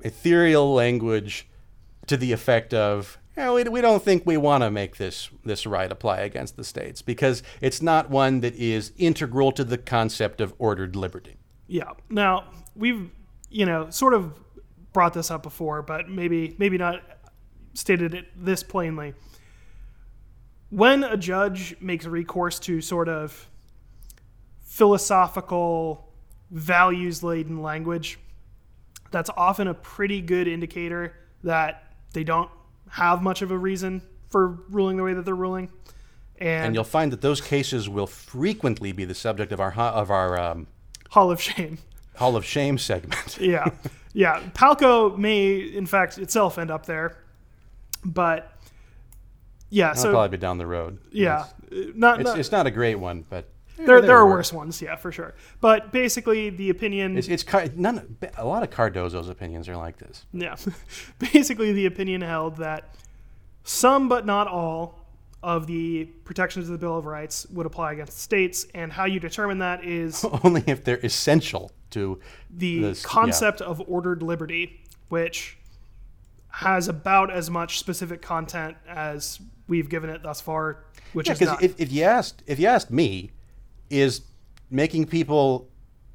ethereal 0.00 0.72
language 0.72 1.48
to 2.06 2.16
the 2.16 2.32
effect 2.32 2.72
of, 2.72 3.18
yeah, 3.36 3.52
we, 3.52 3.64
we 3.64 3.80
don't 3.80 4.02
think 4.02 4.24
we 4.24 4.36
want 4.36 4.62
to 4.62 4.70
make 4.70 4.96
this, 4.96 5.30
this 5.44 5.66
right 5.66 5.90
apply 5.90 6.20
against 6.20 6.56
the 6.56 6.64
states 6.64 7.02
because 7.02 7.42
it's 7.60 7.82
not 7.82 8.10
one 8.10 8.40
that 8.40 8.54
is 8.54 8.92
integral 8.96 9.52
to 9.52 9.64
the 9.64 9.78
concept 9.78 10.40
of 10.40 10.54
ordered 10.58 10.96
liberty. 10.96 11.36
Yeah. 11.68 11.92
Now 12.08 12.44
we've 12.74 13.10
you 13.50 13.66
know 13.66 13.90
sort 13.90 14.14
of 14.14 14.32
brought 14.92 15.14
this 15.14 15.30
up 15.30 15.42
before, 15.42 15.82
but 15.82 16.08
maybe 16.08 16.56
maybe 16.58 16.78
not 16.78 17.02
stated 17.74 18.14
it 18.14 18.26
this 18.34 18.62
plainly. 18.62 19.14
When 20.70 21.04
a 21.04 21.16
judge 21.16 21.76
makes 21.80 22.04
recourse 22.04 22.58
to 22.60 22.80
sort 22.80 23.08
of 23.08 23.48
philosophical, 24.60 26.12
values 26.50 27.22
laden 27.22 27.62
language, 27.62 28.18
that's 29.10 29.30
often 29.36 29.68
a 29.68 29.74
pretty 29.74 30.20
good 30.20 30.48
indicator 30.48 31.14
that 31.44 31.92
they 32.12 32.24
don't 32.24 32.50
have 32.90 33.22
much 33.22 33.42
of 33.42 33.50
a 33.50 33.58
reason 33.58 34.02
for 34.28 34.48
ruling 34.68 34.96
the 34.96 35.02
way 35.02 35.14
that 35.14 35.24
they're 35.24 35.34
ruling. 35.34 35.70
And, 36.38 36.66
And 36.66 36.74
you'll 36.74 36.84
find 36.84 37.12
that 37.12 37.20
those 37.20 37.40
cases 37.40 37.88
will 37.88 38.06
frequently 38.06 38.92
be 38.92 39.04
the 39.04 39.14
subject 39.14 39.50
of 39.52 39.60
our, 39.60 39.72
of 39.76 40.10
our 40.10 40.38
um, 40.38 40.66
Hall 41.10 41.30
of 41.30 41.40
Shame. 41.40 41.78
Hall 42.16 42.36
of 42.36 42.44
Shame 42.44 42.78
segment. 42.78 43.38
yeah, 43.40 43.68
yeah. 44.12 44.40
Palko 44.54 45.16
may, 45.16 45.56
in 45.58 45.86
fact, 45.86 46.18
itself 46.18 46.58
end 46.58 46.70
up 46.70 46.86
there, 46.86 47.16
but 48.04 48.52
yeah. 49.70 49.88
That'll 49.88 50.02
So 50.02 50.10
probably 50.12 50.36
be 50.36 50.40
down 50.40 50.58
the 50.58 50.66
road. 50.66 50.98
yeah, 51.12 51.38
uh, 51.38 51.46
not, 51.94 52.20
It's, 52.20 52.28
not 52.28 52.38
it's 52.38 52.52
not 52.52 52.66
a 52.66 52.70
great 52.70 52.96
one, 52.96 53.24
but 53.28 53.48
there. 53.86 54.00
There 54.00 54.16
are 54.16 54.26
worse. 54.28 54.52
ones, 54.52 54.80
yeah, 54.82 54.96
for 54.96 55.10
sure. 55.12 55.34
But 55.60 55.92
basically, 55.92 56.50
the 56.50 56.70
opinion, 56.70 57.16
It's, 57.18 57.28
it's 57.28 57.42
Car- 57.42 57.68
none. 57.74 58.16
A 58.36 58.44
lot 58.44 58.62
of 58.62 58.70
Cardozo's 58.70 59.28
opinions 59.28 59.68
are 59.68 59.76
like 59.76 59.98
this. 59.98 60.26
yeah, 60.32 60.56
basically 61.18 61.72
the 61.72 61.86
opinion 61.86 62.20
held 62.22 62.56
that 62.58 62.94
some 63.64 64.08
but 64.08 64.24
not 64.26 64.48
all 64.48 64.98
of 65.42 65.66
the 65.68 66.04
protections 66.24 66.66
of 66.66 66.72
the 66.72 66.78
Bill 66.78 66.98
of 66.98 67.06
Rights 67.06 67.46
would 67.50 67.64
apply 67.66 67.92
against 67.92 68.18
states, 68.18 68.66
and 68.74 68.92
how 68.92 69.04
you 69.04 69.20
determine 69.20 69.58
that 69.58 69.84
is 69.84 70.24
Only 70.44 70.64
if 70.66 70.82
they're 70.84 70.98
essential 70.98 71.70
to 71.90 72.18
the 72.50 72.80
this- 72.80 73.02
yeah. 73.02 73.08
concept 73.08 73.60
of 73.60 73.80
ordered 73.88 74.22
liberty, 74.22 74.80
which 75.08 75.56
has 76.50 76.88
about 76.88 77.30
as 77.30 77.50
much 77.50 77.78
specific 77.78 78.20
content 78.20 78.76
as 78.88 79.38
we've 79.68 79.88
given 79.88 80.10
it 80.10 80.22
thus 80.22 80.40
far, 80.40 80.82
which 81.12 81.28
Yeah, 81.28 81.34
is 81.34 81.38
because 81.38 81.62
if, 81.62 81.80
if 81.80 81.92
you 81.92 82.02
asked 82.02 82.42
if 82.46 82.58
you 82.58 82.66
asked 82.66 82.90
me, 82.90 83.30
is 83.90 84.22
making 84.70 85.06
people 85.06 85.68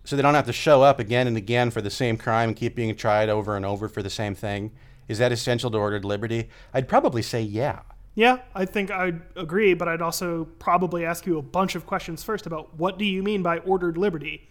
so 0.03 0.15
they 0.15 0.21
don't 0.21 0.36
have 0.36 0.45
to 0.45 0.53
show 0.53 0.82
up 0.82 0.99
again 0.99 1.28
and 1.28 1.38
again 1.38 1.71
for 1.71 1.82
the 1.82 1.89
same 1.89 2.17
crime 2.17 2.49
and 2.49 2.57
keep 2.57 2.76
being 2.76 2.93
tried 2.95 3.30
over 3.30 3.55
and 3.55 3.65
over 3.65 3.88
for 3.88 4.03
the 4.03 4.09
same 4.09 4.36
thing, 4.36 4.71
is 5.07 5.17
that 5.17 5.32
essential 5.32 5.71
to 5.71 5.78
ordered 5.78 6.03
liberty? 6.05 6.49
I'd 6.74 6.88
probably 6.88 7.21
say 7.21 7.41
yeah. 7.41 7.82
yeah, 8.15 8.39
I 8.53 8.65
think 8.65 8.91
I'd 8.91 9.21
agree, 9.36 9.74
but 9.74 9.88
I'd 9.88 10.01
also 10.01 10.45
probably 10.59 11.05
ask 11.05 11.26
you 11.26 11.38
a 11.38 11.41
bunch 11.41 11.76
of 11.76 11.86
questions 11.86 12.24
first 12.24 12.45
about 12.45 12.78
what 12.78 12.97
do 12.97 13.05
you 13.05 13.24
mean 13.24 13.43
by 13.43 13.59
ordered 13.59 13.97
liberty? 13.97 14.49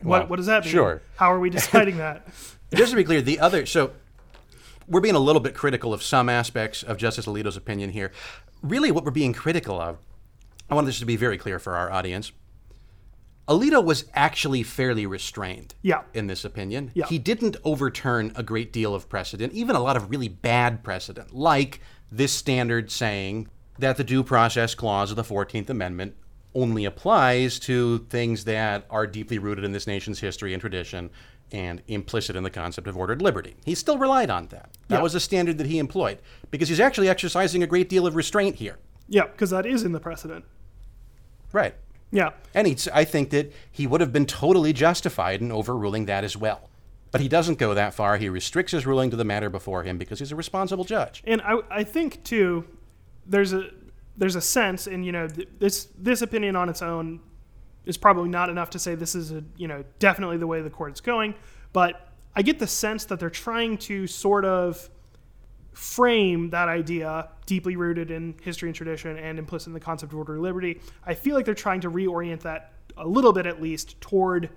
What, 0.00 0.22
Well, 0.22 0.28
what 0.28 0.36
does 0.36 0.46
that 0.46 0.64
mean? 0.64 0.72
sure. 0.72 1.02
How 1.16 1.32
are 1.32 1.40
we 1.40 1.50
deciding 1.50 1.98
that? 1.98 2.26
Just 2.74 2.90
to 2.90 2.96
be 2.96 3.04
clear, 3.04 3.20
the 3.20 3.38
other 3.38 3.66
so 3.66 3.92
we're 4.88 5.00
being 5.00 5.14
a 5.14 5.20
little 5.20 5.40
bit 5.40 5.54
critical 5.54 5.94
of 5.94 6.02
some 6.02 6.28
aspects 6.28 6.82
of 6.82 6.96
Justice 6.96 7.26
Alito's 7.26 7.56
opinion 7.56 7.90
here. 7.90 8.12
Really, 8.62 8.90
what 8.90 9.04
we're 9.04 9.10
being 9.10 9.32
critical 9.32 9.80
of, 9.80 9.98
I 10.70 10.74
want 10.74 10.86
this 10.86 10.98
to 10.98 11.06
be 11.06 11.16
very 11.16 11.38
clear 11.38 11.58
for 11.58 11.76
our 11.76 11.90
audience. 11.90 12.32
Alito 13.48 13.84
was 13.84 14.04
actually 14.14 14.62
fairly 14.62 15.04
restrained 15.04 15.74
Yeah. 15.82 16.02
in 16.14 16.26
this 16.28 16.44
opinion. 16.44 16.90
Yeah. 16.94 17.06
He 17.06 17.18
didn't 17.18 17.56
overturn 17.64 18.32
a 18.36 18.42
great 18.42 18.72
deal 18.72 18.94
of 18.94 19.08
precedent, 19.08 19.52
even 19.52 19.74
a 19.74 19.80
lot 19.80 19.96
of 19.96 20.10
really 20.10 20.28
bad 20.28 20.84
precedent, 20.84 21.34
like 21.34 21.80
this 22.10 22.32
standard 22.32 22.90
saying 22.90 23.48
that 23.78 23.96
the 23.96 24.04
due 24.04 24.22
process 24.22 24.74
clause 24.74 25.10
of 25.10 25.16
the 25.16 25.24
14th 25.24 25.68
Amendment 25.70 26.14
only 26.54 26.84
applies 26.84 27.58
to 27.58 27.98
things 28.10 28.44
that 28.44 28.86
are 28.90 29.06
deeply 29.06 29.38
rooted 29.38 29.64
in 29.64 29.72
this 29.72 29.86
nation's 29.86 30.20
history 30.20 30.52
and 30.52 30.60
tradition 30.60 31.10
and 31.50 31.82
implicit 31.88 32.36
in 32.36 32.42
the 32.44 32.50
concept 32.50 32.86
of 32.86 32.96
ordered 32.96 33.20
liberty. 33.22 33.56
He 33.64 33.74
still 33.74 33.98
relied 33.98 34.30
on 34.30 34.46
that. 34.48 34.70
That 34.88 34.96
Yeah. 34.98 35.02
was 35.02 35.14
a 35.14 35.20
standard 35.20 35.58
that 35.58 35.66
he 35.66 35.78
employed 35.78 36.18
because 36.50 36.68
he's 36.68 36.80
actually 36.80 37.08
exercising 37.08 37.62
a 37.62 37.66
great 37.66 37.88
deal 37.88 38.06
of 38.06 38.14
restraint 38.14 38.56
here. 38.56 38.78
yeah, 39.08 39.26
because 39.26 39.50
that 39.50 39.66
is 39.66 39.82
in 39.82 39.92
the 39.92 40.00
precedent. 40.00 40.44
Right. 41.52 41.74
Yeah. 42.12 42.30
And 42.54 42.66
he's, 42.66 42.86
I 42.88 43.04
think 43.04 43.30
that 43.30 43.52
he 43.70 43.86
would 43.86 44.00
have 44.00 44.12
been 44.12 44.26
totally 44.26 44.72
justified 44.72 45.40
in 45.40 45.50
overruling 45.50 46.04
that 46.06 46.22
as 46.24 46.36
well. 46.36 46.68
But 47.10 47.20
he 47.20 47.28
doesn't 47.28 47.58
go 47.58 47.74
that 47.74 47.94
far. 47.94 48.18
He 48.18 48.28
restricts 48.28 48.72
his 48.72 48.86
ruling 48.86 49.10
to 49.10 49.16
the 49.16 49.24
matter 49.24 49.50
before 49.50 49.82
him 49.82 49.98
because 49.98 50.18
he's 50.18 50.32
a 50.32 50.36
responsible 50.36 50.84
judge. 50.84 51.22
and 51.26 51.40
I, 51.42 51.58
I 51.70 51.84
think 51.84 52.22
too 52.24 52.64
there's 53.26 53.52
a 53.52 53.70
there's 54.16 54.34
a 54.36 54.40
sense 54.40 54.86
and 54.86 55.04
you 55.06 55.12
know 55.12 55.28
th- 55.28 55.48
this 55.58 55.88
this 55.98 56.22
opinion 56.22 56.56
on 56.56 56.68
its 56.68 56.82
own 56.82 57.20
is 57.86 57.96
probably 57.96 58.28
not 58.28 58.48
enough 58.50 58.70
to 58.70 58.78
say 58.78 58.94
this 58.94 59.14
is 59.14 59.32
a 59.32 59.42
you 59.56 59.68
know 59.68 59.84
definitely 59.98 60.36
the 60.36 60.46
way 60.46 60.60
the 60.60 60.70
court 60.70 60.92
is 60.92 61.00
going 61.00 61.34
but 61.72 62.08
i 62.34 62.42
get 62.42 62.58
the 62.58 62.66
sense 62.66 63.04
that 63.04 63.20
they're 63.20 63.30
trying 63.30 63.78
to 63.78 64.06
sort 64.06 64.44
of 64.44 64.90
frame 65.72 66.50
that 66.50 66.68
idea 66.68 67.28
deeply 67.46 67.76
rooted 67.76 68.10
in 68.10 68.34
history 68.42 68.68
and 68.68 68.76
tradition 68.76 69.16
and 69.16 69.38
implicit 69.38 69.68
in 69.68 69.72
the 69.72 69.80
concept 69.80 70.12
of 70.12 70.18
order 70.18 70.34
and 70.34 70.42
liberty 70.42 70.80
i 71.06 71.14
feel 71.14 71.34
like 71.34 71.44
they're 71.44 71.54
trying 71.54 71.80
to 71.80 71.90
reorient 71.90 72.40
that 72.40 72.72
a 72.96 73.06
little 73.06 73.32
bit 73.32 73.46
at 73.46 73.60
least 73.60 74.00
toward 74.00 74.50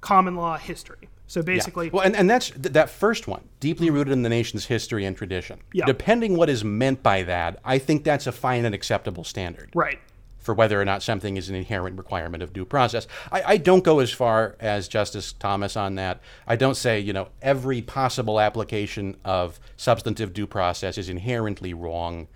common 0.00 0.34
law 0.34 0.56
history 0.56 1.08
so 1.26 1.42
basically 1.42 1.90
Well, 1.90 2.04
and, 2.04 2.14
and 2.14 2.30
that's 2.30 2.50
th- 2.50 2.72
that 2.74 2.88
first 2.88 3.26
one, 3.26 3.42
deeply 3.58 3.90
rooted 3.90 4.12
in 4.12 4.22
the 4.22 4.28
nation's 4.28 4.66
history 4.66 5.04
and 5.04 5.16
tradition. 5.16 5.58
Yeah. 5.72 5.84
Depending 5.84 6.36
what 6.36 6.48
is 6.48 6.64
meant 6.64 7.02
by 7.02 7.24
that, 7.24 7.58
I 7.64 7.78
think 7.78 8.04
that's 8.04 8.28
a 8.28 8.32
fine 8.32 8.64
and 8.64 8.74
acceptable 8.74 9.24
standard. 9.24 9.70
right 9.74 9.98
for 10.46 10.54
whether 10.54 10.80
or 10.80 10.84
not 10.84 11.02
something 11.02 11.36
is 11.36 11.50
an 11.50 11.56
inherent 11.56 11.98
requirement 11.98 12.42
of 12.42 12.52
due 12.52 12.64
process. 12.64 13.08
I, 13.32 13.42
I 13.42 13.56
don't 13.56 13.82
go 13.84 13.98
as 13.98 14.12
far 14.12 14.56
as 14.60 14.86
Justice 14.86 15.32
Thomas 15.32 15.76
on 15.76 15.96
that. 15.96 16.20
I 16.46 16.54
don't 16.54 16.76
say, 16.76 17.00
you 17.00 17.12
know, 17.12 17.28
every 17.42 17.82
possible 17.82 18.40
application 18.40 19.16
of 19.24 19.58
substantive 19.76 20.32
due 20.32 20.46
process 20.46 20.96
is 20.96 21.08
inherently 21.08 21.74
wrong. 21.74 22.28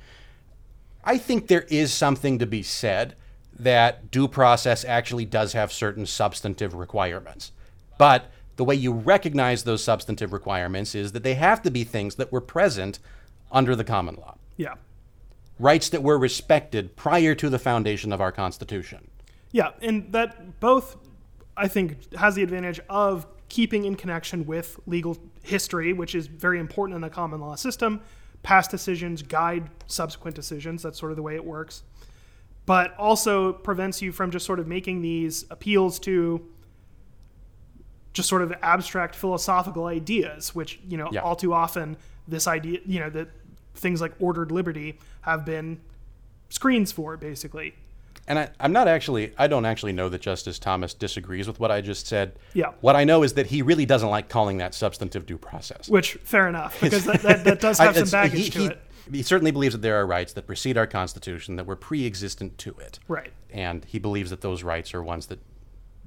I 1.04 1.18
think 1.18 1.46
there 1.46 1.66
is 1.70 1.92
something 1.92 2.38
to 2.40 2.46
be 2.46 2.64
said 2.64 3.14
that 3.56 4.10
due 4.10 4.26
process 4.26 4.84
actually 4.84 5.24
does 5.24 5.52
have 5.52 5.72
certain 5.72 6.04
substantive 6.04 6.74
requirements. 6.74 7.52
But 7.96 8.30
the 8.56 8.64
way 8.64 8.74
you 8.74 8.92
recognize 8.92 9.62
those 9.62 9.84
substantive 9.84 10.32
requirements 10.32 10.94
is 10.94 11.12
that 11.12 11.22
they 11.22 11.34
have 11.34 11.62
to 11.62 11.70
be 11.70 11.84
things 11.84 12.16
that 12.16 12.32
were 12.32 12.40
present 12.40 12.98
under 13.52 13.74
the 13.74 13.84
common 13.84 14.16
law 14.16 14.36
yeah 14.56 14.74
rights 15.60 15.90
that 15.90 16.02
were 16.02 16.18
respected 16.18 16.96
prior 16.96 17.34
to 17.34 17.50
the 17.50 17.58
foundation 17.58 18.12
of 18.12 18.20
our 18.20 18.32
Constitution. 18.32 19.10
Yeah, 19.52 19.70
and 19.82 20.12
that 20.12 20.58
both, 20.60 20.96
I 21.56 21.68
think, 21.68 22.14
has 22.14 22.34
the 22.34 22.42
advantage 22.42 22.80
of 22.88 23.26
keeping 23.48 23.84
in 23.84 23.94
connection 23.96 24.46
with 24.46 24.80
legal 24.86 25.18
history, 25.42 25.92
which 25.92 26.14
is 26.14 26.26
very 26.28 26.58
important 26.58 26.94
in 26.94 27.02
the 27.02 27.10
common 27.10 27.40
law 27.40 27.56
system. 27.56 28.00
Past 28.42 28.70
decisions 28.70 29.22
guide 29.22 29.68
subsequent 29.86 30.34
decisions. 30.34 30.82
That's 30.82 30.98
sort 30.98 31.12
of 31.12 31.16
the 31.16 31.22
way 31.22 31.34
it 31.34 31.44
works. 31.44 31.82
But 32.64 32.96
also 32.96 33.52
prevents 33.52 34.00
you 34.00 34.12
from 34.12 34.30
just 34.30 34.46
sort 34.46 34.60
of 34.60 34.66
making 34.68 35.02
these 35.02 35.44
appeals 35.50 35.98
to 36.00 36.46
just 38.12 38.28
sort 38.28 38.42
of 38.42 38.52
abstract 38.62 39.14
philosophical 39.14 39.86
ideas, 39.86 40.54
which, 40.54 40.80
you 40.88 40.96
know, 40.96 41.08
Yeah. 41.12 41.20
all 41.20 41.36
too 41.36 41.52
often 41.52 41.96
this 42.26 42.46
idea, 42.46 42.80
you 42.86 43.00
know, 43.00 43.10
that 43.10 43.28
things 43.74 44.00
like 44.00 44.12
ordered 44.20 44.50
liberty 44.50 44.98
have 45.22 45.44
been 45.44 45.80
screens 46.48 46.92
for, 46.92 47.16
basically. 47.16 47.74
And 48.26 48.38
I, 48.38 48.50
I'm 48.60 48.72
not 48.72 48.86
actually, 48.86 49.32
I 49.38 49.46
don't 49.48 49.64
actually 49.64 49.92
know 49.92 50.08
that 50.08 50.20
Justice 50.20 50.58
Thomas 50.58 50.94
disagrees 50.94 51.48
with 51.48 51.58
what 51.58 51.70
I 51.70 51.80
just 51.80 52.06
said. 52.06 52.32
Yeah. 52.54 52.72
What 52.80 52.94
I 52.94 53.04
know 53.04 53.22
is 53.22 53.34
that 53.34 53.46
he 53.46 53.62
really 53.62 53.86
doesn't 53.86 54.08
like 54.08 54.28
calling 54.28 54.58
that 54.58 54.74
substantive 54.74 55.26
due 55.26 55.38
process. 55.38 55.88
Which, 55.88 56.14
fair 56.22 56.48
enough, 56.48 56.80
because 56.80 57.04
that, 57.06 57.22
that, 57.22 57.44
that 57.44 57.60
does 57.60 57.80
I- 57.80 57.86
have 57.86 57.96
some 57.96 58.08
baggage 58.10 58.44
he, 58.44 58.50
to 58.50 58.58
he- 58.58 58.66
it. 58.66 58.82
he 59.10 59.22
certainly 59.22 59.50
believes 59.50 59.72
that 59.72 59.82
there 59.82 59.96
are 59.96 60.06
rights 60.06 60.32
that 60.34 60.46
precede 60.46 60.76
our 60.76 60.86
Constitution 60.86 61.56
that 61.56 61.66
were 61.66 61.76
pre 61.76 62.06
existent 62.06 62.56
to 62.58 62.74
it. 62.78 63.00
Right. 63.08 63.32
And 63.50 63.84
he 63.84 63.98
believes 63.98 64.30
that 64.30 64.42
those 64.42 64.62
rights 64.62 64.94
are 64.94 65.02
ones 65.02 65.26
that 65.26 65.40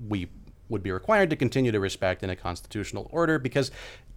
we 0.07 0.29
would 0.69 0.83
be 0.83 0.91
required 0.91 1.29
to 1.29 1.35
continue 1.35 1.71
to 1.71 1.79
respect 1.79 2.23
in 2.23 2.29
a 2.29 2.35
constitutional 2.35 3.09
order 3.11 3.37
because 3.37 3.69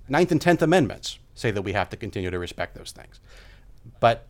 Ninth 0.09 0.31
and 0.31 0.41
Tenth 0.41 0.63
Amendments 0.63 1.19
say 1.37 1.53
that 1.53 1.63
we 1.63 1.73
have 1.73 1.91
to 1.91 1.97
continue 1.97 2.31
to 2.31 2.39
respect 2.39 2.75
those 2.75 2.91
things. 2.91 3.21
But 4.01 4.27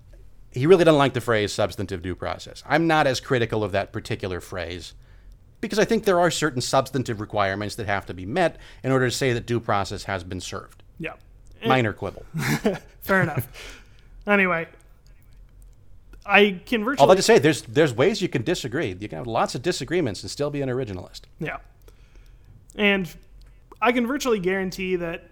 he 0.50 0.66
really 0.66 0.84
doesn't 0.84 0.98
like 0.98 1.14
the 1.14 1.20
phrase 1.20 1.52
substantive 1.52 2.02
due 2.02 2.14
process. 2.14 2.62
I'm 2.66 2.86
not 2.86 3.06
as 3.06 3.20
critical 3.20 3.64
of 3.64 3.72
that 3.72 3.92
particular 3.92 4.40
phrase 4.40 4.92
because 5.60 5.78
I 5.78 5.84
think 5.84 6.04
there 6.04 6.20
are 6.20 6.30
certain 6.30 6.60
substantive 6.60 7.20
requirements 7.20 7.76
that 7.76 7.86
have 7.86 8.06
to 8.06 8.14
be 8.14 8.26
met 8.26 8.58
in 8.82 8.92
order 8.92 9.06
to 9.06 9.14
say 9.14 9.32
that 9.32 9.46
due 9.46 9.60
process 9.60 10.04
has 10.04 10.22
been 10.22 10.40
served. 10.40 10.82
Yeah. 10.98 11.14
Minor 11.64 11.92
quibble. 11.92 12.24
Fair 13.00 13.22
enough. 13.22 13.48
Anyway, 14.26 14.68
I 16.24 16.60
can 16.66 16.84
virtually. 16.84 17.00
Although 17.00 17.14
to 17.14 17.22
say, 17.22 17.38
there's 17.38 17.62
there's 17.62 17.94
ways 17.94 18.20
you 18.20 18.28
can 18.28 18.42
disagree. 18.42 18.96
You 18.98 19.08
can 19.08 19.18
have 19.18 19.26
lots 19.26 19.54
of 19.54 19.62
disagreements 19.62 20.22
and 20.22 20.30
still 20.30 20.50
be 20.50 20.60
an 20.60 20.68
originalist. 20.68 21.22
Yeah. 21.40 21.58
And 22.74 23.12
I 23.80 23.92
can 23.92 24.06
virtually 24.06 24.38
guarantee 24.38 24.96
that 24.96 25.24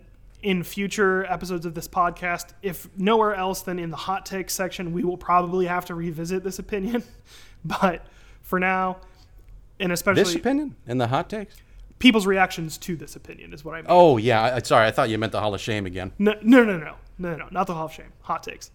in 0.44 0.62
future 0.62 1.24
episodes 1.24 1.64
of 1.66 1.74
this 1.74 1.88
podcast, 1.88 2.52
if 2.62 2.88
nowhere 2.96 3.34
else 3.34 3.62
than 3.62 3.78
in 3.78 3.90
the 3.90 3.96
hot 3.96 4.26
take 4.26 4.50
section, 4.50 4.92
we 4.92 5.02
will 5.02 5.16
probably 5.16 5.66
have 5.66 5.86
to 5.86 5.94
revisit 5.94 6.44
this 6.44 6.58
opinion. 6.58 7.02
but 7.64 8.04
for 8.42 8.60
now, 8.60 8.98
and 9.80 9.90
especially 9.90 10.22
This 10.22 10.34
opinion 10.36 10.76
in 10.86 10.98
the 10.98 11.08
hot 11.08 11.28
takes. 11.30 11.56
people's 11.98 12.26
reactions 12.26 12.76
to 12.78 12.94
this 12.94 13.16
opinion 13.16 13.52
is 13.54 13.64
what 13.64 13.74
I 13.74 13.78
mean. 13.78 13.86
Oh 13.88 14.18
yeah, 14.18 14.54
I, 14.56 14.58
sorry, 14.60 14.86
I 14.86 14.90
thought 14.90 15.08
you 15.08 15.18
meant 15.18 15.32
the 15.32 15.40
Hall 15.40 15.54
of 15.54 15.60
Shame 15.60 15.86
again. 15.86 16.12
No, 16.18 16.34
no, 16.42 16.62
no, 16.62 16.76
no, 16.76 16.84
no, 16.84 16.96
no, 17.18 17.36
no, 17.36 17.48
not 17.50 17.66
the 17.66 17.74
Hall 17.74 17.86
of 17.86 17.92
Shame. 17.92 18.12
Hot 18.22 18.42
takes. 18.42 18.70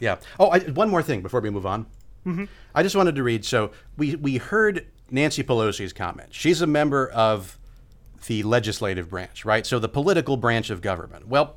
Yeah. 0.00 0.16
Oh, 0.38 0.48
I, 0.48 0.60
one 0.60 0.88
more 0.88 1.02
thing 1.02 1.20
before 1.20 1.40
we 1.40 1.50
move 1.50 1.66
on. 1.66 1.84
Mm-hmm. 2.26 2.44
I 2.74 2.82
just 2.82 2.96
wanted 2.96 3.14
to 3.16 3.22
read. 3.22 3.44
So 3.44 3.70
we 3.98 4.16
we 4.16 4.38
heard 4.38 4.86
Nancy 5.10 5.42
Pelosi's 5.44 5.92
comment. 5.92 6.30
She's 6.32 6.62
a 6.62 6.66
member 6.66 7.08
of 7.10 7.58
the 8.26 8.42
legislative 8.42 9.10
branch, 9.10 9.44
right? 9.44 9.66
So 9.66 9.78
the 9.78 9.88
political 9.88 10.36
branch 10.36 10.70
of 10.70 10.80
government. 10.80 11.28
Well, 11.28 11.56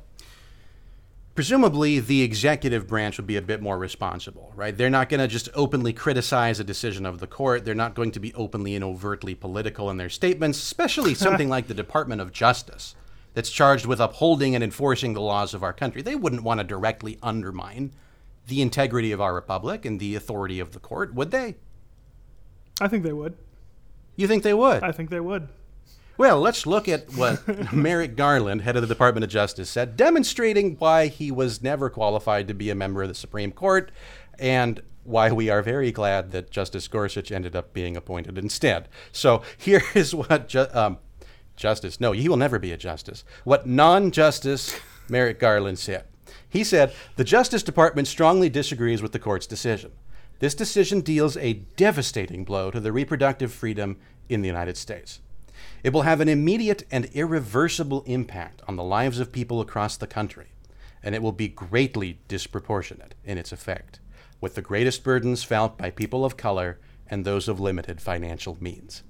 presumably 1.34 2.00
the 2.00 2.22
executive 2.22 2.86
branch 2.86 3.16
would 3.16 3.26
be 3.26 3.36
a 3.36 3.42
bit 3.42 3.60
more 3.60 3.78
responsible, 3.78 4.52
right? 4.54 4.76
They're 4.76 4.90
not 4.90 5.08
going 5.08 5.20
to 5.20 5.28
just 5.28 5.48
openly 5.54 5.92
criticize 5.92 6.60
a 6.60 6.64
decision 6.64 7.06
of 7.06 7.18
the 7.18 7.26
court. 7.26 7.64
They're 7.64 7.74
not 7.74 7.94
going 7.94 8.12
to 8.12 8.20
be 8.20 8.32
openly 8.34 8.74
and 8.74 8.84
overtly 8.84 9.34
political 9.34 9.90
in 9.90 9.96
their 9.96 10.08
statements, 10.08 10.58
especially 10.58 11.14
something 11.14 11.48
like 11.48 11.66
the 11.66 11.74
Department 11.74 12.20
of 12.20 12.32
Justice 12.32 12.94
that's 13.34 13.50
charged 13.50 13.84
with 13.84 14.00
upholding 14.00 14.54
and 14.54 14.62
enforcing 14.62 15.12
the 15.12 15.20
laws 15.20 15.54
of 15.54 15.62
our 15.62 15.72
country. 15.72 16.02
They 16.02 16.14
wouldn't 16.14 16.44
want 16.44 16.60
to 16.60 16.64
directly 16.64 17.18
undermine 17.22 17.92
the 18.46 18.62
integrity 18.62 19.10
of 19.10 19.20
our 19.20 19.34
republic 19.34 19.84
and 19.84 19.98
the 19.98 20.14
authority 20.14 20.60
of 20.60 20.72
the 20.72 20.78
court, 20.78 21.14
would 21.14 21.30
they? 21.30 21.56
I 22.80 22.88
think 22.88 23.02
they 23.02 23.12
would. 23.12 23.36
You 24.16 24.28
think 24.28 24.42
they 24.42 24.54
would? 24.54 24.82
I 24.82 24.92
think 24.92 25.10
they 25.10 25.20
would. 25.20 25.48
Well, 26.16 26.38
let's 26.40 26.64
look 26.66 26.88
at 26.88 27.12
what 27.14 27.72
Merrick 27.72 28.14
Garland, 28.14 28.62
head 28.62 28.76
of 28.76 28.82
the 28.82 28.88
Department 28.88 29.24
of 29.24 29.30
Justice, 29.30 29.68
said, 29.68 29.96
demonstrating 29.96 30.76
why 30.76 31.08
he 31.08 31.32
was 31.32 31.62
never 31.62 31.90
qualified 31.90 32.46
to 32.48 32.54
be 32.54 32.70
a 32.70 32.74
member 32.74 33.02
of 33.02 33.08
the 33.08 33.14
Supreme 33.14 33.50
Court 33.50 33.90
and 34.38 34.80
why 35.02 35.32
we 35.32 35.50
are 35.50 35.60
very 35.60 35.90
glad 35.90 36.30
that 36.30 36.50
Justice 36.50 36.86
Gorsuch 36.88 37.32
ended 37.32 37.56
up 37.56 37.72
being 37.72 37.96
appointed 37.96 38.38
instead. 38.38 38.88
So 39.12 39.42
here 39.56 39.82
is 39.94 40.14
what 40.14 40.48
ju- 40.48 40.66
um, 40.72 40.98
Justice, 41.56 42.00
no, 42.00 42.12
he 42.12 42.28
will 42.28 42.36
never 42.36 42.58
be 42.58 42.72
a 42.72 42.76
justice. 42.76 43.24
What 43.44 43.66
non 43.66 44.10
Justice 44.10 44.78
Merrick 45.08 45.38
Garland 45.38 45.78
said. 45.78 46.04
He 46.48 46.64
said, 46.64 46.92
The 47.16 47.24
Justice 47.24 47.62
Department 47.62 48.08
strongly 48.08 48.48
disagrees 48.48 49.02
with 49.02 49.12
the 49.12 49.18
court's 49.18 49.46
decision. 49.46 49.92
This 50.38 50.54
decision 50.54 51.00
deals 51.00 51.36
a 51.36 51.54
devastating 51.76 52.44
blow 52.44 52.70
to 52.70 52.80
the 52.80 52.92
reproductive 52.92 53.52
freedom 53.52 53.98
in 54.28 54.42
the 54.42 54.48
United 54.48 54.76
States. 54.76 55.20
It 55.84 55.92
will 55.92 56.02
have 56.02 56.22
an 56.22 56.30
immediate 56.30 56.84
and 56.90 57.04
irreversible 57.12 58.04
impact 58.06 58.62
on 58.66 58.76
the 58.76 58.82
lives 58.82 59.20
of 59.20 59.32
people 59.32 59.60
across 59.60 59.98
the 59.98 60.06
country, 60.06 60.46
and 61.02 61.14
it 61.14 61.22
will 61.22 61.30
be 61.30 61.46
greatly 61.46 62.20
disproportionate 62.26 63.14
in 63.22 63.36
its 63.36 63.52
effect, 63.52 64.00
with 64.40 64.54
the 64.54 64.62
greatest 64.62 65.04
burdens 65.04 65.44
felt 65.44 65.76
by 65.76 65.90
people 65.90 66.24
of 66.24 66.38
color 66.38 66.80
and 67.06 67.26
those 67.26 67.48
of 67.48 67.60
limited 67.60 68.00
financial 68.00 68.56
means. 68.60 69.02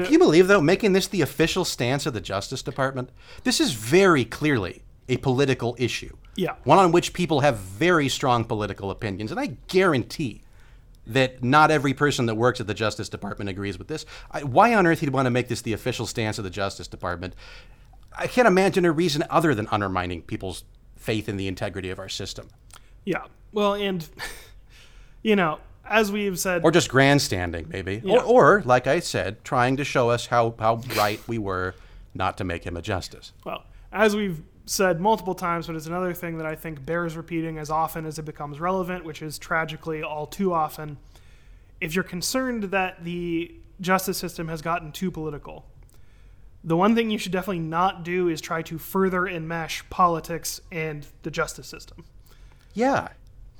Can 0.00 0.12
you 0.12 0.18
believe, 0.18 0.48
though, 0.48 0.60
making 0.60 0.94
this 0.94 1.06
the 1.06 1.22
official 1.22 1.64
stance 1.64 2.06
of 2.06 2.12
the 2.12 2.20
Justice 2.20 2.60
Department? 2.60 3.10
This 3.44 3.60
is 3.60 3.72
very 3.72 4.24
clearly 4.24 4.82
a 5.08 5.16
political 5.18 5.76
issue. 5.78 6.16
Yeah. 6.34 6.56
One 6.64 6.78
on 6.78 6.90
which 6.90 7.12
people 7.12 7.40
have 7.40 7.56
very 7.56 8.08
strong 8.08 8.44
political 8.44 8.90
opinions. 8.90 9.30
And 9.30 9.38
I 9.38 9.56
guarantee 9.68 10.42
that 11.06 11.42
not 11.42 11.70
every 11.70 11.94
person 11.94 12.26
that 12.26 12.34
works 12.34 12.60
at 12.60 12.66
the 12.66 12.74
Justice 12.74 13.08
Department 13.08 13.48
agrees 13.48 13.78
with 13.78 13.88
this. 13.88 14.04
I, 14.30 14.42
why 14.42 14.74
on 14.74 14.86
earth 14.86 15.00
he'd 15.00 15.10
want 15.10 15.26
to 15.26 15.30
make 15.30 15.48
this 15.48 15.62
the 15.62 15.72
official 15.72 16.06
stance 16.06 16.38
of 16.38 16.44
the 16.44 16.50
Justice 16.50 16.88
Department? 16.88 17.34
I 18.18 18.26
can't 18.26 18.48
imagine 18.48 18.84
a 18.84 18.92
reason 18.92 19.24
other 19.30 19.54
than 19.54 19.68
undermining 19.70 20.22
people's 20.22 20.64
faith 20.96 21.28
in 21.28 21.36
the 21.36 21.46
integrity 21.48 21.90
of 21.90 21.98
our 21.98 22.08
system. 22.08 22.48
Yeah. 23.04 23.24
Well, 23.52 23.74
and 23.74 24.08
you 25.22 25.36
know, 25.36 25.58
as 25.84 26.10
we've 26.10 26.38
said, 26.38 26.64
Or 26.64 26.70
just 26.70 26.88
grandstanding, 26.88 27.68
maybe. 27.68 28.02
Yeah. 28.04 28.16
Or, 28.16 28.22
or, 28.56 28.62
like 28.64 28.86
I 28.86 29.00
said, 29.00 29.44
trying 29.44 29.76
to 29.76 29.84
show 29.84 30.10
us 30.10 30.26
how, 30.26 30.54
how 30.58 30.80
right 30.96 31.20
we 31.28 31.38
were 31.38 31.74
not 32.14 32.38
to 32.38 32.44
make 32.44 32.64
him 32.64 32.76
a 32.76 32.82
justice. 32.82 33.32
well, 33.44 33.64
as 33.92 34.16
we've 34.16 34.42
said 34.66 35.00
multiple 35.00 35.34
times, 35.34 35.68
but 35.68 35.76
it's 35.76 35.86
another 35.86 36.12
thing 36.12 36.38
that 36.38 36.46
I 36.46 36.54
think 36.56 36.84
bears 36.84 37.16
repeating 37.16 37.56
as 37.58 37.70
often 37.70 38.04
as 38.04 38.18
it 38.18 38.24
becomes 38.24 38.58
relevant, 38.60 39.04
which 39.04 39.22
is 39.22 39.38
tragically 39.38 40.02
all 40.02 40.26
too 40.26 40.52
often. 40.52 40.98
If 41.80 41.94
you're 41.94 42.04
concerned 42.04 42.64
that 42.64 43.04
the 43.04 43.54
justice 43.80 44.18
system 44.18 44.48
has 44.48 44.62
gotten 44.62 44.90
too 44.92 45.10
political, 45.10 45.66
the 46.64 46.76
one 46.76 46.96
thing 46.96 47.10
you 47.10 47.18
should 47.18 47.30
definitely 47.32 47.60
not 47.60 48.02
do 48.02 48.28
is 48.28 48.40
try 48.40 48.60
to 48.62 48.76
further 48.76 49.22
enmesh 49.22 49.82
politics 49.88 50.60
and 50.72 51.06
the 51.22 51.30
justice 51.30 51.68
system. 51.68 52.04
Yeah. 52.74 53.08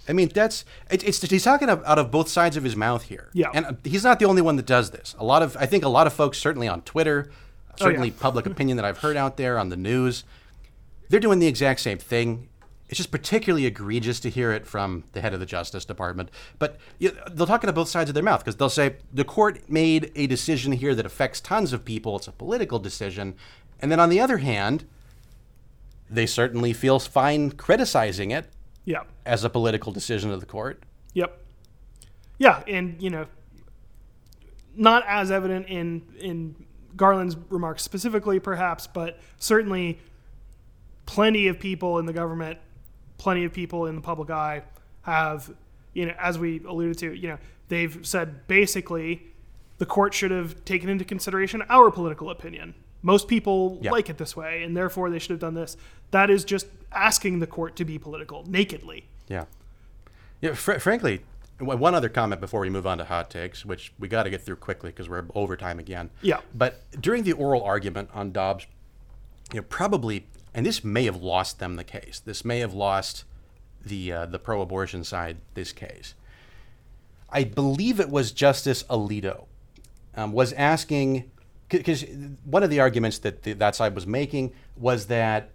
I 0.09 0.13
mean, 0.13 0.29
that's 0.35 0.65
it, 0.91 1.05
it's 1.05 1.23
he's 1.23 1.45
talking 1.45 1.69
out 1.69 1.85
of 1.99 2.11
both 2.11 2.29
sides 2.29 2.57
of 2.57 2.65
his 2.65 2.75
mouth 2.77 3.05
here. 3.05 3.29
Yeah. 3.33 3.51
and 3.55 3.67
uh, 3.67 3.73
he's 3.85 4.05
not 4.05 4.19
the 4.19 4.25
only 4.25 4.43
one 4.43 4.57
that 4.57 4.67
does 4.67 4.91
this. 4.91 5.15
A 5.19 5.25
lot 5.25 5.43
of 5.43 5.57
I 5.57 5.67
think 5.67 5.85
a 5.85 5.89
lot 5.89 6.07
of 6.07 6.13
folks, 6.13 6.39
certainly 6.39 6.67
on 6.69 6.83
Twitter, 6.83 7.31
certainly 7.79 8.09
Oh, 8.11 8.15
yeah. 8.15 8.21
public 8.23 8.47
opinion 8.47 8.77
that 8.77 8.85
I've 8.87 8.99
heard 8.99 9.17
out 9.17 9.37
there 9.37 9.59
on 9.59 9.69
the 9.69 9.77
news, 9.77 10.25
they're 11.09 11.21
doing 11.21 11.39
the 11.39 11.47
exact 11.47 11.81
same 11.81 11.99
thing. 11.99 12.49
It's 12.89 12.99
just 12.99 13.11
particularly 13.11 13.67
egregious 13.67 14.21
to 14.21 14.31
hear 14.31 14.53
it 14.53 14.65
from 14.67 15.03
the 15.13 15.21
head 15.21 15.35
of 15.35 15.41
the 15.41 15.47
Justice 15.47 15.85
Department. 15.85 16.31
But 16.61 16.77
you 16.99 17.11
they'll 17.33 17.47
talk 17.47 17.65
out 17.65 17.69
of 17.69 17.75
both 17.75 17.89
sides 17.89 18.09
of 18.11 18.15
their 18.15 18.23
mouth 18.23 18.41
because 18.41 18.57
they'll 18.57 18.69
say 18.71 18.97
the 19.13 19.25
court 19.25 19.69
made 19.69 20.13
a 20.15 20.27
decision 20.29 20.71
here 20.73 20.95
that 20.95 21.05
affects 21.05 21.41
tons 21.41 21.73
of 21.73 21.85
people. 21.85 22.17
It's 22.17 22.29
a 22.29 22.33
political 22.33 22.79
decision, 22.79 23.35
and 23.81 23.91
then 23.91 23.99
on 23.99 24.09
the 24.09 24.21
other 24.21 24.39
hand, 24.39 24.85
they 26.09 26.27
certainly 26.27 26.73
feel 26.73 27.01
fine 27.01 27.51
criticizing 27.51 28.31
it 28.31 28.47
Yeah. 28.85 29.03
as 29.25 29.43
a 29.43 29.51
political 29.51 29.91
decision 29.91 30.31
of 30.31 30.39
the 30.39 30.47
court. 30.47 30.85
Yep. 31.15 31.37
Yeah, 32.39 32.63
and 32.69 33.03
you 33.03 33.11
know, 33.11 33.27
not 34.77 35.05
as 35.09 35.31
evident 35.33 35.67
in 35.69 36.03
in 36.21 36.55
Garland's 36.95 37.37
remarks 37.51 37.83
specifically, 37.83 38.39
perhaps, 38.39 38.87
but 38.87 39.19
certainly 39.39 39.99
plenty 41.07 41.49
of 41.49 41.59
people 41.59 41.99
in 41.99 42.07
the 42.07 42.13
government, 42.13 42.59
plenty 43.19 43.45
of 43.45 43.53
people 43.53 43.87
in 43.87 43.95
the 43.95 44.01
public 44.01 44.31
eye 44.31 44.63
have, 45.03 45.51
you 45.95 46.07
know, 46.07 46.15
as 46.19 46.39
we 46.39 46.63
alluded 46.65 46.99
to, 46.99 47.15
you 47.15 47.29
know, 47.29 47.39
they've 47.69 47.99
said 48.07 48.47
basically 48.49 49.23
the 49.79 49.87
court 49.87 50.13
should 50.15 50.31
have 50.31 50.65
taken 50.65 50.89
into 50.89 51.05
consideration 51.05 51.63
our 51.69 51.91
political 51.91 52.31
opinion. 52.31 52.75
Most 53.03 53.29
people 53.29 53.79
Yeah. 53.83 53.93
like 53.93 54.11
it 54.11 54.19
this 54.19 54.37
way, 54.37 54.63
and 54.65 54.77
therefore 54.77 55.11
they 55.11 55.19
should 55.19 55.31
have 55.31 55.41
done 55.41 55.55
this. 55.55 55.77
That 56.11 56.29
is 56.31 56.45
just 56.45 56.67
asking 56.93 57.39
the 57.39 57.47
court 57.47 57.77
to 57.77 57.85
be 57.85 57.99
political 57.99 58.45
nakedly. 58.49 59.05
Yeah. 59.29 59.45
Yeah. 60.41 60.55
Fr- 60.55 60.79
frankly, 60.79 61.21
one 61.61 61.95
other 61.95 62.09
comment 62.09 62.41
before 62.41 62.61
we 62.61 62.69
move 62.71 62.87
on 62.87 62.99
to 62.99 63.05
hot 63.05 63.31
takes, 63.31 63.65
which 63.65 63.93
we 63.99 64.09
got 64.09 64.25
to 64.25 64.31
get 64.31 64.43
through 64.43 64.57
quickly 64.57 64.91
because 64.91 65.09
we're 65.09 65.25
over 65.35 65.57
time 65.57 65.79
again. 65.79 66.11
Yeah. 66.21 66.41
But 66.55 66.83
during 67.01 67.23
the 67.23 67.33
oral 67.33 67.63
argument 67.63 68.11
on 68.13 68.33
Dobbs, 68.33 68.67
you 69.53 69.61
know, 69.61 69.67
probably, 69.69 70.27
and 70.57 70.65
this 70.65 70.83
may 70.83 71.05
have 71.05 71.17
lost 71.17 71.59
them 71.59 71.77
the 71.77 71.85
case. 71.85 72.19
This 72.25 72.43
may 72.45 72.61
have 72.61 72.73
lost 72.73 73.25
the 73.85 74.11
uh, 74.11 74.27
the 74.27 74.39
pro-abortion 74.39 75.05
side 75.05 75.37
this 75.55 75.71
case. 75.71 76.15
I 77.31 77.45
believe 77.45 78.01
it 78.01 78.09
was 78.09 78.33
Justice 78.33 78.83
Alito 78.85 79.45
um, 80.17 80.33
was 80.33 80.55
asking 80.55 81.31
because 81.69 82.05
one 82.45 82.63
of 82.63 82.71
the 82.71 82.81
arguments 82.81 83.19
that 83.19 83.43
the, 83.43 83.53
that 83.53 83.77
side 83.77 83.95
was 83.95 84.07
making 84.07 84.55
was 84.77 85.07
that 85.07 85.51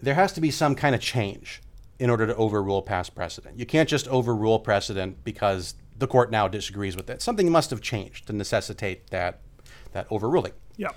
there 0.00 0.14
has 0.14 0.32
to 0.34 0.40
be 0.40 0.50
some 0.50 0.74
kind 0.74 0.94
of 0.94 1.00
change 1.00 1.62
in 1.98 2.10
order 2.10 2.26
to 2.26 2.34
overrule 2.36 2.82
past 2.82 3.14
precedent. 3.14 3.58
You 3.58 3.64
can't 3.64 3.88
just 3.88 4.06
overrule 4.08 4.58
precedent 4.58 5.24
because 5.24 5.74
the 5.96 6.06
court 6.06 6.30
now 6.30 6.46
disagrees 6.46 6.96
with 6.96 7.08
it. 7.08 7.22
Something 7.22 7.50
must 7.50 7.70
have 7.70 7.80
changed 7.80 8.26
to 8.26 8.32
necessitate 8.34 9.08
that 9.10 9.40
that 9.92 10.06
overruling. 10.10 10.52
Yeah. 10.76 10.90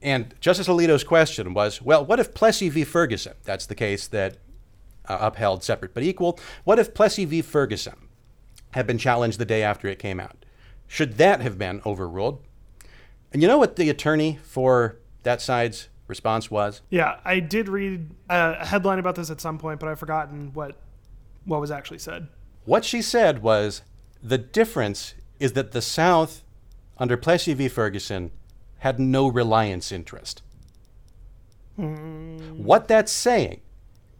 And 0.00 0.34
Justice 0.40 0.68
Alito's 0.68 1.04
question 1.04 1.54
was, 1.54 1.82
well, 1.82 2.04
what 2.04 2.20
if 2.20 2.34
Plessy 2.34 2.68
v. 2.68 2.84
Ferguson, 2.84 3.34
that's 3.44 3.66
the 3.66 3.74
case 3.74 4.06
that 4.08 4.38
uh, 5.08 5.18
upheld 5.20 5.64
separate 5.64 5.94
but 5.94 6.02
equal, 6.02 6.38
what 6.64 6.78
if 6.78 6.94
Plessy 6.94 7.24
v. 7.24 7.42
Ferguson 7.42 8.08
had 8.72 8.86
been 8.86 8.98
challenged 8.98 9.38
the 9.38 9.44
day 9.44 9.62
after 9.62 9.88
it 9.88 9.98
came 9.98 10.20
out? 10.20 10.44
Should 10.86 11.18
that 11.18 11.40
have 11.40 11.58
been 11.58 11.82
overruled? 11.84 12.44
And 13.32 13.42
you 13.42 13.48
know 13.48 13.58
what 13.58 13.76
the 13.76 13.90
attorney 13.90 14.38
for 14.42 14.96
that 15.22 15.42
side's 15.42 15.88
response 16.06 16.50
was? 16.50 16.80
Yeah, 16.88 17.20
I 17.24 17.40
did 17.40 17.68
read 17.68 18.10
a 18.30 18.56
a 18.60 18.66
headline 18.66 18.98
about 18.98 19.14
this 19.14 19.30
at 19.30 19.40
some 19.40 19.58
point, 19.58 19.80
but 19.80 19.88
I've 19.88 19.98
forgotten 19.98 20.52
what 20.54 20.76
what 21.44 21.60
was 21.60 21.70
actually 21.70 21.98
said. 21.98 22.28
What 22.64 22.84
she 22.84 23.02
said 23.02 23.42
was 23.42 23.82
the 24.22 24.38
difference 24.38 25.14
is 25.38 25.52
that 25.52 25.72
the 25.72 25.82
South, 25.82 26.42
under 26.98 27.16
Plessy 27.16 27.54
v. 27.54 27.68
Ferguson, 27.68 28.30
had 28.78 28.98
no 29.00 29.28
reliance 29.28 29.92
interest. 29.92 30.42
What 31.76 32.88
that's 32.88 33.12
saying 33.12 33.60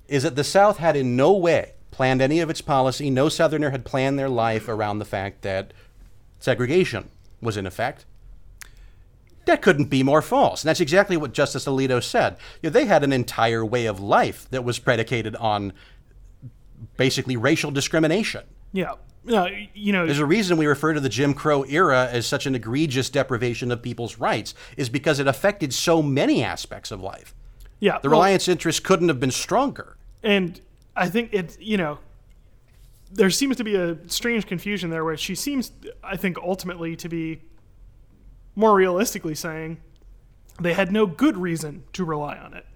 is 0.06 0.22
that 0.22 0.36
the 0.36 0.44
South 0.44 0.78
had 0.78 0.96
in 0.96 1.16
no 1.16 1.32
way 1.32 1.74
planned 1.90 2.22
any 2.22 2.38
of 2.40 2.50
its 2.50 2.60
policy. 2.60 3.10
No 3.10 3.28
Southerner 3.28 3.70
had 3.70 3.84
planned 3.84 4.18
their 4.18 4.28
life 4.28 4.68
around 4.68 4.98
the 4.98 5.04
fact 5.04 5.42
that 5.42 5.72
segregation 6.38 7.10
was 7.40 7.56
in 7.56 7.66
effect. 7.66 8.04
That 9.46 9.62
couldn't 9.62 9.86
be 9.86 10.02
more 10.02 10.22
false. 10.22 10.62
And 10.62 10.68
that's 10.68 10.80
exactly 10.80 11.16
what 11.16 11.32
Justice 11.32 11.64
Alito 11.64 12.02
said. 12.02 12.36
You 12.62 12.68
know, 12.68 12.72
they 12.74 12.84
had 12.84 13.02
an 13.02 13.12
entire 13.12 13.64
way 13.64 13.86
of 13.86 13.98
life 13.98 14.46
that 14.50 14.62
was 14.62 14.78
predicated 14.78 15.34
on 15.36 15.72
basically 16.96 17.36
racial 17.36 17.70
discrimination. 17.70 18.44
Yeah, 18.72 18.94
no, 19.28 19.46
you 19.74 19.92
know, 19.92 20.06
There's 20.06 20.18
a 20.18 20.26
reason 20.26 20.56
we 20.56 20.66
refer 20.66 20.94
to 20.94 21.00
the 21.00 21.08
Jim 21.08 21.34
Crow 21.34 21.62
era 21.64 22.08
as 22.10 22.26
such 22.26 22.46
an 22.46 22.54
egregious 22.54 23.10
deprivation 23.10 23.70
of 23.70 23.82
people's 23.82 24.18
rights, 24.18 24.54
is 24.76 24.88
because 24.88 25.18
it 25.20 25.26
affected 25.26 25.72
so 25.72 26.02
many 26.02 26.42
aspects 26.42 26.90
of 26.90 27.00
life. 27.00 27.34
yeah, 27.80 27.98
The 28.02 28.08
well, 28.08 28.20
reliance 28.20 28.48
interest 28.48 28.82
couldn't 28.84 29.08
have 29.08 29.20
been 29.20 29.30
stronger. 29.30 29.96
and 30.22 30.60
I 30.96 31.08
think 31.08 31.30
it's 31.32 31.56
you 31.60 31.76
know, 31.76 31.98
there 33.12 33.30
seems 33.30 33.56
to 33.56 33.64
be 33.64 33.76
a 33.76 33.96
strange 34.08 34.46
confusion 34.46 34.90
there 34.90 35.04
where 35.04 35.16
she 35.16 35.34
seems, 35.34 35.70
I 36.02 36.16
think, 36.16 36.36
ultimately 36.38 36.96
to 36.96 37.08
be 37.08 37.42
more 38.56 38.74
realistically 38.74 39.36
saying 39.36 39.80
they 40.60 40.72
had 40.74 40.90
no 40.90 41.06
good 41.06 41.36
reason 41.36 41.84
to 41.92 42.04
rely 42.04 42.36
on 42.36 42.52
it, 42.52 42.66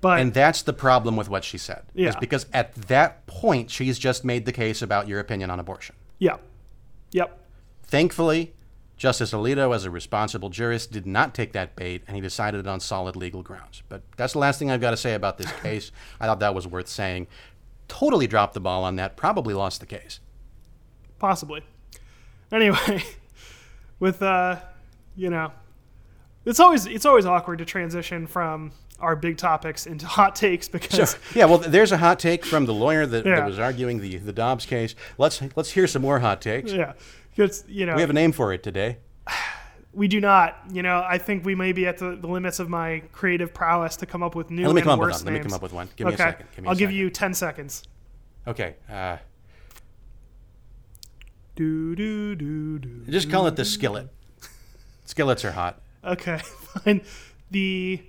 but 0.00 0.18
And 0.20 0.34
that's 0.34 0.62
the 0.62 0.72
problem 0.72 1.14
with 1.16 1.28
what 1.28 1.44
she 1.44 1.56
said. 1.56 1.82
Yeah. 1.94 2.08
Is 2.08 2.16
because 2.16 2.46
at 2.52 2.74
that 2.88 3.26
point, 3.28 3.70
she's 3.70 3.96
just 3.96 4.24
made 4.24 4.44
the 4.44 4.52
case 4.52 4.82
about 4.82 5.06
your 5.06 5.20
opinion 5.20 5.48
on 5.50 5.60
abortion. 5.60 5.94
Yeah, 6.18 6.36
yep, 7.12 7.38
Thankfully, 7.84 8.52
Justice 8.96 9.32
Alito, 9.32 9.74
as 9.74 9.84
a 9.84 9.90
responsible 9.90 10.50
jurist, 10.50 10.90
did 10.90 11.06
not 11.06 11.32
take 11.34 11.52
that 11.52 11.76
bait 11.76 12.02
and 12.06 12.16
he 12.16 12.20
decided 12.20 12.60
it 12.60 12.66
on 12.66 12.80
solid 12.80 13.16
legal 13.16 13.42
grounds. 13.42 13.82
But 13.88 14.02
that's 14.16 14.32
the 14.34 14.40
last 14.40 14.58
thing 14.58 14.70
I've 14.70 14.80
got 14.80 14.90
to 14.90 14.96
say 14.96 15.14
about 15.14 15.38
this 15.38 15.50
case. 15.62 15.90
I 16.20 16.26
thought 16.26 16.40
that 16.40 16.54
was 16.54 16.66
worth 16.66 16.88
saying. 16.88 17.28
Totally 17.86 18.26
dropped 18.26 18.52
the 18.54 18.60
ball 18.60 18.84
on 18.84 18.96
that, 18.96 19.16
probably 19.16 19.54
lost 19.54 19.80
the 19.80 19.86
case. 19.86 20.20
possibly. 21.18 21.62
Anyway, 22.52 23.02
with 24.00 24.20
uh, 24.22 24.56
you 25.16 25.30
know, 25.30 25.52
it's 26.44 26.60
always 26.60 26.84
it's 26.86 27.06
always 27.06 27.24
awkward 27.24 27.58
to 27.58 27.64
transition 27.64 28.26
from 28.26 28.72
our 29.00 29.14
big 29.16 29.36
topics 29.36 29.86
into 29.86 30.06
hot 30.18 30.34
takes 30.34 30.68
because 30.68 31.16
Yeah, 31.34 31.44
well, 31.46 31.58
there's 31.58 31.92
a 31.92 31.98
hot 31.98 32.18
take 32.18 32.44
from 32.44 32.66
the 32.66 32.74
lawyer 32.74 33.06
that, 33.06 33.24
Yeah. 33.24 33.36
that 33.36 33.46
was 33.46 33.58
arguing 33.58 34.00
the, 34.00 34.16
the 34.16 34.32
Dobbs 34.32 34.66
case. 34.66 34.94
Let's 35.18 35.40
let's 35.56 35.70
hear 35.70 35.86
some 35.86 36.02
more 36.02 36.18
hot 36.20 36.40
takes. 36.40 36.72
yeah, 36.72 36.92
because 37.34 37.64
you 37.68 37.86
know 37.86 37.94
We 37.94 38.00
have 38.00 38.10
a 38.10 38.14
name 38.14 38.32
for 38.32 38.52
it 38.52 38.62
today. 38.62 38.98
we 39.92 40.08
do 40.08 40.20
not. 40.20 40.56
You 40.72 40.82
know, 40.82 41.04
I 41.08 41.18
think 41.18 41.44
we 41.44 41.54
may 41.54 41.72
be 41.72 41.86
at 41.86 41.98
the, 41.98 42.16
the 42.16 42.26
limits 42.28 42.58
of 42.58 42.68
my 42.68 43.02
creative 43.12 43.54
prowess 43.54 43.96
to 43.96 44.06
come 44.06 44.22
up 44.22 44.34
with 44.34 44.50
new 44.50 44.66
Let 44.66 44.74
me 44.74 44.82
come 44.82 44.92
up 44.92 45.00
with 45.00 45.14
one. 45.16 45.24
Let 45.24 45.32
me 45.34 45.40
come 45.40 45.52
up 45.54 45.62
with 45.62 45.72
one. 45.72 45.88
Give 45.96 46.06
me 46.08 46.14
a 46.14 46.16
second. 46.16 46.46
Give 46.54 46.64
me 46.64 46.68
I'll 46.68 46.74
give 46.76 46.88
second. 46.88 46.98
you 46.98 47.10
ten 47.10 47.34
seconds. 47.34 47.82
Okay, 48.46 48.76
uh, 48.90 49.18
Do 51.56 51.94
do 51.96 52.34
do 52.36 52.78
do. 52.78 53.04
just 53.10 53.30
call 53.30 53.46
it 53.46 53.56
the 53.56 53.64
skillet. 53.64 54.08
Skillets 55.04 55.44
are 55.44 55.52
hot. 55.52 55.80
Okay, 56.04 56.38
fine. 56.84 57.00
The 57.50 58.00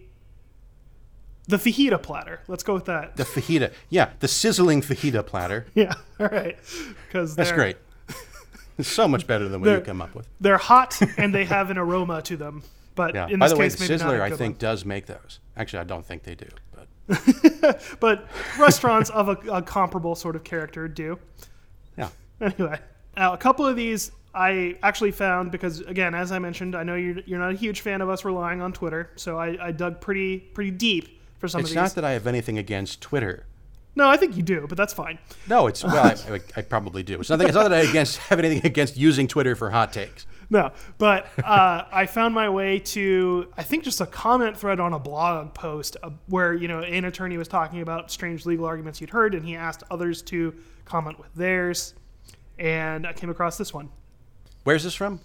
the 1.50 1.58
fajita 1.58 2.02
platter. 2.02 2.40
Let's 2.48 2.64
go 2.64 2.74
with 2.74 2.86
that. 2.86 3.16
The 3.18 3.24
fajita, 3.24 3.74
yeah, 3.90 4.12
the 4.20 4.28
sizzling 4.28 4.82
fajita 4.82 5.26
platter. 5.26 5.66
yeah, 5.76 5.94
all 6.20 6.28
right. 6.28 6.58
Because 7.08 7.36
That's 7.36 7.52
great. 7.52 7.78
It's 8.78 8.88
so 8.88 9.08
much 9.10 9.28
better 9.28 9.50
than 9.50 9.60
what 9.60 9.70
you 9.70 9.82
come 9.82 10.02
up 10.02 10.16
with. 10.16 10.28
They're 10.40 10.58
hot 10.58 10.98
and 11.18 11.36
they 11.36 11.44
have 11.46 11.70
an 11.70 11.78
aroma 11.78 12.22
to 12.24 12.38
them. 12.38 12.64
But 12.96 13.14
Yeah. 13.14 13.28
in 13.28 13.40
By 13.40 13.48
this 13.48 13.54
the 13.54 13.60
way, 13.60 13.66
case, 13.66 13.76
the 13.76 13.84
maybe 13.90 14.04
not 14.04 14.14
Sizzler, 14.14 14.22
I 14.22 14.30
think, 14.30 14.54
one. 14.54 14.60
does 14.60 14.86
make 14.86 15.06
those. 15.08 15.40
Actually, 15.58 15.80
I 15.80 15.84
don't 15.84 16.06
think 16.06 16.24
they 16.24 16.36
do, 16.36 16.48
but 16.74 17.82
But 18.00 18.28
restaurants 18.58 19.10
of 19.10 19.28
a, 19.30 19.38
a 19.52 19.62
comparable 19.62 20.16
sort 20.16 20.36
of 20.38 20.44
character 20.46 20.88
do. 20.88 21.20
yeah. 21.98 22.10
Anyway, 22.40 22.80
now 23.18 23.34
a 23.34 23.38
couple 23.38 23.66
of 23.66 23.76
these 23.76 24.12
I 24.34 24.78
actually 24.84 25.12
found 25.12 25.52
because, 25.52 25.82
again, 25.82 26.14
as 26.16 26.32
I 26.32 26.40
mentioned, 26.40 26.76
I 26.76 26.84
know 26.84 26.96
you're, 26.96 27.20
you're 27.26 27.40
not 27.40 27.52
a 27.52 27.56
huge 27.58 27.82
fan 27.82 28.00
of 28.00 28.10
us 28.10 28.24
relying 28.24 28.62
on 28.62 28.72
Twitter, 28.72 29.10
so 29.18 29.38
I, 29.38 29.58
I 29.68 29.72
dug 29.74 30.00
pretty 30.00 30.38
pretty 30.40 30.72
deep 30.72 31.19
for 31.40 31.48
some 31.48 31.62
It's 31.62 31.72
of 31.72 31.76
not 31.76 31.96
that 31.96 32.06
I 32.06 32.12
have 32.12 32.28
anything 32.28 32.58
against 32.58 33.02
Twitter. 33.02 33.46
no, 33.96 34.08
I 34.08 34.16
think 34.18 34.38
you 34.38 34.44
do, 34.44 34.66
but 34.68 34.78
that's 34.78 34.94
fine. 34.94 35.18
No, 35.48 35.68
it's 35.68 35.84
well, 35.84 35.98
I, 36.06 36.36
I, 36.36 36.40
I 36.58 36.62
probably 36.62 37.02
do. 37.04 37.20
It's 37.20 37.30
nothing. 37.30 37.48
It's 37.48 37.56
not 37.56 37.64
that 37.64 37.74
I 37.74 37.90
against 37.90 38.18
have 38.30 38.40
anything 38.40 38.66
against 38.66 38.96
using 38.98 39.28
Twitter 39.28 39.56
for 39.56 39.72
hot 39.72 39.92
takes. 39.92 40.26
No, 40.52 40.72
but 40.98 41.28
uh, 41.44 41.84
I 41.92 42.06
found 42.08 42.34
my 42.34 42.50
way 42.50 42.80
to 42.80 43.52
I 43.58 43.64
think 43.64 43.84
just 43.84 44.02
a 44.02 44.06
comment 44.06 44.58
thread 44.58 44.80
on 44.80 44.94
a 44.94 45.00
blog 45.00 45.54
post 45.54 45.96
uh, 46.02 46.10
where 46.28 46.54
you 46.54 46.68
know 46.68 46.80
an 46.80 47.06
attorney 47.06 47.38
was 47.38 47.48
talking 47.48 47.82
about 47.82 48.10
strange 48.12 48.46
legal 48.46 48.66
arguments 48.66 49.00
he'd 49.00 49.10
heard, 49.12 49.36
and 49.36 49.46
he 49.46 49.56
asked 49.56 49.84
others 49.92 50.22
to 50.24 50.56
comment 50.86 51.20
with 51.20 51.34
theirs, 51.36 51.94
and 52.58 53.06
I 53.06 53.14
came 53.14 53.30
across 53.30 53.58
this 53.58 53.74
one. 53.74 53.90
Where's 54.64 54.84
this 54.84 54.96
from? 54.96 55.20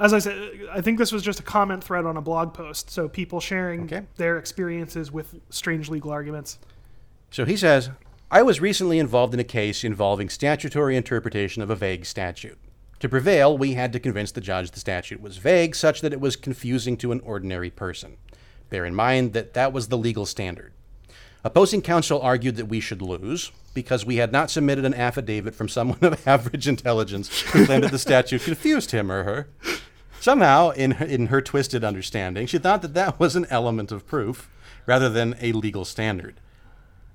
As 0.00 0.14
I 0.14 0.18
said, 0.18 0.52
I 0.72 0.80
think 0.80 0.98
this 0.98 1.12
was 1.12 1.22
just 1.22 1.40
a 1.40 1.42
comment 1.42 1.84
thread 1.84 2.06
on 2.06 2.16
a 2.16 2.22
blog 2.22 2.54
post, 2.54 2.90
so 2.90 3.06
people 3.06 3.38
sharing 3.38 3.82
Okay. 3.84 4.02
their 4.16 4.38
experiences 4.38 5.12
with 5.12 5.38
strange 5.50 5.90
legal 5.90 6.10
arguments. 6.10 6.58
So 7.30 7.44
he 7.44 7.56
says, 7.56 7.90
I 8.30 8.42
was 8.42 8.60
recently 8.60 8.98
involved 8.98 9.34
in 9.34 9.40
a 9.40 9.44
case 9.44 9.84
involving 9.84 10.30
statutory 10.30 10.96
interpretation 10.96 11.62
of 11.62 11.68
a 11.68 11.76
vague 11.76 12.06
statute. 12.06 12.58
To 13.00 13.08
prevail, 13.10 13.56
we 13.56 13.74
had 13.74 13.92
to 13.92 14.00
convince 14.00 14.32
the 14.32 14.40
judge 14.40 14.70
the 14.70 14.80
statute 14.80 15.20
was 15.20 15.36
vague 15.36 15.74
such 15.74 16.00
that 16.00 16.12
it 16.14 16.20
was 16.20 16.34
confusing 16.34 16.96
to 16.98 17.12
an 17.12 17.20
ordinary 17.20 17.70
person. 17.70 18.16
Bear 18.70 18.86
in 18.86 18.94
mind 18.94 19.34
that 19.34 19.52
that 19.52 19.72
was 19.72 19.88
the 19.88 19.98
legal 19.98 20.24
standard. 20.24 20.72
Opposing 21.44 21.82
counsel 21.82 22.20
argued 22.20 22.56
that 22.56 22.66
we 22.66 22.80
should 22.80 23.02
lose 23.02 23.52
because 23.74 24.04
we 24.06 24.16
had 24.16 24.32
not 24.32 24.50
submitted 24.50 24.84
an 24.84 24.94
affidavit 24.94 25.54
from 25.54 25.68
someone 25.68 26.02
of 26.02 26.26
average 26.28 26.68
intelligence 26.68 27.40
who 27.42 27.66
claimed 27.66 27.84
that 27.84 27.90
the 27.90 27.98
statute 27.98 28.42
confused 28.42 28.90
him 28.92 29.10
or 29.10 29.24
her. 29.24 29.48
Somehow, 30.20 30.70
in 30.70 30.92
her, 30.92 31.04
in 31.04 31.26
her 31.26 31.40
twisted 31.40 31.82
understanding, 31.82 32.46
she 32.46 32.58
thought 32.58 32.82
that 32.82 32.94
that 32.94 33.18
was 33.18 33.36
an 33.36 33.46
element 33.50 33.90
of 33.90 34.06
proof 34.06 34.50
rather 34.86 35.08
than 35.08 35.34
a 35.40 35.52
legal 35.52 35.84
standard. 35.84 36.40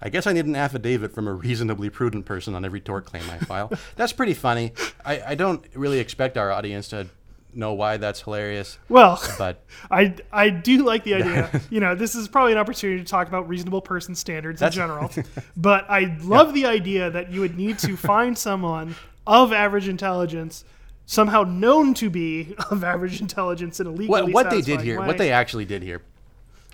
I 0.01 0.09
guess 0.09 0.27
I 0.27 0.33
need 0.33 0.45
an 0.45 0.55
affidavit 0.55 1.13
from 1.13 1.27
a 1.27 1.33
reasonably 1.33 1.89
prudent 1.89 2.25
person 2.25 2.53
on 2.53 2.65
every 2.65 2.81
tort 2.81 3.05
claim 3.05 3.23
I 3.29 3.37
file. 3.39 3.71
That's 3.95 4.11
pretty 4.13 4.33
funny. 4.33 4.73
I, 5.05 5.21
I 5.27 5.35
don't 5.35 5.65
really 5.73 5.99
expect 5.99 6.37
our 6.37 6.51
audience 6.51 6.89
to 6.89 7.07
know 7.53 7.73
why 7.73 7.95
that's 7.95 8.21
hilarious, 8.21 8.77
Well, 8.89 9.17
but 9.37 9.63
I, 9.89 10.15
I 10.29 10.49
do 10.49 10.83
like 10.83 11.05
the 11.05 11.13
idea. 11.13 11.61
you 11.69 11.79
know, 11.79 11.95
this 11.95 12.13
is 12.13 12.27
probably 12.27 12.51
an 12.51 12.57
opportunity 12.57 12.99
to 13.01 13.09
talk 13.09 13.29
about 13.29 13.47
reasonable 13.47 13.81
person 13.81 14.13
standards 14.13 14.61
in 14.61 14.71
general. 14.71 15.09
but 15.55 15.89
I 15.89 16.17
love 16.21 16.53
the 16.53 16.65
idea 16.65 17.09
that 17.09 17.31
you 17.31 17.39
would 17.39 17.55
need 17.57 17.79
to 17.79 17.95
find 17.95 18.37
someone 18.37 18.95
of 19.25 19.53
average 19.53 19.87
intelligence, 19.87 20.65
somehow 21.05 21.43
known 21.43 21.93
to 21.95 22.09
be 22.09 22.55
of 22.69 22.83
average 22.83 23.21
intelligence 23.21 23.79
in 23.79 23.87
a 23.87 23.91
legally 23.91 24.07
what, 24.07 24.31
what 24.31 24.49
they 24.49 24.61
did 24.61 24.81
here, 24.81 24.99
way. 24.99 25.07
what 25.07 25.17
they 25.17 25.31
actually 25.31 25.65
did 25.65 25.83
here, 25.83 26.01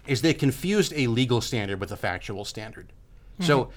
is 0.08 0.22
they 0.22 0.34
confused 0.34 0.94
a 0.96 1.08
legal 1.08 1.42
standard 1.42 1.80
with 1.80 1.92
a 1.92 1.98
factual 1.98 2.46
standard. 2.46 2.92
So 3.40 3.66
mm-hmm. 3.66 3.72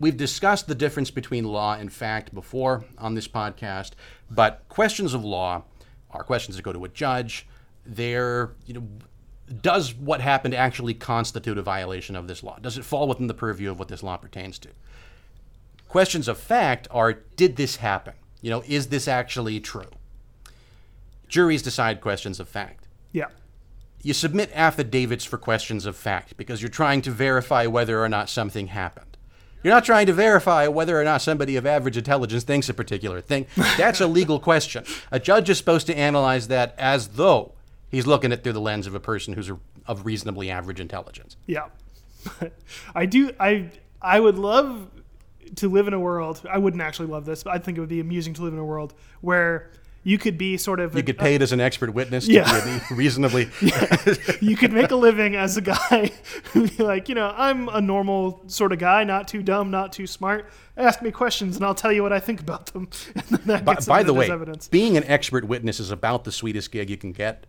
we've 0.00 0.16
discussed 0.16 0.66
the 0.66 0.74
difference 0.74 1.10
between 1.10 1.44
law 1.44 1.74
and 1.74 1.92
fact 1.92 2.34
before 2.34 2.84
on 2.98 3.14
this 3.14 3.26
podcast, 3.26 3.92
but 4.30 4.62
questions 4.68 5.14
of 5.14 5.24
law 5.24 5.64
are 6.10 6.24
questions 6.24 6.56
that 6.56 6.62
go 6.62 6.72
to 6.72 6.84
a 6.84 6.88
judge. 6.88 7.46
They're, 7.86 8.50
you 8.66 8.74
know, 8.74 8.88
does 9.62 9.94
what 9.94 10.20
happened 10.20 10.54
actually 10.54 10.94
constitute 10.94 11.58
a 11.58 11.62
violation 11.62 12.16
of 12.16 12.28
this 12.28 12.42
law? 12.42 12.58
Does 12.60 12.78
it 12.78 12.84
fall 12.84 13.08
within 13.08 13.26
the 13.26 13.34
purview 13.34 13.70
of 13.70 13.78
what 13.78 13.88
this 13.88 14.02
law 14.02 14.16
pertains 14.16 14.58
to? 14.60 14.68
Questions 15.88 16.28
of 16.28 16.38
fact 16.38 16.86
are 16.90 17.14
did 17.14 17.56
this 17.56 17.76
happen? 17.76 18.14
You 18.40 18.50
know, 18.50 18.62
is 18.66 18.88
this 18.88 19.08
actually 19.08 19.60
true? 19.60 19.90
Juries 21.28 21.62
decide 21.62 22.00
questions 22.00 22.40
of 22.40 22.48
fact 22.48 22.88
yeah. 23.12 23.26
you 24.02 24.12
submit 24.12 24.50
affidavits 24.52 25.24
for 25.24 25.38
questions 25.38 25.86
of 25.86 25.96
fact 25.96 26.36
because 26.36 26.60
you're 26.60 26.68
trying 26.68 27.02
to 27.02 27.10
verify 27.10 27.66
whether 27.66 28.02
or 28.02 28.08
not 28.08 28.28
something 28.28 28.68
happened. 28.68 29.16
You're 29.62 29.74
not 29.74 29.84
trying 29.84 30.06
to 30.06 30.12
verify 30.12 30.66
whether 30.68 30.98
or 30.98 31.04
not 31.04 31.20
somebody 31.20 31.56
of 31.56 31.66
average 31.66 31.96
intelligence 31.96 32.44
thinks 32.44 32.68
a 32.68 32.74
particular 32.74 33.20
thing. 33.20 33.46
That's 33.76 34.00
a 34.00 34.06
legal 34.06 34.40
question. 34.40 34.84
A 35.12 35.20
judge 35.20 35.50
is 35.50 35.58
supposed 35.58 35.86
to 35.88 35.96
analyze 35.96 36.48
that 36.48 36.74
as 36.78 37.08
though 37.08 37.52
he's 37.90 38.06
looking 38.06 38.32
at 38.32 38.42
through 38.42 38.54
the 38.54 38.60
lens 38.60 38.86
of 38.86 38.94
a 38.94 39.00
person 39.00 39.34
who's 39.34 39.50
of 39.86 40.06
reasonably 40.06 40.50
average 40.50 40.80
intelligence. 40.80 41.36
Yeah. 41.46 41.66
I 42.94 43.06
do 43.06 43.32
I 43.38 43.70
I 44.00 44.20
would 44.20 44.38
love 44.38 44.88
to 45.56 45.68
live 45.68 45.86
in 45.88 45.94
a 45.94 46.00
world. 46.00 46.42
I 46.50 46.58
wouldn't 46.58 46.82
actually 46.82 47.08
love 47.08 47.24
this, 47.24 47.42
but 47.42 47.54
I 47.54 47.58
think 47.58 47.78
it 47.78 47.80
would 47.80 47.88
be 47.90 48.00
amusing 48.00 48.34
to 48.34 48.42
live 48.42 48.52
in 48.52 48.58
a 48.58 48.64
world 48.64 48.94
where 49.20 49.70
you 50.02 50.16
could 50.16 50.38
be 50.38 50.56
sort 50.56 50.80
of 50.80 50.94
You 50.94 51.02
get 51.02 51.18
uh, 51.20 51.22
paid 51.22 51.42
as 51.42 51.52
an 51.52 51.60
expert 51.60 51.92
witness 51.92 52.24
to 52.26 52.32
Yeah. 52.32 52.80
be 52.88 52.94
reasonably. 52.94 53.50
you 54.40 54.56
could 54.56 54.72
make 54.72 54.90
a 54.90 54.96
living 54.96 55.36
as 55.36 55.58
a 55.58 55.60
guy 55.60 56.10
who 56.52 56.68
be 56.68 56.82
like, 56.82 57.10
you 57.10 57.14
know, 57.14 57.34
I'm 57.36 57.68
a 57.68 57.82
normal 57.82 58.42
sort 58.46 58.72
of 58.72 58.78
guy, 58.78 59.04
not 59.04 59.28
too 59.28 59.42
dumb, 59.42 59.70
not 59.70 59.92
too 59.92 60.06
smart. 60.06 60.46
Ask 60.74 61.02
me 61.02 61.10
questions 61.10 61.56
and 61.56 61.64
I'll 61.66 61.74
tell 61.74 61.92
you 61.92 62.02
what 62.02 62.14
I 62.14 62.18
think 62.20 62.40
about 62.40 62.66
them. 62.66 62.88
And 63.14 63.24
then 63.26 63.40
that 63.44 63.64
By, 63.66 63.74
gets 63.74 63.86
by 63.86 64.02
the 64.02 64.14
way, 64.14 64.30
evidence. 64.30 64.68
being 64.68 64.96
an 64.96 65.04
expert 65.04 65.44
witness 65.44 65.78
is 65.80 65.90
about 65.90 66.24
the 66.24 66.32
sweetest 66.32 66.72
gig 66.72 66.88
you 66.88 66.96
can 66.96 67.12
get. 67.12 67.44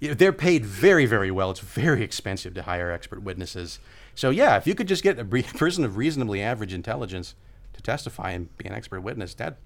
They're 0.00 0.32
paid 0.32 0.64
very, 0.66 1.06
very 1.06 1.30
well. 1.30 1.52
It's 1.52 1.60
very 1.60 2.02
expensive 2.02 2.54
to 2.54 2.62
hire 2.62 2.90
expert 2.90 3.22
witnesses. 3.22 3.78
So 4.14 4.30
yeah, 4.30 4.56
if 4.56 4.66
you 4.66 4.74
could 4.74 4.88
just 4.88 5.02
get 5.02 5.18
a 5.18 5.24
person 5.58 5.84
of 5.84 5.96
reasonably 5.96 6.42
average 6.42 6.72
intelligence 6.72 7.34
to 7.74 7.82
testify 7.82 8.30
and 8.30 8.56
be 8.56 8.66
an 8.66 8.72
expert 8.74 9.00
witness, 9.00 9.34
that'd 9.34 9.56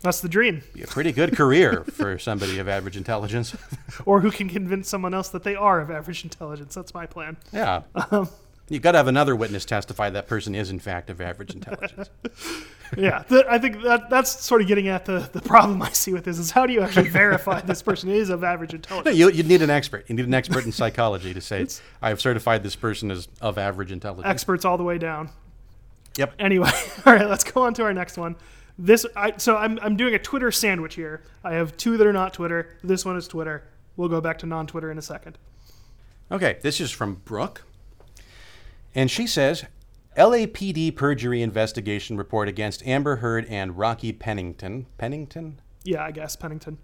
That's 0.00 0.20
the 0.20 0.28
dream. 0.28 0.62
be 0.72 0.82
a 0.82 0.86
pretty 0.86 1.12
good 1.12 1.36
career 1.36 1.84
for 1.84 2.18
somebody 2.18 2.58
of 2.58 2.68
average 2.68 2.96
intelligence. 2.96 3.54
Or 4.06 4.20
who 4.20 4.30
can 4.30 4.48
convince 4.48 4.88
someone 4.88 5.12
else 5.12 5.28
that 5.30 5.42
they 5.42 5.56
are 5.56 5.80
of 5.80 5.90
average 5.90 6.22
intelligence. 6.22 6.74
That's 6.74 6.94
my 6.94 7.04
plan. 7.04 7.36
Yeah. 7.52 7.82
Um, 8.10 8.28
You've 8.68 8.82
got 8.82 8.92
to 8.92 8.98
have 8.98 9.08
another 9.08 9.34
witness 9.34 9.64
testify 9.64 10.10
that 10.10 10.26
person 10.28 10.54
is 10.54 10.70
in 10.70 10.78
fact 10.78 11.10
of 11.10 11.20
average 11.20 11.54
intelligence. 11.54 12.10
Yeah, 12.96 13.22
th- 13.28 13.44
I 13.46 13.58
think 13.58 13.82
that 13.82 14.08
that's 14.08 14.42
sort 14.42 14.62
of 14.62 14.66
getting 14.66 14.88
at 14.88 15.04
the, 15.04 15.28
the 15.34 15.42
problem 15.42 15.82
I 15.82 15.90
see 15.90 16.14
with 16.14 16.24
this 16.24 16.38
is 16.38 16.50
how 16.50 16.64
do 16.64 16.72
you 16.72 16.80
actually 16.80 17.08
verify 17.10 17.60
this 17.60 17.82
person 17.82 18.08
is 18.08 18.30
of 18.30 18.42
average 18.42 18.72
No, 18.72 18.76
intelligence? 18.76 19.14
you, 19.14 19.30
you 19.30 19.42
need 19.42 19.60
an 19.60 19.68
expert. 19.68 20.06
You 20.08 20.14
need 20.14 20.24
an 20.24 20.32
expert 20.32 20.64
in 20.64 20.72
psychology 20.72 21.34
to 21.34 21.40
say, 21.42 21.66
I 22.00 22.08
have 22.08 22.18
certified 22.18 22.62
this 22.62 22.76
person 22.76 23.10
as 23.10 23.28
of 23.42 23.58
average 23.58 23.92
intelligence. 23.92 24.26
Experts 24.26 24.64
all 24.64 24.78
the 24.78 24.84
way 24.84 24.96
down. 24.96 25.28
Yep. 26.16 26.32
Anyway, 26.38 26.70
all 27.04 27.12
right, 27.12 27.28
let's 27.28 27.44
go 27.44 27.60
on 27.62 27.74
to 27.74 27.82
our 27.82 27.92
next 27.92 28.16
one. 28.16 28.36
This, 28.78 29.04
I, 29.14 29.34
so 29.36 29.58
I'm, 29.58 29.78
I'm 29.82 29.98
doing 29.98 30.14
a 30.14 30.18
Twitter 30.18 30.50
sandwich 30.50 30.94
here. 30.94 31.22
I 31.44 31.52
have 31.52 31.76
two 31.76 31.98
that 31.98 32.06
are 32.06 32.12
not 32.14 32.32
Twitter. 32.32 32.78
This 32.82 33.04
one 33.04 33.18
is 33.18 33.28
Twitter. 33.28 33.64
We'll 33.98 34.08
go 34.08 34.22
back 34.22 34.38
to 34.38 34.46
non-Twitter 34.46 34.90
in 34.90 34.96
a 34.96 35.02
second. 35.02 35.36
Okay, 36.32 36.56
this 36.62 36.80
is 36.80 36.90
from 36.90 37.16
Brooke. 37.26 37.64
And 38.94 39.10
she 39.10 39.26
says 39.26 39.64
LAPD 40.16 40.96
perjury 40.96 41.42
investigation 41.42 42.16
report 42.16 42.48
against 42.48 42.86
Amber 42.86 43.16
Heard 43.16 43.46
and 43.46 43.78
Rocky 43.78 44.12
Pennington. 44.12 44.86
Pennington? 44.98 45.60
Yeah, 45.84 46.04
I 46.04 46.10
guess 46.10 46.36
Pennington. 46.36 46.78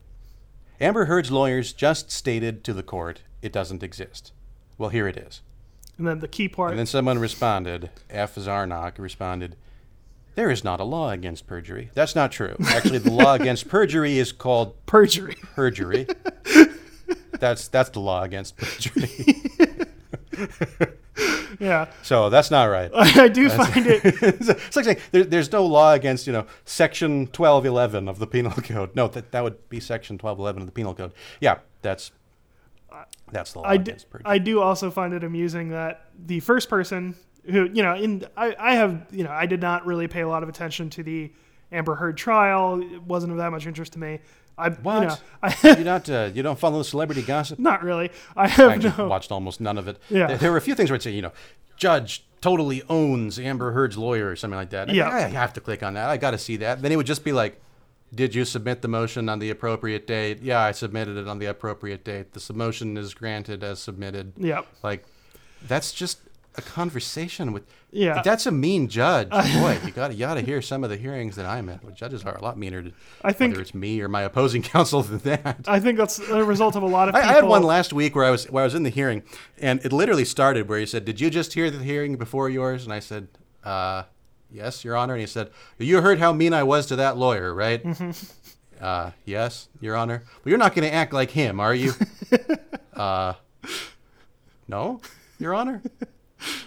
Amber 0.80 1.06
Heard's 1.06 1.30
lawyers 1.30 1.72
just 1.72 2.10
stated 2.10 2.64
to 2.64 2.72
the 2.72 2.82
court 2.82 3.22
it 3.42 3.52
doesn't 3.52 3.82
exist. 3.82 4.32
Well, 4.78 4.90
here 4.90 5.06
it 5.06 5.16
is. 5.16 5.42
And 5.98 6.06
then 6.06 6.20
the 6.20 6.28
key 6.28 6.48
part. 6.48 6.70
And 6.70 6.78
then 6.78 6.86
someone 6.86 7.18
responded, 7.18 7.90
F. 8.10 8.34
Zarnock 8.34 8.98
responded, 8.98 9.56
There 10.34 10.50
is 10.50 10.64
not 10.64 10.80
a 10.80 10.84
law 10.84 11.10
against 11.10 11.46
perjury. 11.46 11.90
That's 11.94 12.14
not 12.14 12.32
true. 12.32 12.56
Actually, 12.66 12.98
the 12.98 13.12
law 13.12 13.34
against 13.34 13.68
perjury 13.68 14.18
is 14.18 14.32
called 14.32 14.74
perjury. 14.86 15.36
perjury. 15.54 16.06
that's 17.38 17.68
that's 17.68 17.90
the 17.90 18.00
law 18.00 18.22
against 18.22 18.56
perjury. 18.56 19.42
yeah. 21.60 21.90
So 22.02 22.30
that's 22.30 22.50
not 22.50 22.64
right. 22.64 22.90
I 22.94 23.28
do 23.28 23.48
find 23.48 23.86
it. 23.86 24.02
it's 24.22 24.76
like 24.76 24.84
saying 24.84 24.98
there, 25.12 25.24
there's 25.24 25.50
no 25.52 25.64
law 25.64 25.92
against 25.92 26.26
you 26.26 26.32
know 26.32 26.46
section 26.64 27.20
1211 27.26 28.08
of 28.08 28.18
the 28.18 28.26
penal 28.26 28.52
code. 28.62 28.94
No, 28.94 29.08
that 29.08 29.32
that 29.32 29.42
would 29.42 29.68
be 29.68 29.80
section 29.80 30.14
1211 30.14 30.62
of 30.62 30.66
the 30.66 30.72
penal 30.72 30.94
code. 30.94 31.12
Yeah, 31.40 31.58
that's 31.82 32.12
that's 33.32 33.52
the 33.52 33.60
law 33.60 33.66
I, 33.66 33.74
against 33.74 34.10
perjury. 34.10 34.24
I 34.26 34.38
do 34.38 34.60
also 34.60 34.90
find 34.90 35.12
it 35.14 35.24
amusing 35.24 35.70
that 35.70 36.08
the 36.26 36.40
first 36.40 36.68
person 36.68 37.16
who, 37.46 37.68
you 37.72 37.82
know, 37.82 37.94
in 37.94 38.24
I, 38.36 38.54
I 38.58 38.74
have, 38.74 39.06
you 39.10 39.24
know, 39.24 39.30
I 39.30 39.46
did 39.46 39.60
not 39.60 39.86
really 39.86 40.08
pay 40.08 40.20
a 40.20 40.28
lot 40.28 40.42
of 40.42 40.48
attention 40.48 40.90
to 40.90 41.02
the 41.02 41.32
Amber 41.72 41.94
Heard 41.94 42.16
trial. 42.16 42.80
It 42.80 43.02
wasn't 43.02 43.32
of 43.32 43.38
that 43.38 43.50
much 43.50 43.66
interest 43.66 43.94
to 43.94 43.98
me. 43.98 44.20
I, 44.56 44.70
What? 44.70 45.02
You 45.02 45.08
know, 45.08 45.16
I, 45.42 45.76
you 45.78 45.84
not 45.92 46.08
uh, 46.08 46.30
you 46.32 46.42
don't 46.42 46.58
follow 46.58 46.82
celebrity 46.82 47.22
gossip? 47.22 47.58
not 47.58 47.82
really. 47.82 48.10
I 48.36 48.48
have 48.48 48.70
I 48.70 48.76
no. 48.96 49.08
watched 49.08 49.32
almost 49.32 49.60
none 49.60 49.78
of 49.78 49.88
it. 49.88 49.98
Yeah. 50.10 50.26
There, 50.28 50.36
there 50.38 50.50
were 50.52 50.58
a 50.58 50.62
few 50.62 50.74
things 50.74 50.90
where 50.90 50.94
I'd 50.96 51.02
say, 51.02 51.10
you 51.12 51.22
know, 51.22 51.32
judge 51.76 52.24
totally 52.40 52.82
owns 52.88 53.38
Amber 53.38 53.72
Heard's 53.72 53.96
lawyer 53.96 54.28
or 54.30 54.36
something 54.36 54.56
like 54.58 54.70
that. 54.70 54.88
And 54.88 54.96
Yeah. 54.96 55.08
I 55.08 55.20
have 55.22 55.52
to 55.54 55.60
click 55.60 55.82
on 55.82 55.94
that. 55.94 56.10
I 56.10 56.16
got 56.18 56.32
to 56.32 56.38
see 56.38 56.56
that. 56.58 56.82
Then 56.82 56.92
it 56.92 56.96
would 56.96 57.06
just 57.06 57.24
be 57.24 57.32
like, 57.32 57.60
did 58.14 58.34
you 58.34 58.44
submit 58.44 58.82
the 58.82 58.88
motion 58.88 59.28
on 59.28 59.38
the 59.38 59.50
appropriate 59.50 60.06
date? 60.06 60.42
Yeah, 60.42 60.60
I 60.60 60.72
submitted 60.72 61.16
it 61.16 61.26
on 61.26 61.38
the 61.38 61.46
appropriate 61.46 62.04
date. 62.04 62.32
The 62.34 62.52
motion 62.52 62.96
is 62.96 63.14
granted 63.14 63.64
as 63.64 63.80
submitted. 63.80 64.34
Yep. 64.36 64.66
Like, 64.82 65.04
that's 65.66 65.92
just 65.92 66.18
a 66.56 66.62
conversation 66.62 67.52
with. 67.52 67.64
Yeah. 67.90 68.22
That's 68.22 68.46
a 68.46 68.50
mean 68.50 68.88
judge. 68.88 69.30
Boy, 69.30 69.78
you 69.84 69.90
got 69.92 70.08
to 70.08 70.14
you 70.14 70.20
got 70.20 70.34
to 70.34 70.40
hear 70.40 70.60
some 70.62 70.84
of 70.84 70.90
the 70.90 70.96
hearings 70.96 71.36
that 71.36 71.46
I'm 71.46 71.68
at. 71.68 71.82
Well, 71.84 71.94
judges 71.94 72.24
are 72.24 72.34
a 72.36 72.42
lot 72.42 72.58
meaner. 72.58 72.82
To, 72.82 72.92
I 73.22 73.32
think- 73.32 73.52
whether 73.52 73.62
it's 73.62 73.74
me 73.74 74.00
or 74.00 74.08
my 74.08 74.22
opposing 74.22 74.62
counsel 74.74 75.02
than 75.02 75.18
that. 75.18 75.60
I 75.68 75.80
think 75.80 75.98
that's 75.98 76.18
a 76.18 76.44
result 76.44 76.76
of 76.76 76.82
a 76.82 76.86
lot 76.86 77.08
of 77.08 77.14
I, 77.14 77.20
people. 77.20 77.30
I 77.30 77.34
had 77.34 77.44
one 77.44 77.62
last 77.62 77.92
week 77.92 78.14
where 78.16 78.24
I 78.24 78.30
was 78.30 78.46
where 78.50 78.62
I 78.62 78.66
was 78.66 78.74
in 78.74 78.82
the 78.82 78.90
hearing, 78.90 79.22
and 79.58 79.84
it 79.84 79.92
literally 79.92 80.24
started 80.24 80.68
where 80.68 80.78
he 80.78 80.86
said, 80.86 81.04
"Did 81.04 81.20
you 81.20 81.30
just 81.30 81.54
hear 81.54 81.70
the 81.70 81.78
hearing 81.82 82.16
before 82.16 82.48
yours?" 82.50 82.84
And 82.84 82.92
I 82.92 83.00
said, 83.00 83.28
uh, 83.64 84.04
"Yes, 84.50 84.84
Your 84.84 84.96
Honor." 84.96 85.14
And 85.14 85.20
he 85.20 85.26
said, 85.26 85.50
"You 85.78 86.00
heard 86.00 86.18
how 86.18 86.32
mean 86.32 86.52
I 86.52 86.62
was 86.62 86.86
to 86.86 86.96
that 86.96 87.16
lawyer, 87.16 87.52
right?" 87.54 87.82
Mm-hmm. 87.94 88.10
Uh, 88.84 89.12
yes, 89.24 89.68
Your 89.80 89.96
Honor. 89.96 90.24
Well, 90.26 90.50
you're 90.50 90.58
not 90.58 90.74
going 90.74 90.86
to 90.86 90.92
act 90.92 91.12
like 91.12 91.30
him, 91.30 91.60
are 91.60 91.74
you? 91.74 91.92
uh, 92.92 93.34
no, 94.68 95.00
Your 95.38 95.54
Honor. 95.54 95.80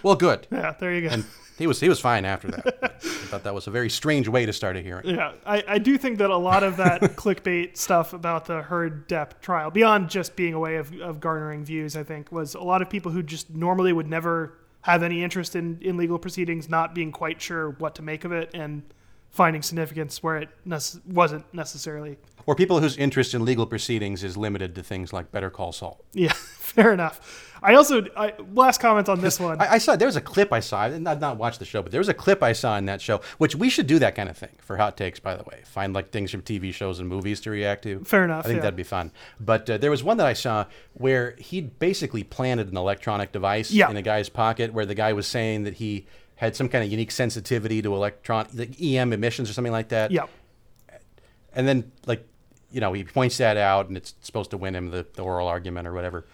Well, 0.02 0.16
good. 0.16 0.46
Yeah, 0.52 0.74
there 0.78 0.94
you 0.94 1.08
go. 1.08 1.14
And 1.14 1.24
he 1.58 1.66
was 1.66 1.80
he 1.80 1.88
was 1.88 2.00
fine 2.00 2.24
after 2.24 2.48
that. 2.48 2.84
I 2.84 2.98
thought 2.98 3.44
that 3.44 3.54
was 3.54 3.66
a 3.66 3.70
very 3.70 3.90
strange 3.90 4.28
way 4.28 4.46
to 4.46 4.52
start 4.52 4.76
a 4.76 4.80
hearing. 4.80 5.06
Yeah, 5.08 5.32
I, 5.44 5.62
I 5.66 5.78
do 5.78 5.98
think 5.98 6.18
that 6.18 6.30
a 6.30 6.36
lot 6.36 6.62
of 6.62 6.76
that 6.76 7.00
clickbait 7.16 7.76
stuff 7.76 8.12
about 8.12 8.46
the 8.46 8.62
Heard 8.62 9.08
Depp 9.08 9.40
trial, 9.40 9.70
beyond 9.70 10.08
just 10.08 10.36
being 10.36 10.54
a 10.54 10.58
way 10.58 10.76
of, 10.76 10.92
of 11.00 11.20
garnering 11.20 11.64
views, 11.64 11.96
I 11.96 12.04
think, 12.04 12.30
was 12.32 12.54
a 12.54 12.60
lot 12.62 12.80
of 12.82 12.88
people 12.88 13.12
who 13.12 13.22
just 13.22 13.50
normally 13.50 13.92
would 13.92 14.06
never 14.08 14.58
have 14.82 15.02
any 15.02 15.22
interest 15.22 15.56
in, 15.56 15.78
in 15.80 15.96
legal 15.96 16.18
proceedings 16.18 16.68
not 16.68 16.94
being 16.94 17.10
quite 17.12 17.42
sure 17.42 17.70
what 17.70 17.94
to 17.96 18.02
make 18.02 18.24
of 18.24 18.32
it 18.32 18.50
and 18.54 18.82
finding 19.30 19.60
significance 19.62 20.22
where 20.22 20.36
it 20.38 20.48
nece- 20.66 21.04
wasn't 21.06 21.44
necessarily. 21.52 22.16
Or 22.46 22.54
people 22.54 22.80
whose 22.80 22.96
interest 22.96 23.34
in 23.34 23.44
legal 23.44 23.66
proceedings 23.66 24.24
is 24.24 24.36
limited 24.36 24.74
to 24.76 24.82
things 24.82 25.12
like 25.12 25.30
Better 25.30 25.50
Call 25.50 25.72
Saul. 25.72 26.00
Yeah, 26.14 26.32
fair 26.34 26.92
enough. 26.92 27.47
I 27.62 27.74
also, 27.74 28.04
I, 28.16 28.34
last 28.54 28.80
comment 28.80 29.08
on 29.08 29.20
this 29.20 29.38
one. 29.48 29.60
I, 29.60 29.74
I 29.74 29.78
saw 29.78 29.96
there 29.96 30.06
was 30.08 30.16
a 30.16 30.20
clip 30.20 30.52
I 30.52 30.60
saw. 30.60 30.80
I 30.82 30.88
did 30.88 31.02
not, 31.02 31.20
not 31.20 31.36
watch 31.36 31.58
the 31.58 31.64
show, 31.64 31.82
but 31.82 31.92
there 31.92 32.00
was 32.00 32.08
a 32.08 32.14
clip 32.14 32.42
I 32.42 32.52
saw 32.52 32.76
in 32.76 32.86
that 32.86 33.00
show, 33.00 33.20
which 33.38 33.54
we 33.56 33.68
should 33.68 33.86
do 33.86 33.98
that 33.98 34.14
kind 34.14 34.28
of 34.28 34.36
thing 34.36 34.50
for 34.58 34.76
hot 34.76 34.96
takes. 34.96 35.18
By 35.20 35.36
the 35.36 35.42
way, 35.44 35.62
find 35.64 35.92
like 35.92 36.10
things 36.10 36.30
from 36.30 36.42
TV 36.42 36.72
shows 36.72 37.00
and 37.00 37.08
movies 37.08 37.40
to 37.42 37.50
react 37.50 37.82
to. 37.84 38.00
Fair 38.04 38.24
enough, 38.24 38.44
I 38.44 38.48
think 38.48 38.56
yeah. 38.56 38.62
that'd 38.62 38.76
be 38.76 38.82
fun. 38.82 39.12
But 39.40 39.68
uh, 39.68 39.78
there 39.78 39.90
was 39.90 40.04
one 40.04 40.16
that 40.18 40.26
I 40.26 40.34
saw 40.34 40.66
where 40.94 41.34
he 41.38 41.60
basically 41.60 42.24
planted 42.24 42.68
an 42.70 42.76
electronic 42.76 43.32
device 43.32 43.70
Yeah. 43.70 43.90
in 43.90 43.96
a 43.96 44.02
guy's 44.02 44.28
pocket, 44.28 44.72
where 44.72 44.86
the 44.86 44.94
guy 44.94 45.12
was 45.12 45.26
saying 45.26 45.64
that 45.64 45.74
he 45.74 46.06
had 46.36 46.54
some 46.54 46.68
kind 46.68 46.84
of 46.84 46.90
unique 46.90 47.10
sensitivity 47.10 47.82
to 47.82 47.94
electron, 47.94 48.46
like 48.54 48.80
EM 48.80 49.12
emissions 49.12 49.50
or 49.50 49.52
something 49.52 49.72
like 49.72 49.88
that. 49.88 50.10
yeah, 50.10 50.26
And 51.52 51.66
then 51.66 51.90
like. 52.06 52.24
You 52.70 52.82
know, 52.82 52.92
he 52.92 53.02
points 53.02 53.38
that 53.38 53.56
out, 53.56 53.88
and 53.88 53.96
it's 53.96 54.12
supposed 54.20 54.50
to 54.50 54.58
win 54.58 54.74
him 54.76 54.90
the, 54.90 55.06
the 55.14 55.22
oral 55.22 55.48
argument 55.48 55.88
or 55.88 55.94
whatever. 55.94 56.26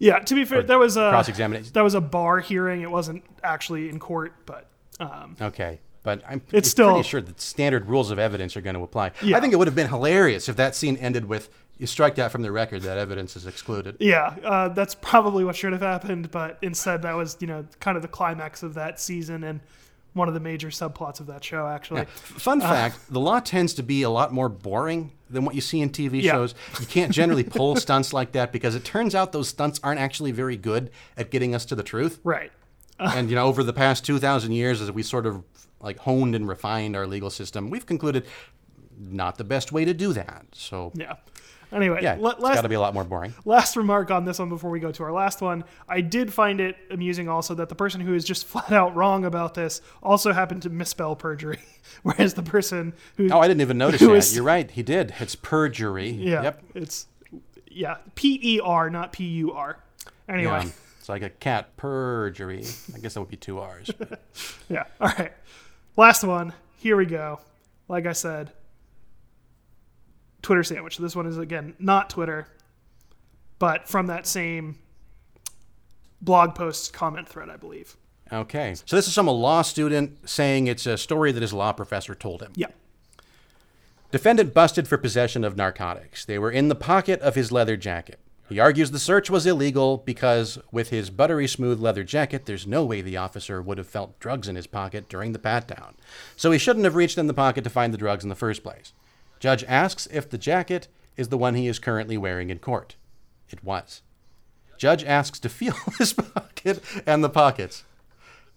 Yeah. 0.00 0.18
To 0.18 0.34
be 0.34 0.44
fair, 0.44 0.62
that 0.64 0.78
was 0.78 0.96
a 0.96 1.10
cross-examination. 1.10 1.72
That 1.74 1.84
was 1.84 1.94
a 1.94 2.00
bar 2.00 2.40
hearing. 2.40 2.80
It 2.82 2.90
wasn't 2.90 3.22
actually 3.44 3.88
in 3.88 4.00
court, 4.00 4.32
but 4.46 4.66
um, 4.98 5.36
Okay. 5.40 5.78
But 6.02 6.22
I'm 6.26 6.38
It's 6.50 6.50
pretty 6.50 6.68
still- 6.68 7.02
sure 7.02 7.20
that 7.20 7.40
standard 7.40 7.86
rules 7.86 8.10
of 8.10 8.18
evidence 8.18 8.56
are 8.56 8.62
going 8.62 8.74
to 8.74 8.82
apply. 8.82 9.12
Yeah. 9.22 9.36
I 9.36 9.40
think 9.40 9.52
it 9.52 9.56
would 9.56 9.68
have 9.68 9.74
been 9.74 9.88
hilarious 9.88 10.48
if 10.48 10.56
that 10.56 10.74
scene 10.74 10.96
ended 10.96 11.26
with 11.26 11.50
you 11.78 11.86
strike 11.86 12.14
that 12.16 12.30
from 12.32 12.42
the 12.42 12.50
record, 12.52 12.82
that 12.82 12.98
evidence 12.98 13.36
is 13.36 13.46
excluded. 13.46 13.96
Yeah, 14.00 14.34
uh, 14.44 14.68
that's 14.68 14.94
probably 14.94 15.44
what 15.44 15.56
should 15.56 15.72
have 15.72 15.80
happened, 15.80 16.30
but 16.30 16.58
instead 16.60 17.00
that 17.02 17.14
was, 17.16 17.38
you 17.40 17.46
know, 17.46 17.64
kind 17.80 17.96
of 17.96 18.02
the 18.02 18.08
climax 18.08 18.62
of 18.62 18.74
that 18.74 19.00
season 19.00 19.44
and 19.44 19.60
one 20.12 20.28
of 20.28 20.34
the 20.34 20.40
major 20.40 20.68
subplots 20.68 21.20
of 21.20 21.26
that 21.28 21.44
show, 21.44 21.66
actually. 21.66 22.04
Fun 22.06 22.60
uh, 22.60 22.68
fact 22.68 23.12
the 23.12 23.20
law 23.20 23.40
tends 23.40 23.74
to 23.74 23.82
be 23.82 24.02
a 24.02 24.10
lot 24.10 24.32
more 24.32 24.48
boring 24.48 25.12
than 25.28 25.44
what 25.44 25.54
you 25.54 25.60
see 25.60 25.80
in 25.80 25.90
TV 25.90 26.22
Yeah. 26.22 26.32
shows. 26.32 26.54
You 26.80 26.86
can't 26.86 27.12
generally 27.12 27.44
pull 27.58 27.76
stunts 27.76 28.12
like 28.12 28.32
that 28.32 28.50
because 28.52 28.74
it 28.74 28.84
turns 28.84 29.14
out 29.14 29.32
those 29.32 29.48
stunts 29.48 29.78
aren't 29.82 30.00
actually 30.00 30.32
very 30.32 30.56
good 30.56 30.90
at 31.16 31.30
getting 31.30 31.54
us 31.54 31.64
to 31.66 31.74
the 31.74 31.82
truth. 31.84 32.18
Right. 32.24 32.50
and 32.98 33.30
you 33.30 33.36
know, 33.36 33.46
over 33.46 33.62
the 33.62 33.72
past 33.72 34.04
2,000 34.04 34.52
years, 34.52 34.80
as 34.80 34.90
we 34.90 35.02
sort 35.02 35.26
of 35.26 35.44
like 35.80 35.98
honed 36.00 36.34
and 36.34 36.46
refined 36.48 36.96
our 36.96 37.06
legal 37.06 37.30
system, 37.30 37.70
we've 37.70 37.86
concluded 37.86 38.26
not 38.98 39.38
the 39.38 39.44
best 39.44 39.72
way 39.72 39.84
to 39.84 39.94
do 39.94 40.12
that. 40.12 40.44
So, 40.52 40.92
Yeah. 40.94 41.14
Anyway, 41.72 42.00
yeah, 42.02 42.16
la- 42.18 42.30
it's 42.30 42.40
last, 42.40 42.54
got 42.56 42.62
to 42.62 42.68
be 42.68 42.74
a 42.74 42.80
lot 42.80 42.94
more 42.94 43.04
boring. 43.04 43.32
last 43.44 43.76
remark 43.76 44.10
on 44.10 44.24
this 44.24 44.38
one 44.40 44.48
before 44.48 44.70
we 44.70 44.80
go 44.80 44.90
to 44.90 45.02
our 45.04 45.12
last 45.12 45.40
one. 45.40 45.62
I 45.88 46.00
did 46.00 46.32
find 46.32 46.60
it 46.60 46.76
amusing 46.90 47.28
also 47.28 47.54
that 47.54 47.68
the 47.68 47.74
person 47.76 48.00
who 48.00 48.14
is 48.14 48.24
just 48.24 48.46
flat 48.48 48.72
out 48.72 48.96
wrong 48.96 49.24
about 49.24 49.54
this 49.54 49.80
also 50.02 50.32
happened 50.32 50.62
to 50.62 50.70
misspell 50.70 51.14
perjury, 51.14 51.60
whereas 52.02 52.34
the 52.34 52.42
person 52.42 52.92
who 53.16 53.28
Oh, 53.30 53.38
I 53.40 53.46
didn't 53.48 53.60
even 53.60 53.78
notice 53.78 54.00
that. 54.00 54.12
is- 54.12 54.34
You're 54.34 54.44
right. 54.44 54.70
He 54.70 54.82
did. 54.82 55.14
It's 55.20 55.34
perjury. 55.36 56.10
yeah, 56.10 56.42
Yep. 56.42 56.62
it's 56.74 57.06
yeah, 57.70 57.98
P 58.16 58.40
E 58.42 58.60
R, 58.60 58.90
not 58.90 59.12
P 59.12 59.24
U 59.24 59.52
R. 59.52 59.78
Anyway, 60.28 60.50
Yeah. 60.64 60.70
It's 60.98 61.08
like 61.08 61.22
a 61.22 61.30
cat 61.30 61.76
perjury. 61.76 62.64
I 62.94 62.98
guess 62.98 63.14
that 63.14 63.20
would 63.20 63.30
be 63.30 63.36
two 63.36 63.58
R's. 63.60 63.90
Yeah. 64.68 64.84
All 65.00 65.08
right. 65.18 65.32
Last 65.96 66.24
one. 66.24 66.52
Here 66.78 66.96
we 66.96 67.06
go. 67.06 67.40
Like 67.88 68.06
I 68.06 68.12
said, 68.12 68.50
Twitter 70.42 70.62
sandwich. 70.62 70.98
This 70.98 71.16
one 71.16 71.26
is 71.26 71.38
again 71.38 71.74
not 71.78 72.10
Twitter, 72.10 72.48
but 73.58 73.88
from 73.88 74.06
that 74.06 74.26
same 74.26 74.78
blog 76.20 76.54
post 76.54 76.92
comment 76.92 77.28
thread, 77.28 77.50
I 77.50 77.56
believe. 77.56 77.96
Okay. 78.32 78.74
So 78.86 78.96
this 78.96 79.08
is 79.08 79.14
from 79.14 79.28
a 79.28 79.32
law 79.32 79.62
student 79.62 80.28
saying 80.28 80.66
it's 80.66 80.86
a 80.86 80.96
story 80.96 81.32
that 81.32 81.42
his 81.42 81.52
law 81.52 81.72
professor 81.72 82.14
told 82.14 82.42
him. 82.42 82.52
Yeah. 82.54 82.68
Defendant 84.12 84.54
busted 84.54 84.88
for 84.88 84.98
possession 84.98 85.44
of 85.44 85.56
narcotics. 85.56 86.24
They 86.24 86.38
were 86.38 86.50
in 86.50 86.68
the 86.68 86.74
pocket 86.74 87.20
of 87.20 87.34
his 87.34 87.52
leather 87.52 87.76
jacket. 87.76 88.18
He 88.48 88.58
argues 88.58 88.90
the 88.90 88.98
search 88.98 89.30
was 89.30 89.46
illegal 89.46 89.98
because, 89.98 90.58
with 90.72 90.90
his 90.90 91.08
buttery 91.08 91.46
smooth 91.46 91.78
leather 91.78 92.02
jacket, 92.02 92.46
there's 92.46 92.66
no 92.66 92.84
way 92.84 93.00
the 93.00 93.16
officer 93.16 93.62
would 93.62 93.78
have 93.78 93.86
felt 93.86 94.18
drugs 94.18 94.48
in 94.48 94.56
his 94.56 94.66
pocket 94.66 95.08
during 95.08 95.30
the 95.30 95.38
pat 95.38 95.68
down. 95.68 95.94
So 96.34 96.50
he 96.50 96.58
shouldn't 96.58 96.84
have 96.84 96.96
reached 96.96 97.16
in 97.16 97.28
the 97.28 97.34
pocket 97.34 97.62
to 97.62 97.70
find 97.70 97.94
the 97.94 97.98
drugs 97.98 98.24
in 98.24 98.28
the 98.28 98.34
first 98.34 98.64
place. 98.64 98.92
Judge 99.40 99.64
asks 99.66 100.06
if 100.12 100.28
the 100.28 100.38
jacket 100.38 100.86
is 101.16 101.28
the 101.28 101.38
one 101.38 101.54
he 101.54 101.66
is 101.66 101.78
currently 101.78 102.16
wearing 102.16 102.50
in 102.50 102.58
court. 102.58 102.94
It 103.48 103.64
was. 103.64 104.02
Judge 104.78 105.02
asks 105.02 105.40
to 105.40 105.48
feel 105.48 105.74
his 105.98 106.12
pocket 106.12 106.80
and 107.06 107.24
the 107.24 107.30
pockets. 107.30 107.84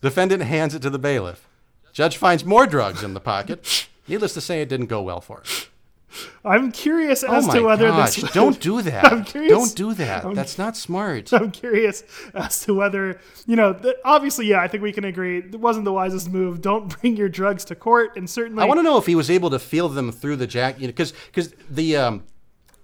Defendant 0.01 0.43
hands 0.43 0.75
it 0.75 0.81
to 0.81 0.89
the 0.89 0.99
bailiff. 0.99 1.47
Judge 1.93 2.17
finds 2.17 2.43
more 2.45 2.67
drugs 2.67 3.03
in 3.03 3.13
the 3.13 3.19
pocket. 3.19 3.87
Needless 4.07 4.33
to 4.33 4.41
say, 4.41 4.61
it 4.61 4.69
didn't 4.69 4.87
go 4.87 5.01
well 5.01 5.21
for 5.21 5.37
him. 5.39 5.45
I'm 6.45 6.71
curious 6.71 7.23
as 7.23 7.47
oh 7.47 7.53
to 7.53 7.61
whether 7.63 7.87
gosh! 7.87 8.15
this. 8.21 8.31
Don't 8.31 8.59
do 8.59 8.81
that. 8.81 9.11
I'm 9.11 9.23
curious- 9.23 9.51
Don't 9.51 9.75
do 9.75 9.93
that. 9.95 10.33
That's 10.35 10.57
not 10.57 10.75
smart. 10.77 11.31
I'm 11.33 11.51
curious 11.51 12.03
as 12.33 12.61
to 12.65 12.73
whether 12.73 13.19
you 13.45 13.55
know. 13.55 13.79
Obviously, 14.05 14.47
yeah, 14.47 14.61
I 14.61 14.67
think 14.67 14.83
we 14.83 14.91
can 14.91 15.03
agree 15.05 15.39
it 15.39 15.59
wasn't 15.59 15.85
the 15.85 15.93
wisest 15.93 16.29
move. 16.31 16.61
Don't 16.61 16.99
bring 17.01 17.15
your 17.17 17.29
drugs 17.29 17.65
to 17.65 17.75
court, 17.75 18.15
and 18.15 18.29
certainly, 18.29 18.61
I 18.63 18.65
want 18.65 18.79
to 18.79 18.83
know 18.83 18.97
if 18.97 19.05
he 19.05 19.15
was 19.15 19.29
able 19.29 19.49
to 19.51 19.59
feel 19.59 19.89
them 19.89 20.11
through 20.11 20.35
the 20.37 20.47
jacket, 20.47 20.81
you 20.81 20.87
know, 20.87 20.91
because 20.93 21.13
because 21.31 21.53
the 21.69 21.95
um, 21.97 22.23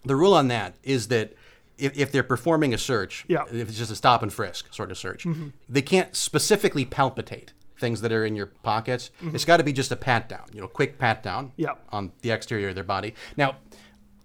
the 0.06 0.16
rule 0.16 0.34
on 0.34 0.48
that 0.50 0.76
is 0.84 1.10
that 1.10 1.34
if, 1.78 1.98
if 1.98 2.12
they're 2.12 2.24
performing 2.24 2.74
a 2.74 2.78
search, 2.78 3.26
Yeah. 3.28 3.40
Mm-hmm. 3.40 3.58
if 3.60 3.70
it's 3.70 3.78
just 3.78 3.92
a 3.92 3.96
stop 3.96 4.22
and 4.24 4.32
frisk 4.34 4.74
sort 4.74 4.92
of 4.92 4.98
search, 4.98 5.26
they 5.70 5.82
can't 5.82 6.16
specifically 6.16 6.84
palpitate 6.86 7.54
things 7.80 8.02
that 8.02 8.12
are 8.12 8.26
in 8.26 8.36
your 8.36 8.48
pockets. 8.64 9.12
It's 9.34 9.46
got 9.46 9.58
to 9.58 9.64
be 9.64 9.74
just 9.74 9.92
a 9.92 9.96
pat 9.96 10.30
down, 10.30 10.46
you 10.54 10.62
know, 10.62 10.68
quick 10.68 10.98
pat 10.98 11.24
down 11.24 11.52
Mm-hmm. 11.58 11.96
On 11.96 12.12
the 12.22 12.32
exterior 12.32 12.70
of 12.70 12.76
their 12.76 12.84
body. 12.84 13.14
Now, 13.38 13.56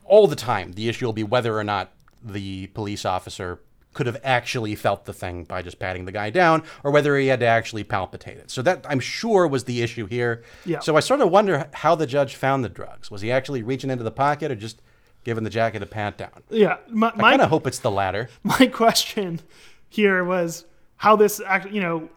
all 0.05 0.27
the 0.27 0.37
time, 0.37 0.73
the 0.73 0.89
issue 0.89 1.07
will 1.07 1.13
be 1.13 1.23
whether 1.25 1.57
or 1.59 1.65
not 1.65 1.93
the 2.23 2.67
police 2.69 3.05
officer 3.05 3.61
could 3.93 4.07
have 4.07 4.21
actually 4.25 4.75
felt 4.75 5.05
the 5.05 5.13
thing 5.13 5.45
by 5.45 5.63
just 5.63 5.79
patting 5.79 6.05
the 6.05 6.13
guy 6.13 6.29
down, 6.31 6.63
or 6.83 6.91
whether 6.91 7.17
he 7.17 7.29
had 7.29 7.41
to 7.41 7.47
actually 7.47 7.85
palpitate 7.85 8.37
it. 8.39 8.51
So 8.51 8.61
that 8.63 8.85
I'm 8.89 9.01
sure 9.01 9.47
was 9.47 9.65
the 9.65 9.83
issue 9.83 10.07
here. 10.07 10.43
Yeah. 10.65 10.81
So 10.81 10.97
I 10.97 11.01
sort 11.01 11.21
of 11.21 11.31
wonder 11.31 11.69
how 11.73 11.95
the 11.95 12.07
judge 12.07 12.35
found 12.35 12.65
the 12.65 12.69
drugs. 12.69 13.11
Was 13.11 13.21
he 13.23 13.31
actually 13.31 13.63
reaching 13.63 13.91
into 13.91 14.05
the 14.05 14.11
pocket, 14.11 14.51
or 14.51 14.57
just 14.57 14.83
giving 15.23 15.45
the 15.45 15.51
jacket 15.51 15.83
a 15.83 15.87
pat 15.87 16.19
down? 16.19 16.43
yeah. 16.51 16.79
My 16.89 17.09
I 17.15 17.31
kind 17.31 17.43
of 17.43 17.51
hope 17.51 17.67
it's 17.67 17.79
the 17.79 17.91
latter. 17.91 18.29
my 18.43 18.67
question 18.67 19.41
here 19.89 20.25
was 20.25 20.65
how 20.97 21.15
this 21.17 21.41
act, 21.41 21.71
you 21.71 21.81
know, 21.81 22.09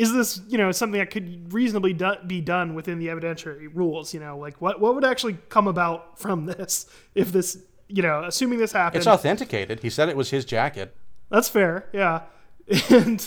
is 0.00 0.12
this 0.12 0.40
you 0.48 0.56
know 0.58 0.72
something 0.72 0.98
that 0.98 1.10
could 1.10 1.52
reasonably 1.52 1.92
do, 1.92 2.12
be 2.26 2.40
done 2.40 2.74
within 2.74 2.98
the 2.98 3.08
evidentiary 3.08 3.68
rules? 3.72 4.14
You 4.14 4.20
know, 4.20 4.38
like 4.38 4.60
what 4.60 4.80
what 4.80 4.94
would 4.94 5.04
actually 5.04 5.36
come 5.48 5.68
about 5.68 6.18
from 6.18 6.46
this 6.52 6.86
if 7.14 7.32
this 7.32 7.58
you 7.88 8.02
know 8.02 8.24
assuming 8.24 8.58
this 8.58 8.72
happened? 8.72 8.98
It's 8.98 9.06
authenticated. 9.06 9.80
He 9.80 9.90
said 9.90 10.08
it 10.08 10.16
was 10.16 10.30
his 10.30 10.44
jacket. 10.44 10.96
That's 11.28 11.48
fair. 11.48 11.88
Yeah, 11.92 12.22
and 12.90 13.20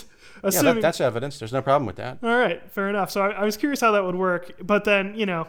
Yeah, 0.44 0.50
assuming 0.50 0.76
that, 0.76 0.82
that's 0.82 1.00
evidence. 1.02 1.40
There's 1.40 1.54
no 1.54 1.62
problem 1.62 1.86
with 1.86 1.96
that. 1.98 2.18
all 2.24 2.36
right, 2.38 2.62
fair 2.72 2.90
enough. 2.90 3.12
So 3.12 3.22
I, 3.22 3.30
I 3.32 3.46
was 3.46 3.56
curious 3.56 3.80
how 3.80 3.92
that 3.92 4.04
would 4.04 4.16
work, 4.16 4.52
but 4.62 4.84
then 4.84 5.14
you 5.16 5.26
know, 5.26 5.48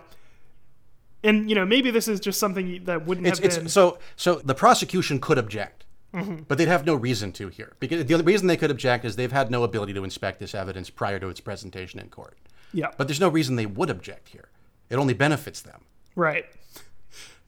and 1.23 1.49
you 1.49 1.55
know 1.57 1.65
maybe 1.65 1.91
this 1.91 2.07
is 2.07 2.21
just 2.21 2.39
something 2.39 2.85
that 2.85 3.07
wouldn't 3.07 3.27
It's, 3.27 3.39
have 3.39 3.47
it's 3.47 3.59
been. 3.59 3.69
so 3.69 3.99
so 4.17 4.37
the 4.45 4.55
prosecution 4.55 5.19
could 5.21 5.39
object, 5.39 5.85
Mm-hmm. 6.15 6.43
but 6.47 6.59
they'd 6.59 6.69
have 6.69 6.86
no 6.86 6.95
reason 6.95 7.32
to 7.32 7.49
here 7.49 7.73
because 7.81 8.05
the 8.05 8.15
only 8.15 8.24
reason 8.24 8.47
they 8.47 8.57
could 8.57 8.70
object 8.70 9.05
is 9.05 9.16
they've 9.16 9.32
had 9.32 9.51
no 9.51 9.65
ability 9.65 9.93
to 9.95 10.05
inspect 10.05 10.39
this 10.39 10.55
evidence 10.55 10.89
prior 10.89 11.19
to 11.19 11.28
its 11.28 11.41
presentation 11.41 11.99
in 11.99 12.09
court. 12.09 12.39
yeah, 12.73 12.89
But 12.97 13.09
there's 13.09 13.20
no 13.20 13.28
reason 13.28 13.57
they 13.57 13.66
would 13.66 13.91
object 13.91 14.28
here. 14.28 14.49
It 14.91 14.97
only 14.97 15.15
benefits 15.15 15.61
them. 15.61 15.82
Right. 16.15 16.47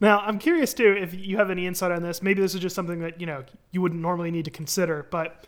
Now, 0.01 0.18
I'm 0.20 0.38
curious 0.38 0.74
too 0.74 0.97
if 1.01 1.14
you 1.14 1.36
have 1.36 1.51
any 1.51 1.66
insight 1.66 1.93
on 1.93 2.02
this. 2.02 2.22
Maybe 2.22 2.43
this 2.43 2.55
is 2.55 2.60
just 2.60 2.74
something 2.74 2.98
that, 3.01 3.20
you 3.20 3.26
know, 3.26 3.44
you 3.70 3.80
wouldn't 3.80 4.01
normally 4.02 4.30
need 4.30 4.44
to 4.47 4.51
consider, 4.51 5.06
but 5.10 5.47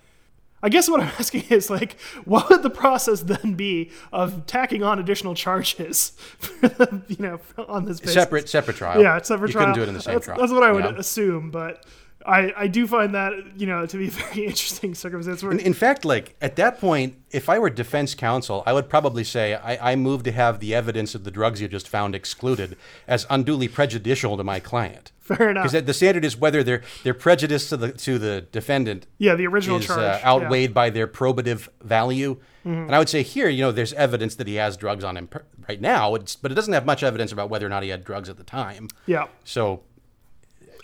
I 0.62 0.68
guess 0.68 0.88
what 0.88 1.00
I'm 1.00 1.08
asking 1.18 1.44
is 1.50 1.68
like 1.70 1.98
what 2.24 2.48
would 2.50 2.62
the 2.62 2.70
process 2.70 3.20
then 3.22 3.54
be 3.54 3.90
of 4.12 4.46
tacking 4.46 4.82
on 4.82 4.98
additional 4.98 5.34
charges 5.34 6.10
for 6.38 6.68
the, 6.68 7.02
you 7.08 7.16
know, 7.18 7.40
on 7.68 7.84
this 7.84 7.98
basis? 8.00 8.14
Separate 8.14 8.48
separate 8.48 8.76
trial. 8.76 9.02
Yeah, 9.02 9.16
it's 9.16 9.28
separate 9.28 9.48
you 9.48 9.52
trial. 9.54 9.66
couldn't 9.66 9.74
do 9.74 9.82
it 9.82 9.88
in 9.88 9.94
the 9.94 10.02
same 10.02 10.14
that's, 10.14 10.26
trial. 10.26 10.38
That's 10.38 10.52
what 10.52 10.62
I 10.62 10.72
would 10.72 10.84
Yeah. 10.84 10.96
assume, 10.98 11.50
but 11.50 11.84
I, 12.28 12.52
I 12.56 12.66
do 12.66 12.86
find 12.86 13.14
that, 13.14 13.32
you 13.56 13.66
know, 13.66 13.86
to 13.86 13.96
be 13.96 14.08
a 14.08 14.10
very 14.22 14.46
interesting 14.46 14.94
circumstance 14.94 15.42
where 15.42 15.52
In, 15.52 15.60
in 15.60 15.74
fact, 15.74 16.04
like 16.04 16.36
at 16.40 16.56
that 16.56 16.78
point, 16.78 17.16
if 17.30 17.48
I 17.48 17.58
were 17.58 17.70
defense 17.70 18.14
counsel, 18.14 18.62
I 18.66 18.72
would 18.72 18.88
probably 18.88 19.24
say 19.24 19.54
I, 19.54 19.92
I 19.92 19.96
move 19.96 20.22
to 20.24 20.32
have 20.32 20.60
the 20.60 20.74
evidence 20.74 21.14
of 21.14 21.24
the 21.24 21.30
drugs 21.30 21.60
you 21.60 21.68
just 21.68 21.88
found 21.88 22.14
excluded 22.14 22.76
as 23.06 23.26
unduly 23.30 23.68
prejudicial 23.68 24.36
to 24.36 24.44
my 24.44 24.60
client. 24.60 25.10
fair 25.20 25.50
enough. 25.50 25.70
Because 25.70 25.84
the 25.84 25.94
standard 25.94 26.24
is 26.24 26.36
whether 26.36 26.62
their 26.62 26.82
their 27.02 27.14
prejudice 27.14 27.68
to 27.70 27.76
the 27.76 27.92
to 27.92 28.18
the 28.18 28.42
defendant 28.52 29.06
yeah, 29.18 29.34
the 29.34 29.46
original 29.46 29.78
is 29.78 29.86
charge. 29.86 29.98
uh, 29.98 30.18
yeah. 30.20 30.28
outweighed 30.28 30.74
by 30.74 30.90
their 30.90 31.08
probative 31.08 31.68
value. 31.82 32.36
Mm-hmm. 32.66 32.86
And 32.86 32.94
I 32.94 32.98
would 32.98 33.08
say 33.08 33.22
here, 33.22 33.48
you 33.48 33.62
know, 33.62 33.72
there's 33.72 33.94
evidence 33.94 34.34
that 34.34 34.46
he 34.46 34.56
has 34.56 34.76
drugs 34.76 35.04
on 35.04 35.16
him 35.16 35.28
per- 35.28 35.44
right 35.68 35.80
now, 35.80 36.14
it's, 36.14 36.36
but 36.36 36.50
it 36.50 36.54
doesn't 36.54 36.72
have 36.74 36.84
much 36.84 37.02
evidence 37.02 37.32
about 37.32 37.48
whether 37.48 37.64
or 37.64 37.68
not 37.68 37.82
he 37.82 37.88
had 37.88 38.04
drugs 38.04 38.28
at 38.28 38.36
the 38.36 38.44
time. 38.44 38.88
Yeah. 39.06 39.28
So 39.44 39.82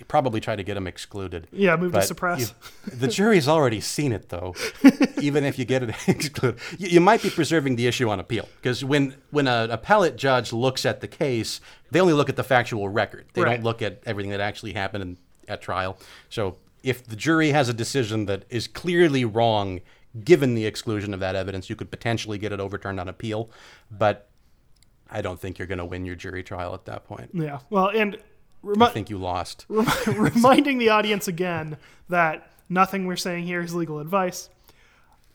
probably 0.09 0.41
try 0.41 0.57
to 0.57 0.63
get 0.63 0.77
him 0.77 0.87
excluded. 0.87 1.47
Yeah, 1.53 1.77
move 1.77 1.93
to 1.93 2.03
suppress. 2.03 2.41
you- 2.87 2.91
the 2.97 3.09
jury's 3.09 3.47
already 3.49 3.81
seen 3.81 4.13
it, 4.13 4.29
though. 4.29 4.55
Even 5.21 5.45
if 5.45 5.59
you 5.59 5.65
get 5.65 5.83
it 5.83 5.95
excluded, 6.09 6.61
you, 6.79 6.89
you 6.89 7.01
might 7.01 7.23
be 7.23 7.31
preserving 7.31 7.77
the 7.77 7.87
issue 7.87 8.09
on 8.11 8.21
appeal 8.21 8.49
because 8.57 8.85
when 8.85 9.15
when 9.31 9.47
an 9.49 9.71
appellate 9.71 10.17
judge 10.17 10.53
looks 10.53 10.85
at 10.85 11.01
the 11.01 11.09
case, 11.09 11.61
they 11.91 12.01
only 12.01 12.13
look 12.13 12.29
at 12.29 12.37
the 12.37 12.45
factual 12.45 12.89
record. 12.89 13.27
They 13.35 13.43
Right. 13.43 13.55
don't 13.57 13.65
look 13.65 13.81
at 13.83 14.01
everything 14.07 14.31
that 14.33 14.41
actually 14.41 14.73
happened 14.73 15.03
in, 15.03 15.17
at 15.49 15.63
trial. 15.63 15.99
So 16.29 16.57
if 16.83 17.05
the 17.07 17.17
jury 17.17 17.51
has 17.51 17.69
a 17.69 17.73
decision 17.75 18.27
that 18.27 18.45
is 18.51 18.67
clearly 18.67 19.25
wrong, 19.25 19.81
given 20.23 20.55
the 20.55 20.67
exclusion 20.67 21.15
of 21.15 21.21
that 21.21 21.35
evidence, 21.35 21.71
you 21.71 21.77
could 21.77 21.91
potentially 21.91 22.39
get 22.39 22.53
it 22.53 22.61
overturned 22.61 23.01
on 23.01 23.09
appeal. 23.09 23.51
But 23.91 24.29
I 25.11 25.23
don't 25.23 25.41
think 25.41 25.59
you're 25.59 25.67
going 25.69 25.79
to 25.79 25.85
win 25.85 26.05
your 26.05 26.15
jury 26.17 26.43
trial 26.43 26.75
at 26.75 26.85
that 26.87 27.05
point. 27.05 27.31
Yeah. 27.33 27.61
Well, 27.71 27.89
and 27.89 28.19
remi- 28.65 28.87
think 28.93 29.11
you 29.11 29.19
lost. 29.19 29.67
reminding 30.07 30.79
the 30.79 30.89
audience 30.91 31.29
again 31.29 31.77
that 32.09 32.51
nothing 32.69 33.07
we're 33.07 33.17
saying 33.17 33.45
here 33.45 33.61
is 33.61 33.75
legal 33.75 33.99
advice. 33.99 34.49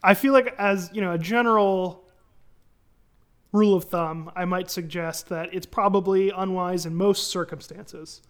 I 0.03 0.13
feel 0.13 0.33
like, 0.33 0.55
as 0.57 0.89
you 0.93 1.01
know, 1.01 1.11
a 1.11 1.17
general 1.17 2.03
rule 3.51 3.75
of 3.75 3.85
thumb, 3.85 4.31
I 4.35 4.45
might 4.45 4.69
suggest 4.69 5.29
that 5.29 5.53
it's 5.53 5.65
probably 5.65 6.29
unwise 6.29 6.85
in 6.85 6.95
most 6.95 7.27
circumstances 7.27 8.21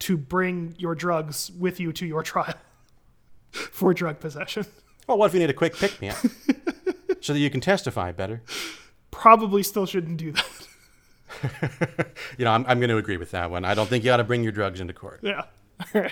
to 0.00 0.16
bring 0.16 0.74
your 0.78 0.94
drugs 0.94 1.50
with 1.58 1.78
you 1.78 1.92
to 1.92 2.06
your 2.06 2.22
trial 2.22 2.54
for 3.50 3.94
drug 3.94 4.18
possession. 4.20 4.66
Well, 5.06 5.18
what 5.18 5.26
if 5.26 5.34
you 5.34 5.40
need 5.40 5.50
a 5.50 5.54
quick 5.54 5.76
pick 5.76 6.00
me 6.00 6.08
up 6.08 6.18
so 7.20 7.32
that 7.32 7.38
you 7.38 7.50
can 7.50 7.60
testify 7.60 8.12
better? 8.12 8.42
Probably 9.10 9.62
still 9.62 9.86
shouldn't 9.86 10.18
do 10.18 10.32
that. 10.32 10.66
You 12.38 12.44
know, 12.44 12.52
I'm, 12.52 12.64
I'm 12.66 12.78
going 12.80 12.90
to 12.90 12.96
agree 12.96 13.16
with 13.16 13.30
that 13.32 13.50
one. 13.50 13.64
I 13.64 13.74
don't 13.74 13.88
think 13.88 14.04
you 14.04 14.10
ought 14.12 14.18
to 14.18 14.24
bring 14.24 14.42
your 14.42 14.52
drugs 14.52 14.80
into 14.80 14.92
court. 14.94 15.20
Yeah. 15.22 15.44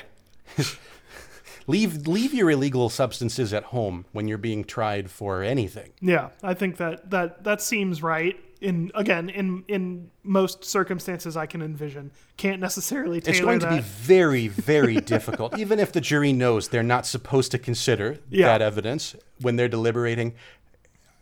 Leave 1.66 2.06
leave 2.06 2.32
your 2.32 2.50
illegal 2.50 2.88
substances 2.88 3.52
at 3.52 3.62
home 3.64 4.06
when 4.12 4.26
you're 4.26 4.38
being 4.38 4.64
tried 4.64 5.10
for 5.10 5.42
anything. 5.42 5.92
Yeah, 6.00 6.30
I 6.42 6.54
think 6.54 6.78
that 6.78 7.10
that 7.10 7.44
that 7.44 7.60
seems 7.60 8.02
right. 8.02 8.36
In 8.62 8.90
again, 8.94 9.28
in 9.28 9.64
in 9.68 10.10
most 10.22 10.64
circumstances 10.64 11.36
I 11.36 11.44
can 11.44 11.60
envision, 11.60 12.10
can't 12.38 12.58
necessarily 12.60 13.20
tailor 13.20 13.30
It's 13.36 13.40
going 13.44 13.58
that. 13.58 13.68
to 13.68 13.76
be 13.76 13.82
very, 13.82 14.48
very 14.48 14.94
difficult, 15.14 15.58
even 15.58 15.78
if 15.78 15.92
the 15.92 16.00
jury 16.00 16.32
knows 16.32 16.68
they're 16.68 16.82
not 16.82 17.04
supposed 17.04 17.50
to 17.52 17.58
consider 17.58 18.18
Yeah. 18.30 18.46
that 18.46 18.62
evidence 18.62 19.14
when 19.42 19.56
they're 19.56 19.68
deliberating. 19.68 20.34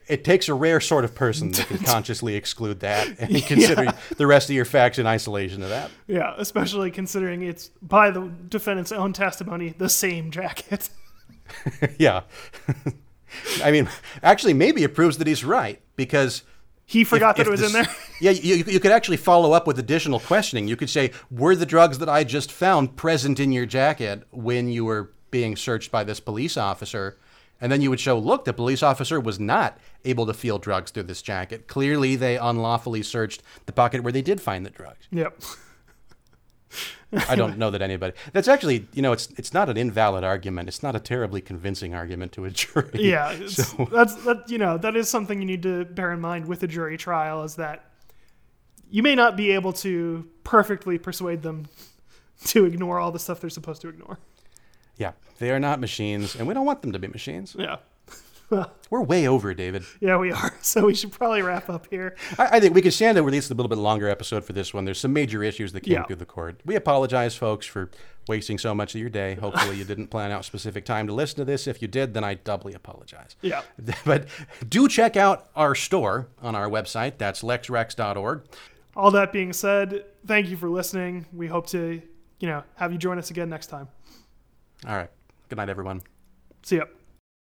It 0.08 0.24
takes 0.24 0.48
a 0.48 0.54
rare 0.54 0.80
sort 0.80 1.04
of 1.04 1.14
person 1.14 1.50
that 1.52 1.66
can 1.66 1.78
consciously 1.84 2.36
exclude 2.36 2.80
that 2.80 3.08
and 3.18 3.42
consider 3.44 3.92
the 4.16 4.26
rest 4.26 4.48
of 4.48 4.54
your 4.54 4.64
facts 4.64 4.98
in 4.98 5.06
isolation 5.06 5.62
of 5.62 5.68
that. 5.70 5.90
Yeah, 6.06 6.34
especially 6.38 6.90
considering 6.90 7.42
it's 7.42 7.70
by 7.82 8.10
the 8.10 8.30
defendant's 8.48 8.92
own 8.92 9.12
testimony 9.12 9.74
the 9.76 9.88
same 9.88 10.30
jacket. 10.30 10.90
yeah. 11.98 12.22
I 13.62 13.70
mean, 13.70 13.88
actually, 14.22 14.54
maybe 14.54 14.82
it 14.82 14.94
proves 14.94 15.18
that 15.18 15.26
he's 15.26 15.44
right 15.44 15.80
because 15.96 16.42
He 16.84 17.02
forgot 17.04 17.38
if 17.38 17.44
that 17.44 17.48
it 17.48 17.50
was 17.50 17.62
in 17.62 17.72
there. 17.72 17.88
Yeah, 18.20 18.30
you, 18.30 18.56
you 18.66 18.80
could 18.80 18.92
actually 18.92 19.16
follow 19.18 19.52
up 19.52 19.66
with 19.66 19.78
additional 19.78 20.20
questioning. 20.20 20.68
You 20.68 20.76
could 20.76 20.88
say, 20.88 21.10
"Were 21.30 21.54
the 21.56 21.66
drugs 21.66 21.98
that 21.98 22.08
I 22.08 22.24
just 22.24 22.50
found 22.52 22.96
present 22.96 23.40
in 23.40 23.52
your 23.52 23.66
jacket 23.66 24.22
when 24.30 24.68
you 24.68 24.84
were 24.84 25.10
being 25.30 25.56
searched 25.56 25.90
by 25.90 26.04
this 26.04 26.20
police 26.20 26.56
officer?" 26.56 27.18
And 27.60 27.72
then 27.72 27.80
you 27.80 27.90
would 27.90 28.00
show, 28.00 28.18
"Look, 28.18 28.44
the 28.44 28.52
police 28.52 28.82
officer 28.82 29.18
was 29.18 29.40
not 29.40 29.78
able 30.04 30.26
to 30.26 30.34
feel 30.34 30.58
drugs 30.58 30.90
through 30.90 31.04
this 31.04 31.22
jacket. 31.22 31.68
Clearly, 31.68 32.14
they 32.16 32.36
unlawfully 32.36 33.02
searched 33.02 33.42
the 33.64 33.72
pocket 33.72 34.02
where 34.02 34.12
they 34.12 34.22
did 34.22 34.40
find 34.40 34.66
the 34.66 34.70
drugs." 34.70 35.06
Yep. 35.10 35.40
I 37.28 37.36
don't 37.36 37.58
know 37.58 37.70
that 37.70 37.82
anybody. 37.82 38.14
That's 38.32 38.48
actually, 38.48 38.86
you 38.92 39.02
know, 39.02 39.12
it's 39.12 39.28
it's 39.36 39.54
not 39.54 39.68
an 39.68 39.76
invalid 39.76 40.24
argument. 40.24 40.68
It's 40.68 40.82
not 40.82 40.96
a 40.96 41.00
terribly 41.00 41.40
convincing 41.40 41.94
argument 41.94 42.32
to 42.32 42.44
a 42.44 42.50
jury. 42.50 42.90
Yeah, 42.94 43.30
it's, 43.40 43.72
that's 43.72 44.14
that. 44.24 44.44
You 44.48 44.58
know, 44.58 44.76
that 44.78 44.96
is 44.96 45.08
something 45.08 45.40
you 45.40 45.46
need 45.46 45.62
to 45.62 45.84
bear 45.84 46.12
in 46.12 46.20
mind 46.20 46.46
with 46.46 46.62
a 46.62 46.66
jury 46.66 46.96
trial 46.96 47.44
is 47.44 47.56
that 47.56 47.90
you 48.90 49.02
may 49.02 49.14
not 49.14 49.36
be 49.36 49.52
able 49.52 49.72
to 49.74 50.28
perfectly 50.44 50.98
persuade 50.98 51.42
them 51.42 51.66
to 52.46 52.64
ignore 52.64 52.98
all 52.98 53.12
the 53.12 53.18
stuff 53.18 53.40
they're 53.40 53.50
supposed 53.50 53.82
to 53.82 53.88
ignore. 53.88 54.18
Yeah, 54.96 55.12
they 55.38 55.50
are 55.50 55.60
not 55.60 55.80
machines, 55.80 56.34
and 56.36 56.46
we 56.48 56.54
don't 56.54 56.66
want 56.66 56.82
them 56.82 56.92
to 56.92 56.98
be 56.98 57.08
machines. 57.08 57.54
Yeah. 57.58 57.76
We're 58.90 59.02
way 59.02 59.26
over, 59.26 59.52
David. 59.54 59.82
Yeah, 60.00 60.18
we 60.18 60.30
are. 60.30 60.52
So 60.62 60.86
we 60.86 60.94
should 60.94 61.10
probably 61.10 61.42
wrap 61.42 61.68
up 61.68 61.88
here. 61.90 62.14
I, 62.38 62.56
I 62.56 62.60
think 62.60 62.74
we 62.76 62.82
could 62.82 62.92
stand 62.92 63.16
to 63.16 63.22
release 63.24 63.50
a 63.50 63.54
little 63.54 63.68
bit 63.68 63.78
longer 63.78 64.08
episode 64.08 64.44
for 64.44 64.52
this 64.52 64.72
one. 64.72 64.84
There's 64.84 65.00
some 65.00 65.12
major 65.12 65.42
issues 65.42 65.72
that 65.72 65.80
came 65.80 65.94
Yeah. 65.94 66.04
through 66.04 66.16
the 66.16 66.26
court. 66.26 66.60
We 66.64 66.76
apologize, 66.76 67.34
folks, 67.36 67.66
for 67.66 67.90
wasting 68.28 68.56
so 68.58 68.72
much 68.74 68.94
of 68.94 69.00
your 69.00 69.10
day. 69.10 69.34
Hopefully, 69.34 69.76
you 69.76 69.84
didn't 69.84 70.08
plan 70.08 70.30
out 70.30 70.44
specific 70.44 70.84
time 70.84 71.08
to 71.08 71.12
listen 71.12 71.36
to 71.38 71.44
this. 71.44 71.66
If 71.66 71.82
you 71.82 71.88
did, 71.88 72.14
then 72.14 72.22
I 72.22 72.34
doubly 72.34 72.72
apologize. 72.74 73.34
Yeah. 73.42 73.62
But 74.04 74.26
do 74.68 74.86
check 74.88 75.16
out 75.16 75.48
our 75.56 75.74
store 75.74 76.28
on 76.40 76.54
our 76.54 76.68
website. 76.68 77.18
That's 77.18 77.42
lexrex.org. 77.42 78.42
All 78.94 79.10
that 79.10 79.32
being 79.32 79.52
said, 79.52 80.04
thank 80.24 80.48
you 80.48 80.56
for 80.56 80.68
listening. 80.70 81.26
We 81.32 81.48
hope 81.48 81.66
to, 81.68 82.00
you 82.38 82.48
know, 82.48 82.62
have 82.76 82.92
you 82.92 82.98
join 82.98 83.18
us 83.18 83.30
again 83.30 83.48
next 83.48 83.66
time. 83.66 83.88
All 84.84 84.96
right. 84.96 85.10
Good 85.48 85.56
night, 85.56 85.68
everyone. 85.68 86.02
See 86.62 86.76
ya. 86.76 86.84